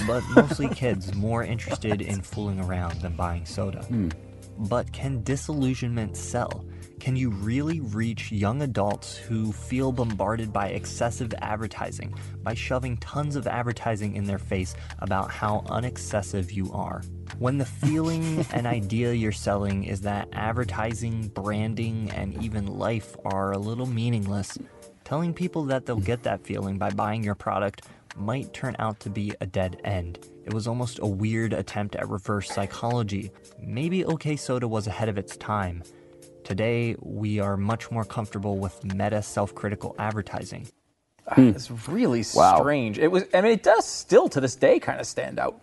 but 0.06 0.22
mostly 0.36 0.68
kids 0.68 1.14
more 1.14 1.42
interested 1.42 2.02
in 2.02 2.20
fooling 2.20 2.60
around 2.60 3.00
than 3.00 3.16
buying 3.16 3.46
soda. 3.46 3.82
Hmm. 3.84 4.10
But 4.58 4.92
can 4.92 5.22
disillusionment 5.22 6.18
sell? 6.18 6.66
Can 7.02 7.16
you 7.16 7.30
really 7.30 7.80
reach 7.80 8.30
young 8.30 8.62
adults 8.62 9.16
who 9.16 9.50
feel 9.50 9.90
bombarded 9.90 10.52
by 10.52 10.68
excessive 10.68 11.34
advertising 11.38 12.14
by 12.44 12.54
shoving 12.54 12.96
tons 12.98 13.34
of 13.34 13.48
advertising 13.48 14.14
in 14.14 14.22
their 14.22 14.38
face 14.38 14.76
about 15.00 15.28
how 15.28 15.64
unexcessive 15.68 16.52
you 16.52 16.72
are? 16.72 17.02
When 17.40 17.58
the 17.58 17.64
feeling 17.64 18.46
and 18.52 18.68
idea 18.68 19.14
you're 19.14 19.32
selling 19.32 19.82
is 19.82 20.02
that 20.02 20.28
advertising, 20.32 21.26
branding, 21.26 22.08
and 22.12 22.40
even 22.40 22.66
life 22.66 23.16
are 23.24 23.50
a 23.50 23.58
little 23.58 23.86
meaningless, 23.86 24.56
telling 25.02 25.34
people 25.34 25.64
that 25.64 25.84
they'll 25.84 25.96
get 25.96 26.22
that 26.22 26.46
feeling 26.46 26.78
by 26.78 26.90
buying 26.90 27.24
your 27.24 27.34
product 27.34 27.82
might 28.16 28.54
turn 28.54 28.76
out 28.78 29.00
to 29.00 29.10
be 29.10 29.32
a 29.40 29.46
dead 29.46 29.80
end. 29.82 30.20
It 30.44 30.54
was 30.54 30.68
almost 30.68 31.00
a 31.02 31.06
weird 31.06 31.52
attempt 31.52 31.96
at 31.96 32.08
reverse 32.08 32.48
psychology. 32.48 33.32
Maybe 33.60 34.04
OK 34.04 34.36
Soda 34.36 34.68
was 34.68 34.86
ahead 34.86 35.08
of 35.08 35.18
its 35.18 35.36
time. 35.36 35.82
Today, 36.44 36.96
we 37.00 37.40
are 37.40 37.56
much 37.56 37.90
more 37.90 38.04
comfortable 38.04 38.58
with 38.58 38.82
meta 38.84 39.22
self 39.22 39.54
critical 39.54 39.94
advertising. 39.98 40.66
Ah, 41.28 41.34
hmm. 41.36 41.48
It's 41.50 41.70
really 41.88 42.24
Wow. 42.34 42.58
strange. 42.58 42.98
It 42.98 43.08
was. 43.08 43.24
I 43.32 43.40
mean, 43.40 43.52
it 43.52 43.62
does 43.62 43.84
still 43.86 44.28
to 44.30 44.40
this 44.40 44.56
day 44.56 44.78
kind 44.80 45.00
of 45.00 45.06
stand 45.06 45.38
out. 45.38 45.60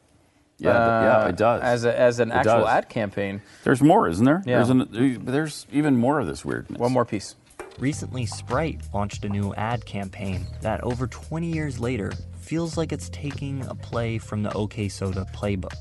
Yeah, 0.57 0.71
th- 0.71 0.79
yeah, 0.79 1.21
it 1.23 1.27
uh, 1.27 1.31
does. 1.31 1.61
As 1.61 1.85
a, 1.85 1.99
as 1.99 2.19
an 2.19 2.31
It 2.31 2.35
actual 2.35 2.59
does. 2.61 2.67
ad 2.69 2.89
campaign. 2.89 3.41
There's 3.63 3.81
more, 3.81 4.07
isn't 4.09 4.25
there? 4.25 4.41
Yeah. 4.45 4.57
There's, 4.57 4.69
an, 4.69 5.23
there's 5.25 5.65
even 5.71 5.95
more 5.95 6.19
of 6.19 6.27
this 6.27 6.43
weirdness. 6.43 6.77
One 6.79 6.91
more 6.91 7.05
piece. 7.05 7.35
Recently, 7.77 8.25
Sprite 8.25 8.81
launched 8.93 9.23
a 9.23 9.29
new 9.29 9.53
ad 9.53 9.85
campaign 9.85 10.45
that 10.61 10.83
over 10.83 11.07
20 11.07 11.47
years 11.49 11.79
later 11.79 12.11
feels 12.41 12.75
like 12.75 12.91
it's 12.91 13.07
taking 13.09 13.65
a 13.67 13.75
play 13.75 14.17
from 14.17 14.43
the 14.43 14.51
OK 14.53 14.89
Soda 14.89 15.25
playbook. 15.33 15.75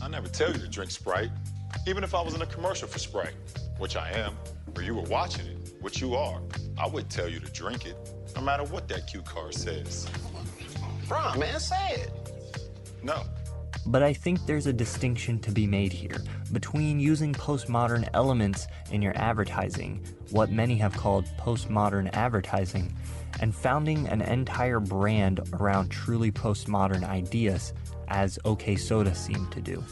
I 0.00 0.06
never 0.08 0.28
tell 0.28 0.48
you 0.52 0.58
to 0.58 0.68
drink 0.68 0.92
Sprite, 0.92 1.30
even 1.86 2.04
if 2.04 2.14
I 2.14 2.20
was 2.20 2.34
in 2.34 2.42
a 2.42 2.46
commercial 2.46 2.88
for 2.88 2.98
Sprite, 2.98 3.34
which 3.78 3.96
I 3.96 4.10
am, 4.10 4.36
or 4.76 4.82
you 4.82 4.94
were 4.94 5.02
watching 5.02 5.46
it, 5.46 5.74
which 5.80 6.00
you 6.00 6.14
are. 6.14 6.40
I 6.78 6.86
would 6.86 7.10
tell 7.10 7.28
you 7.28 7.40
to 7.40 7.50
drink 7.52 7.86
it, 7.86 7.96
no 8.36 8.42
matter 8.42 8.64
what 8.64 8.88
that 8.88 9.06
cue 9.06 9.22
card 9.22 9.54
says. 9.54 10.08
Bro, 11.08 11.34
man, 11.34 11.58
say 11.60 11.94
it. 11.94 12.10
No. 13.02 13.22
But 13.86 14.02
I 14.02 14.12
think 14.12 14.46
there's 14.46 14.66
a 14.66 14.72
distinction 14.72 15.40
to 15.40 15.50
be 15.50 15.66
made 15.66 15.92
here 15.92 16.22
between 16.52 17.00
using 17.00 17.32
postmodern 17.32 18.08
elements 18.14 18.68
in 18.92 19.02
your 19.02 19.16
advertising, 19.16 20.06
what 20.30 20.52
many 20.52 20.76
have 20.76 20.96
called 20.96 21.26
postmodern 21.36 22.08
advertising, 22.12 22.94
and 23.40 23.54
founding 23.54 24.06
an 24.08 24.22
entire 24.22 24.78
brand 24.78 25.40
around 25.54 25.88
truly 25.88 26.30
postmodern 26.30 27.02
ideas, 27.02 27.72
as 28.08 28.38
OK 28.44 28.76
Soda 28.76 29.14
seemed 29.14 29.50
to 29.50 29.60
do. 29.60 29.82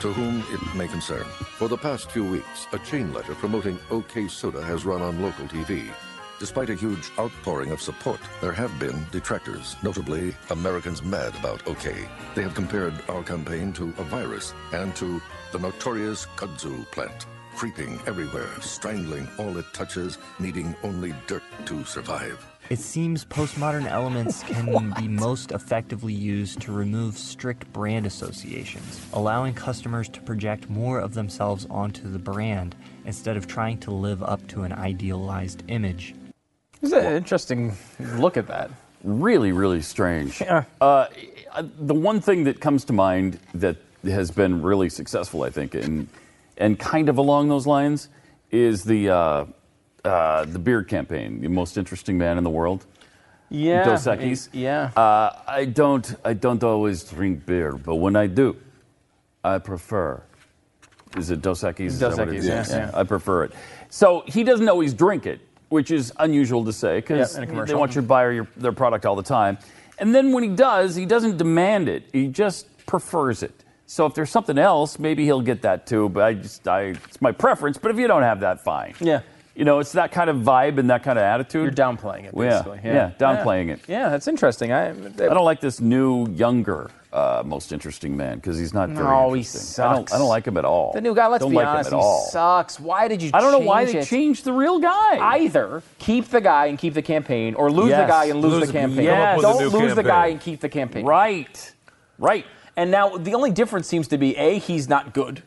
To 0.00 0.12
whom 0.12 0.44
it 0.52 0.74
may 0.74 0.86
concern, 0.88 1.24
for 1.56 1.68
the 1.68 1.76
past 1.76 2.10
few 2.10 2.22
weeks, 2.22 2.66
a 2.72 2.78
chain 2.80 3.14
letter 3.14 3.34
promoting 3.34 3.78
OK 3.90 4.28
Soda 4.28 4.62
has 4.62 4.84
run 4.84 5.00
on 5.00 5.22
local 5.22 5.46
TV. 5.46 5.90
Despite 6.38 6.68
a 6.68 6.74
huge 6.74 7.10
outpouring 7.18 7.72
of 7.72 7.80
support, 7.80 8.20
there 8.42 8.52
have 8.52 8.78
been 8.78 9.06
detractors, 9.10 9.74
notably 9.82 10.36
Americans 10.50 11.02
mad 11.02 11.34
about 11.36 11.66
OK. 11.66 12.06
They 12.34 12.42
have 12.42 12.54
compared 12.54 12.92
our 13.08 13.22
campaign 13.22 13.72
to 13.72 13.84
a 13.96 14.04
virus 14.04 14.52
and 14.72 14.94
to 14.96 15.20
the 15.50 15.58
notorious 15.58 16.26
kudzu 16.36 16.84
plant, 16.90 17.24
creeping 17.56 17.98
everywhere, 18.06 18.50
strangling 18.60 19.26
all 19.38 19.56
it 19.56 19.72
touches, 19.72 20.18
needing 20.38 20.76
only 20.82 21.14
dirt 21.26 21.42
to 21.64 21.84
survive. 21.86 22.44
It 22.68 22.80
seems 22.80 23.24
postmodern 23.24 23.88
elements 23.88 24.42
can 24.46 24.92
be 24.98 25.06
most 25.06 25.52
effectively 25.52 26.12
used 26.12 26.60
to 26.62 26.72
remove 26.72 27.16
strict 27.16 27.72
brand 27.72 28.06
associations, 28.06 29.00
allowing 29.12 29.54
customers 29.54 30.08
to 30.08 30.20
project 30.22 30.68
more 30.68 30.98
of 30.98 31.14
themselves 31.14 31.66
onto 31.70 32.10
the 32.10 32.18
brand 32.18 32.74
instead 33.04 33.36
of 33.36 33.46
trying 33.46 33.78
to 33.78 33.92
live 33.92 34.20
up 34.22 34.44
to 34.48 34.64
an 34.64 34.72
idealized 34.72 35.62
image. 35.68 36.14
It's 36.82 36.92
an 36.92 37.14
interesting 37.14 37.76
look 38.16 38.36
at 38.36 38.48
that. 38.48 38.70
Really, 39.04 39.52
really 39.52 39.80
strange. 39.80 40.42
Uh, 40.80 41.06
the 41.78 41.94
one 41.94 42.20
thing 42.20 42.44
that 42.44 42.60
comes 42.60 42.84
to 42.86 42.92
mind 42.92 43.38
that 43.54 43.76
has 44.02 44.32
been 44.32 44.60
really 44.60 44.88
successful, 44.88 45.44
I 45.44 45.50
think, 45.50 45.74
and 45.74 46.08
and 46.58 46.78
kind 46.78 47.08
of 47.08 47.18
along 47.18 47.48
those 47.48 47.66
lines, 47.66 48.08
is 48.50 48.84
the 48.84 49.10
uh, 49.10 49.44
uh, 50.06 50.44
the 50.44 50.58
beard 50.58 50.88
campaign. 50.88 51.40
The 51.40 51.48
most 51.48 51.76
interesting 51.76 52.16
man 52.18 52.38
in 52.38 52.44
the 52.44 52.50
world. 52.50 52.86
Yeah, 53.48 53.84
Dos 53.84 54.06
Equis. 54.06 54.48
yeah. 54.52 54.90
Uh, 54.96 55.30
I 55.46 55.66
don't. 55.66 56.14
I 56.24 56.32
don't 56.34 56.62
always 56.64 57.04
drink 57.04 57.46
beer, 57.46 57.72
but 57.72 57.96
when 57.96 58.16
I 58.16 58.26
do, 58.26 58.56
I 59.44 59.58
prefer. 59.58 60.22
Is 61.16 61.30
it 61.30 61.42
Dos 61.42 61.62
Equis? 61.62 61.86
Is 61.86 62.00
Dos 62.00 62.16
that 62.16 62.26
what 62.26 62.34
it 62.34 62.40
Equis, 62.40 62.60
is? 62.60 62.70
yeah, 62.70 62.90
yeah. 62.90 62.90
I 62.92 63.04
prefer 63.04 63.44
it. 63.44 63.52
So 63.88 64.24
he 64.26 64.42
doesn't 64.42 64.68
always 64.68 64.92
drink 64.92 65.26
it, 65.26 65.40
which 65.68 65.90
is 65.92 66.12
unusual 66.18 66.64
to 66.64 66.72
say 66.72 66.96
because 66.98 67.38
Yeah, 67.38 67.44
they 67.64 67.74
want 67.74 67.94
you 67.94 68.00
to 68.02 68.06
buy 68.06 68.30
your, 68.32 68.48
their 68.56 68.72
product 68.72 69.06
all 69.06 69.14
the 69.16 69.22
time. 69.22 69.58
And 69.98 70.14
then 70.14 70.32
when 70.32 70.42
he 70.42 70.50
does, 70.50 70.94
he 70.96 71.06
doesn't 71.06 71.36
demand 71.38 71.88
it. 71.88 72.02
He 72.12 72.26
just 72.28 72.66
prefers 72.86 73.42
it. 73.42 73.54
So 73.86 74.04
if 74.06 74.14
there's 74.14 74.30
something 74.30 74.58
else, 74.58 74.98
maybe 74.98 75.24
he'll 75.24 75.40
get 75.40 75.62
that 75.62 75.86
too. 75.86 76.08
But 76.08 76.24
I 76.24 76.34
just, 76.34 76.66
I, 76.66 76.80
it's 77.06 77.22
my 77.22 77.30
preference. 77.32 77.78
But 77.78 77.92
if 77.92 77.98
you 77.98 78.08
don't 78.08 78.24
have 78.24 78.40
that, 78.40 78.62
fine. 78.64 78.94
Yeah. 79.00 79.22
You 79.56 79.64
know, 79.64 79.78
it's 79.78 79.92
that 79.92 80.12
kind 80.12 80.28
of 80.28 80.36
vibe 80.36 80.76
and 80.76 80.90
that 80.90 81.02
kind 81.02 81.18
of 81.18 81.22
attitude. 81.22 81.62
You're 81.62 81.72
downplaying 81.72 82.24
it, 82.26 82.34
Yeah, 82.36 82.48
basically. 82.62 82.80
yeah, 82.84 83.10
downplaying 83.18 83.70
it. 83.70 83.80
Yeah, 83.88 84.10
that's 84.10 84.28
interesting. 84.28 84.70
I, 84.70 84.90
I 84.90 84.92
don't 84.92 85.46
like 85.46 85.60
this 85.60 85.80
new, 85.80 86.28
younger, 86.28 86.90
uh, 87.10 87.42
most 87.42 87.72
interesting 87.72 88.18
man 88.18 88.36
because 88.36 88.58
he's 88.58 88.74
not 88.74 88.90
very 88.90 89.06
No, 89.08 89.32
he 89.32 89.40
interesting. 89.40 89.82
I 89.82 89.92
don't, 89.94 89.96
sucks. 90.08 90.12
I 90.12 90.18
don't 90.18 90.28
like 90.28 90.46
him 90.46 90.58
at 90.58 90.66
all. 90.66 90.92
The 90.92 91.00
new 91.00 91.14
guy, 91.14 91.28
let's 91.28 91.40
don't 91.40 91.52
be 91.52 91.56
like 91.56 91.68
honest, 91.68 91.88
him 91.90 91.94
at 91.94 92.00
he 92.00 92.04
all. 92.04 92.26
sucks. 92.26 92.78
Why 92.78 93.08
did 93.08 93.22
you 93.22 93.30
I 93.32 93.40
don't 93.40 93.50
know 93.50 93.60
why 93.60 93.86
they 93.86 93.96
it? 94.00 94.06
changed 94.06 94.44
the 94.44 94.52
real 94.52 94.78
guy. 94.78 95.16
Either 95.38 95.82
keep 95.98 96.26
the 96.28 96.42
guy 96.42 96.66
and 96.66 96.78
keep 96.78 96.92
the 96.92 97.00
campaign, 97.00 97.54
or 97.54 97.72
lose 97.72 97.88
the 97.92 98.04
guy 98.04 98.26
and 98.26 98.42
lose, 98.42 98.52
Lose 98.52 98.60
the 98.60 98.66
the- 98.66 98.72
campaign. 98.78 99.06
Come 99.06 99.18
up 99.22 99.36
with 99.38 99.46
a 99.46 99.48
Don't 99.48 99.72
new 99.72 99.78
lose 99.80 99.94
the 99.94 100.02
guy 100.02 100.26
and 100.26 100.38
keep 100.38 100.60
the 100.60 100.68
campaign. 100.68 101.06
Right. 101.06 101.72
Right. 102.18 102.44
And 102.76 102.90
now 102.90 103.16
the 103.16 103.32
only 103.34 103.52
difference 103.52 103.86
seems 103.88 104.08
to 104.08 104.18
be 104.18 104.36
A, 104.36 104.58
he's 104.58 104.86
not 104.86 105.14
good. 105.14 105.42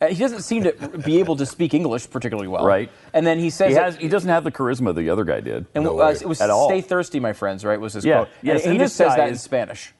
Uh, 0.00 0.06
he 0.06 0.14
doesn't 0.14 0.42
seem 0.42 0.62
to 0.62 0.72
be 1.04 1.18
able 1.18 1.34
to 1.36 1.44
speak 1.44 1.74
English 1.74 2.08
particularly 2.08 2.46
well. 2.48 2.64
Right. 2.64 2.88
And 3.12 3.26
then 3.26 3.38
he 3.38 3.50
says 3.50 3.68
he, 3.70 3.74
that- 3.74 3.96
he 3.96 4.08
doesn't 4.08 4.30
have 4.30 4.44
the 4.44 4.52
charisma 4.52 4.94
the 4.94 5.10
other 5.10 5.24
guy 5.24 5.40
did. 5.40 5.66
and 5.74 5.86
uh, 5.86 5.90
it 6.20 6.24
was 6.24 6.40
at 6.40 6.50
all. 6.50 6.68
"Stay 6.68 6.80
thirsty, 6.80 7.18
my 7.18 7.32
friends." 7.32 7.64
Right? 7.64 7.80
Was 7.80 7.94
his 7.94 8.04
Yeah. 8.04 8.18
quote? 8.18 8.28
Yes, 8.42 8.64
And 8.64 8.72
he 8.74 8.78
just 8.78 8.92
this 8.96 9.06
says 9.06 9.08
guy 9.12 9.16
that 9.16 9.28
in 9.28 9.34
is- 9.34 9.42
Spanish. 9.42 9.92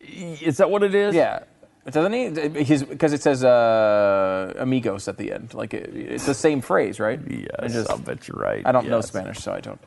Is 0.00 0.56
that 0.58 0.68
what 0.68 0.82
it 0.82 0.94
is? 0.94 1.14
Yeah. 1.14 1.44
Doesn't 1.90 2.12
he? 2.12 2.62
His 2.62 2.84
because 2.84 3.12
it 3.12 3.22
says 3.22 3.42
uh, 3.42 4.52
amigos 4.58 5.08
at 5.08 5.16
the 5.16 5.32
end. 5.32 5.52
Like 5.54 5.74
it, 5.74 5.90
it's 5.96 6.26
the 6.26 6.34
same 6.34 6.60
phrase, 6.60 7.00
right? 7.00 7.18
Yes, 7.28 7.88
I'll 7.88 7.98
bet 7.98 8.28
you're 8.28 8.36
right. 8.38 8.62
I 8.64 8.70
don't 8.70 8.88
know. 8.88 9.00
Spanish, 9.00 9.38
so 9.38 9.52
I 9.52 9.60
don't 9.60 9.80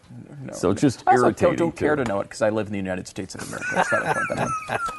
So 0.54 0.70
it's 0.72 0.82
just 0.82 1.04
I 1.08 1.14
irritating, 1.16 1.56
Don't, 1.56 1.58
don't 1.58 1.76
care 1.76 1.96
to 1.96 2.04
know 2.04 2.20
it 2.20 2.24
because 2.26 2.42
I 2.42 2.50
live 2.50 2.68
in 2.68 2.72
the 2.74 2.78
United 2.80 3.08
States 3.08 3.36
of 3.36 3.42
America. 3.48 3.66
That's 3.74 3.92
not 3.92 4.02
a 4.02 4.14
point 4.14 4.26
that 4.30 4.40
I'm- 4.40 4.50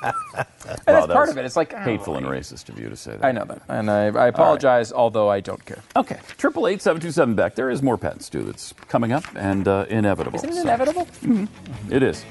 Wow, 0.02 0.44
that's 0.64 0.84
that 0.84 1.08
part 1.10 1.28
of 1.28 1.38
it. 1.38 1.44
It's 1.44 1.56
like 1.56 1.72
hateful 1.72 2.16
and 2.16 2.26
racist 2.26 2.68
of 2.68 2.78
you 2.78 2.88
to 2.88 2.96
say 2.96 3.12
that. 3.12 3.24
I 3.24 3.32
know 3.32 3.44
that, 3.44 3.62
and 3.68 3.90
I, 3.90 4.06
I 4.06 4.26
apologize, 4.28 4.92
although 4.92 5.28
I 5.30 5.40
don't 5.40 5.64
care. 5.64 5.82
Okay, 5.96 6.18
triple 6.38 6.66
eight 6.66 6.82
seven 6.82 7.00
two 7.00 7.10
seven 7.10 7.34
Beck. 7.34 7.54
There 7.54 7.70
is 7.70 7.82
more 7.82 7.96
pets 7.96 8.28
too 8.28 8.42
that's 8.42 8.72
coming 8.88 9.12
up 9.12 9.24
and 9.36 9.66
uh, 9.68 9.86
inevitable. 9.88 10.36
Isn't 10.38 10.50
it 10.50 10.54
So- 10.54 10.60
inevitable? 10.62 11.06
Mhm. 11.22 11.48
It 11.90 12.02
is. 12.02 12.24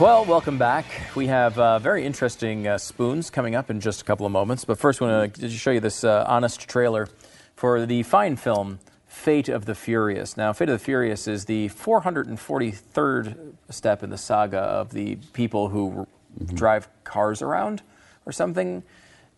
Well, 0.00 0.24
welcome 0.24 0.56
back. 0.56 0.86
We 1.14 1.26
have 1.26 1.58
uh, 1.58 1.78
very 1.78 2.06
interesting 2.06 2.66
uh, 2.66 2.78
spoons 2.78 3.28
coming 3.28 3.54
up 3.54 3.68
in 3.68 3.80
just 3.80 4.00
a 4.00 4.04
couple 4.04 4.24
of 4.24 4.32
moments. 4.32 4.64
But 4.64 4.78
first, 4.78 5.02
I 5.02 5.04
want 5.04 5.34
to 5.34 5.50
show 5.50 5.72
you 5.72 5.80
this 5.80 6.04
uh, 6.04 6.24
honest 6.26 6.66
trailer 6.66 7.06
for 7.54 7.84
the 7.84 8.02
fine 8.04 8.36
film 8.36 8.78
Fate 9.06 9.50
of 9.50 9.66
the 9.66 9.74
Furious. 9.74 10.38
Now, 10.38 10.54
Fate 10.54 10.70
of 10.70 10.78
the 10.78 10.82
Furious 10.82 11.28
is 11.28 11.44
the 11.44 11.68
443rd 11.68 13.52
step 13.68 14.02
in 14.02 14.08
the 14.08 14.16
saga 14.16 14.60
of 14.60 14.92
the 14.92 15.16
people 15.34 15.68
who 15.68 16.06
drive 16.54 16.88
cars 17.04 17.42
around 17.42 17.82
or 18.24 18.32
something. 18.32 18.82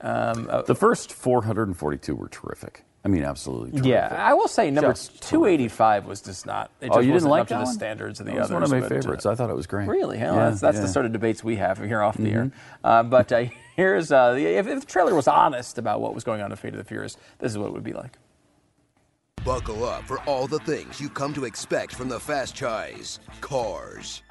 Um, 0.00 0.46
uh, 0.48 0.62
The 0.62 0.76
first 0.76 1.12
442 1.12 2.14
were 2.14 2.28
terrific. 2.28 2.84
I 3.04 3.08
mean, 3.08 3.24
absolutely 3.24 3.72
terrific. 3.72 3.86
yeah, 3.90 4.14
I 4.16 4.32
will 4.34 4.46
say 4.46 4.70
number 4.70 4.92
Just 4.92 5.20
285 5.22 6.06
was 6.06 6.20
just 6.20 6.46
not. 6.46 6.70
It 6.80 6.86
just 6.86 6.96
oh, 6.96 7.00
you 7.00 7.12
wasn't 7.12 7.30
didn't 7.30 7.30
like 7.30 7.40
up 7.40 7.48
to 7.48 7.54
that 7.54 7.58
the 7.60 7.64
one? 7.64 7.74
standards 7.74 8.20
of 8.20 8.26
the 8.26 8.32
that 8.32 8.38
was 8.38 8.44
others. 8.50 8.54
one 8.54 8.62
of 8.62 8.70
my 8.70 8.80
but, 8.80 8.86
uh, 8.92 9.00
favorites. 9.00 9.26
I 9.26 9.34
thought 9.34 9.50
it 9.50 9.56
was 9.56 9.66
great. 9.66 9.88
Really? 9.88 10.18
Hell, 10.18 10.34
Yeah, 10.36 10.48
that's 10.50 10.60
that's 10.60 10.76
yeah. 10.76 10.82
the 10.82 10.88
sort 10.88 11.06
of 11.06 11.12
debates 11.12 11.42
we 11.42 11.56
have 11.56 11.78
here 11.78 12.00
off 12.00 12.16
the 12.16 12.30
air. 12.30 12.44
Mhm. 12.44 12.52
Uh, 12.84 13.02
but 13.02 13.32
uh, 13.32 13.44
here's 13.76 14.12
uh, 14.12 14.34
the, 14.34 14.46
if, 14.46 14.68
if 14.68 14.80
the 14.80 14.86
trailer 14.86 15.14
was 15.16 15.26
honest 15.26 15.78
about 15.78 16.00
what 16.00 16.14
was 16.14 16.22
going 16.22 16.42
on 16.42 16.52
in 16.52 16.56
Fate 16.56 16.74
of 16.74 16.78
the 16.78 16.84
Furious, 16.84 17.16
this 17.40 17.50
is 17.50 17.58
what 17.58 17.66
it 17.66 17.72
would 17.72 17.82
be 17.82 17.92
like. 17.92 18.18
Buckle 19.44 19.84
up 19.84 20.04
for 20.04 20.20
all 20.20 20.46
the 20.46 20.60
things 20.60 21.00
you've 21.00 21.14
come 21.14 21.34
to 21.34 21.44
expect 21.44 21.96
from 21.96 22.08
the 22.08 22.20
Fast 22.20 22.54
Chais. 22.54 23.18
Cars. 23.40 24.22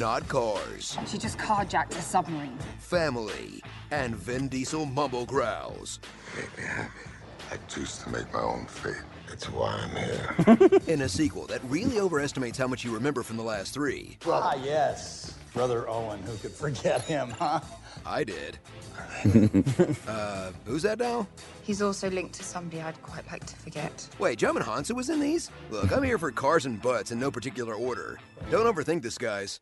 Not 0.00 0.26
cars. 0.26 0.98
She 1.06 1.16
just 1.16 1.38
carjacked 1.38 1.92
a 1.96 2.02
submarine. 2.02 2.58
Family. 2.80 3.62
And 3.92 4.16
Vin 4.16 4.48
Diesel 4.48 4.84
mumble 4.84 5.26
growls. 5.26 6.00
Make 7.50 7.60
me 7.60 7.66
happy. 7.66 7.66
I 7.66 7.66
choose 7.68 7.98
to 7.98 8.10
make 8.10 8.32
my 8.32 8.40
own 8.40 8.66
fate. 8.66 8.94
That's 9.28 9.50
why 9.50 9.72
I'm 9.72 9.96
here. 9.96 10.80
In 10.86 11.02
a 11.02 11.08
sequel 11.08 11.46
that 11.46 11.60
really 11.64 11.98
overestimates 12.00 12.58
how 12.58 12.66
much 12.66 12.84
you 12.84 12.92
remember 12.94 13.22
from 13.22 13.36
the 13.36 13.42
last 13.42 13.74
three. 13.74 14.18
Ah, 14.26 14.54
yes. 14.62 15.34
Brother 15.52 15.88
Owen, 15.88 16.22
who 16.22 16.36
could 16.36 16.52
forget 16.52 17.02
him, 17.02 17.30
huh? 17.30 17.60
I 18.04 18.24
did. 18.24 18.58
uh, 20.06 20.52
who's 20.64 20.82
that 20.82 20.98
now? 20.98 21.26
He's 21.62 21.82
also 21.82 22.10
linked 22.10 22.34
to 22.34 22.44
somebody 22.44 22.80
I'd 22.82 23.00
quite 23.02 23.26
like 23.30 23.44
to 23.46 23.56
forget. 23.56 24.08
Wait, 24.18 24.38
Joe 24.38 24.52
Hansu 24.52 24.94
was 24.94 25.08
in 25.08 25.18
these? 25.18 25.50
Look, 25.70 25.92
I'm 25.92 26.02
here 26.02 26.18
for 26.18 26.30
cars 26.30 26.66
and 26.66 26.80
butts 26.80 27.10
in 27.10 27.18
no 27.18 27.30
particular 27.30 27.74
order. 27.74 28.18
Don't 28.50 28.72
overthink 28.72 29.02
this, 29.02 29.18
guys. 29.18 29.60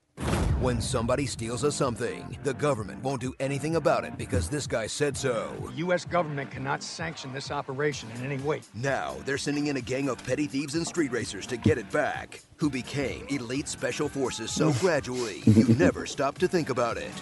When 0.60 0.80
somebody 0.80 1.26
steals 1.26 1.64
us 1.64 1.74
something, 1.74 2.38
the 2.44 2.54
government 2.54 3.02
won't 3.02 3.20
do 3.20 3.34
anything 3.40 3.76
about 3.76 4.04
it 4.04 4.16
because 4.16 4.48
this 4.48 4.66
guy 4.66 4.86
said 4.86 5.16
so. 5.16 5.52
The 5.66 5.76
U.S. 5.78 6.04
government 6.04 6.50
cannot 6.50 6.82
sanction 6.82 7.32
this 7.32 7.50
operation 7.50 8.08
in 8.12 8.24
any 8.24 8.38
way. 8.38 8.62
Now, 8.72 9.16
they're 9.24 9.36
sending 9.36 9.66
in 9.66 9.76
a 9.76 9.80
gang 9.80 10.08
of 10.08 10.24
petty 10.24 10.46
thieves 10.46 10.74
and 10.76 10.86
street 10.86 11.12
racers 11.12 11.46
to 11.48 11.56
get 11.56 11.76
it 11.76 11.90
back, 11.90 12.40
who 12.56 12.70
became 12.70 13.26
elite 13.28 13.68
special 13.68 14.08
forces 14.08 14.52
so 14.52 14.72
gradually 14.80 15.42
you 15.46 15.68
never 15.74 16.06
stop 16.06 16.38
to 16.38 16.48
think 16.48 16.70
about 16.70 16.96
it. 16.96 17.12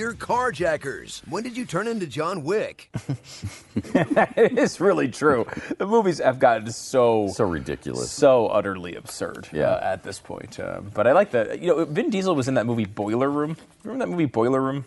You're 0.00 0.14
carjackers. 0.14 1.20
When 1.28 1.42
did 1.42 1.58
you 1.58 1.66
turn 1.66 1.86
into 1.86 2.06
John 2.06 2.42
Wick? 2.42 2.88
it 3.74 4.56
is 4.58 4.80
really 4.80 5.08
true. 5.08 5.46
The 5.76 5.84
movies 5.84 6.20
have 6.20 6.38
gotten 6.38 6.72
so 6.72 7.28
so 7.34 7.44
ridiculous, 7.44 8.10
so 8.10 8.46
utterly 8.46 8.94
absurd. 8.94 9.48
Yeah. 9.52 9.64
uh, 9.72 9.80
at 9.92 10.02
this 10.02 10.18
point. 10.18 10.58
Um, 10.58 10.90
but 10.94 11.06
I 11.06 11.12
like 11.12 11.32
that. 11.32 11.60
You 11.60 11.66
know, 11.66 11.84
Vin 11.84 12.08
Diesel 12.08 12.34
was 12.34 12.48
in 12.48 12.54
that 12.54 12.64
movie 12.64 12.86
Boiler 12.86 13.28
Room. 13.28 13.58
Remember 13.84 14.06
that 14.06 14.10
movie 14.10 14.24
Boiler 14.24 14.62
Room? 14.62 14.86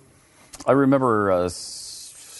I 0.65 0.71
remember 0.71 1.31
uh, 1.31 1.43
s- 1.45 1.82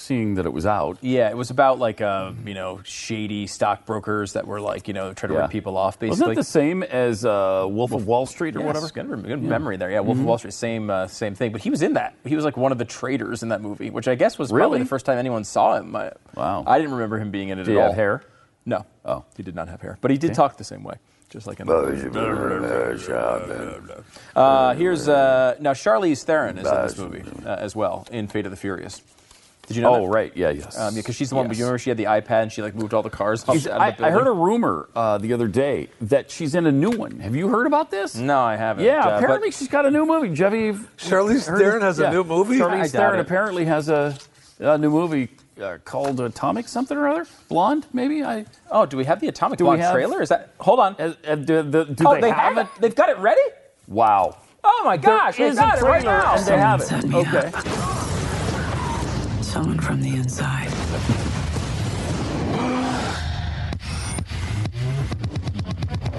seeing 0.03 0.35
that 0.35 0.45
it 0.45 0.53
was 0.53 0.65
out. 0.65 0.97
Yeah, 1.01 1.29
it 1.29 1.37
was 1.37 1.49
about 1.49 1.79
like 1.79 2.01
uh, 2.01 2.31
you 2.45 2.53
know 2.53 2.81
shady 2.83 3.47
stockbrokers 3.47 4.33
that 4.33 4.45
were 4.45 4.59
like 4.61 4.87
you 4.87 4.93
know 4.93 5.13
trying 5.13 5.29
to 5.29 5.35
Yeah. 5.35 5.41
rip 5.41 5.51
people 5.51 5.77
off. 5.77 5.97
Basically, 5.99 6.09
Wasn't 6.09 6.29
that 6.29 6.35
the 6.35 6.43
same 6.43 6.83
as 6.83 7.25
uh, 7.25 7.65
Wolf 7.69 7.91
of 7.93 8.05
Wall 8.05 8.25
Street 8.25 8.55
or 8.55 8.59
Yes, 8.59 8.67
whatever? 8.67 8.87
Good, 8.89 9.09
rem- 9.09 9.21
good 9.21 9.41
Yeah. 9.41 9.49
memory 9.49 9.77
there. 9.77 9.89
Yeah, 9.89 10.01
Wolf 10.01 10.17
Mhm. 10.17 10.21
of 10.21 10.25
Wall 10.27 10.37
Street, 10.37 10.53
same 10.53 10.89
uh, 10.89 11.07
same 11.07 11.35
thing. 11.35 11.51
But 11.51 11.61
he 11.61 11.69
was 11.69 11.81
in 11.81 11.93
that. 11.93 12.15
He 12.25 12.35
was 12.35 12.45
like 12.45 12.57
one 12.57 12.71
of 12.71 12.77
the 12.77 12.85
traders 12.85 13.43
in 13.43 13.49
that 13.49 13.61
movie, 13.61 13.89
which 13.89 14.07
I 14.07 14.15
guess 14.15 14.37
was 14.37 14.51
probably 14.51 14.79
the 14.79 14.85
first 14.85 15.05
time 15.05 15.17
anyone 15.17 15.43
saw 15.43 15.77
him. 15.77 15.95
I, 15.95 16.11
Wow. 16.35 16.63
I 16.67 16.77
didn't 16.79 16.93
remember 16.93 17.17
him 17.19 17.31
being 17.31 17.49
in 17.49 17.59
it 17.59 17.63
Did 17.63 17.71
at 17.71 17.73
he 17.75 17.79
all. 17.81 17.87
have 17.89 17.95
hair? 17.95 18.21
No. 18.65 18.85
Oh, 19.05 19.23
he 19.37 19.43
did 19.43 19.55
not 19.55 19.67
have 19.69 19.81
hair, 19.81 19.97
but 20.01 20.11
he 20.11 20.17
did 20.17 20.31
Okay. 20.31 20.35
talk 20.35 20.57
the 20.57 20.63
same 20.63 20.83
way, 20.83 20.95
just 21.29 21.47
like 21.47 21.59
in 21.59 21.67
the 21.67 21.73
Uh, 24.35 24.73
here's 24.73 25.07
uh, 25.09 25.55
now 25.59 25.73
Charlize 25.73 26.23
Theron 26.23 26.57
is 26.57 26.67
in 26.67 26.73
this 26.81 26.97
movie 26.97 27.23
uh, 27.45 27.55
as 27.55 27.75
well 27.75 28.07
in 28.11 28.27
Fate 28.27 28.45
of 28.45 28.51
the 28.51 28.57
Furious. 28.57 29.01
Did 29.67 29.77
you 29.77 29.81
know? 29.81 29.95
Oh, 29.95 30.01
that? 30.01 30.07
right. 30.09 30.31
Yeah, 30.35 30.49
yes. 30.49 30.77
Um, 30.77 30.93
because 30.93 31.15
she's 31.15 31.29
the 31.29 31.35
one. 31.35 31.47
Yes. 31.47 31.57
You 31.57 31.63
remember 31.65 31.79
she 31.79 31.89
had 31.89 31.97
the 31.97 32.03
iPad 32.03 32.43
and 32.43 32.51
she 32.51 32.61
like 32.61 32.75
moved 32.75 32.93
all 32.93 33.01
the 33.01 33.09
cars. 33.09 33.43
Off, 33.47 33.55
out 33.55 33.65
of 33.67 33.81
I, 33.81 33.91
the 33.91 34.05
I 34.05 34.11
heard 34.11 34.27
a 34.27 34.31
rumor 34.31 34.89
uh, 34.95 35.17
the 35.17 35.31
other 35.33 35.47
day 35.47 35.87
that 36.01 36.29
she's 36.29 36.53
in 36.53 36.65
a 36.67 36.71
new 36.71 36.89
one. 36.91 37.19
Have 37.21 37.33
you 37.35 37.47
heard 37.47 37.65
about 37.65 37.89
this? 37.89 38.15
No, 38.15 38.39
I 38.41 38.57
haven't. 38.57 38.83
Yeah, 38.83 38.99
Uh, 38.99 39.03
but- 39.05 39.23
apparently 39.23 39.51
she's 39.51 39.69
got 39.69 39.85
a 39.85 39.91
new 39.91 40.05
movie. 40.05 40.29
Jeffy, 40.33 40.73
Charlize 40.97 41.47
heard- 41.47 41.59
Theron 41.59 41.81
has 41.81 41.99
a 41.99 42.11
new 42.11 42.23
movie? 42.25 42.57
Charlize 42.57 42.73
I 42.73 42.81
doubt 42.83 42.91
Theron 42.91 43.19
apparently 43.21 43.65
has 43.65 43.87
a, 43.87 44.17
a 44.59 44.77
new 44.77 44.89
movie 44.89 45.29
uh, 45.61 45.77
called 45.85 46.19
Atomic 46.19 46.67
something 46.67 46.97
or 46.97 47.07
other. 47.07 47.25
Blonde, 47.47 47.85
maybe. 47.93 48.21
I. 48.23 48.45
Oh, 48.69 48.85
do 48.85 48.97
we 48.97 49.05
have 49.05 49.21
the 49.21 49.29
Atomic 49.29 49.59
Do 49.59 49.63
Blonde 49.63 49.79
have- 49.81 49.93
trailer? 49.93 50.21
Is 50.21 50.27
that? 50.29 50.53
Hold 50.59 50.79
on. 50.81 50.95
Uh, 50.99 51.13
uh, 51.25 51.35
do 51.35 51.61
the- 51.63 51.85
do 51.85 52.03
oh, 52.05 52.15
they 52.15 52.21
they 52.21 52.31
have 52.31 52.57
it. 52.57 52.67
They've 52.81 52.95
got 52.95 53.07
it 53.09 53.17
ready. 53.19 53.41
Wow. 53.87 54.37
Oh 54.65 54.81
my 54.85 54.95
gosh! 54.97 55.37
There 55.37 55.49
they 55.49 55.55
got 55.55 55.77
it 55.77 55.81
right 55.83 56.03
now. 56.03 56.35
and 56.35 56.45
they 56.45 56.57
have 56.57 56.81
it. 56.81 56.85
Someone 56.87 57.25
set 57.25 57.33
me 57.33 57.37
Okay. 57.37 57.92
Someone 59.53 59.79
from 59.79 60.01
the 60.01 60.09
inside. 60.09 60.71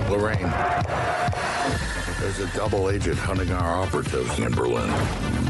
Lorraine, 0.09 0.49
there's 2.21 2.39
a 2.39 2.47
double 2.57 2.91
agent 2.91 3.19
hunting 3.19 3.51
our 3.51 3.83
operatives 3.83 4.39
in 4.39 4.53
Berlin. 4.53 4.89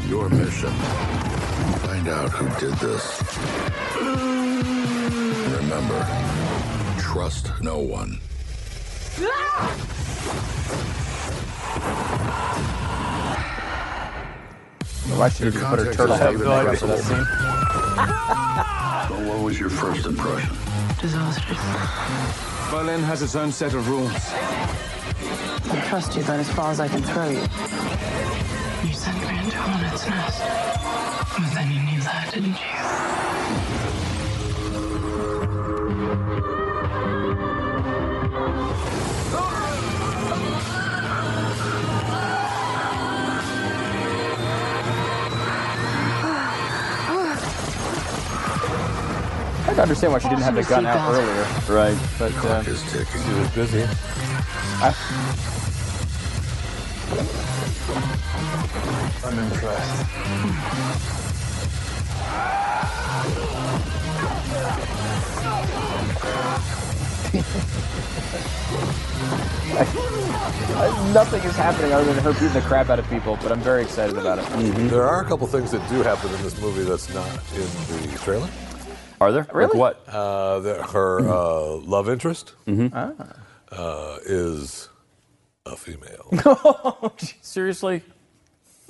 Your 0.08 0.30
mission, 0.30 0.72
find 1.80 2.08
out 2.08 2.30
who 2.30 2.48
did 2.58 2.72
this. 2.78 3.22
Remember, 5.60 6.06
trust 6.98 7.52
no 7.60 7.80
one. 7.80 8.18
Ah! 9.20 9.94
Why 15.12 15.28
should 15.28 15.52
you 15.54 15.60
put 15.60 15.78
her 15.78 15.92
turtle 15.92 16.16
head 16.16 16.32
in 16.34 16.40
the 16.40 16.46
rest 16.46 16.82
of 16.82 16.88
that 16.88 16.98
scene? 17.00 17.24
So 19.04 19.28
what 19.28 19.42
was 19.44 19.60
your 19.60 19.68
first 19.68 20.06
impression? 20.06 20.48
Disastrous. 20.98 21.58
Berlin 22.70 23.02
has 23.02 23.20
its 23.20 23.36
own 23.36 23.52
set 23.52 23.74
of 23.74 23.86
rules. 23.86 24.10
I 24.14 25.84
trust 25.88 26.16
you, 26.16 26.22
but 26.22 26.40
as 26.40 26.50
far 26.50 26.70
as 26.70 26.80
I 26.80 26.88
can 26.88 27.02
throw 27.02 27.28
you. 27.28 27.40
You 28.88 28.94
sent 28.94 29.20
me 29.20 29.38
into 29.38 29.58
a 29.58 29.60
hornet's 29.60 30.06
nest. 30.08 30.40
But 31.36 31.54
then 31.54 31.70
you 31.70 31.82
knew 31.82 32.00
that, 32.00 32.30
didn't 32.32 32.56
you? 32.56 33.23
I 49.74 49.78
can 49.78 49.82
understand 49.82 50.12
why 50.12 50.20
she 50.20 50.28
didn't 50.28 50.42
have 50.42 50.54
the 50.54 50.62
gun 50.62 50.86
out 50.86 51.12
earlier. 51.12 51.42
Right. 51.68 51.98
But 52.16 52.32
uh, 52.32 52.40
Clock 52.40 52.68
is 52.68 52.80
ticking. 52.92 53.22
She 53.22 53.32
was 53.32 53.50
busy. 53.50 53.82
I'm 59.24 59.36
impressed. 59.36 60.06
Nothing 71.12 71.42
is 71.42 71.56
happening 71.56 71.92
other 71.92 72.04
than 72.04 72.22
her 72.22 72.32
beating 72.34 72.52
the 72.52 72.60
crap 72.60 72.90
out 72.90 73.00
of 73.00 73.10
people, 73.10 73.36
but 73.42 73.50
I'm 73.50 73.58
very 73.58 73.82
excited 73.82 74.16
about 74.16 74.38
it. 74.38 74.44
There 74.88 75.02
are 75.02 75.20
a 75.20 75.24
couple 75.24 75.48
things 75.48 75.72
that 75.72 75.88
do 75.88 76.00
happen 76.02 76.32
in 76.32 76.40
this 76.44 76.60
movie 76.60 76.84
that's 76.84 77.12
not 77.12 77.28
in 77.56 77.66
the 78.12 78.18
trailer. 78.18 78.48
Are 79.24 79.32
there? 79.32 79.46
Really? 79.54 79.78
Like 79.78 79.96
what? 80.06 80.08
Uh, 80.08 80.58
the, 80.60 80.82
her 80.82 81.20
uh, 81.20 81.76
love 81.76 82.08
interest 82.10 82.52
Ah. 82.68 83.12
uh, 83.72 84.18
is 84.26 84.88
a 85.64 85.76
female. 85.76 87.12
Seriously? 87.40 88.02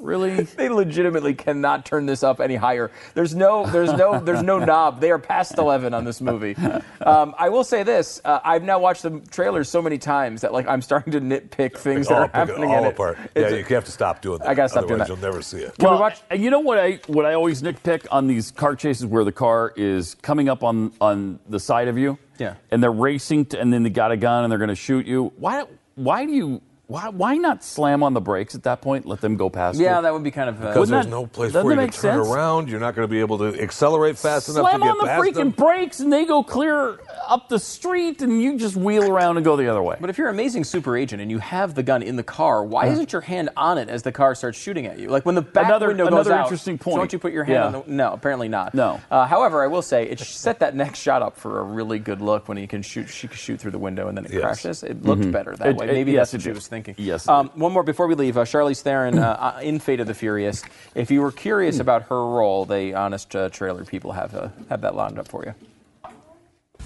Really? 0.04 0.44
They 0.56 0.68
legitimately 0.68 1.34
cannot 1.34 1.84
turn 1.86 2.06
this 2.06 2.22
up 2.22 2.40
any 2.40 2.54
higher. 2.56 2.90
There's 3.14 3.34
no, 3.34 3.66
there's 3.66 3.92
no, 3.92 4.20
there's 4.20 4.42
no 4.42 4.58
knob. 4.70 5.00
They 5.00 5.10
are 5.10 5.18
past 5.18 5.58
11 5.58 5.94
on 5.94 6.04
this 6.04 6.20
movie. 6.20 6.54
Um, 7.00 7.34
I 7.38 7.48
will 7.48 7.64
say 7.64 7.82
this: 7.82 8.20
uh, 8.24 8.40
I've 8.44 8.62
now 8.62 8.78
watched 8.78 9.02
the 9.02 9.20
trailers 9.30 9.68
so 9.68 9.80
many 9.82 9.98
times 9.98 10.42
that 10.42 10.52
like 10.52 10.68
I'm 10.68 10.82
starting 10.82 11.12
to 11.14 11.20
nitpick 11.20 11.76
things 11.78 12.08
that 12.08 12.14
all 12.14 12.20
are 12.24 12.26
pick 12.28 12.34
happening 12.34 12.70
all 12.70 12.78
in 12.80 12.84
it. 12.84 12.88
apart. 12.92 13.18
Yeah, 13.34 13.42
It's- 13.46 13.70
you 13.70 13.74
have 13.76 13.84
to 13.86 13.90
stop 13.92 14.20
doing 14.20 14.38
that. 14.40 14.48
I 14.48 14.54
gotta 14.54 14.68
stop 14.68 14.86
doing 14.86 15.00
Otherwise 15.00 15.08
that. 15.20 15.22
You'll 15.22 15.32
never 15.32 15.42
see 15.42 15.58
it. 15.62 15.74
well, 15.78 15.98
watch? 15.98 16.20
You 16.34 16.50
know 16.50 16.60
what 16.60 16.78
I 16.78 17.00
what 17.06 17.24
I 17.24 17.34
always 17.34 17.62
nitpick 17.62 18.06
on 18.10 18.26
these 18.26 18.50
car 18.50 18.76
chases 18.76 19.06
where 19.06 19.24
the 19.24 19.32
car 19.32 19.72
is 19.76 20.14
coming 20.16 20.48
up 20.48 20.62
on 20.62 20.92
on 21.00 21.38
the 21.48 21.58
side 21.58 21.88
of 21.88 21.96
you, 21.98 22.18
Yeah. 22.38 22.54
and 22.70 22.82
they're 22.82 22.92
racing, 22.92 23.46
to, 23.46 23.60
and 23.60 23.72
then 23.72 23.82
they 23.82 23.90
got 23.90 24.12
a 24.12 24.16
gun 24.16 24.44
and 24.44 24.50
they're 24.50 24.58
going 24.58 24.68
to 24.68 24.74
shoot 24.74 25.06
you. 25.06 25.32
Why 25.38 25.64
why 25.94 26.26
do 26.26 26.32
you 26.32 26.60
why 26.86 27.08
why 27.08 27.36
not 27.36 27.64
slam 27.64 28.02
on 28.02 28.12
the 28.12 28.20
brakes 28.20 28.54
at 28.54 28.62
that 28.64 28.82
point? 28.82 29.06
Let 29.06 29.20
them 29.20 29.36
go 29.36 29.48
past. 29.48 29.78
Yeah, 29.78 29.96
you? 29.96 30.02
that 30.02 30.12
would 30.12 30.22
be 30.22 30.30
kind 30.30 30.48
of. 30.50 30.62
Uh, 30.62 30.68
Because 30.68 30.90
there's 30.90 31.06
that- 31.06 31.10
no 31.10 31.26
place 31.26 31.52
for 31.52 31.62
you 31.70 31.76
to 31.76 31.82
turn 31.86 31.92
sense? 31.92 32.28
around. 32.28 32.68
You're 32.68 32.80
not 32.80 32.94
going 32.94 33.08
to 33.08 33.10
be 33.10 33.20
able 33.20 33.38
to 33.38 33.58
accelerate 33.60 34.18
fast 34.18 34.48
enough 34.50 34.62
Slam 34.68 34.80
to 34.80 34.86
get 34.86 34.90
on 34.92 34.98
the 34.98 35.04
past 35.04 35.22
freaking 35.22 35.34
them. 35.34 35.50
brakes 35.50 36.00
and 36.00 36.12
they 36.12 36.24
go 36.26 36.42
clear 36.42 36.98
up 37.26 37.48
the 37.48 37.58
street 37.58 38.20
and 38.20 38.42
you 38.42 38.58
just 38.58 38.76
wheel 38.76 39.10
around 39.10 39.36
and 39.38 39.44
go 39.44 39.56
the 39.56 39.66
other 39.68 39.82
way. 39.82 39.96
But 39.98 40.10
if 40.10 40.18
you're 40.18 40.28
an 40.28 40.34
amazing 40.34 40.64
super 40.64 40.94
agent 40.96 41.22
and 41.22 41.30
you 41.30 41.38
have 41.38 41.74
the 41.74 41.82
gun 41.82 42.02
in 42.02 42.16
the 42.16 42.22
car, 42.22 42.62
why 42.62 42.86
isn't 42.88 43.12
your 43.12 43.22
hand 43.22 43.48
on 43.56 43.78
it 43.78 43.88
as 43.88 44.02
the 44.02 44.12
car 44.12 44.34
starts 44.34 44.58
shooting 44.58 44.84
at 44.86 44.98
you? 44.98 45.08
Like 45.08 45.24
when 45.24 45.34
the 45.34 45.42
back 45.42 45.66
Another- 45.66 45.88
window 45.88 46.04
goes 46.04 46.12
another 46.26 46.32
out, 46.34 46.42
interesting 46.44 46.76
point. 46.76 46.98
Don't 46.98 47.12
you 47.12 47.18
put 47.18 47.32
your 47.32 47.44
hand 47.44 47.54
Yeah. 47.54 47.66
on 47.66 47.72
the? 47.72 47.82
No, 47.86 48.12
apparently 48.12 48.48
not. 48.48 48.74
No. 48.74 49.00
Uh, 49.10 49.24
however, 49.26 49.62
I 49.62 49.68
will 49.68 49.82
say 49.82 50.04
it 50.04 50.20
set 50.20 50.58
that 50.58 50.74
next 50.76 50.98
shot 50.98 51.22
up 51.22 51.36
for 51.38 51.60
a 51.60 51.62
really 51.62 51.98
good 51.98 52.20
look 52.20 52.46
when 52.46 52.58
he 52.58 52.66
can 52.66 52.82
shoot. 52.82 53.08
She 53.08 53.26
can 53.26 53.36
shoot 53.38 53.58
through 53.60 53.70
the 53.70 53.78
window 53.78 54.08
and 54.08 54.16
then 54.18 54.26
it 54.26 54.32
Yes. 54.32 54.42
crashes. 54.42 54.82
It 54.82 55.02
looked 55.02 55.22
Mhm. 55.22 55.32
better 55.32 55.56
that 55.56 55.68
It- 55.68 55.76
way. 55.76 55.86
Maybe 55.86 56.12
yes, 56.12 56.30
that's 56.30 56.34
it 56.34 56.36
what 56.38 56.42
she 56.42 56.48
did. 56.50 56.54
was 56.56 56.66
thinking. 56.74 56.94
Yes, 56.98 57.28
Um, 57.28 57.50
one 57.54 57.72
more 57.72 57.82
before 57.84 58.06
we 58.06 58.14
leave. 58.14 58.36
Uh, 58.36 58.44
Charlize 58.44 58.82
Theron 58.82 59.18
uh, 59.18 59.54
uh, 59.56 59.60
in 59.62 59.78
Fate 59.78 60.00
of 60.00 60.06
the 60.06 60.14
Furious. 60.14 60.62
If 60.94 61.10
you 61.10 61.20
were 61.22 61.32
curious 61.32 61.78
about 61.78 62.02
her 62.04 62.26
role, 62.26 62.64
the 62.64 62.94
honest 62.94 63.34
uh, 63.36 63.48
trailer 63.48 63.84
people 63.84 64.12
have 64.12 64.34
uh, 64.34 64.48
have 64.68 64.80
that 64.80 64.94
lined 64.94 65.18
up 65.18 65.28
for 65.28 65.44
you. 65.44 65.54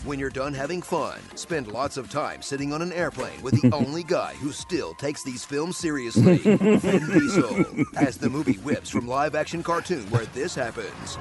When 0.05 0.19
you're 0.21 0.31
done 0.31 0.55
having 0.55 0.81
fun, 0.83 1.19
spend 1.35 1.67
lots 1.69 1.97
of 1.97 2.09
time 2.09 2.41
sitting 2.43 2.73
on 2.73 2.83
an 2.83 2.93
airplane 2.93 3.43
with 3.43 3.61
the 3.61 3.75
only 3.81 4.05
guy 4.05 4.35
who 4.35 4.53
still 4.53 4.95
takes 4.95 5.25
these 5.25 5.45
films 5.45 5.77
seriously, 5.77 6.37
Vin 6.37 6.59
Diesel, 7.11 7.67
as 7.97 8.17
the 8.19 8.29
movie 8.31 8.59
whips 8.59 8.91
from 8.91 9.09
live 9.09 9.35
action 9.35 9.63
cartoon 9.63 10.09
where 10.11 10.27
this 10.27 10.55
happens 10.55 11.17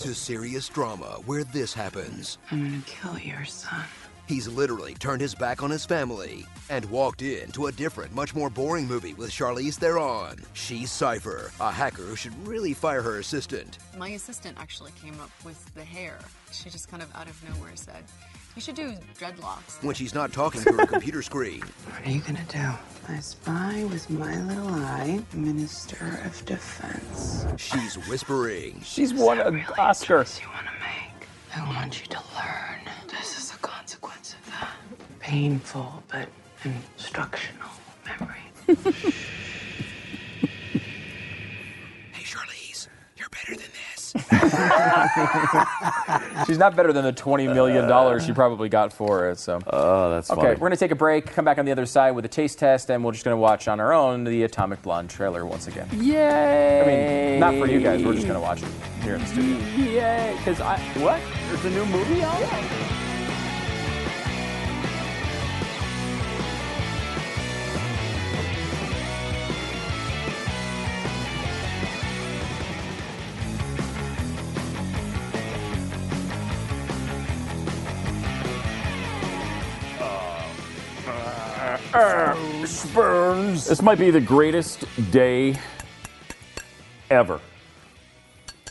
to 0.00 0.12
serious 0.14 0.68
drama 0.68 1.20
where 1.26 1.44
this 1.44 1.72
happens. 1.72 2.38
I'm 2.50 2.64
gonna 2.64 2.82
kill 2.86 3.18
your 3.18 3.44
son. 3.44 3.84
He's 4.26 4.48
literally 4.48 4.94
turned 4.94 5.20
his 5.20 5.34
back 5.34 5.62
on 5.62 5.70
his 5.70 5.84
family 5.84 6.46
and 6.70 6.84
walked 6.86 7.20
into 7.20 7.66
a 7.66 7.72
different, 7.72 8.14
much 8.14 8.34
more 8.34 8.48
boring 8.48 8.86
movie 8.88 9.12
with 9.14 9.30
Charlize 9.30 9.74
Theron. 9.74 10.38
She's 10.54 10.90
Cypher, 10.90 11.50
a 11.60 11.70
hacker 11.70 12.02
who 12.02 12.16
should 12.16 12.32
really 12.46 12.72
fire 12.72 13.02
her 13.02 13.18
assistant. 13.18 13.78
My 13.98 14.08
assistant 14.10 14.56
actually 14.58 14.92
came 15.00 15.20
up 15.20 15.30
with 15.44 15.62
the 15.74 15.84
hair. 15.84 16.18
She 16.52 16.70
just 16.70 16.88
kind 16.88 17.02
of 17.02 17.14
out 17.14 17.28
of 17.28 17.36
nowhere 17.50 17.72
said, 17.74 18.02
You 18.56 18.62
should 18.62 18.76
do 18.76 18.94
dreadlocks. 19.18 19.82
When 19.82 19.94
she's 19.94 20.14
not 20.14 20.32
talking 20.32 20.62
through 20.62 20.78
her 20.78 20.86
computer 20.86 21.20
screen, 21.20 21.60
What 21.90 22.06
are 22.06 22.10
you 22.10 22.20
gonna 22.22 22.46
do? 22.48 23.12
I 23.12 23.18
spy 23.20 23.84
with 23.90 24.08
my 24.08 24.40
little 24.44 24.70
eye, 24.74 25.22
Minister 25.34 26.18
of 26.24 26.42
Defense. 26.46 27.44
she's 27.58 27.96
whispering. 28.08 28.80
She's 28.82 29.12
won 29.12 29.38
an 29.38 29.62
Oscar. 29.78 30.24
You 30.40 30.48
wanna 30.48 30.70
make? 30.80 31.03
I 31.56 31.64
want 31.66 32.00
you 32.00 32.06
to 32.08 32.18
learn. 32.34 32.80
This 33.08 33.38
is 33.38 33.54
a 33.54 33.58
consequence 33.58 34.34
of 34.34 34.46
that. 34.52 34.70
Painful 35.20 36.02
but 36.08 36.28
instructional 36.64 37.68
memory. 38.06 38.42
Hey, 42.12 42.22
Charlize, 42.24 42.88
you're 43.16 43.28
better 43.30 43.54
than 43.56 43.70
this. 43.94 44.12
She's 46.46 46.58
not 46.58 46.76
better 46.76 46.92
than 46.92 47.04
the 47.04 47.12
twenty 47.14 47.46
million 47.46 47.88
dollars 47.88 48.24
she 48.24 48.32
probably 48.32 48.68
got 48.68 48.92
for 48.92 49.28
it. 49.30 49.38
So. 49.38 49.60
Oh, 49.66 50.10
that's 50.10 50.30
Okay, 50.30 50.40
funny. 50.40 50.50
we're 50.54 50.58
going 50.68 50.72
to 50.72 50.76
take 50.76 50.90
a 50.90 50.94
break, 50.96 51.26
come 51.26 51.44
back 51.44 51.58
on 51.58 51.64
the 51.64 51.72
other 51.72 51.86
side 51.86 52.12
with 52.12 52.24
a 52.24 52.28
taste 52.28 52.58
test, 52.58 52.90
and 52.90 53.04
we're 53.04 53.12
just 53.12 53.24
going 53.24 53.34
to 53.34 53.38
watch 53.40 53.68
on 53.68 53.80
our 53.80 53.92
own 53.92 54.24
the 54.24 54.42
Atomic 54.44 54.82
Blonde 54.82 55.10
trailer 55.10 55.44
once 55.46 55.66
again. 55.66 55.88
Yay! 55.92 56.80
I 56.80 56.86
mean, 56.86 57.40
not 57.40 57.54
for 57.54 57.70
you 57.70 57.80
guys. 57.80 58.02
We're 58.04 58.14
just 58.14 58.26
going 58.26 58.38
to 58.38 58.44
watch 58.44 58.62
it 58.62 58.68
here 59.02 59.14
in 59.14 59.20
the 59.20 59.26
studio. 59.26 59.56
Yay! 59.76 60.34
Because 60.38 60.60
I 60.60 60.78
what? 61.00 61.20
There's 61.48 61.64
a 61.64 61.70
new 61.70 61.86
movie 61.86 62.22
out. 81.94 82.36
Spurns. 82.66 83.66
This 83.66 83.82
might 83.82 83.98
be 83.98 84.10
the 84.10 84.20
greatest 84.20 84.84
day 85.10 85.56
ever. 87.10 87.40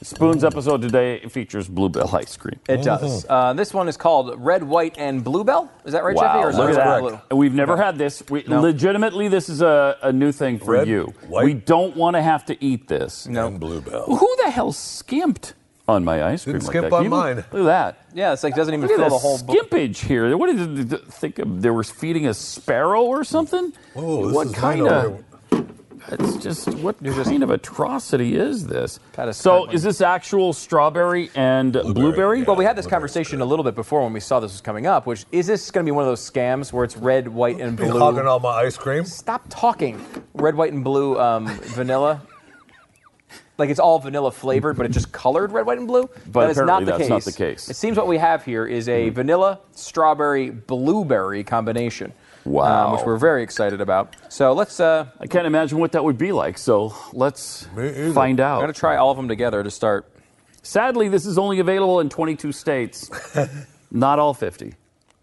Spoon's 0.02 0.44
episode 0.44 0.82
today 0.82 1.20
features 1.30 1.70
Blue 1.70 1.88
Bell 1.88 2.14
ice 2.14 2.36
cream. 2.36 2.60
It 2.68 2.84
does. 2.84 3.26
Uh, 3.30 3.54
this 3.54 3.74
one 3.74 3.88
is 3.88 3.96
called 3.96 4.34
Red, 4.38 4.62
White, 4.62 4.98
and 4.98 5.24
Blue 5.24 5.46
Bell. 5.46 5.72
Is 5.86 5.94
that 5.94 6.04
right, 6.04 6.14
Jeffy? 6.14 6.26
Wow, 6.40 6.44
Or 6.44 6.50
is 6.50 6.56
it 6.56 6.60
look 6.60 6.70
at 6.72 6.78
red, 6.78 7.04
that. 7.14 7.30
blue? 7.30 7.38
We've 7.38 7.54
never 7.54 7.78
had 7.78 7.98
this. 7.98 8.22
We, 8.30 8.44
No. 8.46 8.60
Legitimately, 8.60 9.30
this 9.30 9.48
is 9.48 9.62
a, 9.62 9.98
a 10.02 10.12
new 10.12 10.34
thing 10.34 10.60
for 10.60 10.74
Red, 10.74 10.90
you. 10.90 11.14
white. 11.28 11.46
We 11.46 11.54
don't 11.54 11.96
want 11.96 12.18
to 12.18 12.22
have 12.22 12.44
to 12.48 12.62
eat 12.62 12.90
this. 12.90 13.28
No. 13.28 13.48
And 13.48 13.60
Blue 13.62 13.80
Bell. 13.80 14.06
Who 14.08 14.36
the 14.44 14.52
hell 14.52 14.74
skimped 14.74 15.54
on 15.88 16.04
my 16.06 16.24
ice 16.24 16.44
cream? 16.44 16.54
Didn't 16.54 16.64
like 16.68 16.72
skimp 16.72 16.90
that? 16.90 16.94
on 16.96 17.00
Can 17.04 17.12
you- 17.12 17.18
mine. 17.18 17.36
Look 17.38 17.54
at 17.54 17.64
that. 17.64 17.98
Yeah, 18.14 18.34
it's 18.34 18.44
like 18.44 18.56
doesn't 18.56 18.74
even 18.74 18.88
Look 18.88 18.92
at 18.92 18.98
fill 18.98 19.06
the 19.10 19.16
the 19.16 19.20
whole 19.20 19.38
book. 19.40 19.70
skimpage 19.70 19.98
here. 20.06 20.36
What 20.38 20.48
did 20.56 20.90
they 20.90 20.98
think 20.98 21.40
of? 21.40 21.62
They 21.62 21.70
were 21.70 21.84
feeding 21.84 22.28
a 22.28 22.34
sparrow 22.34 23.04
or 23.04 23.24
something? 23.24 23.74
Whoa, 23.94 24.28
this 24.28 24.36
what 24.36 24.48
is 24.48 24.54
kind 24.54 24.82
of? 24.82 24.88
over- 24.88 25.24
It's 26.12 26.36
just 26.38 26.68
what 26.80 27.02
kind 27.02 27.44
of 27.44 27.50
atrocity 27.50 28.36
is 28.36 28.68
this? 28.68 29.00
Kinda 29.16 29.34
So 29.34 29.52
scribbling. 29.62 29.76
is 29.76 29.84
this 29.84 30.02
actual 30.02 30.52
strawberry 30.52 31.32
and 31.34 31.72
blueberry? 31.72 32.44
Well, 32.44 32.58
we 32.58 32.66
had 32.66 32.76
this 32.76 32.86
conversation 32.88 33.40
a 33.40 33.46
little 33.46 33.64
bit 33.64 33.74
before 33.74 34.04
when 34.04 34.12
we 34.12 34.20
saw 34.20 34.42
this 34.42 34.52
was 34.52 34.60
coming 34.60 34.86
up, 34.86 35.06
which 35.06 35.26
is 35.32 35.48
this 35.48 35.72
going 35.72 35.86
to 35.86 35.88
be 35.90 35.96
one 35.96 36.04
of 36.04 36.10
those 36.10 36.20
scams 36.30 36.74
where 36.74 36.84
it's 36.84 36.98
red, 36.98 37.30
white, 37.30 37.60
and 37.62 37.78
Be 37.78 37.86
blue? 37.86 38.00
hogging 38.00 38.28
all 38.28 38.42
my 38.42 38.50
ice 38.50 38.76
cream. 38.78 39.06
Stop 39.06 39.44
talking. 39.50 40.04
Red, 40.34 40.56
white, 40.56 40.74
and 40.74 40.84
blue 40.84 41.18
um, 41.20 41.48
vanilla. 41.74 42.22
Like 43.58 43.70
it's 43.70 43.80
all 43.80 44.00
vanilla 44.00 44.32
flavored, 44.32 44.78
but 44.78 44.86
it 44.86 44.92
just 44.92 45.12
colored 45.12 45.52
red, 45.52 45.66
white, 45.66 45.78
and 45.78 45.88
blue. 45.88 46.10
But 46.32 46.48
that 46.48 46.50
is 46.52 46.58
not 46.58 46.84
apparently 46.84 46.86
the 46.86 46.92
that's 46.92 47.02
case. 47.04 47.10
not 47.10 47.24
the 47.24 47.32
case. 47.32 47.70
It 47.70 47.76
seems 47.76 47.98
what 47.98 48.08
we 48.08 48.18
have 48.18 48.44
here 48.44 48.66
is 48.66 48.90
a 48.90 49.10
vanilla, 49.10 49.60
strawberry, 49.74 50.50
blueberry 50.50 51.44
combination. 51.44 52.14
Wow. 52.46 52.88
um, 52.88 52.92
which 52.94 53.06
we're 53.06 53.18
very 53.18 53.42
excited 53.42 53.80
about. 53.80 54.16
So 54.30 54.54
let's. 54.54 54.80
Uh, 54.80 55.08
I 55.20 55.28
can't 55.28 55.48
imagine 55.48 55.78
what 55.78 55.94
that 55.94 56.04
would 56.04 56.18
be 56.18 56.32
like. 56.32 56.58
So 56.58 56.94
let's 57.14 57.68
either. 57.78 58.12
find 58.12 58.40
I'm 58.40 58.46
out. 58.46 58.60
going 58.62 58.74
to 58.74 58.78
try 58.80 58.98
all 58.98 59.12
of 59.12 59.18
them 59.18 59.28
together 59.28 59.64
to 59.64 59.72
start. 59.72 60.10
Sadly, 60.62 61.10
this 61.10 61.26
is 61.26 61.38
only 61.38 61.60
available 61.60 62.00
in 62.00 62.10
22 62.10 62.52
states. 62.52 63.10
Not 63.92 64.18
all 64.18 64.34
50 64.34 64.74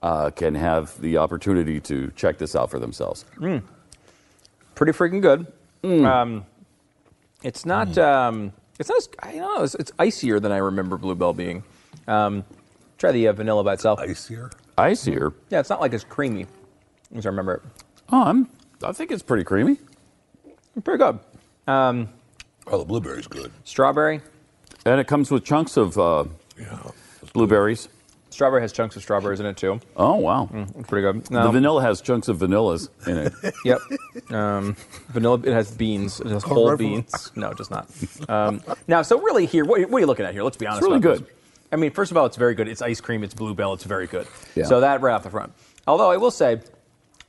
uh, 0.02 0.30
can 0.30 0.54
have 0.54 0.98
the 1.00 1.16
opportunity 1.16 1.80
to 1.80 2.12
check 2.14 2.38
this 2.38 2.54
out 2.54 2.70
for 2.70 2.78
themselves. 2.78 3.24
Pretty 4.74 4.92
freaking 4.92 5.20
good. 5.20 5.46
Mm. 5.82 6.06
Um, 6.06 6.46
it's 7.42 7.64
not. 7.66 7.96
Um, 7.98 8.52
it's 8.78 8.88
not. 8.88 8.98
As, 8.98 9.08
I 9.20 9.32
don't 9.32 9.40
know. 9.40 9.62
It's, 9.64 9.74
it's 9.74 9.92
icier 9.98 10.40
than 10.40 10.52
I 10.52 10.58
remember 10.58 10.96
Blue 10.96 11.14
Bell 11.14 11.32
being. 11.32 11.62
Um, 12.06 12.44
try 12.98 13.12
the 13.12 13.28
uh, 13.28 13.32
vanilla 13.32 13.62
by 13.64 13.74
itself. 13.74 14.00
Icier. 14.00 14.50
Icier. 14.78 15.32
Yeah, 15.50 15.60
it's 15.60 15.70
not 15.70 15.80
like 15.80 15.92
as 15.92 16.04
creamy 16.04 16.46
as 17.14 17.26
I 17.26 17.28
remember 17.30 17.54
it. 17.54 17.62
Oh, 18.10 18.22
I'm, 18.24 18.48
I 18.82 18.92
think 18.92 19.10
it's 19.10 19.22
pretty 19.22 19.44
creamy. 19.44 19.78
Pretty 20.84 20.98
good. 20.98 21.18
Um, 21.66 22.08
Oh, 22.66 22.78
the 22.78 22.84
blueberry's 22.84 23.26
good. 23.26 23.50
strawberry. 23.64 24.20
And 24.86 25.00
it 25.00 25.06
comes 25.08 25.30
with 25.30 25.44
chunks 25.44 25.76
of 25.76 25.98
uh, 25.98 26.24
blueberries. 27.32 27.88
Strawberry 28.30 28.62
has 28.62 28.72
chunks 28.72 28.96
of 28.96 29.02
strawberries 29.02 29.40
in 29.40 29.46
it 29.46 29.56
too. 29.56 29.80
Oh, 29.96 30.14
wow. 30.16 30.48
It's 30.52 30.88
pretty 30.88 31.02
good. 31.02 31.24
The 31.26 31.40
Um, 31.42 31.52
vanilla 31.52 31.82
has 31.82 32.00
chunks 32.00 32.28
of 32.28 32.38
vanillas 32.38 32.88
in 33.06 33.18
it. 33.18 33.32
Yep. 33.64 33.80
Um, 34.32 34.76
vanilla. 35.08 35.38
It 35.44 35.52
has 35.52 35.70
beans. 35.70 36.20
It 36.20 36.28
has 36.28 36.42
whole 36.42 36.76
beans. 36.76 37.32
No, 37.34 37.50
it 37.50 37.56
does 37.56 37.70
not. 37.70 37.88
Um, 38.28 38.62
now, 38.88 39.02
so 39.02 39.20
really, 39.20 39.46
here, 39.46 39.64
what, 39.64 39.80
what 39.90 39.98
are 39.98 40.00
you 40.00 40.06
looking 40.06 40.24
at 40.26 40.32
here? 40.32 40.42
Let's 40.42 40.56
be 40.56 40.66
honest. 40.66 40.82
really 40.82 40.96
about 40.98 41.18
good. 41.18 41.26
this. 41.26 41.34
I 41.72 41.76
mean, 41.76 41.90
first 41.92 42.10
of 42.10 42.16
all, 42.16 42.26
it's 42.26 42.36
very 42.36 42.54
good. 42.54 42.68
It's 42.68 42.82
ice 42.82 43.00
cream. 43.00 43.22
It's 43.22 43.34
Blue 43.34 43.54
Bell. 43.54 43.74
It's 43.74 43.84
very 43.84 44.06
good. 44.06 44.26
Yeah. 44.54 44.64
So 44.64 44.80
that 44.80 45.00
right 45.02 45.12
off 45.14 45.22
the 45.22 45.30
front. 45.30 45.52
Although 45.86 46.10
I 46.10 46.16
will 46.16 46.30
say, 46.30 46.60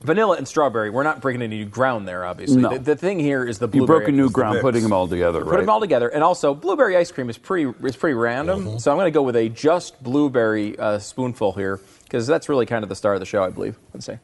vanilla 0.01 0.37
and 0.37 0.47
strawberry, 0.47 0.89
we're 0.89 1.03
not 1.03 1.21
breaking 1.21 1.41
any 1.41 1.57
new 1.59 1.65
ground 1.65 2.07
there. 2.07 2.25
Obviously, 2.25 2.61
No. 2.61 2.69
the, 2.69 2.79
the 2.79 2.95
thing 2.95 3.19
here 3.19 3.45
is 3.45 3.59
the 3.59 3.69
You 3.71 3.85
broke 3.85 4.07
a 4.07 4.11
new 4.11 4.29
ground 4.29 4.59
putting 4.61 4.83
them 4.83 4.93
all 4.93 5.07
together, 5.07 5.41
Put 5.41 5.51
right? 5.51 5.59
them 5.61 5.69
all 5.69 5.79
together, 5.79 6.09
and 6.09 6.23
also 6.23 6.53
blueberry 6.53 6.97
ice 6.97 7.11
cream 7.11 7.29
is 7.29 7.37
pretty 7.37 7.71
is 7.83 7.95
pretty 7.95 8.15
random. 8.15 8.65
Mm-hmm. 8.65 8.77
So 8.77 8.91
I'm 8.91 8.97
going 8.97 9.11
to 9.11 9.11
go 9.11 9.23
with 9.23 9.35
a 9.35 9.49
just 9.49 10.01
blueberry 10.03 10.77
uh, 10.77 10.99
spoonful 10.99 11.53
here 11.53 11.79
because 12.03 12.27
that's 12.27 12.49
really 12.49 12.65
kind 12.65 12.83
of 12.83 12.89
the 12.89 12.95
star 12.95 13.13
of 13.13 13.19
the 13.19 13.25
show, 13.25 13.43
I 13.43 13.49
believe. 13.49 13.77
Let's 13.93 14.05
see. 14.05 14.17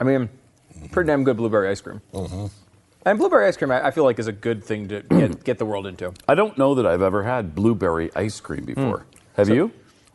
I 0.00 0.04
mean, 0.04 0.28
pretty 0.90 1.06
damn 1.06 1.24
good 1.24 1.36
blueberry 1.36 1.68
ice 1.68 1.80
cream. 1.80 2.00
Mm-hmm. 2.12 2.46
And 3.06 3.18
blueberry 3.18 3.46
ice 3.46 3.56
cream, 3.56 3.70
I, 3.70 3.88
I 3.88 3.90
feel 3.90 4.04
like, 4.04 4.18
is 4.18 4.28
a 4.28 4.32
good 4.32 4.64
thing 4.64 4.88
to 4.88 5.02
get, 5.02 5.44
get 5.44 5.58
the 5.58 5.66
world 5.66 5.86
into. 5.86 6.12
I 6.26 6.34
don't 6.34 6.56
know 6.56 6.74
that 6.74 6.86
I've 6.86 7.02
ever 7.02 7.22
had 7.22 7.54
blueberry 7.54 8.10
ice 8.16 8.40
cream 8.40 8.64
before. 8.64 8.98
Mm. 8.98 9.04
Have 9.36 9.48
you? 9.50 9.72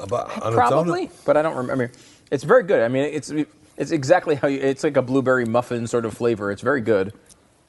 Probably, 0.08 1.10
but 1.26 1.38
I 1.38 1.42
don't 1.42 1.56
remember. 1.56 1.74
I 1.84 1.88
mean, 1.88 1.90
it's 2.32 2.44
very 2.44 2.64
good. 2.64 2.82
I 2.82 2.88
mean, 2.88 3.04
it's 3.04 3.32
it's 3.78 3.92
exactly 3.92 4.36
how 4.36 4.48
you. 4.48 4.60
It's 4.60 4.84
like 4.84 4.98
a 4.98 5.02
blueberry 5.02 5.46
muffin 5.46 5.88
sort 5.88 6.06
of 6.06 6.14
flavor. 6.14 6.52
It's 6.52 6.62
very 6.62 6.82
good. 6.82 7.14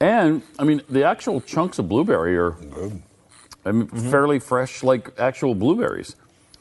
And 0.01 0.43
I 0.59 0.65
mean, 0.65 0.83
the 0.89 1.05
actual 1.05 1.41
chunks 1.41 1.79
of 1.79 1.89
blueberry 1.89 2.37
are 2.37 2.57
I 3.65 3.73
mean, 3.73 3.87
fairly 3.89 4.39
fresh, 4.39 4.83
like 4.83 5.11
actual 5.19 5.55
blueberries. 5.55 6.17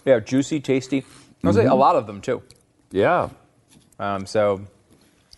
Yeah, 0.06 0.20
juicy, 0.20 0.60
tasty. 0.60 1.06
I'll 1.44 1.54
say 1.54 1.66
a 1.66 1.70
Mhm. 1.70 1.78
lot 1.78 1.96
of 1.96 2.06
them 2.08 2.20
too. 2.22 2.42
Yeah. 2.92 3.30
Um, 4.00 4.26
so 4.26 4.62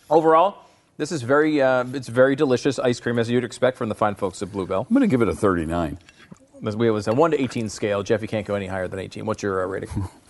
overall, 0.10 0.58
this 0.98 1.12
is 1.12 1.22
very 1.22 1.62
uh, 1.62 1.84
it's 1.94 2.08
very 2.08 2.36
delicious 2.36 2.80
ice 2.80 2.99
cream 2.99 3.20
as 3.20 3.30
you'd 3.30 3.44
expect 3.44 3.78
from 3.78 3.90
the 3.90 3.95
fine 3.95 4.16
folks 4.16 4.41
at 4.41 4.52
Blue 4.52 4.66
Bell. 4.66 4.88
I'm 4.90 4.95
going 4.95 5.02
to 5.02 5.08
give 5.08 5.22
it 5.22 5.28
a 5.28 5.36
39. 5.36 5.99
This 6.64 6.76
we 6.76 6.90
was 6.91 7.08
a 7.08 7.14
one 7.14 7.32
to 7.32 7.41
eighteen 7.41 7.70
scale. 7.70 8.03
Jeff, 8.03 8.22
you 8.22 8.28
can't 8.28 8.45
go 8.45 8.53
any 8.56 8.68
higher 8.68 8.88
than 8.88 8.99
eighteen. 8.99 9.26
What's 9.26 9.41
your 9.41 9.64
uh, 9.64 9.68
rating? 9.68 9.90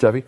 Jeffy? 0.00 0.24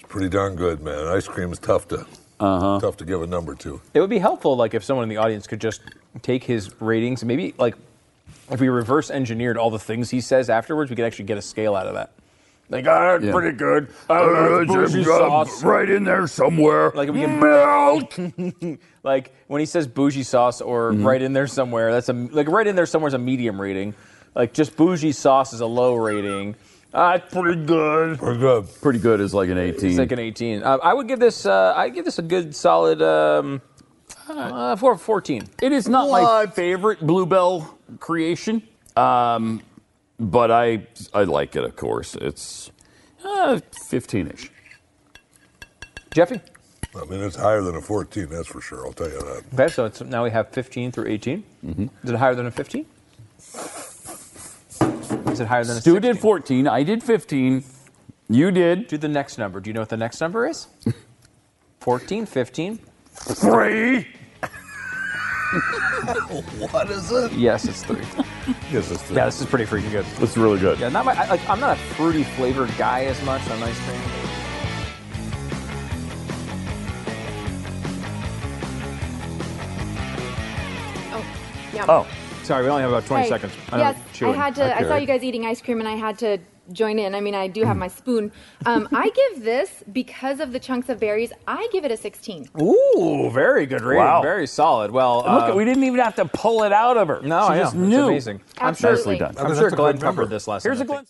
It's 0.00 0.08
pretty 0.08 0.30
darn 0.30 0.56
good, 0.56 0.80
man. 0.80 1.06
Ice 1.08 1.28
cream 1.28 1.52
is 1.52 1.58
tough 1.58 1.86
to 1.88 2.06
Uh-huh. 2.40 2.80
tough 2.80 2.96
to 2.96 3.04
give 3.04 3.20
a 3.22 3.26
number 3.26 3.54
to. 3.56 3.80
It 3.94 4.00
would 4.00 4.08
be 4.10 4.18
helpful, 4.18 4.56
like 4.56 4.72
if 4.74 4.82
someone 4.82 5.02
in 5.04 5.08
the 5.10 5.18
audience 5.18 5.46
could 5.46 5.60
just 5.60 5.82
take 6.22 6.42
his 6.42 6.70
ratings, 6.80 7.20
and 7.22 7.28
maybe 7.28 7.54
like 7.58 7.76
if 8.50 8.60
we 8.60 8.68
reverse 8.70 9.10
engineered 9.10 9.58
all 9.58 9.70
the 9.70 9.78
things 9.78 10.08
he 10.10 10.20
says 10.22 10.48
afterwards, 10.50 10.90
we 10.90 10.96
could 10.96 11.04
actually 11.04 11.26
get 11.26 11.36
a 11.38 11.42
scale 11.42 11.76
out 11.76 11.86
of 11.86 11.94
that. 11.94 12.12
Like, 12.70 12.86
ah, 12.88 13.18
Yeah. 13.20 13.30
pretty 13.32 13.54
good. 13.56 13.88
Uh, 14.08 14.14
Uh, 14.14 14.64
bougie 14.64 15.04
sauce. 15.04 15.62
right 15.62 15.88
in 15.90 16.04
there 16.04 16.26
somewhere. 16.26 16.90
Like 16.94 17.10
if 17.10 17.14
we 17.14 17.20
can 17.20 17.38
Milk. 17.38 18.78
like 19.02 19.34
when 19.48 19.60
he 19.60 19.66
says 19.66 19.86
bougie 19.86 20.22
sauce 20.22 20.62
or 20.62 20.92
Mm-hmm. 20.92 21.06
right 21.06 21.20
in 21.20 21.34
there 21.34 21.46
somewhere, 21.46 21.92
that's 21.92 22.08
a 22.08 22.14
like 22.14 22.48
right 22.48 22.66
in 22.66 22.74
there 22.74 22.86
somewhere 22.86 23.08
is 23.08 23.14
a 23.14 23.18
medium 23.18 23.60
rating. 23.60 23.94
Like 24.34 24.54
just 24.54 24.76
bougie 24.76 25.12
sauce 25.12 25.52
is 25.52 25.60
a 25.60 25.66
low 25.66 25.94
rating. 25.94 26.54
It's 26.94 27.34
pretty 27.34 27.64
good. 27.64 28.18
Pretty 28.18 28.40
good. 28.40 28.68
Pretty 28.80 28.98
good 28.98 29.20
is 29.20 29.32
like 29.32 29.48
an 29.48 29.58
18. 29.58 29.90
It's 29.90 29.98
like 29.98 30.12
an 30.12 30.18
18. 30.18 30.62
Uh, 30.62 30.78
I 30.82 30.92
would 30.92 31.08
give 31.08 31.20
this. 31.20 31.46
Uh, 31.46 31.72
I 31.74 31.88
give 31.88 32.04
this 32.04 32.18
a 32.18 32.22
good 32.22 32.54
solid 32.54 33.00
um, 33.00 33.62
uh, 34.28 34.76
for 34.76 34.96
14. 34.96 35.48
It 35.62 35.72
is 35.72 35.88
not 35.88 36.10
my 36.10 36.46
favorite 36.46 37.00
Blue 37.00 37.24
Bell 37.26 37.78
creation, 37.98 38.62
um, 38.96 39.62
but 40.18 40.50
I 40.50 40.86
I 41.14 41.24
like 41.24 41.56
it. 41.56 41.64
Of 41.64 41.76
course, 41.76 42.14
it's 42.14 42.70
uh, 43.24 43.60
15ish. 43.90 44.50
Jeffy. 46.12 46.40
I 46.94 47.06
mean, 47.06 47.20
it's 47.20 47.36
higher 47.36 47.62
than 47.62 47.74
a 47.74 47.80
14, 47.80 48.28
that's 48.28 48.48
for 48.48 48.60
sure. 48.60 48.86
I'll 48.86 48.92
tell 48.92 49.08
you 49.08 49.18
that. 49.18 49.44
Okay, 49.54 49.72
so 49.72 49.86
it's 49.86 50.02
now 50.02 50.24
we 50.24 50.30
have 50.30 50.50
15 50.50 50.92
through 50.92 51.08
18. 51.08 51.42
Mm-hmm. 51.64 51.86
Is 52.04 52.10
it 52.10 52.16
higher 52.16 52.34
than 52.34 52.44
a 52.44 52.50
15? 52.50 52.84
Is 55.32 55.40
it 55.40 55.46
higher 55.46 55.64
than 55.64 55.78
a 55.78 55.80
Stu 55.80 55.98
did 55.98 56.18
14. 56.18 56.68
I 56.68 56.82
did 56.82 57.02
15. 57.02 57.64
You 58.28 58.50
did. 58.50 58.86
Do 58.86 58.98
the 58.98 59.08
next 59.08 59.38
number. 59.38 59.60
Do 59.60 59.70
you 59.70 59.74
know 59.74 59.80
what 59.80 59.88
the 59.88 59.96
next 59.96 60.20
number 60.20 60.46
is? 60.46 60.66
14, 61.80 62.26
15? 62.26 62.78
Three. 63.14 64.00
what 66.70 66.90
is 66.90 67.10
it? 67.10 67.32
Yes, 67.32 67.66
it's 67.66 67.82
three. 67.82 68.04
Yes, 68.70 68.90
it's 68.90 69.02
three. 69.02 69.16
Yeah, 69.16 69.24
this 69.26 69.40
is 69.40 69.46
pretty 69.46 69.64
freaking 69.64 69.90
good. 69.90 70.06
It's 70.20 70.36
really 70.36 70.58
good. 70.58 70.78
Yeah, 70.78 70.90
not 70.90 71.06
my, 71.06 71.14
I, 71.14 71.28
like, 71.28 71.48
I'm 71.48 71.60
not 71.60 71.76
a 71.76 71.80
fruity 71.94 72.24
flavored 72.24 72.70
guy 72.76 73.04
as 73.04 73.22
much 73.24 73.48
on 73.50 73.62
ice 73.62 73.78
cream. 73.86 74.00
Yeah. 81.74 81.86
Oh, 81.88 82.06
sorry, 82.44 82.64
we 82.64 82.70
only 82.70 82.82
have 82.82 82.90
about 82.90 83.06
20 83.06 83.22
Hey, 83.24 83.28
seconds. 83.28 83.52
I 83.70 83.78
yes, 83.78 83.96
I 84.22 84.32
had 84.32 84.54
to. 84.56 84.76
I 84.76 84.82
saw 84.82 84.96
you 84.96 85.06
guys 85.06 85.22
eating 85.22 85.46
ice 85.46 85.60
cream, 85.60 85.78
and 85.80 85.88
I 85.88 85.94
had 85.96 86.18
to 86.20 86.38
join 86.72 86.98
in. 86.98 87.14
I 87.14 87.20
mean, 87.20 87.34
I 87.34 87.48
do 87.48 87.64
have 87.64 87.76
my 87.76 87.88
spoon. 87.88 88.30
Um, 88.66 88.88
I 88.92 89.10
give 89.10 89.42
this 89.44 89.82
because 89.92 90.40
of 90.40 90.52
the 90.52 90.60
chunks 90.60 90.88
of 90.88 91.00
berries. 91.00 91.32
I 91.46 91.68
give 91.72 91.84
it 91.84 91.90
a 91.90 91.96
16. 91.96 92.48
Ooh, 92.60 93.30
very 93.32 93.66
good 93.66 93.80
rating. 93.82 94.04
Wow. 94.04 94.22
Very 94.22 94.46
solid. 94.46 94.90
Well, 94.90 95.18
Look, 95.18 95.50
uh, 95.50 95.54
we 95.56 95.64
didn't 95.64 95.84
even 95.84 95.98
have 96.00 96.14
to 96.16 96.24
pull 96.24 96.62
it 96.62 96.72
out 96.72 96.96
of 96.96 97.08
her. 97.08 97.20
No, 97.22 97.40
she 97.48 97.52
I 97.52 97.56
know. 97.56 97.62
just 97.62 97.74
It's 97.74 97.82
knew. 97.82 98.08
amazing. 98.08 98.40
I'm 98.58 98.74
sure- 98.74 98.90
Nicely 98.92 99.18
done. 99.18 99.34
I'm 99.38 99.54
sure 99.56 99.70
Glenn 99.70 99.98
covered 99.98 100.30
this 100.30 100.46
last 100.48 100.62
Here's 100.62 100.80
a 100.80 100.84
night. 100.84 100.88
Glenn. 100.88 101.04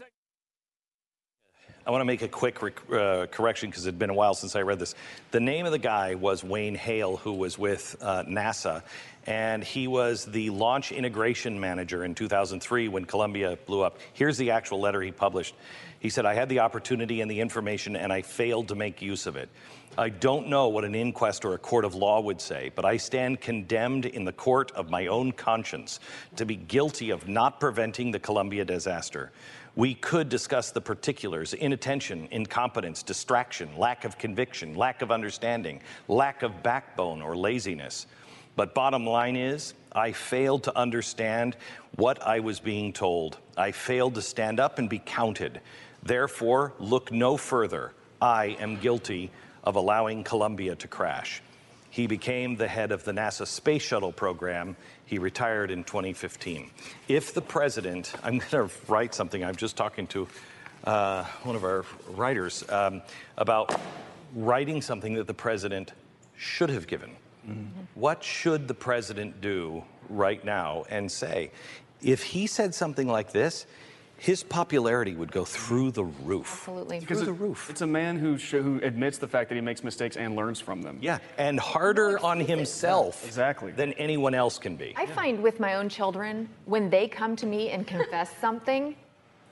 I 1.84 1.90
want 1.90 2.00
to 2.00 2.04
make 2.04 2.22
a 2.22 2.28
quick 2.28 2.62
rec- 2.62 2.92
uh, 2.92 3.26
correction 3.26 3.68
because 3.68 3.84
it's 3.86 3.98
been 3.98 4.08
a 4.08 4.14
while 4.14 4.34
since 4.34 4.54
I 4.54 4.62
read 4.62 4.78
this. 4.78 4.94
The 5.32 5.40
name 5.40 5.66
of 5.66 5.72
the 5.72 5.78
guy 5.80 6.14
was 6.14 6.44
Wayne 6.44 6.76
Hale, 6.76 7.16
who 7.16 7.32
was 7.32 7.58
with 7.58 7.96
uh, 8.00 8.22
NASA, 8.22 8.84
and 9.26 9.62
he 9.62 9.86
was 9.86 10.24
the 10.24 10.50
launch 10.50 10.92
integration 10.92 11.58
manager 11.58 12.04
in 12.04 12.14
2003 12.14 12.88
when 12.88 13.04
Columbia 13.04 13.56
blew 13.66 13.82
up. 13.82 13.98
Here's 14.12 14.36
the 14.36 14.50
actual 14.50 14.80
letter 14.80 15.00
he 15.00 15.12
published. 15.12 15.54
He 16.00 16.10
said, 16.10 16.26
I 16.26 16.34
had 16.34 16.48
the 16.48 16.58
opportunity 16.58 17.20
and 17.20 17.30
the 17.30 17.40
information, 17.40 17.94
and 17.94 18.12
I 18.12 18.22
failed 18.22 18.68
to 18.68 18.74
make 18.74 19.00
use 19.00 19.26
of 19.26 19.36
it. 19.36 19.48
I 19.96 20.08
don't 20.08 20.48
know 20.48 20.68
what 20.68 20.84
an 20.84 20.94
inquest 20.94 21.44
or 21.44 21.54
a 21.54 21.58
court 21.58 21.84
of 21.84 21.94
law 21.94 22.20
would 22.20 22.40
say, 22.40 22.72
but 22.74 22.84
I 22.84 22.96
stand 22.96 23.40
condemned 23.40 24.06
in 24.06 24.24
the 24.24 24.32
court 24.32 24.72
of 24.72 24.90
my 24.90 25.06
own 25.06 25.32
conscience 25.32 26.00
to 26.36 26.46
be 26.46 26.56
guilty 26.56 27.10
of 27.10 27.28
not 27.28 27.60
preventing 27.60 28.10
the 28.10 28.18
Columbia 28.18 28.64
disaster. 28.64 29.30
We 29.76 29.94
could 29.94 30.28
discuss 30.28 30.70
the 30.70 30.80
particulars 30.80 31.52
inattention, 31.52 32.26
incompetence, 32.30 33.02
distraction, 33.02 33.76
lack 33.76 34.04
of 34.04 34.18
conviction, 34.18 34.74
lack 34.74 35.02
of 35.02 35.12
understanding, 35.12 35.82
lack 36.08 36.42
of 36.42 36.62
backbone, 36.62 37.22
or 37.22 37.36
laziness. 37.36 38.06
But 38.56 38.74
bottom 38.74 39.06
line 39.06 39.36
is, 39.36 39.74
I 39.92 40.12
failed 40.12 40.64
to 40.64 40.76
understand 40.76 41.56
what 41.96 42.22
I 42.22 42.40
was 42.40 42.60
being 42.60 42.92
told. 42.92 43.38
I 43.56 43.72
failed 43.72 44.14
to 44.16 44.22
stand 44.22 44.60
up 44.60 44.78
and 44.78 44.88
be 44.88 44.98
counted. 44.98 45.60
Therefore, 46.02 46.72
look 46.78 47.12
no 47.12 47.36
further. 47.36 47.92
I 48.20 48.56
am 48.60 48.76
guilty 48.76 49.30
of 49.64 49.76
allowing 49.76 50.24
Columbia 50.24 50.74
to 50.76 50.88
crash. 50.88 51.42
He 51.90 52.06
became 52.06 52.56
the 52.56 52.68
head 52.68 52.90
of 52.90 53.04
the 53.04 53.12
NASA 53.12 53.46
Space 53.46 53.82
Shuttle 53.82 54.12
program. 54.12 54.76
He 55.04 55.18
retired 55.18 55.70
in 55.70 55.84
2015. 55.84 56.70
If 57.08 57.34
the 57.34 57.42
president, 57.42 58.14
I'm 58.22 58.38
going 58.38 58.68
to 58.68 58.70
write 58.88 59.14
something, 59.14 59.44
I'm 59.44 59.56
just 59.56 59.76
talking 59.76 60.06
to 60.08 60.26
uh, 60.84 61.24
one 61.42 61.54
of 61.54 61.64
our 61.64 61.84
writers 62.08 62.64
um, 62.70 63.02
about 63.36 63.78
writing 64.34 64.80
something 64.80 65.14
that 65.14 65.26
the 65.26 65.34
president 65.34 65.92
should 66.36 66.70
have 66.70 66.86
given. 66.86 67.10
What 67.94 68.22
should 68.22 68.68
the 68.68 68.74
president 68.74 69.40
do 69.40 69.84
right 70.08 70.44
now 70.44 70.84
and 70.88 71.10
say? 71.10 71.50
If 72.00 72.22
he 72.22 72.46
said 72.46 72.74
something 72.74 73.06
like 73.06 73.32
this, 73.32 73.66
his 74.22 74.44
popularity 74.44 75.16
would 75.16 75.32
go 75.32 75.44
through 75.44 75.90
the 75.90 76.04
roof. 76.04 76.46
Absolutely. 76.46 77.00
Through 77.00 77.24
the 77.24 77.32
roof. 77.32 77.68
It's 77.68 77.80
a 77.80 77.86
man 77.88 78.16
who 78.18 78.38
sh- 78.38 78.52
who 78.52 78.78
admits 78.80 79.18
the 79.18 79.26
fact 79.26 79.48
that 79.48 79.56
he 79.56 79.60
makes 79.60 79.82
mistakes 79.82 80.16
and 80.16 80.36
learns 80.36 80.60
from 80.60 80.80
them. 80.80 80.98
Yeah, 81.00 81.18
and 81.38 81.58
harder 81.58 82.20
on 82.20 82.38
himself 82.38 83.26
exactly. 83.26 83.72
than 83.72 83.92
anyone 83.94 84.32
else 84.32 84.58
can 84.58 84.76
be. 84.76 84.94
I 84.96 85.06
find 85.06 85.42
with 85.42 85.58
my 85.58 85.74
own 85.74 85.88
children, 85.88 86.48
when 86.66 86.88
they 86.88 87.08
come 87.08 87.34
to 87.34 87.46
me 87.46 87.70
and 87.70 87.84
confess 87.84 88.30
something, 88.40 88.94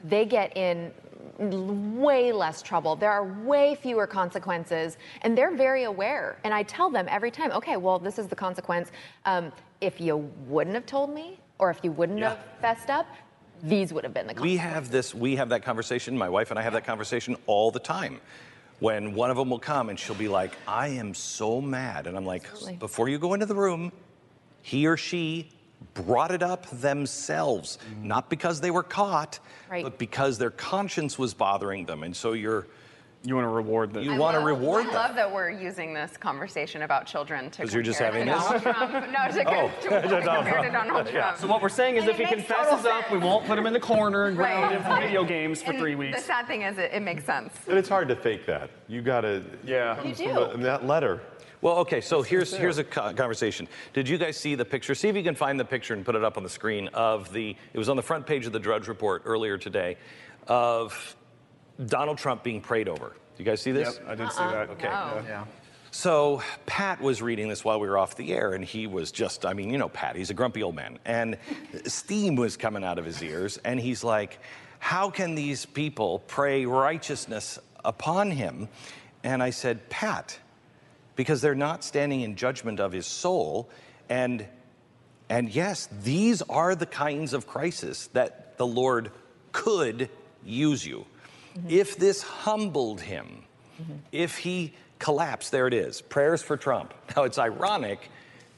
they 0.04 0.24
get 0.24 0.56
in 0.56 0.92
way 1.38 2.32
less 2.32 2.62
trouble. 2.62 2.96
There 2.96 3.10
are 3.10 3.24
way 3.24 3.74
fewer 3.74 4.06
consequences, 4.06 4.98
and 5.22 5.36
they're 5.36 5.54
very 5.54 5.84
aware. 5.84 6.38
And 6.44 6.52
I 6.52 6.62
tell 6.64 6.90
them 6.90 7.06
every 7.08 7.30
time, 7.30 7.50
okay, 7.52 7.76
well, 7.76 7.98
this 7.98 8.18
is 8.18 8.28
the 8.28 8.36
consequence. 8.36 8.90
Um, 9.24 9.52
if 9.80 10.00
you 10.00 10.16
wouldn't 10.46 10.74
have 10.74 10.86
told 10.86 11.14
me, 11.14 11.38
or 11.58 11.70
if 11.70 11.80
you 11.82 11.92
wouldn't 11.92 12.20
have 12.20 12.38
fessed 12.60 12.90
up, 12.90 13.06
these 13.62 13.92
would 13.92 14.04
have 14.04 14.14
been 14.14 14.26
the 14.26 14.34
consequences. 14.34 14.64
We 14.64 14.72
have 14.72 14.90
this, 14.90 15.14
we 15.14 15.36
have 15.36 15.50
that 15.50 15.62
conversation, 15.62 16.16
my 16.16 16.28
wife 16.28 16.50
and 16.50 16.58
I 16.58 16.62
have 16.62 16.72
that 16.72 16.84
conversation 16.84 17.36
all 17.46 17.70
the 17.70 17.80
time. 17.80 18.20
When 18.78 19.14
one 19.14 19.30
of 19.30 19.36
them 19.36 19.50
will 19.50 19.58
come 19.58 19.90
and 19.90 19.98
she'll 19.98 20.14
be 20.14 20.28
like, 20.28 20.52
I 20.66 20.88
am 20.88 21.12
so 21.12 21.60
mad. 21.60 22.06
And 22.06 22.16
I'm 22.16 22.24
like, 22.24 22.44
Absolutely. 22.46 22.76
before 22.76 23.10
you 23.10 23.18
go 23.18 23.34
into 23.34 23.44
the 23.44 23.54
room, 23.54 23.92
he 24.62 24.86
or 24.86 24.96
she 24.96 25.50
brought 25.94 26.30
it 26.30 26.42
up 26.42 26.66
themselves, 26.70 27.78
mm-hmm. 27.78 28.08
not 28.08 28.30
because 28.30 28.60
they 28.60 28.70
were 28.70 28.82
caught, 28.82 29.38
Right. 29.70 29.84
but 29.84 29.98
because 29.98 30.38
their 30.38 30.50
conscience 30.50 31.18
was 31.18 31.34
bothering 31.34 31.86
them. 31.86 32.02
And 32.02 32.14
so 32.14 32.32
you're 32.32 32.66
You 33.22 33.34
want 33.34 33.44
to 33.44 33.48
reward 33.50 33.92
them. 33.92 34.02
You 34.02 34.16
want 34.16 34.34
to 34.38 34.40
reward 34.42 34.82
I 34.82 34.86
them. 34.86 34.94
love 34.94 35.14
that 35.16 35.30
we're 35.30 35.50
using 35.50 35.92
this 35.92 36.16
conversation 36.16 36.82
about 36.82 37.04
children 37.06 37.50
to 37.50 37.62
'Cause 37.62 37.74
you're 37.74 37.82
just 37.82 37.98
having 37.98 38.24
to 38.24 38.32
this? 38.32 38.42
Donald 38.42 38.62
Trump. 38.62 38.92
No, 38.92 39.42
to, 39.44 39.44
Oh. 39.60 39.70
to, 39.82 39.88
to 40.08 40.22
compare 40.22 40.62
to 40.62 40.70
Donald 40.70 41.06
Trump. 41.06 41.36
So 41.36 41.46
what 41.46 41.60
we're 41.60 41.68
saying 41.68 41.96
is, 41.96 42.04
And 42.04 42.12
if 42.12 42.16
he 42.16 42.24
confesses 42.24 42.86
up, 42.86 43.10
we 43.12 43.18
won't 43.18 43.44
put 43.46 43.58
him 43.58 43.66
in 43.66 43.74
the 43.74 43.80
corner 43.80 44.24
and 44.24 44.36
ground 44.36 44.62
Right. 44.62 44.80
him 44.80 44.82
for 44.84 45.00
video 45.02 45.24
games 45.24 45.62
for 45.62 45.72
And 45.72 45.78
three 45.80 45.94
The 46.12 46.18
sad 46.18 46.46
thing 46.46 46.62
is, 46.62 46.78
it, 46.78 46.92
it 46.94 47.00
makes 47.02 47.24
sense. 47.24 47.52
And 47.68 47.76
it's 47.76 47.90
hard 47.90 48.08
to 48.08 48.16
fake 48.16 48.46
that. 48.46 48.70
You 48.88 49.02
gotta. 49.02 49.42
Yeah. 49.64 50.02
You 50.02 50.14
do. 50.14 50.30
a- 50.30 50.54
in 50.54 50.62
that 50.62 50.86
letter. 50.86 51.20
Well, 51.60 51.76
okay, 51.80 52.00
so 52.00 52.22
here's 52.22 52.48
sincere. 52.48 52.60
here's 52.62 52.78
a 52.78 52.84
conversation. 52.84 53.68
Did 53.92 54.08
you 54.08 54.16
guys 54.16 54.38
see 54.38 54.54
the 54.54 54.64
picture? 54.64 54.94
See 54.94 55.08
if 55.10 55.14
you 55.16 55.22
can 55.22 55.34
find 55.34 55.60
the 55.60 55.64
picture 55.66 55.92
and 55.92 56.06
put 56.06 56.14
it 56.14 56.24
up 56.24 56.38
on 56.38 56.42
the 56.42 56.48
screen 56.48 56.88
of 56.94 57.30
the. 57.34 57.54
It 57.74 57.78
was 57.78 57.90
on 57.90 57.96
the 57.96 58.02
front 58.02 58.26
page 58.26 58.46
of 58.46 58.52
the 58.52 58.58
Drudge 58.58 58.88
Report 58.88 59.20
earlier 59.26 59.58
today, 59.58 59.98
of 60.48 61.16
Donald 61.86 62.18
Trump 62.18 62.42
being 62.42 62.60
prayed 62.60 62.88
over. 62.88 63.08
Do 63.08 63.14
you 63.38 63.44
guys 63.44 63.60
see 63.60 63.72
this? 63.72 63.98
Yep, 63.98 64.08
I 64.08 64.14
did 64.14 64.32
see 64.32 64.40
uh-uh. 64.40 64.50
that. 64.52 64.70
Okay. 64.70 64.88
No. 64.88 65.22
Yeah. 65.26 65.44
So 65.92 66.42
Pat 66.66 67.00
was 67.00 67.20
reading 67.20 67.48
this 67.48 67.64
while 67.64 67.80
we 67.80 67.88
were 67.88 67.98
off 67.98 68.16
the 68.16 68.32
air, 68.32 68.52
and 68.52 68.64
he 68.64 68.86
was 68.86 69.10
just, 69.10 69.44
I 69.44 69.54
mean, 69.54 69.70
you 69.70 69.78
know, 69.78 69.88
Pat, 69.88 70.14
he's 70.14 70.30
a 70.30 70.34
grumpy 70.34 70.62
old 70.62 70.76
man. 70.76 70.98
And 71.04 71.36
steam 71.86 72.36
was 72.36 72.56
coming 72.56 72.84
out 72.84 72.98
of 72.98 73.04
his 73.04 73.22
ears, 73.22 73.58
and 73.64 73.80
he's 73.80 74.04
like, 74.04 74.38
How 74.78 75.10
can 75.10 75.34
these 75.34 75.66
people 75.66 76.20
pray 76.28 76.64
righteousness 76.64 77.58
upon 77.84 78.30
him? 78.30 78.68
And 79.24 79.42
I 79.42 79.50
said, 79.50 79.88
Pat, 79.90 80.38
because 81.16 81.40
they're 81.40 81.54
not 81.54 81.82
standing 81.82 82.20
in 82.20 82.36
judgment 82.36 82.78
of 82.78 82.92
his 82.92 83.06
soul. 83.06 83.68
And 84.08 84.46
and 85.28 85.48
yes, 85.48 85.88
these 86.02 86.42
are 86.42 86.74
the 86.74 86.86
kinds 86.86 87.34
of 87.34 87.46
crisis 87.46 88.08
that 88.08 88.58
the 88.58 88.66
Lord 88.66 89.12
could 89.52 90.08
use 90.44 90.84
you. 90.84 91.06
Mm-hmm. 91.60 91.70
If 91.70 91.96
this 91.96 92.22
humbled 92.22 93.00
him, 93.00 93.44
mm-hmm. 93.80 93.92
if 94.12 94.38
he 94.38 94.72
collapsed, 94.98 95.50
there 95.50 95.66
it 95.66 95.74
is 95.74 96.00
prayers 96.00 96.42
for 96.42 96.56
Trump. 96.56 96.94
Now, 97.16 97.24
it's 97.24 97.38
ironic 97.38 98.08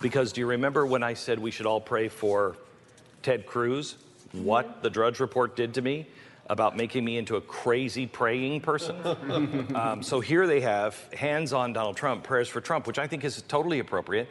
because 0.01 0.33
do 0.33 0.41
you 0.41 0.47
remember 0.47 0.85
when 0.85 1.03
I 1.03 1.15
said 1.15 1.39
we 1.39 1.51
should 1.51 1.67
all 1.67 1.81
pray 1.81 2.09
for 2.09 2.57
Ted 3.23 3.47
Cruz? 3.47 3.97
Mm-hmm. 4.29 4.45
What 4.45 4.83
the 4.83 4.91
Drudge 4.91 5.21
Report 5.21 5.57
did 5.57 5.75
to 5.75 5.83
me 5.83 6.07
about 6.51 6.77
making 6.77 7.05
me 7.05 7.17
into 7.17 7.37
a 7.37 7.41
crazy 7.41 8.07
praying 8.07 8.61
person? 8.61 8.97
um, 9.75 10.03
so 10.03 10.21
here 10.21 10.47
they 10.47 10.61
have 10.61 10.97
hands 11.15 11.53
on 11.53 11.73
Donald 11.73 11.97
Trump, 11.97 12.25
prayers 12.25 12.49
for 12.49 12.61
Trump, 12.61 12.87
which 12.87 12.99
I 12.99 13.07
think 13.07 13.25
is 13.25 13.41
totally 13.43 13.79
appropriate. 13.79 14.29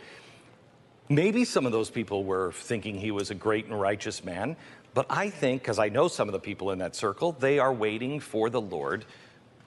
Maybe 1.10 1.44
some 1.44 1.66
of 1.66 1.74
those 1.74 1.90
people 1.90 2.24
were 2.24 2.54
thinking 2.54 2.96
he 2.96 3.12
was 3.12 3.32
a 3.32 3.36
great 3.36 3.66
and 3.66 3.80
righteous 3.80 4.24
man, 4.24 4.56
but 4.94 5.06
I 5.10 5.30
think, 5.30 5.62
because 5.62 5.80
I 5.80 5.90
know 5.90 6.08
some 6.08 6.28
of 6.28 6.34
the 6.34 6.40
people 6.40 6.72
in 6.72 6.80
that 6.80 6.96
circle, 6.96 7.32
they 7.34 7.60
are 7.60 7.74
waiting 7.74 8.20
for 8.20 8.50
the 8.50 8.62
Lord 8.62 9.06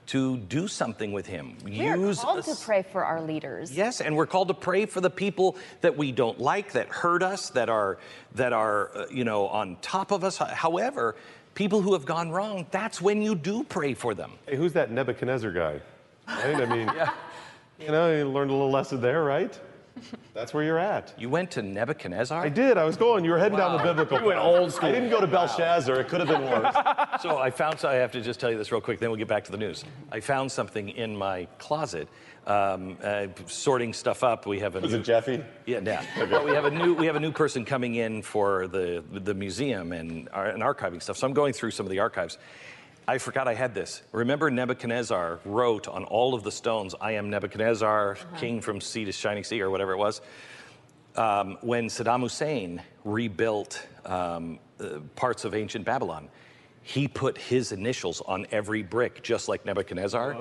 to 0.07 0.37
do 0.37 0.69
something 0.69 1.13
with 1.13 1.27
him. 1.27 1.57
We 1.65 1.89
are 1.89 1.97
Use 1.97 2.21
called 2.21 2.41
us- 2.41 2.59
to 2.59 2.65
pray 2.67 2.83
for 2.83 3.05
our 3.05 3.23
leaders. 3.23 3.75
Yes, 3.75 4.01
and 4.01 4.17
we're 4.17 4.27
called 4.27 4.49
to 4.49 4.55
pray 4.55 4.87
for 4.87 5.01
the 5.01 5.11
people 5.11 5.57
that 5.81 5.97
we 5.97 6.13
don't 6.13 6.39
like, 6.39 6.73
that 6.73 6.89
hurt 6.89 7.23
us, 7.23 7.49
that 7.51 7.71
are 7.71 7.99
that 8.35 8.53
are 8.53 8.91
uh, 8.95 9.07
you 9.11 9.25
know 9.25 9.49
on 9.49 9.77
top 9.81 10.11
of 10.11 10.23
us. 10.23 10.37
However, 10.37 11.17
people 11.55 11.81
who 11.81 11.95
have 11.95 12.05
gone 12.05 12.31
wrong, 12.31 12.67
that's 12.71 13.01
when 13.01 13.23
you 13.23 13.35
do 13.35 13.65
pray 13.65 13.95
for 13.95 14.15
them. 14.15 14.33
Hey, 14.47 14.57
who's 14.57 14.75
that 14.75 14.91
Nebuchadnezzar 14.91 15.53
guy? 15.53 15.81
Right? 16.29 16.55
I 16.57 16.67
mean, 16.67 16.91
you 17.81 17.89
know, 17.89 18.15
you 18.15 18.29
learned 18.29 18.51
a 18.51 18.55
little 18.55 18.71
lesson 18.71 19.01
there, 19.01 19.25
right? 19.25 19.59
That's 20.35 20.53
where 20.53 20.65
you're 20.65 20.79
at. 20.79 21.15
You 21.17 21.29
went 21.29 21.53
to 21.53 21.63
Nebuchadnezzar? 21.63 22.41
I 22.41 22.49
did. 22.49 22.77
I 22.77 22.85
was 22.85 22.97
going. 22.97 23.25
You 23.25 23.31
were 23.31 23.39
heading 23.39 23.59
down 23.59 23.77
the 23.77 23.83
biblical. 23.83 24.19
You 24.25 24.27
went 24.27 24.39
path. 24.39 24.47
old 24.47 24.73
school. 24.73 24.89
I 24.89 24.93
didn't 24.93 25.11
go 25.11 25.21
to 25.21 25.27
Belshazzar. 25.27 26.01
It 26.01 26.09
could 26.09 26.21
have 26.21 26.29
been 26.29 26.43
worse. 26.43 26.75
so 27.23 27.39
I 27.39 27.51
found. 27.51 27.79
So 27.79 27.89
I 27.89 27.95
have 27.95 28.13
to 28.13 28.21
just 28.21 28.41
tell 28.41 28.51
you 28.51 28.59
this 28.59 28.73
real 28.73 28.81
quick. 28.81 28.99
Then 28.99 29.11
we'll 29.11 29.19
get 29.19 29.29
back 29.29 29.45
to 29.45 29.53
the 29.53 29.57
news. 29.59 29.85
I 30.11 30.21
found 30.21 30.51
something 30.51 30.89
in 30.89 31.17
my 31.17 31.47
closet, 31.59 32.09
um, 32.47 32.97
uh, 33.03 33.27
sorting 33.47 33.93
stuff 33.93 34.25
up. 34.25 34.47
We 34.47 34.61
have 34.61 34.77
a. 34.77 34.81
Was 34.81 34.93
new, 34.93 34.99
it 34.99 35.05
Jeffy? 35.05 35.43
Yeah, 35.67 35.81
yeah. 35.85 36.05
Well, 36.31 36.45
we 36.45 36.53
have 36.53 36.65
a 36.65 36.71
new 36.71 36.95
we 36.95 37.07
have 37.07 37.17
a 37.17 37.21
new 37.21 37.33
person 37.33 37.65
coming 37.65 37.95
in 37.97 38.23
for 38.23 38.67
the 38.67 39.05
the 39.13 39.35
museum 39.35 39.93
and, 39.93 40.29
and 40.33 40.63
archiving 40.63 41.03
stuff. 41.03 41.17
So 41.17 41.27
I'm 41.27 41.35
going 41.35 41.53
through 41.53 41.71
some 41.73 41.87
of 41.87 41.91
the 41.91 42.01
archives. 42.01 42.39
I 43.07 43.19
forgot 43.19 43.47
I 43.49 43.55
had 43.55 43.75
this. 43.75 44.03
Remember 44.13 44.51
Nebuchadnezzar 44.51 45.41
wrote 45.45 45.89
on 45.89 46.05
all 46.05 46.35
of 46.35 46.43
the 46.43 46.51
stones, 46.51 46.95
"I 47.01 47.13
am 47.13 47.29
Nebuchadnezzar, 47.31 48.17
king 48.39 48.61
from 48.61 48.81
sea 48.81 49.05
to 49.05 49.13
shining 49.13 49.45
sea," 49.45 49.61
or 49.61 49.71
whatever 49.71 49.93
it 49.93 49.99
was. 49.99 50.21
Um, 51.17 51.59
when 51.61 51.87
Saddam 51.89 52.23
Hussein 52.23 52.83
rebuilt 53.05 53.87
um, 54.07 54.59
uh, 54.81 55.01
parts 55.17 55.45
of 55.45 55.55
ancient 55.55 55.85
Babylon, 55.85 56.29
he 56.83 57.07
put 57.07 57.39
his 57.39 57.73
initials 57.73 58.21
on 58.23 58.47
every 58.51 58.83
brick, 58.83 59.23
just 59.23 59.49
like 59.49 59.65
Nebuchadnezzar. 59.65 60.35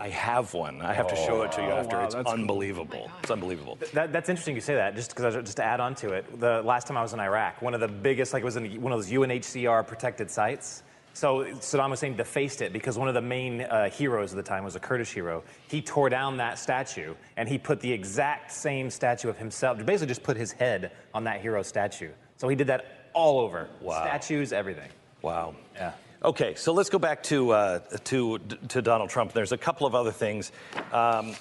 I 0.00 0.08
have 0.08 0.54
one. 0.54 0.80
I 0.82 0.92
have 0.94 1.08
to 1.08 1.16
show 1.16 1.42
it 1.42 1.52
to 1.52 1.62
you 1.62 1.68
Oh, 1.68 1.76
after. 1.78 1.96
wow, 1.96 2.04
it's 2.04 2.14
that's 2.14 2.24
cool. 2.26 2.32
unbelievable. 2.34 3.10
It's 3.22 3.30
unbelievable. 3.30 3.78
That, 3.92 4.12
that's 4.12 4.28
interesting 4.28 4.54
you 4.54 4.60
say 4.60 4.74
that, 4.76 4.94
just 4.94 5.10
because 5.14 5.34
just 5.34 5.56
to 5.56 5.64
add 5.64 5.80
on 5.80 5.94
to 5.96 6.12
it. 6.12 6.38
The 6.40 6.62
last 6.62 6.86
time 6.86 6.96
I 6.96 7.02
was 7.02 7.12
in 7.12 7.20
Iraq, 7.20 7.60
one 7.62 7.74
of 7.74 7.80
the 7.80 7.88
biggest, 7.88 8.32
like 8.34 8.42
it 8.42 8.44
was 8.46 8.56
in 8.56 8.80
one 8.82 8.92
of 8.92 8.98
those 8.98 9.10
UNHCR 9.10 9.86
protected 9.86 10.30
sites. 10.30 10.82
So 11.14 11.44
Saddam 11.44 11.90
Hussein 11.90 12.16
defaced 12.16 12.60
it 12.60 12.72
because 12.72 12.98
one 12.98 13.06
of 13.08 13.14
the 13.14 13.22
main 13.22 13.62
uh, 13.62 13.88
heroes 13.88 14.32
of 14.32 14.36
the 14.36 14.42
time 14.42 14.64
was 14.64 14.74
a 14.74 14.80
Kurdish 14.80 15.12
hero. 15.12 15.44
He 15.68 15.80
tore 15.80 16.08
down 16.08 16.36
that 16.38 16.58
statue 16.58 17.14
and 17.36 17.48
he 17.48 17.56
put 17.56 17.80
the 17.80 17.90
exact 17.90 18.50
same 18.50 18.90
statue 18.90 19.28
of 19.28 19.38
himself, 19.38 19.78
basically 19.86 20.08
just 20.08 20.24
put 20.24 20.36
his 20.36 20.50
head 20.50 20.90
on 21.14 21.24
that 21.24 21.40
hero 21.40 21.62
statue. 21.62 22.10
So 22.36 22.48
he 22.48 22.56
did 22.56 22.66
that 22.66 23.08
all 23.12 23.38
over. 23.38 23.68
Wow. 23.80 24.02
Statues, 24.02 24.52
everything. 24.52 24.90
Wow. 25.22 25.54
Yeah. 25.76 25.92
Okay, 26.24 26.54
so 26.54 26.72
let's 26.72 26.90
go 26.90 26.98
back 26.98 27.22
to 27.24 27.50
uh, 27.50 27.78
to 28.04 28.38
to 28.68 28.80
Donald 28.80 29.10
Trump. 29.10 29.32
There's 29.32 29.52
a 29.52 29.58
couple 29.58 29.86
of 29.86 29.94
other 29.94 30.10
things. 30.10 30.52
Um, 30.90 31.34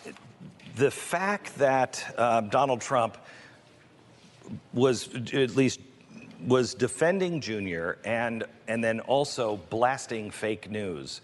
the 0.76 0.92
fact 0.92 1.58
that 1.58 2.14
um, 2.18 2.50
Donald 2.50 2.82
Trump 2.82 3.18
was 4.74 5.08
at 5.34 5.56
least 5.56 5.80
was 6.48 6.74
defending 6.74 7.42
Junior 7.42 7.98
and 8.04 8.44
and 8.68 8.84
then 8.84 9.00
also 9.02 9.58
blasting 9.70 10.32
fake 10.32 10.70
news 10.70 11.22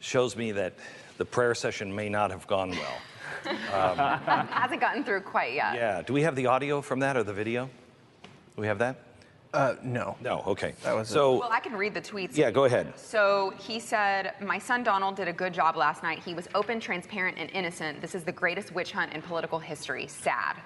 shows 0.00 0.36
me 0.36 0.52
that 0.52 0.74
the 1.18 1.24
prayer 1.24 1.54
session 1.54 1.94
may 1.94 2.08
not 2.08 2.30
have 2.30 2.46
gone 2.46 2.70
well. 2.70 2.98
Um, 3.72 3.96
Hasn't 3.96 4.80
gotten 4.80 5.02
through 5.02 5.22
quite 5.22 5.54
yet. 5.54 5.74
yeah. 5.74 6.02
Do 6.02 6.12
we 6.12 6.22
have 6.22 6.36
the 6.36 6.46
audio 6.46 6.82
from 6.82 7.00
that 7.00 7.16
or 7.16 7.22
the 7.22 7.32
video? 7.32 7.70
Do 8.24 8.60
we 8.60 8.66
have 8.66 8.78
that? 8.80 8.96
Uh, 9.54 9.76
no. 9.82 10.16
No. 10.20 10.42
Okay. 10.48 10.74
That 10.82 10.94
was 10.94 11.08
so. 11.08 11.38
Well, 11.38 11.50
I 11.50 11.60
can 11.60 11.72
read 11.74 11.94
the 11.94 12.00
tweets. 12.00 12.36
Yeah, 12.36 12.50
go 12.50 12.64
ahead. 12.64 12.92
So 12.98 13.54
he 13.58 13.80
said, 13.80 14.34
My 14.40 14.58
son 14.58 14.82
Donald 14.82 15.16
did 15.16 15.26
a 15.28 15.32
good 15.32 15.54
job 15.54 15.76
last 15.76 16.02
night. 16.02 16.18
He 16.24 16.34
was 16.34 16.48
open, 16.54 16.80
transparent, 16.80 17.38
and 17.38 17.50
innocent. 17.52 18.00
This 18.00 18.14
is 18.14 18.24
the 18.24 18.32
greatest 18.32 18.72
witch 18.72 18.92
hunt 18.92 19.12
in 19.14 19.22
political 19.22 19.58
history. 19.58 20.06
Sad. 20.06 20.56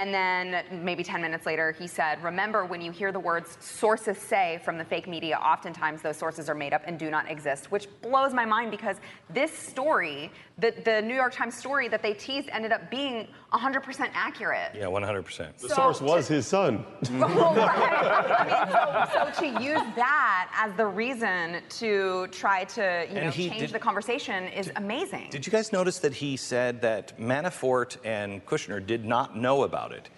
And 0.00 0.14
then 0.14 0.84
maybe 0.84 1.02
10 1.02 1.20
minutes 1.20 1.44
later, 1.44 1.72
he 1.72 1.88
said, 1.88 2.22
Remember, 2.22 2.64
when 2.64 2.80
you 2.80 2.92
hear 2.92 3.10
the 3.10 3.18
words 3.18 3.58
sources 3.60 4.16
say 4.16 4.60
from 4.64 4.78
the 4.78 4.84
fake 4.84 5.08
media, 5.08 5.36
oftentimes 5.36 6.02
those 6.02 6.16
sources 6.16 6.48
are 6.48 6.54
made 6.54 6.72
up 6.72 6.82
and 6.86 6.96
do 6.96 7.10
not 7.10 7.28
exist, 7.28 7.72
which 7.72 7.88
blows 8.00 8.32
my 8.32 8.44
mind 8.44 8.70
because 8.70 8.98
this 9.28 9.50
story, 9.50 10.30
the, 10.58 10.72
the 10.84 11.02
New 11.02 11.16
York 11.16 11.34
Times 11.34 11.56
story 11.56 11.88
that 11.88 12.00
they 12.00 12.14
teased, 12.14 12.48
ended 12.52 12.70
up 12.70 12.92
being 12.92 13.26
100% 13.52 14.10
accurate. 14.12 14.72
Yeah, 14.74 14.84
100%. 14.86 15.56
The 15.58 15.68
So 15.68 15.74
source 15.74 15.98
to- 15.98 16.04
was 16.04 16.28
his 16.28 16.46
son. 16.46 16.84
Well, 17.12 17.54
right. 17.54 18.34
I 18.38 18.44
mean, 18.44 19.12
so, 19.12 19.30
so 19.32 19.40
to 19.56 19.62
use 19.64 19.80
that 19.96 20.50
as 20.54 20.74
the 20.76 20.86
reason 20.86 21.62
to 21.80 22.26
try 22.28 22.64
to 22.64 23.06
you 23.10 23.16
And 23.16 23.24
know 23.26 23.30
he 23.30 23.48
change 23.48 23.60
did- 23.60 23.70
the 23.72 23.78
conversation 23.78 24.44
is 24.48 24.70
amazing. 24.76 25.28
Did 25.30 25.46
you 25.46 25.50
guys 25.52 25.72
notice 25.72 25.98
that 26.00 26.12
he 26.12 26.36
said 26.36 26.82
that 26.82 27.18
Manafort 27.18 27.96
and 28.04 28.44
Kushner 28.44 28.84
did 28.84 29.04
not 29.06 29.36
know 29.36 29.62
about 29.62 29.92
it, 29.92 30.10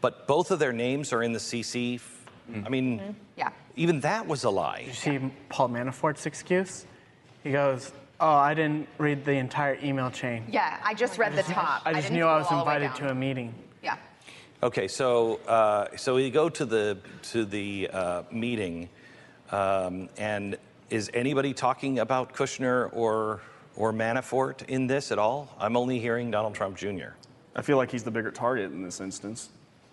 but 0.00 0.26
both 0.26 0.50
of 0.50 0.58
their 0.58 0.72
names 0.72 1.12
are 1.12 1.22
in 1.22 1.32
the 1.32 1.38
CC? 1.38 2.00
Mm-hmm. 2.50 2.66
I 2.66 2.68
mean, 2.70 3.16
Yeah. 3.36 3.50
even 3.76 4.00
that 4.00 4.26
was 4.26 4.44
a 4.44 4.50
lie. 4.50 4.78
Did 4.80 4.86
you 4.88 4.92
see 4.94 5.30
Paul 5.50 5.68
Manafort's 5.68 6.24
excuse? 6.24 6.86
He 7.44 7.52
goes, 7.52 7.92
"Oh, 8.20 8.28
I 8.28 8.54
didn't 8.54 8.88
read 8.98 9.24
the 9.24 9.32
entire 9.32 9.78
email 9.82 10.10
chain. 10.10 10.44
Yeah, 10.48 10.78
I 10.84 10.94
just 10.94 11.18
read 11.18 11.34
the 11.34 11.42
top. 11.42 11.82
I 11.84 11.92
just 11.92 12.08
didn't 12.08 12.18
knew 12.18 12.26
I 12.26 12.28
scroll 12.28 12.38
was 12.38 12.46
all 12.52 12.64
the 12.64 12.68
way 12.68 12.76
invited 12.76 12.98
down. 13.00 13.08
to 13.08 13.12
a 13.12 13.14
meeting." 13.14 13.54
Yeah. 13.82 13.96
Okay, 14.62 14.88
so 14.88 15.40
uh, 15.48 15.96
so 15.96 16.14
we 16.14 16.30
go 16.30 16.48
to 16.48 16.64
the 16.64 16.98
to 17.32 17.44
the 17.44 17.88
uh, 17.92 18.22
meeting, 18.30 18.88
um, 19.50 20.08
and 20.18 20.58
is 20.90 21.10
anybody 21.14 21.54
talking 21.54 21.98
about 22.00 22.34
Kushner 22.34 22.90
or 22.94 23.40
or 23.76 23.92
Manafort 23.92 24.68
in 24.68 24.86
this 24.86 25.10
at 25.12 25.18
all? 25.18 25.54
I'm 25.58 25.76
only 25.76 25.98
hearing 25.98 26.30
Donald 26.30 26.54
Trump 26.54 26.76
Jr. 26.76 27.14
I 27.56 27.62
feel 27.62 27.76
like 27.76 27.90
he's 27.90 28.04
the 28.04 28.10
bigger 28.10 28.30
target 28.30 28.70
in 28.72 28.82
this 28.82 29.00
instance. 29.00 29.50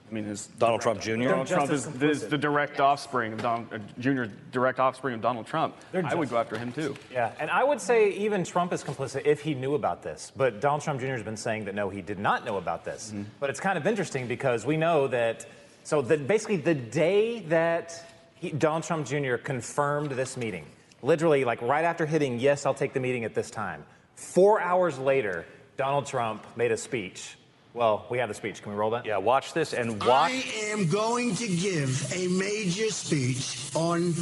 I 0.10 0.14
mean, 0.14 0.26
is 0.26 0.48
Donald 0.58 0.82
Trump 0.82 1.02
Jr. 1.02 1.24
Donald 1.24 1.48
Trump 1.48 1.70
is, 1.70 1.86
is 2.02 2.28
the 2.28 2.38
direct 2.38 2.80
offspring 2.80 3.34
of 3.34 3.42
Donald 3.42 3.74
uh, 3.74 3.80
Jr. 4.00 4.24
Direct 4.52 4.80
offspring 4.80 5.16
of 5.16 5.22
Donald 5.22 5.48
Trump. 5.48 5.76
I 5.94 6.16
would 6.16 6.30
go 6.30 6.38
after 6.38 6.58
him 6.58 6.72
too. 6.72 6.96
Yeah, 7.12 7.34
and 7.40 7.50
I 7.50 7.64
would 7.64 7.82
say 7.82 8.12
even 8.12 8.46
Trump 8.46 8.72
is 8.72 8.84
complicit 8.84 9.26
if 9.26 9.42
he 9.42 9.54
knew 9.54 9.76
about 9.76 10.04
this. 10.04 10.32
But 10.36 10.62
Donald 10.62 10.82
Trump 10.82 11.02
Jr. 11.02 11.08
has 11.08 11.24
been 11.24 11.38
saying 11.38 11.66
that 11.66 11.76
no, 11.76 11.90
he 11.90 12.02
did 12.02 12.20
not 12.20 12.46
know 12.46 12.58
about 12.58 12.86
this. 12.86 13.14
But 13.40 13.50
it's 13.50 13.60
kind 13.60 13.78
of 13.78 13.86
interesting 13.86 14.28
because 14.28 14.66
we 14.66 14.78
know 14.78 15.08
that. 15.08 15.46
So 15.84 16.02
that 16.02 16.28
basically 16.28 16.58
the 16.58 16.76
day 16.76 17.40
that 17.48 17.94
he, 18.36 18.52
Donald 18.52 18.84
Trump 18.84 19.08
Jr. 19.08 19.36
confirmed 19.36 20.12
this 20.12 20.38
meeting, 20.38 20.66
literally 21.02 21.44
like 21.44 21.62
right 21.62 21.86
after 21.86 22.06
hitting 22.06 22.40
yes, 22.40 22.66
I'll 22.66 22.74
take 22.74 22.94
the 22.94 23.00
meeting 23.00 23.26
at 23.26 23.34
this 23.34 23.52
time. 23.52 23.84
Four 24.16 24.62
hours 24.62 24.98
later, 24.98 25.46
Donald 25.78 26.06
Trump 26.06 26.46
made 26.56 26.72
a 26.72 26.78
speech. 26.78 27.38
Well, 27.78 28.08
we 28.10 28.18
have 28.18 28.28
the 28.28 28.34
speech. 28.34 28.64
Can 28.64 28.72
we 28.72 28.78
roll 28.78 28.90
that? 28.90 29.06
Yeah, 29.06 29.18
watch 29.18 29.54
this 29.54 29.72
and 29.74 30.04
watch. 30.04 30.32
I 30.32 30.44
am 30.72 30.88
going 30.88 31.36
to 31.36 31.48
give 31.48 32.12
a 32.12 32.28
major 32.28 32.90
speech 32.90 33.70
on 33.76 34.16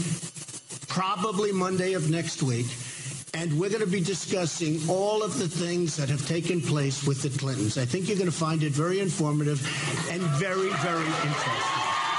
probably 0.90 1.54
Monday 1.54 1.94
of 1.94 2.10
next 2.10 2.44
week, 2.44 2.66
and 3.34 3.58
we're 3.58 3.70
going 3.70 3.80
to 3.80 3.88
be 3.88 4.02
discussing 4.02 4.82
all 4.90 5.24
of 5.24 5.40
the 5.40 5.48
things 5.48 5.96
that 5.96 6.10
have 6.10 6.28
taken 6.28 6.60
place 6.60 7.08
with 7.08 7.22
the 7.22 7.30
Clintons. 7.40 7.78
I 7.78 7.86
think 7.86 8.10
you're 8.10 8.18
going 8.18 8.30
to 8.30 8.36
find 8.36 8.62
it 8.62 8.74
very 8.74 9.00
informative 9.00 9.66
and 10.12 10.22
very, 10.22 10.70
very 10.70 11.06
interesting. 11.06 12.15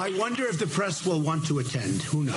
I 0.00 0.14
wonder 0.16 0.46
if 0.46 0.60
the 0.60 0.66
press 0.66 1.04
will 1.04 1.20
want 1.20 1.44
to 1.46 1.58
attend. 1.58 2.02
Who 2.02 2.22
knows? 2.22 2.36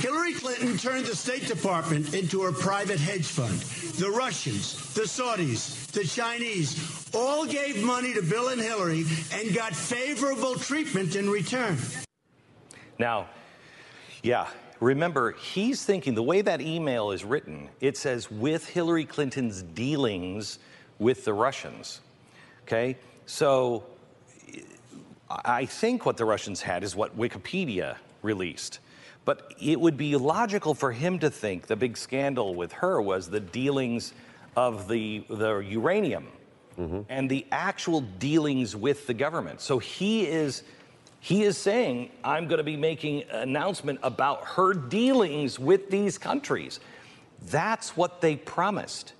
Hillary 0.00 0.32
Clinton 0.34 0.78
turned 0.78 1.06
the 1.06 1.16
State 1.16 1.48
Department 1.48 2.14
into 2.14 2.44
a 2.44 2.52
private 2.52 3.00
hedge 3.00 3.26
fund. 3.26 3.58
The 3.98 4.08
Russians, 4.08 4.94
the 4.94 5.02
Saudis, 5.02 5.90
the 5.90 6.04
Chinese 6.04 7.10
all 7.12 7.46
gave 7.46 7.82
money 7.82 8.14
to 8.14 8.22
Bill 8.22 8.48
and 8.48 8.60
Hillary 8.60 9.04
and 9.34 9.52
got 9.52 9.74
favorable 9.74 10.54
treatment 10.54 11.16
in 11.16 11.28
return. 11.28 11.76
Now, 12.96 13.26
yeah, 14.22 14.46
remember, 14.78 15.32
he's 15.32 15.84
thinking 15.84 16.14
the 16.14 16.22
way 16.22 16.42
that 16.42 16.60
email 16.60 17.10
is 17.10 17.24
written, 17.24 17.68
it 17.80 17.96
says 17.96 18.30
with 18.30 18.68
Hillary 18.68 19.04
Clinton's 19.04 19.62
dealings 19.62 20.60
with 21.00 21.24
the 21.24 21.34
Russians. 21.34 22.00
Okay? 22.62 22.96
So 23.26 23.84
I 25.30 25.66
think 25.66 26.04
what 26.04 26.16
the 26.16 26.24
Russians 26.24 26.60
had 26.62 26.82
is 26.82 26.96
what 26.96 27.16
WikiLeaks 27.16 27.96
released. 28.22 28.80
But 29.24 29.54
it 29.60 29.78
would 29.78 29.96
be 29.96 30.16
logical 30.16 30.74
for 30.74 30.92
him 30.92 31.18
to 31.20 31.30
think 31.30 31.66
the 31.66 31.76
big 31.76 31.96
scandal 31.96 32.54
with 32.54 32.72
her 32.72 33.00
was 33.00 33.28
the 33.28 33.40
dealings 33.40 34.12
of 34.56 34.88
the, 34.88 35.24
the 35.28 35.58
uranium 35.58 36.26
mm-hmm. 36.78 37.02
and 37.08 37.30
the 37.30 37.46
actual 37.52 38.00
dealings 38.00 38.74
with 38.74 39.06
the 39.06 39.14
government. 39.14 39.60
So 39.60 39.78
he 39.78 40.26
is 40.26 40.62
he 41.22 41.42
is 41.42 41.58
saying, 41.58 42.10
I'm 42.24 42.48
going 42.48 42.58
to 42.58 42.64
be 42.64 42.78
making 42.78 43.24
an 43.24 43.50
announcement 43.50 44.00
about 44.02 44.42
her 44.46 44.72
dealings 44.72 45.58
with 45.58 45.90
these 45.90 46.16
countries. 46.16 46.80
That's 47.50 47.94
what 47.94 48.22
they 48.22 48.36
promised. 48.36 49.12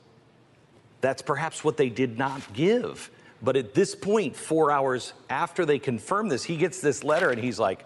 That's 1.03 1.21
perhaps 1.21 1.63
what 1.63 1.77
they 1.77 1.91
did 1.91 2.17
not 2.17 2.55
give. 2.55 3.11
But 3.43 3.57
at 3.57 3.75
this 3.75 3.95
point, 3.95 4.37
four 4.37 4.71
hours 4.71 5.13
after 5.29 5.65
they 5.65 5.79
confirm 5.79 6.29
this, 6.29 6.45
he 6.45 6.57
gets 6.57 6.81
this 6.81 7.03
letter 7.03 7.31
and 7.31 7.41
he's 7.41 7.59
like, 7.59 7.85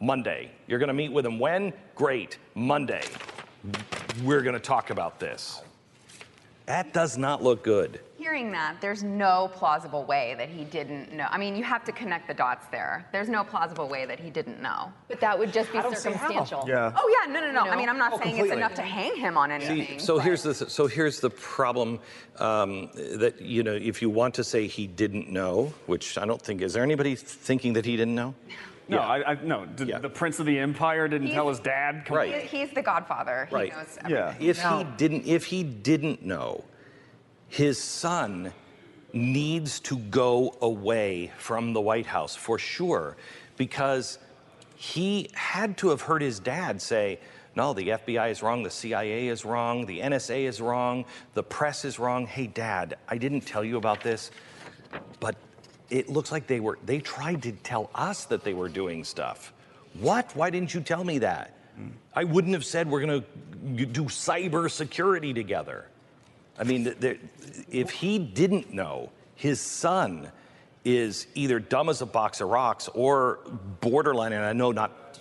Monday. 0.00 0.50
You're 0.66 0.78
going 0.78 0.88
to 0.88 0.94
meet 0.94 1.12
with 1.12 1.24
him 1.24 1.38
when? 1.38 1.72
Great. 1.94 2.38
Monday. 2.54 3.02
We're 4.22 4.42
going 4.42 4.54
to 4.54 4.60
talk 4.60 4.90
about 4.90 5.18
this. 5.20 5.62
That 6.66 6.92
does 6.92 7.18
not 7.18 7.42
look 7.42 7.62
good. 7.62 8.00
Hearing 8.24 8.52
that, 8.52 8.76
there's 8.80 9.02
no 9.02 9.50
plausible 9.52 10.02
way 10.04 10.34
that 10.38 10.48
he 10.48 10.64
didn't 10.64 11.12
know. 11.12 11.26
I 11.28 11.36
mean, 11.36 11.54
you 11.56 11.62
have 11.62 11.84
to 11.84 11.92
connect 11.92 12.26
the 12.26 12.32
dots 12.32 12.66
there. 12.72 13.04
There's 13.12 13.28
no 13.28 13.44
plausible 13.44 13.86
way 13.86 14.06
that 14.06 14.18
he 14.18 14.30
didn't 14.30 14.62
know. 14.62 14.90
But 15.08 15.20
that 15.20 15.38
would 15.38 15.52
just 15.52 15.70
be 15.70 15.76
I 15.76 15.82
don't 15.82 15.94
see 15.94 16.08
how. 16.10 16.16
circumstantial. 16.28 16.64
Yeah. 16.66 16.90
Oh 16.96 17.14
yeah, 17.26 17.30
no, 17.30 17.40
no, 17.40 17.52
no. 17.52 17.70
I 17.70 17.76
mean, 17.76 17.86
I'm 17.90 17.98
not 17.98 18.14
Oh, 18.14 18.16
saying 18.16 18.30
completely. 18.36 18.48
it's 18.48 18.56
enough 18.56 18.74
to 18.76 18.82
hang 18.82 19.14
him 19.14 19.36
on 19.36 19.50
anything. 19.50 19.98
See, 19.98 20.04
so 20.06 20.18
here's 20.18 20.42
the 20.42 20.54
so 20.54 20.86
here's 20.86 21.20
the 21.20 21.28
problem 21.28 22.00
um, 22.38 22.88
that 22.94 23.42
you 23.42 23.62
know 23.62 23.74
if 23.74 24.00
you 24.00 24.08
want 24.08 24.32
to 24.36 24.44
say 24.44 24.68
he 24.68 24.86
didn't 24.86 25.28
know, 25.30 25.74
which 25.84 26.16
I 26.16 26.24
don't 26.24 26.40
think 26.40 26.62
is 26.62 26.72
there 26.72 26.82
anybody 26.82 27.16
thinking 27.16 27.74
that 27.74 27.84
he 27.84 27.94
didn't 27.94 28.14
know? 28.14 28.34
No, 28.88 29.00
I, 29.00 29.32
I 29.32 29.34
no. 29.44 29.66
The, 29.76 29.98
the 30.00 30.08
prince 30.08 30.38
of 30.40 30.46
the 30.46 30.58
empire 30.58 31.08
didn't 31.08 31.30
tell 31.32 31.50
his 31.50 31.58
dad. 31.60 32.04
Come 32.06 32.16
Right. 32.16 32.40
He- 32.44 32.58
He's 32.60 32.70
the 32.70 32.80
godfather. 32.82 33.48
He 33.50 33.54
Right. 33.54 33.70
knows 33.72 33.98
everything. 33.98 34.10
Yeah. 34.10 34.34
If 34.50 34.62
he 34.62 34.84
didn't, 34.96 35.26
if 35.26 35.44
he 35.44 35.62
didn't 35.62 36.22
know, 36.24 36.64
his 37.48 37.82
son 37.82 38.52
needs 39.12 39.80
to 39.80 39.96
go 39.96 40.56
away 40.60 41.32
from 41.38 41.72
the 41.72 41.80
White 41.80 42.06
House 42.06 42.34
for 42.34 42.58
sure, 42.58 43.16
because 43.56 44.18
he 44.76 45.30
had 45.34 45.76
to 45.78 45.90
have 45.90 46.00
heard 46.00 46.20
his 46.20 46.40
dad 46.40 46.82
say, 46.82 47.20
"No, 47.54 47.72
the 47.72 47.90
FBI 47.90 48.30
is 48.30 48.42
wrong, 48.42 48.62
the 48.62 48.70
CIA 48.70 49.28
is 49.28 49.44
wrong, 49.44 49.86
the 49.86 50.00
NSA 50.00 50.46
is 50.46 50.60
wrong, 50.60 51.04
the 51.34 51.42
press 51.42 51.84
is 51.84 51.98
wrong." 51.98 52.26
Hey, 52.26 52.48
Dad, 52.48 52.98
I 53.08 53.16
didn't 53.18 53.42
tell 53.42 53.64
you 53.64 53.76
about 53.76 54.02
this, 54.02 54.32
but 55.20 55.36
it 55.90 56.08
looks 56.08 56.32
like 56.32 56.46
they 56.46 56.60
were. 56.60 56.78
They 56.84 56.98
tried 56.98 57.42
to 57.44 57.52
tell 57.52 57.90
us 57.94 58.24
that 58.26 58.42
they 58.42 58.54
were 58.54 58.68
doing 58.68 59.04
stuff. 59.04 59.52
What? 60.00 60.34
Why 60.34 60.50
didn't 60.50 60.74
you 60.74 60.80
tell 60.80 61.04
me 61.04 61.18
that? 61.18 61.54
Mm. 61.78 61.92
I 62.14 62.24
wouldn't 62.24 62.54
have 62.54 62.64
said 62.64 62.90
we're 62.90 63.04
going 63.04 63.22
to 63.22 63.86
do 63.86 64.04
cyber 64.04 64.70
security 64.70 65.32
together. 65.32 65.86
I 66.58 66.64
mean, 66.64 66.94
there, 67.00 67.16
if 67.70 67.90
he 67.90 68.18
didn't 68.18 68.72
know, 68.72 69.10
his 69.34 69.60
son 69.60 70.30
is 70.84 71.26
either 71.34 71.58
dumb 71.58 71.88
as 71.88 72.02
a 72.02 72.06
box 72.06 72.40
of 72.40 72.48
rocks 72.48 72.88
or 72.88 73.40
borderline, 73.80 74.32
and 74.32 74.44
I 74.44 74.52
know 74.52 74.70
not 74.70 75.18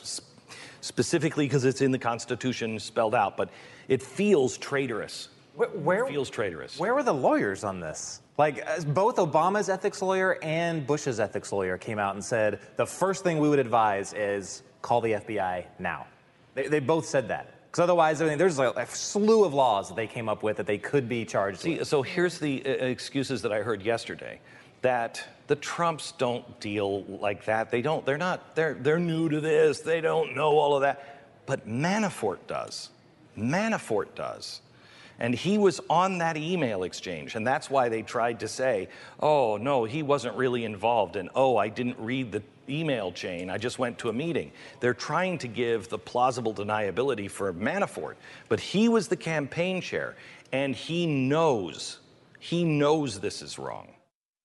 specifically 0.81 1.45
because 1.45 1.65
it's 1.65 1.81
in 1.81 1.91
the 1.91 1.99
Constitution 1.99 2.77
spelled 2.79 3.15
out, 3.15 3.37
but 3.37 3.49
it 3.87 4.01
feels 4.03 4.57
traitorous. 4.57 5.29
Where, 5.55 6.05
it 6.05 6.09
feels 6.09 6.29
traitorous. 6.29 6.79
Where 6.79 6.93
were 6.93 7.03
the 7.03 7.13
lawyers 7.13 7.63
on 7.63 7.79
this? 7.79 8.21
Like, 8.37 8.57
as 8.59 8.83
both 8.83 9.17
Obama's 9.17 9.69
ethics 9.69 10.01
lawyer 10.01 10.39
and 10.41 10.85
Bush's 10.85 11.19
ethics 11.19 11.51
lawyer 11.51 11.77
came 11.77 11.99
out 11.99 12.15
and 12.15 12.23
said 12.23 12.59
the 12.75 12.85
first 12.85 13.23
thing 13.23 13.37
we 13.37 13.47
would 13.47 13.59
advise 13.59 14.13
is 14.13 14.63
call 14.81 14.99
the 15.01 15.13
FBI 15.13 15.65
now. 15.77 16.07
They, 16.55 16.67
they 16.67 16.79
both 16.79 17.05
said 17.05 17.27
that. 17.27 17.52
Because 17.73 17.85
otherwise, 17.85 18.21
I 18.21 18.27
mean, 18.27 18.37
there's 18.37 18.59
a, 18.59 18.69
a 18.69 18.85
slew 18.85 19.45
of 19.45 19.55
laws 19.55 19.89
that 19.89 19.95
they 19.95 20.05
came 20.05 20.29
up 20.29 20.43
with 20.43 20.57
that 20.57 20.67
they 20.67 20.77
could 20.77 21.09
be 21.09 21.25
charged 21.25 21.61
See, 21.61 21.79
with. 21.79 21.87
so 21.87 22.03
here's 22.03 22.37
the 22.37 22.63
uh, 22.63 22.69
excuses 22.69 23.41
that 23.41 23.51
I 23.51 23.63
heard 23.63 23.81
yesterday 23.81 24.39
that 24.83 25.23
the 25.47 25.55
Trumps 25.55 26.11
don't 26.19 26.59
deal 26.59 27.01
like 27.05 27.45
that. 27.45 27.71
They 27.71 27.81
don't, 27.81 28.05
they're 28.05 28.19
not, 28.19 28.53
they're, 28.55 28.75
they're 28.75 28.99
new 28.99 29.27
to 29.27 29.41
this. 29.41 29.79
They 29.79 30.01
don't 30.01 30.35
know 30.35 30.59
all 30.59 30.75
of 30.75 30.81
that. 30.81 31.25
But 31.47 31.67
Manafort 31.67 32.45
does. 32.45 32.91
Manafort 33.35 34.13
does. 34.13 34.61
And 35.17 35.33
he 35.33 35.57
was 35.57 35.81
on 35.89 36.19
that 36.19 36.37
email 36.37 36.83
exchange. 36.83 37.33
And 37.33 37.47
that's 37.47 37.71
why 37.71 37.89
they 37.89 38.03
tried 38.03 38.41
to 38.41 38.47
say, 38.47 38.87
oh, 39.19 39.57
no, 39.57 39.85
he 39.85 40.03
wasn't 40.03 40.35
really 40.35 40.63
involved. 40.63 41.15
And 41.15 41.31
oh, 41.33 41.57
I 41.57 41.69
didn't 41.69 41.97
read 41.97 42.31
the 42.33 42.43
email 42.69 43.11
chain. 43.11 43.49
I 43.49 43.57
just 43.57 43.79
went 43.79 43.97
to 43.99 44.09
a 44.09 44.13
meeting. 44.13 44.51
They're 44.79 44.93
trying 44.93 45.37
to 45.39 45.47
give 45.47 45.89
the 45.89 45.97
plausible 45.97 46.53
deniability 46.53 47.29
for 47.29 47.53
Manafort. 47.53 48.15
But 48.49 48.59
he 48.59 48.89
was 48.89 49.07
the 49.07 49.15
campaign 49.15 49.81
chair. 49.81 50.15
And 50.51 50.75
he 50.75 51.07
knows, 51.07 51.99
he 52.39 52.63
knows 52.63 53.19
this 53.19 53.41
is 53.41 53.57
wrong. 53.57 53.87